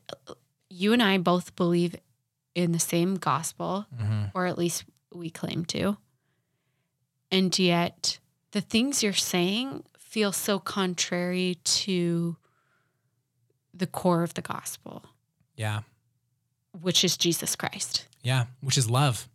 you 0.70 0.94
and 0.94 1.04
i 1.04 1.18
both 1.18 1.56
believe 1.56 1.96
in 2.56 2.72
the 2.72 2.80
same 2.80 3.16
gospel 3.16 3.86
Mm-hmm. 4.02 4.24
or 4.34 4.46
at 4.48 4.58
least 4.58 4.84
we 5.14 5.30
claim 5.30 5.66
to. 5.66 5.98
And 7.32 7.58
yet 7.58 8.20
the 8.52 8.62
things 8.62 9.02
you're 9.04 9.14
saying 9.14 9.84
feel 9.98 10.32
so 10.32 10.60
contrary 10.60 11.58
to 11.64 12.36
the 13.74 13.88
core 13.88 14.24
of 14.24 14.34
the 14.34 14.42
gospel, 14.42 15.06
Yeah. 15.56 15.82
Which 16.72 17.04
is 17.04 17.18
Jesus 17.18 17.56
Christ, 17.56 18.06
Yeah. 18.24 18.46
Which 18.62 18.78
is 18.78 18.90
love. 18.90 19.28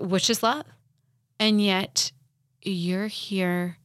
which 0.00 0.30
is 0.30 0.42
love. 0.42 0.64
And 1.38 1.62
yet 1.62 2.10
you're 2.62 3.06
here 3.08 3.78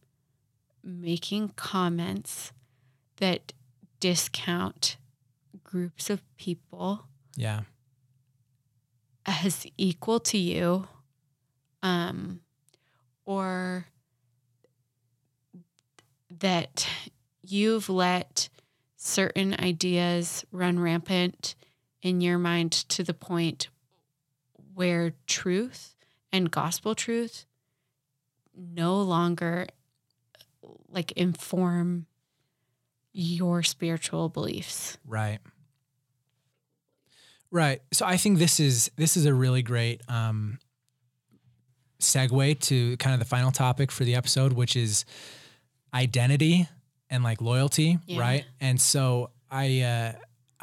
making 0.84 1.49
comments 1.49 2.51
that 3.18 3.53
discount 3.99 4.97
groups 5.64 6.10
of 6.10 6.22
people 6.38 7.05
Yeah. 7.35 7.61
as 9.26 9.65
equal 9.77 10.19
to 10.22 10.38
you 10.38 10.88
um 11.81 12.41
or 13.26 13.88
that 16.39 16.88
you've 17.41 17.89
let 17.89 18.49
certain 18.97 19.53
ideas 19.60 20.45
run 20.51 20.80
rampant 20.80 21.55
in 22.03 22.21
your 22.21 22.38
mind 22.38 22.71
to 22.71 23.03
the 23.03 23.13
point 23.15 23.69
where 24.75 25.13
truth 25.25 25.95
and 26.31 26.51
gospel 26.51 26.93
truth 26.93 27.45
no 28.55 29.01
longer 29.01 29.65
like 30.89 31.11
inform 31.13 32.05
your 33.13 33.63
spiritual 33.63 34.30
beliefs. 34.30 34.97
Right. 35.07 35.39
Right. 37.51 37.81
So 37.91 38.05
I 38.05 38.17
think 38.17 38.39
this 38.39 38.59
is 38.59 38.89
this 38.95 39.15
is 39.15 39.25
a 39.25 39.34
really 39.34 39.61
great 39.61 40.01
um, 40.07 40.57
segue 42.01 42.59
to 42.61 42.97
kind 42.97 43.13
of 43.13 43.19
the 43.19 43.25
final 43.25 43.51
topic 43.51 43.91
for 43.91 44.03
the 44.03 44.15
episode, 44.15 44.53
which 44.53 44.75
is 44.75 45.05
identity 45.93 46.67
and 47.09 47.23
like 47.23 47.41
loyalty, 47.41 47.99
Yeah. 48.07 48.19
right? 48.19 48.45
And 48.59 48.81
so 48.81 49.30
I 49.51 49.81
uh, 49.81 50.13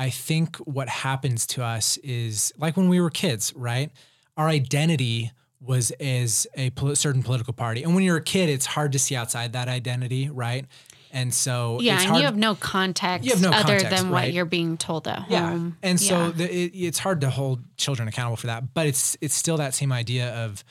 I 0.06 0.08
think 0.10 0.56
what 0.76 0.88
happens 0.88 1.46
to 1.54 1.58
us 1.62 1.96
is 1.98 2.52
like 2.62 2.76
when 2.78 2.88
we 2.88 3.00
were 3.00 3.10
kids, 3.10 3.52
right? 3.54 3.90
Our 4.36 4.48
identity 4.48 5.30
was 5.60 5.90
as 6.00 6.46
a 6.54 6.70
pol- 6.70 6.96
certain 6.96 7.22
political 7.22 7.52
party, 7.52 7.82
and 7.84 7.94
when 7.94 8.02
you're 8.04 8.16
a 8.16 8.22
kid, 8.34 8.48
it's 8.48 8.66
hard 8.76 8.92
to 8.92 8.98
see 8.98 9.14
outside 9.20 9.52
that 9.52 9.68
identity, 9.68 10.30
right? 10.30 10.64
And 11.12 11.34
so 11.34 11.80
Yeah, 11.80 11.98
and 12.00 12.04
hard 12.08 12.20
you 12.20 12.24
have 12.30 12.36
no 12.48 12.54
context 12.54 13.26
You 13.26 13.32
have 13.32 13.42
no 13.42 13.50
other 13.50 13.78
context, 13.80 13.90
than 13.96 14.04
right. 14.12 14.26
what 14.26 14.32
you're 14.32 14.44
being 14.58 14.76
told 14.78 15.06
at 15.08 15.28
yeah, 15.28 15.50
home. 15.50 15.76
and 15.82 16.00
so 16.00 16.14
Yeah. 16.26 16.30
the, 16.38 16.46
it, 16.60 16.70
it's 16.88 16.98
hard 17.00 17.20
to 17.22 17.30
hold 17.30 17.60
children 17.76 18.06
accountable 18.08 18.36
for 18.36 18.46
that. 18.46 18.72
But 18.74 18.86
it's 18.86 19.16
it's 19.20 19.34
still 19.34 19.56
that 19.58 19.74
same 19.74 19.92
idea 19.92 20.26
of 20.44 20.64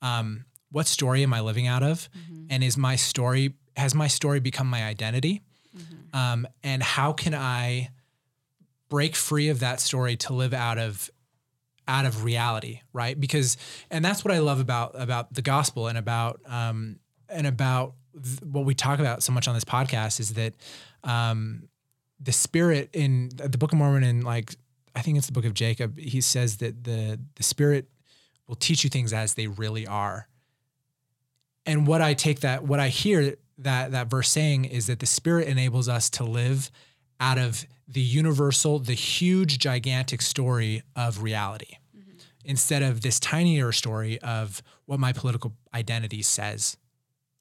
um, 0.00 0.44
what 0.70 0.86
story 0.86 1.22
am 1.22 1.32
I 1.34 1.40
living 1.40 1.66
out 1.74 1.82
of, 1.82 2.08
Mm-hmm. 2.16 2.46
and 2.50 2.64
is 2.64 2.76
my 2.76 2.96
story 2.96 3.54
has 3.76 3.94
my 3.94 4.08
story 4.08 4.40
become 4.40 4.66
my 4.66 4.82
identity, 4.94 5.42
Mm-hmm. 5.76 6.16
um, 6.22 6.48
and 6.64 6.82
how 6.82 7.12
can 7.12 7.34
I 7.34 7.90
break 8.92 9.16
free 9.16 9.48
of 9.48 9.60
that 9.60 9.80
story 9.80 10.16
to 10.16 10.34
live 10.34 10.52
out 10.52 10.76
of 10.76 11.10
out 11.88 12.04
of 12.04 12.24
reality, 12.24 12.82
right? 12.92 13.18
Because 13.18 13.56
and 13.90 14.04
that's 14.04 14.22
what 14.22 14.34
I 14.34 14.40
love 14.40 14.60
about 14.60 14.92
about 14.94 15.32
the 15.32 15.40
gospel 15.40 15.88
and 15.88 15.96
about 15.96 16.42
um, 16.44 16.98
and 17.26 17.46
about 17.46 17.94
th- 18.22 18.42
what 18.42 18.66
we 18.66 18.74
talk 18.74 18.98
about 18.98 19.22
so 19.22 19.32
much 19.32 19.48
on 19.48 19.54
this 19.54 19.64
podcast 19.64 20.20
is 20.20 20.34
that 20.34 20.52
um, 21.04 21.70
the 22.20 22.32
spirit 22.32 22.90
in 22.92 23.30
the 23.34 23.56
Book 23.56 23.72
of 23.72 23.78
Mormon 23.78 24.04
and 24.04 24.22
like 24.24 24.54
I 24.94 25.00
think 25.00 25.16
it's 25.16 25.26
the 25.26 25.32
Book 25.32 25.46
of 25.46 25.54
Jacob. 25.54 25.98
He 25.98 26.20
says 26.20 26.58
that 26.58 26.84
the 26.84 27.18
the 27.36 27.42
spirit 27.42 27.88
will 28.46 28.56
teach 28.56 28.84
you 28.84 28.90
things 28.90 29.14
as 29.14 29.32
they 29.32 29.46
really 29.46 29.86
are. 29.86 30.28
And 31.64 31.86
what 31.86 32.02
I 32.02 32.12
take 32.12 32.40
that 32.40 32.64
what 32.64 32.78
I 32.78 32.88
hear 32.88 33.36
that 33.56 33.92
that 33.92 34.08
verse 34.08 34.28
saying 34.28 34.66
is 34.66 34.88
that 34.88 34.98
the 34.98 35.06
spirit 35.06 35.48
enables 35.48 35.88
us 35.88 36.10
to 36.10 36.24
live 36.24 36.70
out 37.22 37.38
of 37.38 37.64
the 37.86 38.00
universal, 38.00 38.78
the 38.80 38.94
huge, 38.94 39.58
gigantic 39.58 40.20
story 40.22 40.82
of 40.96 41.22
reality 41.22 41.76
instead 42.44 42.82
of 42.82 43.02
this 43.02 43.20
tinier 43.20 43.70
story 43.70 44.20
of 44.22 44.60
what 44.86 44.98
my 44.98 45.12
political 45.12 45.52
identity 45.72 46.22
says 46.22 46.76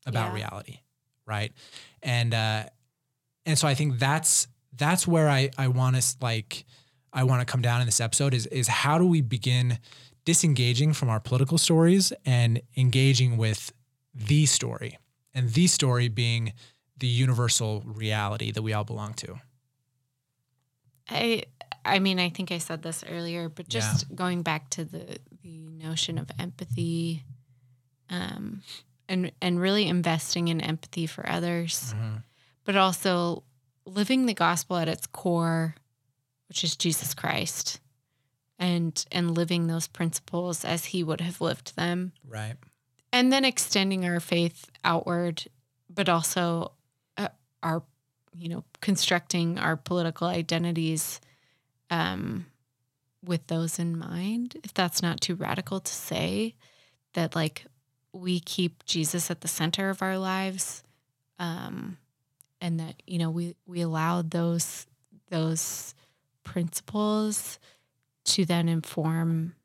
about 0.06 0.28
Yeah. 0.28 0.36
reality, 0.36 0.78
right? 1.26 1.52
And 2.04 2.34
uh, 2.34 2.66
and 3.48 3.58
so 3.58 3.68
I 3.68 3.74
think 3.74 3.98
that's 3.98 4.48
that's 4.78 5.08
where 5.08 5.28
I 5.30 5.50
I 5.58 5.68
want 5.68 5.96
to 6.00 6.16
like 6.22 6.66
I 7.12 7.24
want 7.24 7.40
to 7.46 7.52
come 7.52 7.62
down 7.64 7.82
in 7.82 7.88
this 7.88 8.00
episode 8.00 8.34
is 8.36 8.46
is 8.48 8.68
how 8.68 9.00
do 9.00 9.06
we 9.06 9.22
begin 9.22 9.80
disengaging 10.26 10.94
from 10.94 11.10
our 11.10 11.20
political 11.20 11.58
stories 11.58 12.14
and 12.24 12.62
engaging 12.78 13.38
with 13.38 13.74
the 14.14 14.46
story 14.46 15.00
and 15.34 15.50
the 15.54 15.66
story 15.66 16.08
being 16.08 16.54
the 16.98 17.08
universal 17.08 17.82
reality 17.86 18.52
that 18.52 18.62
we 18.62 18.74
all 18.74 18.84
belong 18.84 19.14
to. 19.16 19.40
I 21.12 21.44
I 21.84 22.00
mean, 22.00 22.20
I 22.20 22.30
think 22.30 22.52
I 22.52 22.60
said 22.60 22.82
this 22.84 23.04
earlier, 23.08 23.50
but 23.50 23.66
Yeah. 23.74 23.80
just 23.82 24.16
going 24.16 24.42
back 24.44 24.70
to 24.72 24.86
the 24.86 25.18
the 25.44 25.58
notion 25.68 26.18
of 26.18 26.30
empathy, 26.40 27.24
um, 28.10 28.62
and 29.10 29.32
and 29.42 29.60
really 29.60 29.88
investing 29.88 30.48
in 30.48 30.62
empathy 30.62 31.08
for 31.08 31.28
others, 31.28 31.94
but 32.64 32.76
also 32.76 33.44
living 33.86 34.26
the 34.28 34.34
gospel 34.34 34.78
at 34.78 34.88
its 34.88 35.08
core, 35.08 35.76
which 36.48 36.64
is 36.64 36.76
Jesus 36.78 37.14
Christ, 37.14 37.80
and 38.60 39.04
and 39.12 39.36
living 39.36 39.68
those 39.68 39.88
principles 39.88 40.64
as 40.64 40.86
He 40.86 41.04
would 41.04 41.22
have 41.22 41.42
lived 41.42 41.76
them, 41.76 42.12
Right. 42.24 42.58
and 43.12 43.34
then 43.34 43.44
extending 43.44 44.06
our 44.06 44.20
faith 44.20 44.70
outward, 44.84 45.48
but 45.90 46.08
also 46.08 46.74
uh, 47.18 47.30
our, 47.64 47.84
you 48.34 48.50
know, 48.50 48.64
constructing 48.82 49.60
our 49.60 49.76
political 49.76 50.28
identities 50.28 51.20
um, 51.90 52.46
with 53.24 53.48
those 53.48 53.80
in 53.80 53.98
mind. 53.98 54.58
If 54.64 54.74
that's 54.74 55.02
not 55.02 55.22
too 55.22 55.36
radical 55.36 55.80
to 55.80 55.94
say, 55.94 56.56
that 57.14 57.36
like 57.36 57.66
we 58.14 58.40
keep 58.40 58.86
Jesus 58.86 59.30
at 59.32 59.42
the 59.42 59.48
center 59.48 59.90
of 59.90 60.02
our 60.02 60.18
lives, 60.18 60.84
um, 61.40 61.98
and 62.60 62.80
that 62.80 63.02
you 63.06 63.20
know 63.20 63.30
we 63.30 63.56
we 63.66 63.82
allow 63.82 64.22
those 64.22 64.88
those 65.30 65.94
principles 66.44 67.60
to 68.24 68.46
then 68.46 68.70
inform 68.70 69.56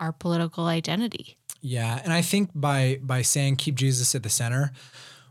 our 0.00 0.12
political 0.12 0.66
identity. 0.66 1.36
Yeah, 1.60 2.00
and 2.02 2.12
I 2.12 2.22
think 2.22 2.50
by 2.54 2.98
by 3.02 3.22
saying 3.22 3.56
keep 3.56 3.74
Jesus 3.74 4.14
at 4.14 4.22
the 4.22 4.30
center, 4.30 4.72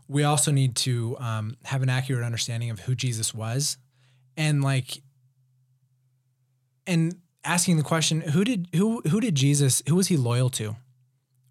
we 0.08 0.22
also 0.24 0.50
need 0.50 0.76
to 0.76 1.16
um, 1.18 1.56
have 1.64 1.82
an 1.82 1.88
accurate 1.88 2.24
understanding 2.24 2.70
of 2.70 2.80
who 2.80 2.94
Jesus 2.94 3.32
was, 3.34 3.78
and 4.36 4.62
like, 4.62 5.00
and 6.86 7.16
asking 7.44 7.76
the 7.76 7.82
question 7.82 8.20
who 8.20 8.44
did 8.44 8.68
who 8.74 9.00
who 9.08 9.20
did 9.20 9.34
Jesus 9.34 9.82
who 9.88 9.94
was 9.94 10.08
he 10.08 10.16
loyal 10.16 10.50
to, 10.50 10.76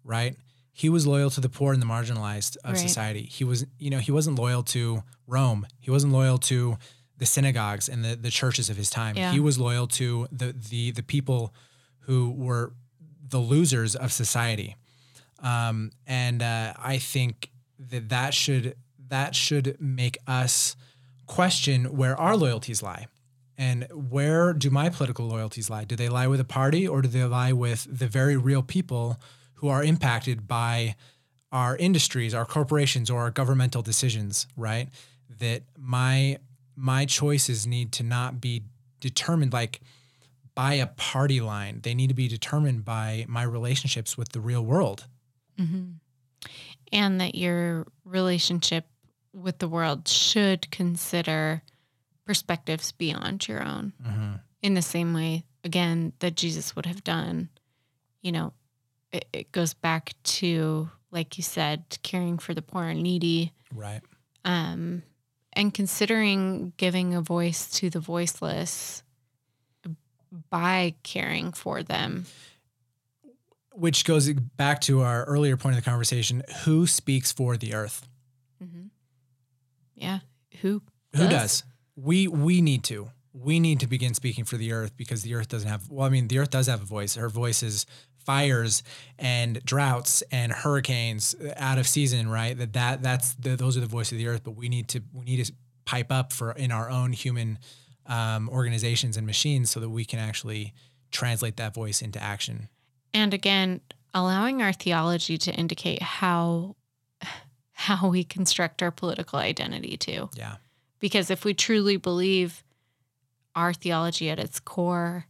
right? 0.04 0.36
He 0.72 0.88
was 0.88 1.06
loyal 1.06 1.30
to 1.30 1.40
the 1.40 1.48
poor 1.48 1.72
and 1.72 1.80
the 1.80 1.86
marginalized 1.86 2.56
of 2.64 2.72
Right. 2.72 2.78
society. 2.78 3.22
He 3.22 3.44
was 3.44 3.66
you 3.78 3.90
know 3.90 3.98
he 3.98 4.12
wasn't 4.12 4.38
loyal 4.38 4.62
to 4.64 5.02
Rome. 5.26 5.66
He 5.80 5.90
wasn't 5.90 6.12
loyal 6.12 6.38
to 6.38 6.76
the 7.16 7.26
synagogues 7.26 7.88
and 7.88 8.04
the 8.04 8.16
the 8.16 8.30
churches 8.30 8.70
of 8.70 8.76
his 8.76 8.90
time. 8.90 9.16
Yeah. 9.16 9.32
He 9.32 9.40
was 9.40 9.58
loyal 9.58 9.86
to 9.88 10.26
the 10.32 10.52
the 10.52 10.90
the 10.92 11.02
people 11.02 11.54
who 12.00 12.30
were 12.30 12.72
the 13.28 13.38
losers 13.38 13.96
of 13.96 14.12
society. 14.12 14.76
Um, 15.40 15.90
and 16.06 16.42
uh, 16.42 16.74
I 16.78 16.98
think 16.98 17.50
that 17.78 18.08
that 18.08 18.34
should 18.34 18.76
that 19.08 19.34
should 19.34 19.76
make 19.80 20.18
us 20.26 20.76
question 21.26 21.96
where 21.96 22.18
our 22.18 22.36
loyalties 22.36 22.82
lie, 22.82 23.06
and 23.56 23.86
where 23.92 24.52
do 24.52 24.70
my 24.70 24.88
political 24.88 25.26
loyalties 25.26 25.70
lie? 25.70 25.84
Do 25.84 25.96
they 25.96 26.08
lie 26.08 26.26
with 26.26 26.40
a 26.40 26.44
party, 26.44 26.86
or 26.86 27.02
do 27.02 27.08
they 27.08 27.24
lie 27.24 27.52
with 27.52 27.86
the 27.90 28.06
very 28.06 28.36
real 28.36 28.62
people 28.62 29.20
who 29.54 29.68
are 29.68 29.82
impacted 29.82 30.46
by 30.48 30.96
our 31.52 31.76
industries, 31.76 32.34
our 32.34 32.44
corporations, 32.44 33.10
or 33.10 33.20
our 33.22 33.30
governmental 33.30 33.82
decisions? 33.82 34.46
Right? 34.56 34.88
That 35.38 35.62
my 35.78 36.38
my 36.76 37.06
choices 37.06 37.66
need 37.66 37.92
to 37.92 38.02
not 38.02 38.40
be 38.40 38.62
determined 39.00 39.52
like 39.52 39.80
by 40.54 40.74
a 40.74 40.86
party 40.86 41.40
line. 41.40 41.80
They 41.82 41.94
need 41.94 42.08
to 42.08 42.14
be 42.14 42.28
determined 42.28 42.84
by 42.84 43.26
my 43.28 43.42
relationships 43.42 44.16
with 44.16 44.30
the 44.30 44.40
real 44.40 44.64
world. 44.64 45.06
Mm-hmm. 45.58 45.82
And 46.94 47.20
that 47.20 47.34
your 47.34 47.86
relationship 48.04 48.86
with 49.34 49.58
the 49.58 49.68
world 49.68 50.08
should 50.08 50.70
consider 50.70 51.62
perspectives 52.24 52.92
beyond 52.92 53.46
your 53.46 53.62
own. 53.62 53.92
In 54.62 54.72
the 54.72 54.80
same 54.82 55.12
way 55.12 55.44
again 55.64 56.12
that 56.18 56.36
jesus 56.36 56.76
would 56.76 56.86
have 56.86 57.02
done 57.02 57.48
you 58.20 58.30
know 58.30 58.52
it, 59.12 59.26
it 59.32 59.50
goes 59.52 59.72
back 59.74 60.12
to 60.22 60.90
like 61.10 61.38
you 61.38 61.42
said 61.42 61.82
caring 62.02 62.38
for 62.38 62.52
the 62.54 62.62
poor 62.62 62.84
and 62.84 63.02
needy. 63.02 63.52
Right. 63.74 64.02
um, 64.44 65.02
and 65.52 65.72
considering 65.72 66.72
giving 66.76 67.14
a 67.14 67.20
voice 67.20 67.70
to 67.78 67.90
the 67.90 68.00
voiceless 68.00 69.02
by 70.50 70.94
caring 71.02 71.52
for 71.52 71.82
them 71.82 72.26
which 73.74 74.04
goes 74.04 74.32
back 74.32 74.80
to 74.82 75.02
our 75.02 75.24
earlier 75.24 75.56
point 75.56 75.76
of 75.76 75.84
the 75.84 75.90
conversation 75.90 76.42
who 76.64 76.86
speaks 76.86 77.32
for 77.32 77.56
the 77.56 77.74
earth? 77.74 78.08
Yeah. 79.94 80.20
Who? 80.60 80.82
who 81.14 81.28
does? 81.28 81.64
We 81.96 82.28
we 82.28 82.60
need 82.60 82.84
to. 82.84 83.10
We 83.32 83.58
need 83.60 83.80
to 83.80 83.86
begin 83.86 84.14
speaking 84.14 84.44
for 84.44 84.56
the 84.56 84.72
earth 84.72 84.96
because 84.96 85.22
the 85.22 85.34
earth 85.34 85.48
doesn't 85.48 85.68
have 85.68 85.90
well 85.90 86.06
i 86.06 86.08
mean 86.08 86.28
the 86.28 86.38
earth 86.38 86.50
does 86.50 86.66
have 86.66 86.82
a 86.82 86.86
voice. 86.86 87.14
Her 87.14 87.28
voice 87.28 87.62
is 87.62 87.86
fires 88.24 88.82
and 89.18 89.62
droughts 89.64 90.22
and 90.32 90.50
hurricanes 90.50 91.36
out 91.56 91.78
of 91.78 91.86
season 91.86 92.28
right? 92.28 92.56
That 92.56 92.72
that 92.72 93.02
that's 93.02 93.34
the, 93.34 93.56
those 93.56 93.76
are 93.76 93.80
the 93.80 93.86
voice 93.86 94.12
of 94.12 94.18
the 94.18 94.28
earth 94.28 94.42
but 94.44 94.52
we 94.52 94.68
need 94.68 94.88
to 94.88 95.02
we 95.12 95.24
need 95.24 95.44
to 95.44 95.52
pipe 95.84 96.10
up 96.10 96.32
for 96.32 96.52
in 96.52 96.72
our 96.72 96.88
own 96.90 97.12
human 97.12 97.58
um, 98.06 98.48
organizations 98.48 99.16
and 99.16 99.26
machines 99.26 99.70
so 99.70 99.80
that 99.80 99.90
we 99.90 100.04
can 100.04 100.18
actually 100.18 100.72
translate 101.10 101.56
that 101.56 101.74
voice 101.74 102.02
into 102.02 102.22
action 102.22 102.68
And 103.14 103.32
again, 103.32 103.80
allowing 104.12 104.60
our 104.60 104.72
theology 104.72 105.38
to 105.38 105.54
indicate 105.54 106.02
how 106.02 106.76
how 107.72 108.08
we 108.08 108.24
construct 108.24 108.82
our 108.82 108.90
political 108.90 109.38
identity 109.38 109.96
too. 109.96 110.28
yeah 110.34 110.56
Because 111.00 111.30
if 111.30 111.44
we 111.44 111.54
truly 111.54 111.96
believe 111.96 112.62
our 113.54 113.72
theology 113.72 114.28
at 114.30 114.38
its 114.38 114.60
core, 114.60 115.26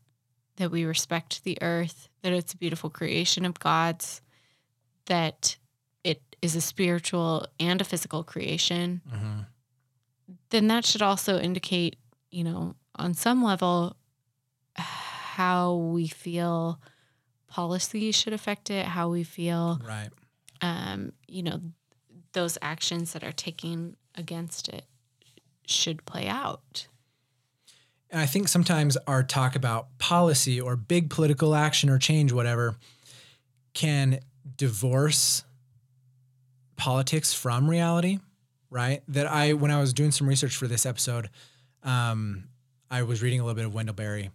that 0.57 0.71
we 0.71 0.85
respect 0.85 1.45
the 1.45 1.59
earth, 1.61 2.09
that 2.23 2.33
it's 2.33 2.53
a 2.55 2.57
beautiful 2.57 2.91
creation 2.91 3.45
of 3.45 3.59
God's, 3.59 4.23
that 5.07 5.57
it 6.05 6.23
is 6.41 6.55
a 6.57 6.61
spiritual 6.61 7.47
and 7.61 7.81
a 7.81 7.85
physical 7.85 8.25
creation, 8.25 9.03
hmm 9.11 9.41
then 10.51 10.69
that 10.69 10.87
should 10.87 11.03
also 11.03 11.39
indicate, 11.39 11.97
you 12.31 12.45
know, 12.45 12.75
on 12.97 13.13
some 13.13 13.43
level, 13.43 13.97
how 14.77 15.75
we 15.75 16.07
feel 16.07 16.81
policy 17.55 18.11
should 18.11 18.33
affect 18.33 18.69
it, 18.69 18.85
how 18.85 19.09
we 19.09 19.23
feel, 19.23 19.81
right 19.87 20.11
um, 20.65 21.13
you 21.29 21.43
know, 21.43 21.61
those 22.33 22.57
actions 22.63 23.13
that 23.13 23.23
are 23.23 23.33
taken 23.33 23.97
against 24.15 24.69
it 24.69 24.87
should 25.67 26.05
play 26.07 26.27
out. 26.27 26.89
And 28.11 28.21
I 28.21 28.27
think 28.27 28.49
sometimes 28.49 28.97
our 29.07 29.23
talk 29.23 29.57
about 29.57 29.99
policy 29.99 30.61
or 30.61 30.75
big 30.75 31.11
political 31.11 31.55
action 31.55 31.91
or 31.91 31.99
change, 31.99 32.33
whatever, 32.33 32.77
can 33.75 34.21
divorce 34.57 35.45
politics 36.77 37.35
from 37.35 37.69
reality, 37.69 38.19
right? 38.71 39.03
That 39.09 39.27
I, 39.27 39.53
when 39.53 39.71
I 39.71 39.81
was 39.81 39.93
doing 39.93 40.13
some 40.13 40.27
research 40.27 40.57
for 40.57 40.67
this 40.67 40.87
episode, 40.87 41.29
um, 41.83 42.45
I 42.91 43.03
was 43.03 43.23
reading 43.23 43.41
a 43.41 43.45
little 43.45 43.57
bit 43.57 43.67
of 43.67 43.75
Wendell 43.75 43.95
Berry. 43.95 44.31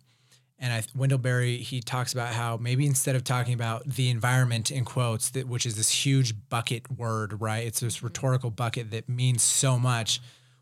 And 0.61 0.73
I, 0.73 0.83
Wendell 0.93 1.19
Berry, 1.19 1.57
he 1.57 1.79
talks 1.79 2.11
about 2.11 2.33
how 2.33 2.57
maybe 2.57 2.85
instead 2.85 3.15
of 3.15 3.23
talking 3.23 3.53
about 3.53 3.87
the 3.87 4.09
environment 4.09 4.71
in 4.71 4.83
quotes, 4.83 5.29
that 5.31 5.47
which 5.47 5.65
is 5.65 5.75
this 5.75 5.89
huge 5.89 6.33
bucket 6.49 6.91
word, 6.91 7.39
right? 7.39 7.65
It's 7.65 7.79
this 7.79 7.97
mm-hmm. 7.97 8.07
rhetorical 8.07 8.51
bucket 8.51 8.91
that 8.91 9.07
means 9.07 9.41
so 9.41 9.79
much. 9.79 10.19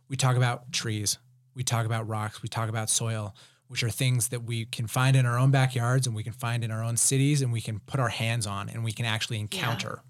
We 0.07 0.15
talk 0.15 0.37
about 0.37 0.71
trees, 0.71 1.17
we 1.55 1.63
talk 1.63 1.85
about 1.85 2.07
rocks, 2.07 2.43
we 2.43 2.47
talk 2.47 2.69
about 2.69 2.89
soil, 2.89 3.35
which 3.67 3.83
are 3.83 3.89
things 3.89 4.27
that 4.29 4.43
we 4.43 4.65
can 4.65 4.85
find 4.85 5.15
in 5.15 5.25
our 5.25 5.37
own 5.37 5.49
backyards 5.49 6.05
and 6.05 6.15
we 6.15 6.23
can 6.23 6.33
find 6.33 6.63
in 6.63 6.71
our 6.71 6.83
own 6.83 6.95
cities 6.95 7.41
and 7.41 7.51
we 7.51 7.59
can 7.59 7.79
put 7.79 7.99
our 7.99 8.09
hands 8.09 8.45
on 8.45 8.69
and 8.69 8.83
we 8.83 8.91
can 8.91 9.05
actually 9.05 9.39
encounter. 9.39 10.03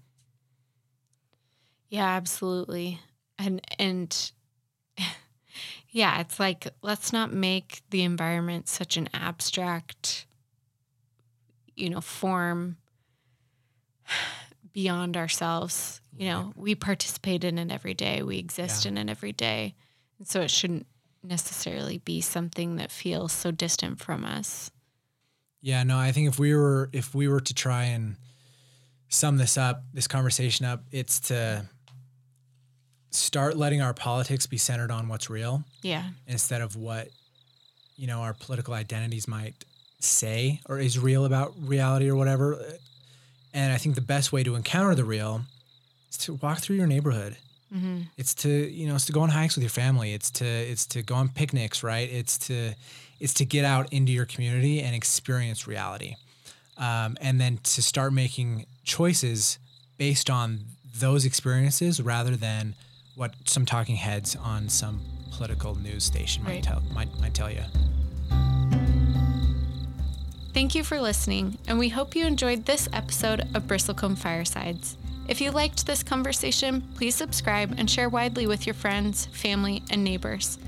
Yeah, 1.88 2.06
absolutely. 2.06 3.00
And 3.38 3.60
and 3.78 4.32
yeah, 5.90 6.20
it's 6.20 6.38
like 6.40 6.68
let's 6.82 7.12
not 7.12 7.32
make 7.32 7.82
the 7.90 8.02
environment 8.02 8.68
such 8.68 8.96
an 8.96 9.08
abstract 9.14 10.26
you 11.74 11.88
know, 11.90 12.00
form 12.00 12.76
beyond 14.72 15.16
ourselves. 15.16 16.00
You 16.16 16.26
know, 16.28 16.52
we 16.56 16.74
participate 16.74 17.44
in 17.44 17.58
it 17.58 17.70
every 17.70 17.94
day. 17.94 18.22
We 18.22 18.38
exist 18.38 18.84
Yeah. 18.84 18.90
in 18.90 18.98
it 18.98 19.08
every 19.10 19.32
day. 19.32 19.74
And 20.18 20.26
so 20.26 20.40
it 20.40 20.50
shouldn't 20.50 20.86
necessarily 21.22 21.98
be 21.98 22.20
something 22.20 22.76
that 22.76 22.90
feels 22.90 23.32
so 23.32 23.50
distant 23.52 24.00
from 24.00 24.24
us. 24.24 24.70
Yeah, 25.60 25.82
no, 25.84 25.96
I 25.98 26.12
think 26.12 26.28
if 26.28 26.38
we 26.38 26.54
were 26.54 26.90
if 26.92 27.14
we 27.14 27.28
were 27.28 27.40
to 27.40 27.54
try 27.54 27.84
and 27.84 28.16
sum 29.08 29.36
this 29.36 29.56
up, 29.56 29.84
this 29.92 30.06
conversation 30.08 30.66
up, 30.66 30.84
it's 30.90 31.20
to 31.20 31.68
start 33.10 33.56
letting 33.56 33.80
our 33.80 33.94
politics 33.94 34.46
be 34.46 34.58
centered 34.58 34.90
on 34.90 35.08
what's 35.08 35.30
real 35.30 35.64
Yeah. 35.82 36.04
instead 36.26 36.60
of 36.60 36.76
what 36.76 37.08
you 37.96 38.06
know 38.06 38.20
our 38.20 38.34
political 38.34 38.74
identities 38.74 39.26
might 39.26 39.64
say 40.00 40.60
or 40.66 40.78
is 40.78 40.98
real 40.98 41.24
about 41.24 41.52
reality 41.60 42.08
or 42.08 42.14
whatever. 42.16 42.60
And 43.54 43.72
I 43.72 43.78
think 43.78 43.94
the 43.94 44.00
best 44.00 44.32
way 44.32 44.44
to 44.44 44.54
encounter 44.54 44.94
the 44.94 45.04
real 45.04 45.42
is 46.10 46.18
to 46.18 46.34
walk 46.34 46.58
through 46.58 46.76
your 46.76 46.86
neighborhood. 46.86 47.36
hmm 47.72 48.02
It's 48.16 48.34
to 48.36 48.48
you 48.48 48.86
know 48.86 48.94
it's 48.94 49.06
to 49.06 49.12
go 49.12 49.20
on 49.22 49.30
hikes 49.30 49.56
with 49.56 49.62
your 49.62 49.70
family. 49.70 50.12
It's 50.14 50.30
to 50.32 50.44
it's 50.44 50.86
to 50.88 51.02
go 51.02 51.14
on 51.16 51.28
picnics, 51.30 51.82
right? 51.82 52.08
It's 52.10 52.38
to 52.48 52.74
it's 53.20 53.34
to 53.34 53.44
get 53.44 53.64
out 53.64 53.92
into 53.92 54.12
your 54.12 54.26
community 54.26 54.80
and 54.80 54.94
experience 54.94 55.66
reality, 55.66 56.14
um, 56.76 57.16
and 57.20 57.40
then 57.40 57.58
to 57.74 57.82
start 57.82 58.12
making 58.12 58.66
choices 58.84 59.58
based 59.96 60.30
on 60.30 60.60
those 61.00 61.24
experiences 61.24 62.00
rather 62.00 62.36
than 62.36 62.74
what 63.18 63.34
some 63.46 63.66
talking 63.66 63.96
heads 63.96 64.36
on 64.36 64.68
some 64.68 65.00
political 65.32 65.74
news 65.74 66.04
station 66.04 66.44
might 66.44 66.50
Right. 66.50 66.62
tell 66.62 66.82
might, 66.94 67.20
might 67.20 67.34
tell 67.34 67.50
you. 67.50 67.62
Thank 70.54 70.76
you 70.76 70.84
for 70.84 71.00
listening, 71.00 71.58
and 71.66 71.80
we 71.80 71.88
hope 71.88 72.14
you 72.14 72.24
enjoyed 72.26 72.64
this 72.64 72.88
episode 72.92 73.40
of 73.54 73.64
Bristlecone 73.64 74.16
Firesides. 74.16 74.96
If 75.26 75.40
you 75.40 75.50
liked 75.50 75.84
this 75.84 76.04
conversation, 76.04 76.88
please 76.94 77.16
subscribe 77.16 77.74
and 77.76 77.90
share 77.90 78.08
widely 78.08 78.46
with 78.46 78.66
your 78.66 78.74
friends, 78.74 79.26
family, 79.26 79.82
and 79.90 80.04
neighbors. 80.04 80.58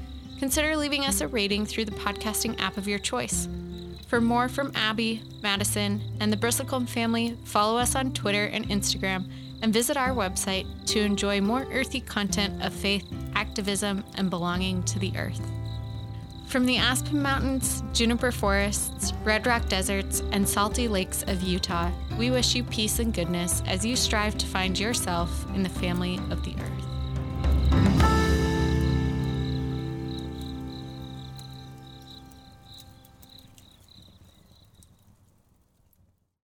Consider 0.40 0.77
leaving 0.77 1.05
us 1.05 1.20
a 1.20 1.28
rating 1.28 1.66
through 1.66 1.85
the 1.85 1.93
podcasting 1.93 2.60
app 2.60 2.77
of 2.77 2.89
your 2.89 2.98
choice. 2.98 3.48
For 4.09 4.20
more 4.20 4.48
from 4.48 4.72
Abby, 4.74 5.22
Madison, 5.40 6.02
and 6.18 6.32
the 6.32 6.36
Bristlecone 6.36 6.89
family, 6.89 7.36
follow 7.44 7.78
us 7.78 7.94
on 7.94 8.12
Twitter 8.12 8.47
and 8.47 8.68
Instagram 8.68 9.24
and 9.62 9.73
visit 9.73 9.97
our 9.97 10.11
website 10.11 10.66
to 10.87 11.01
enjoy 11.01 11.41
more 11.41 11.66
earthy 11.73 12.01
content 12.01 12.62
of 12.62 12.73
faith, 12.73 13.05
activism, 13.35 14.05
and 14.16 14.31
belonging 14.31 14.82
to 14.85 14.99
the 14.99 15.16
earth. 15.16 15.41
From 16.47 16.66
the 16.66 16.78
Aspen 16.78 17.23
Mountains, 17.23 17.85
juniper 17.93 18.32
forests, 18.32 19.12
red 19.23 19.47
rock 19.47 19.69
deserts, 19.69 20.23
and 20.32 20.49
salty 20.49 20.89
lakes 20.89 21.23
of 21.28 21.43
Utah, 21.43 21.93
we 22.19 22.31
wish 22.31 22.57
you 22.57 22.65
peace 22.65 22.99
and 22.99 23.15
goodness 23.15 23.62
as 23.66 23.87
you 23.87 23.95
strive 23.95 24.37
to 24.39 24.47
find 24.47 24.77
yourself 24.77 25.47
in 25.55 25.62
the 25.62 25.69
family 25.69 26.19
of 26.31 26.43
the 26.45 26.57
earth. 26.61 28.19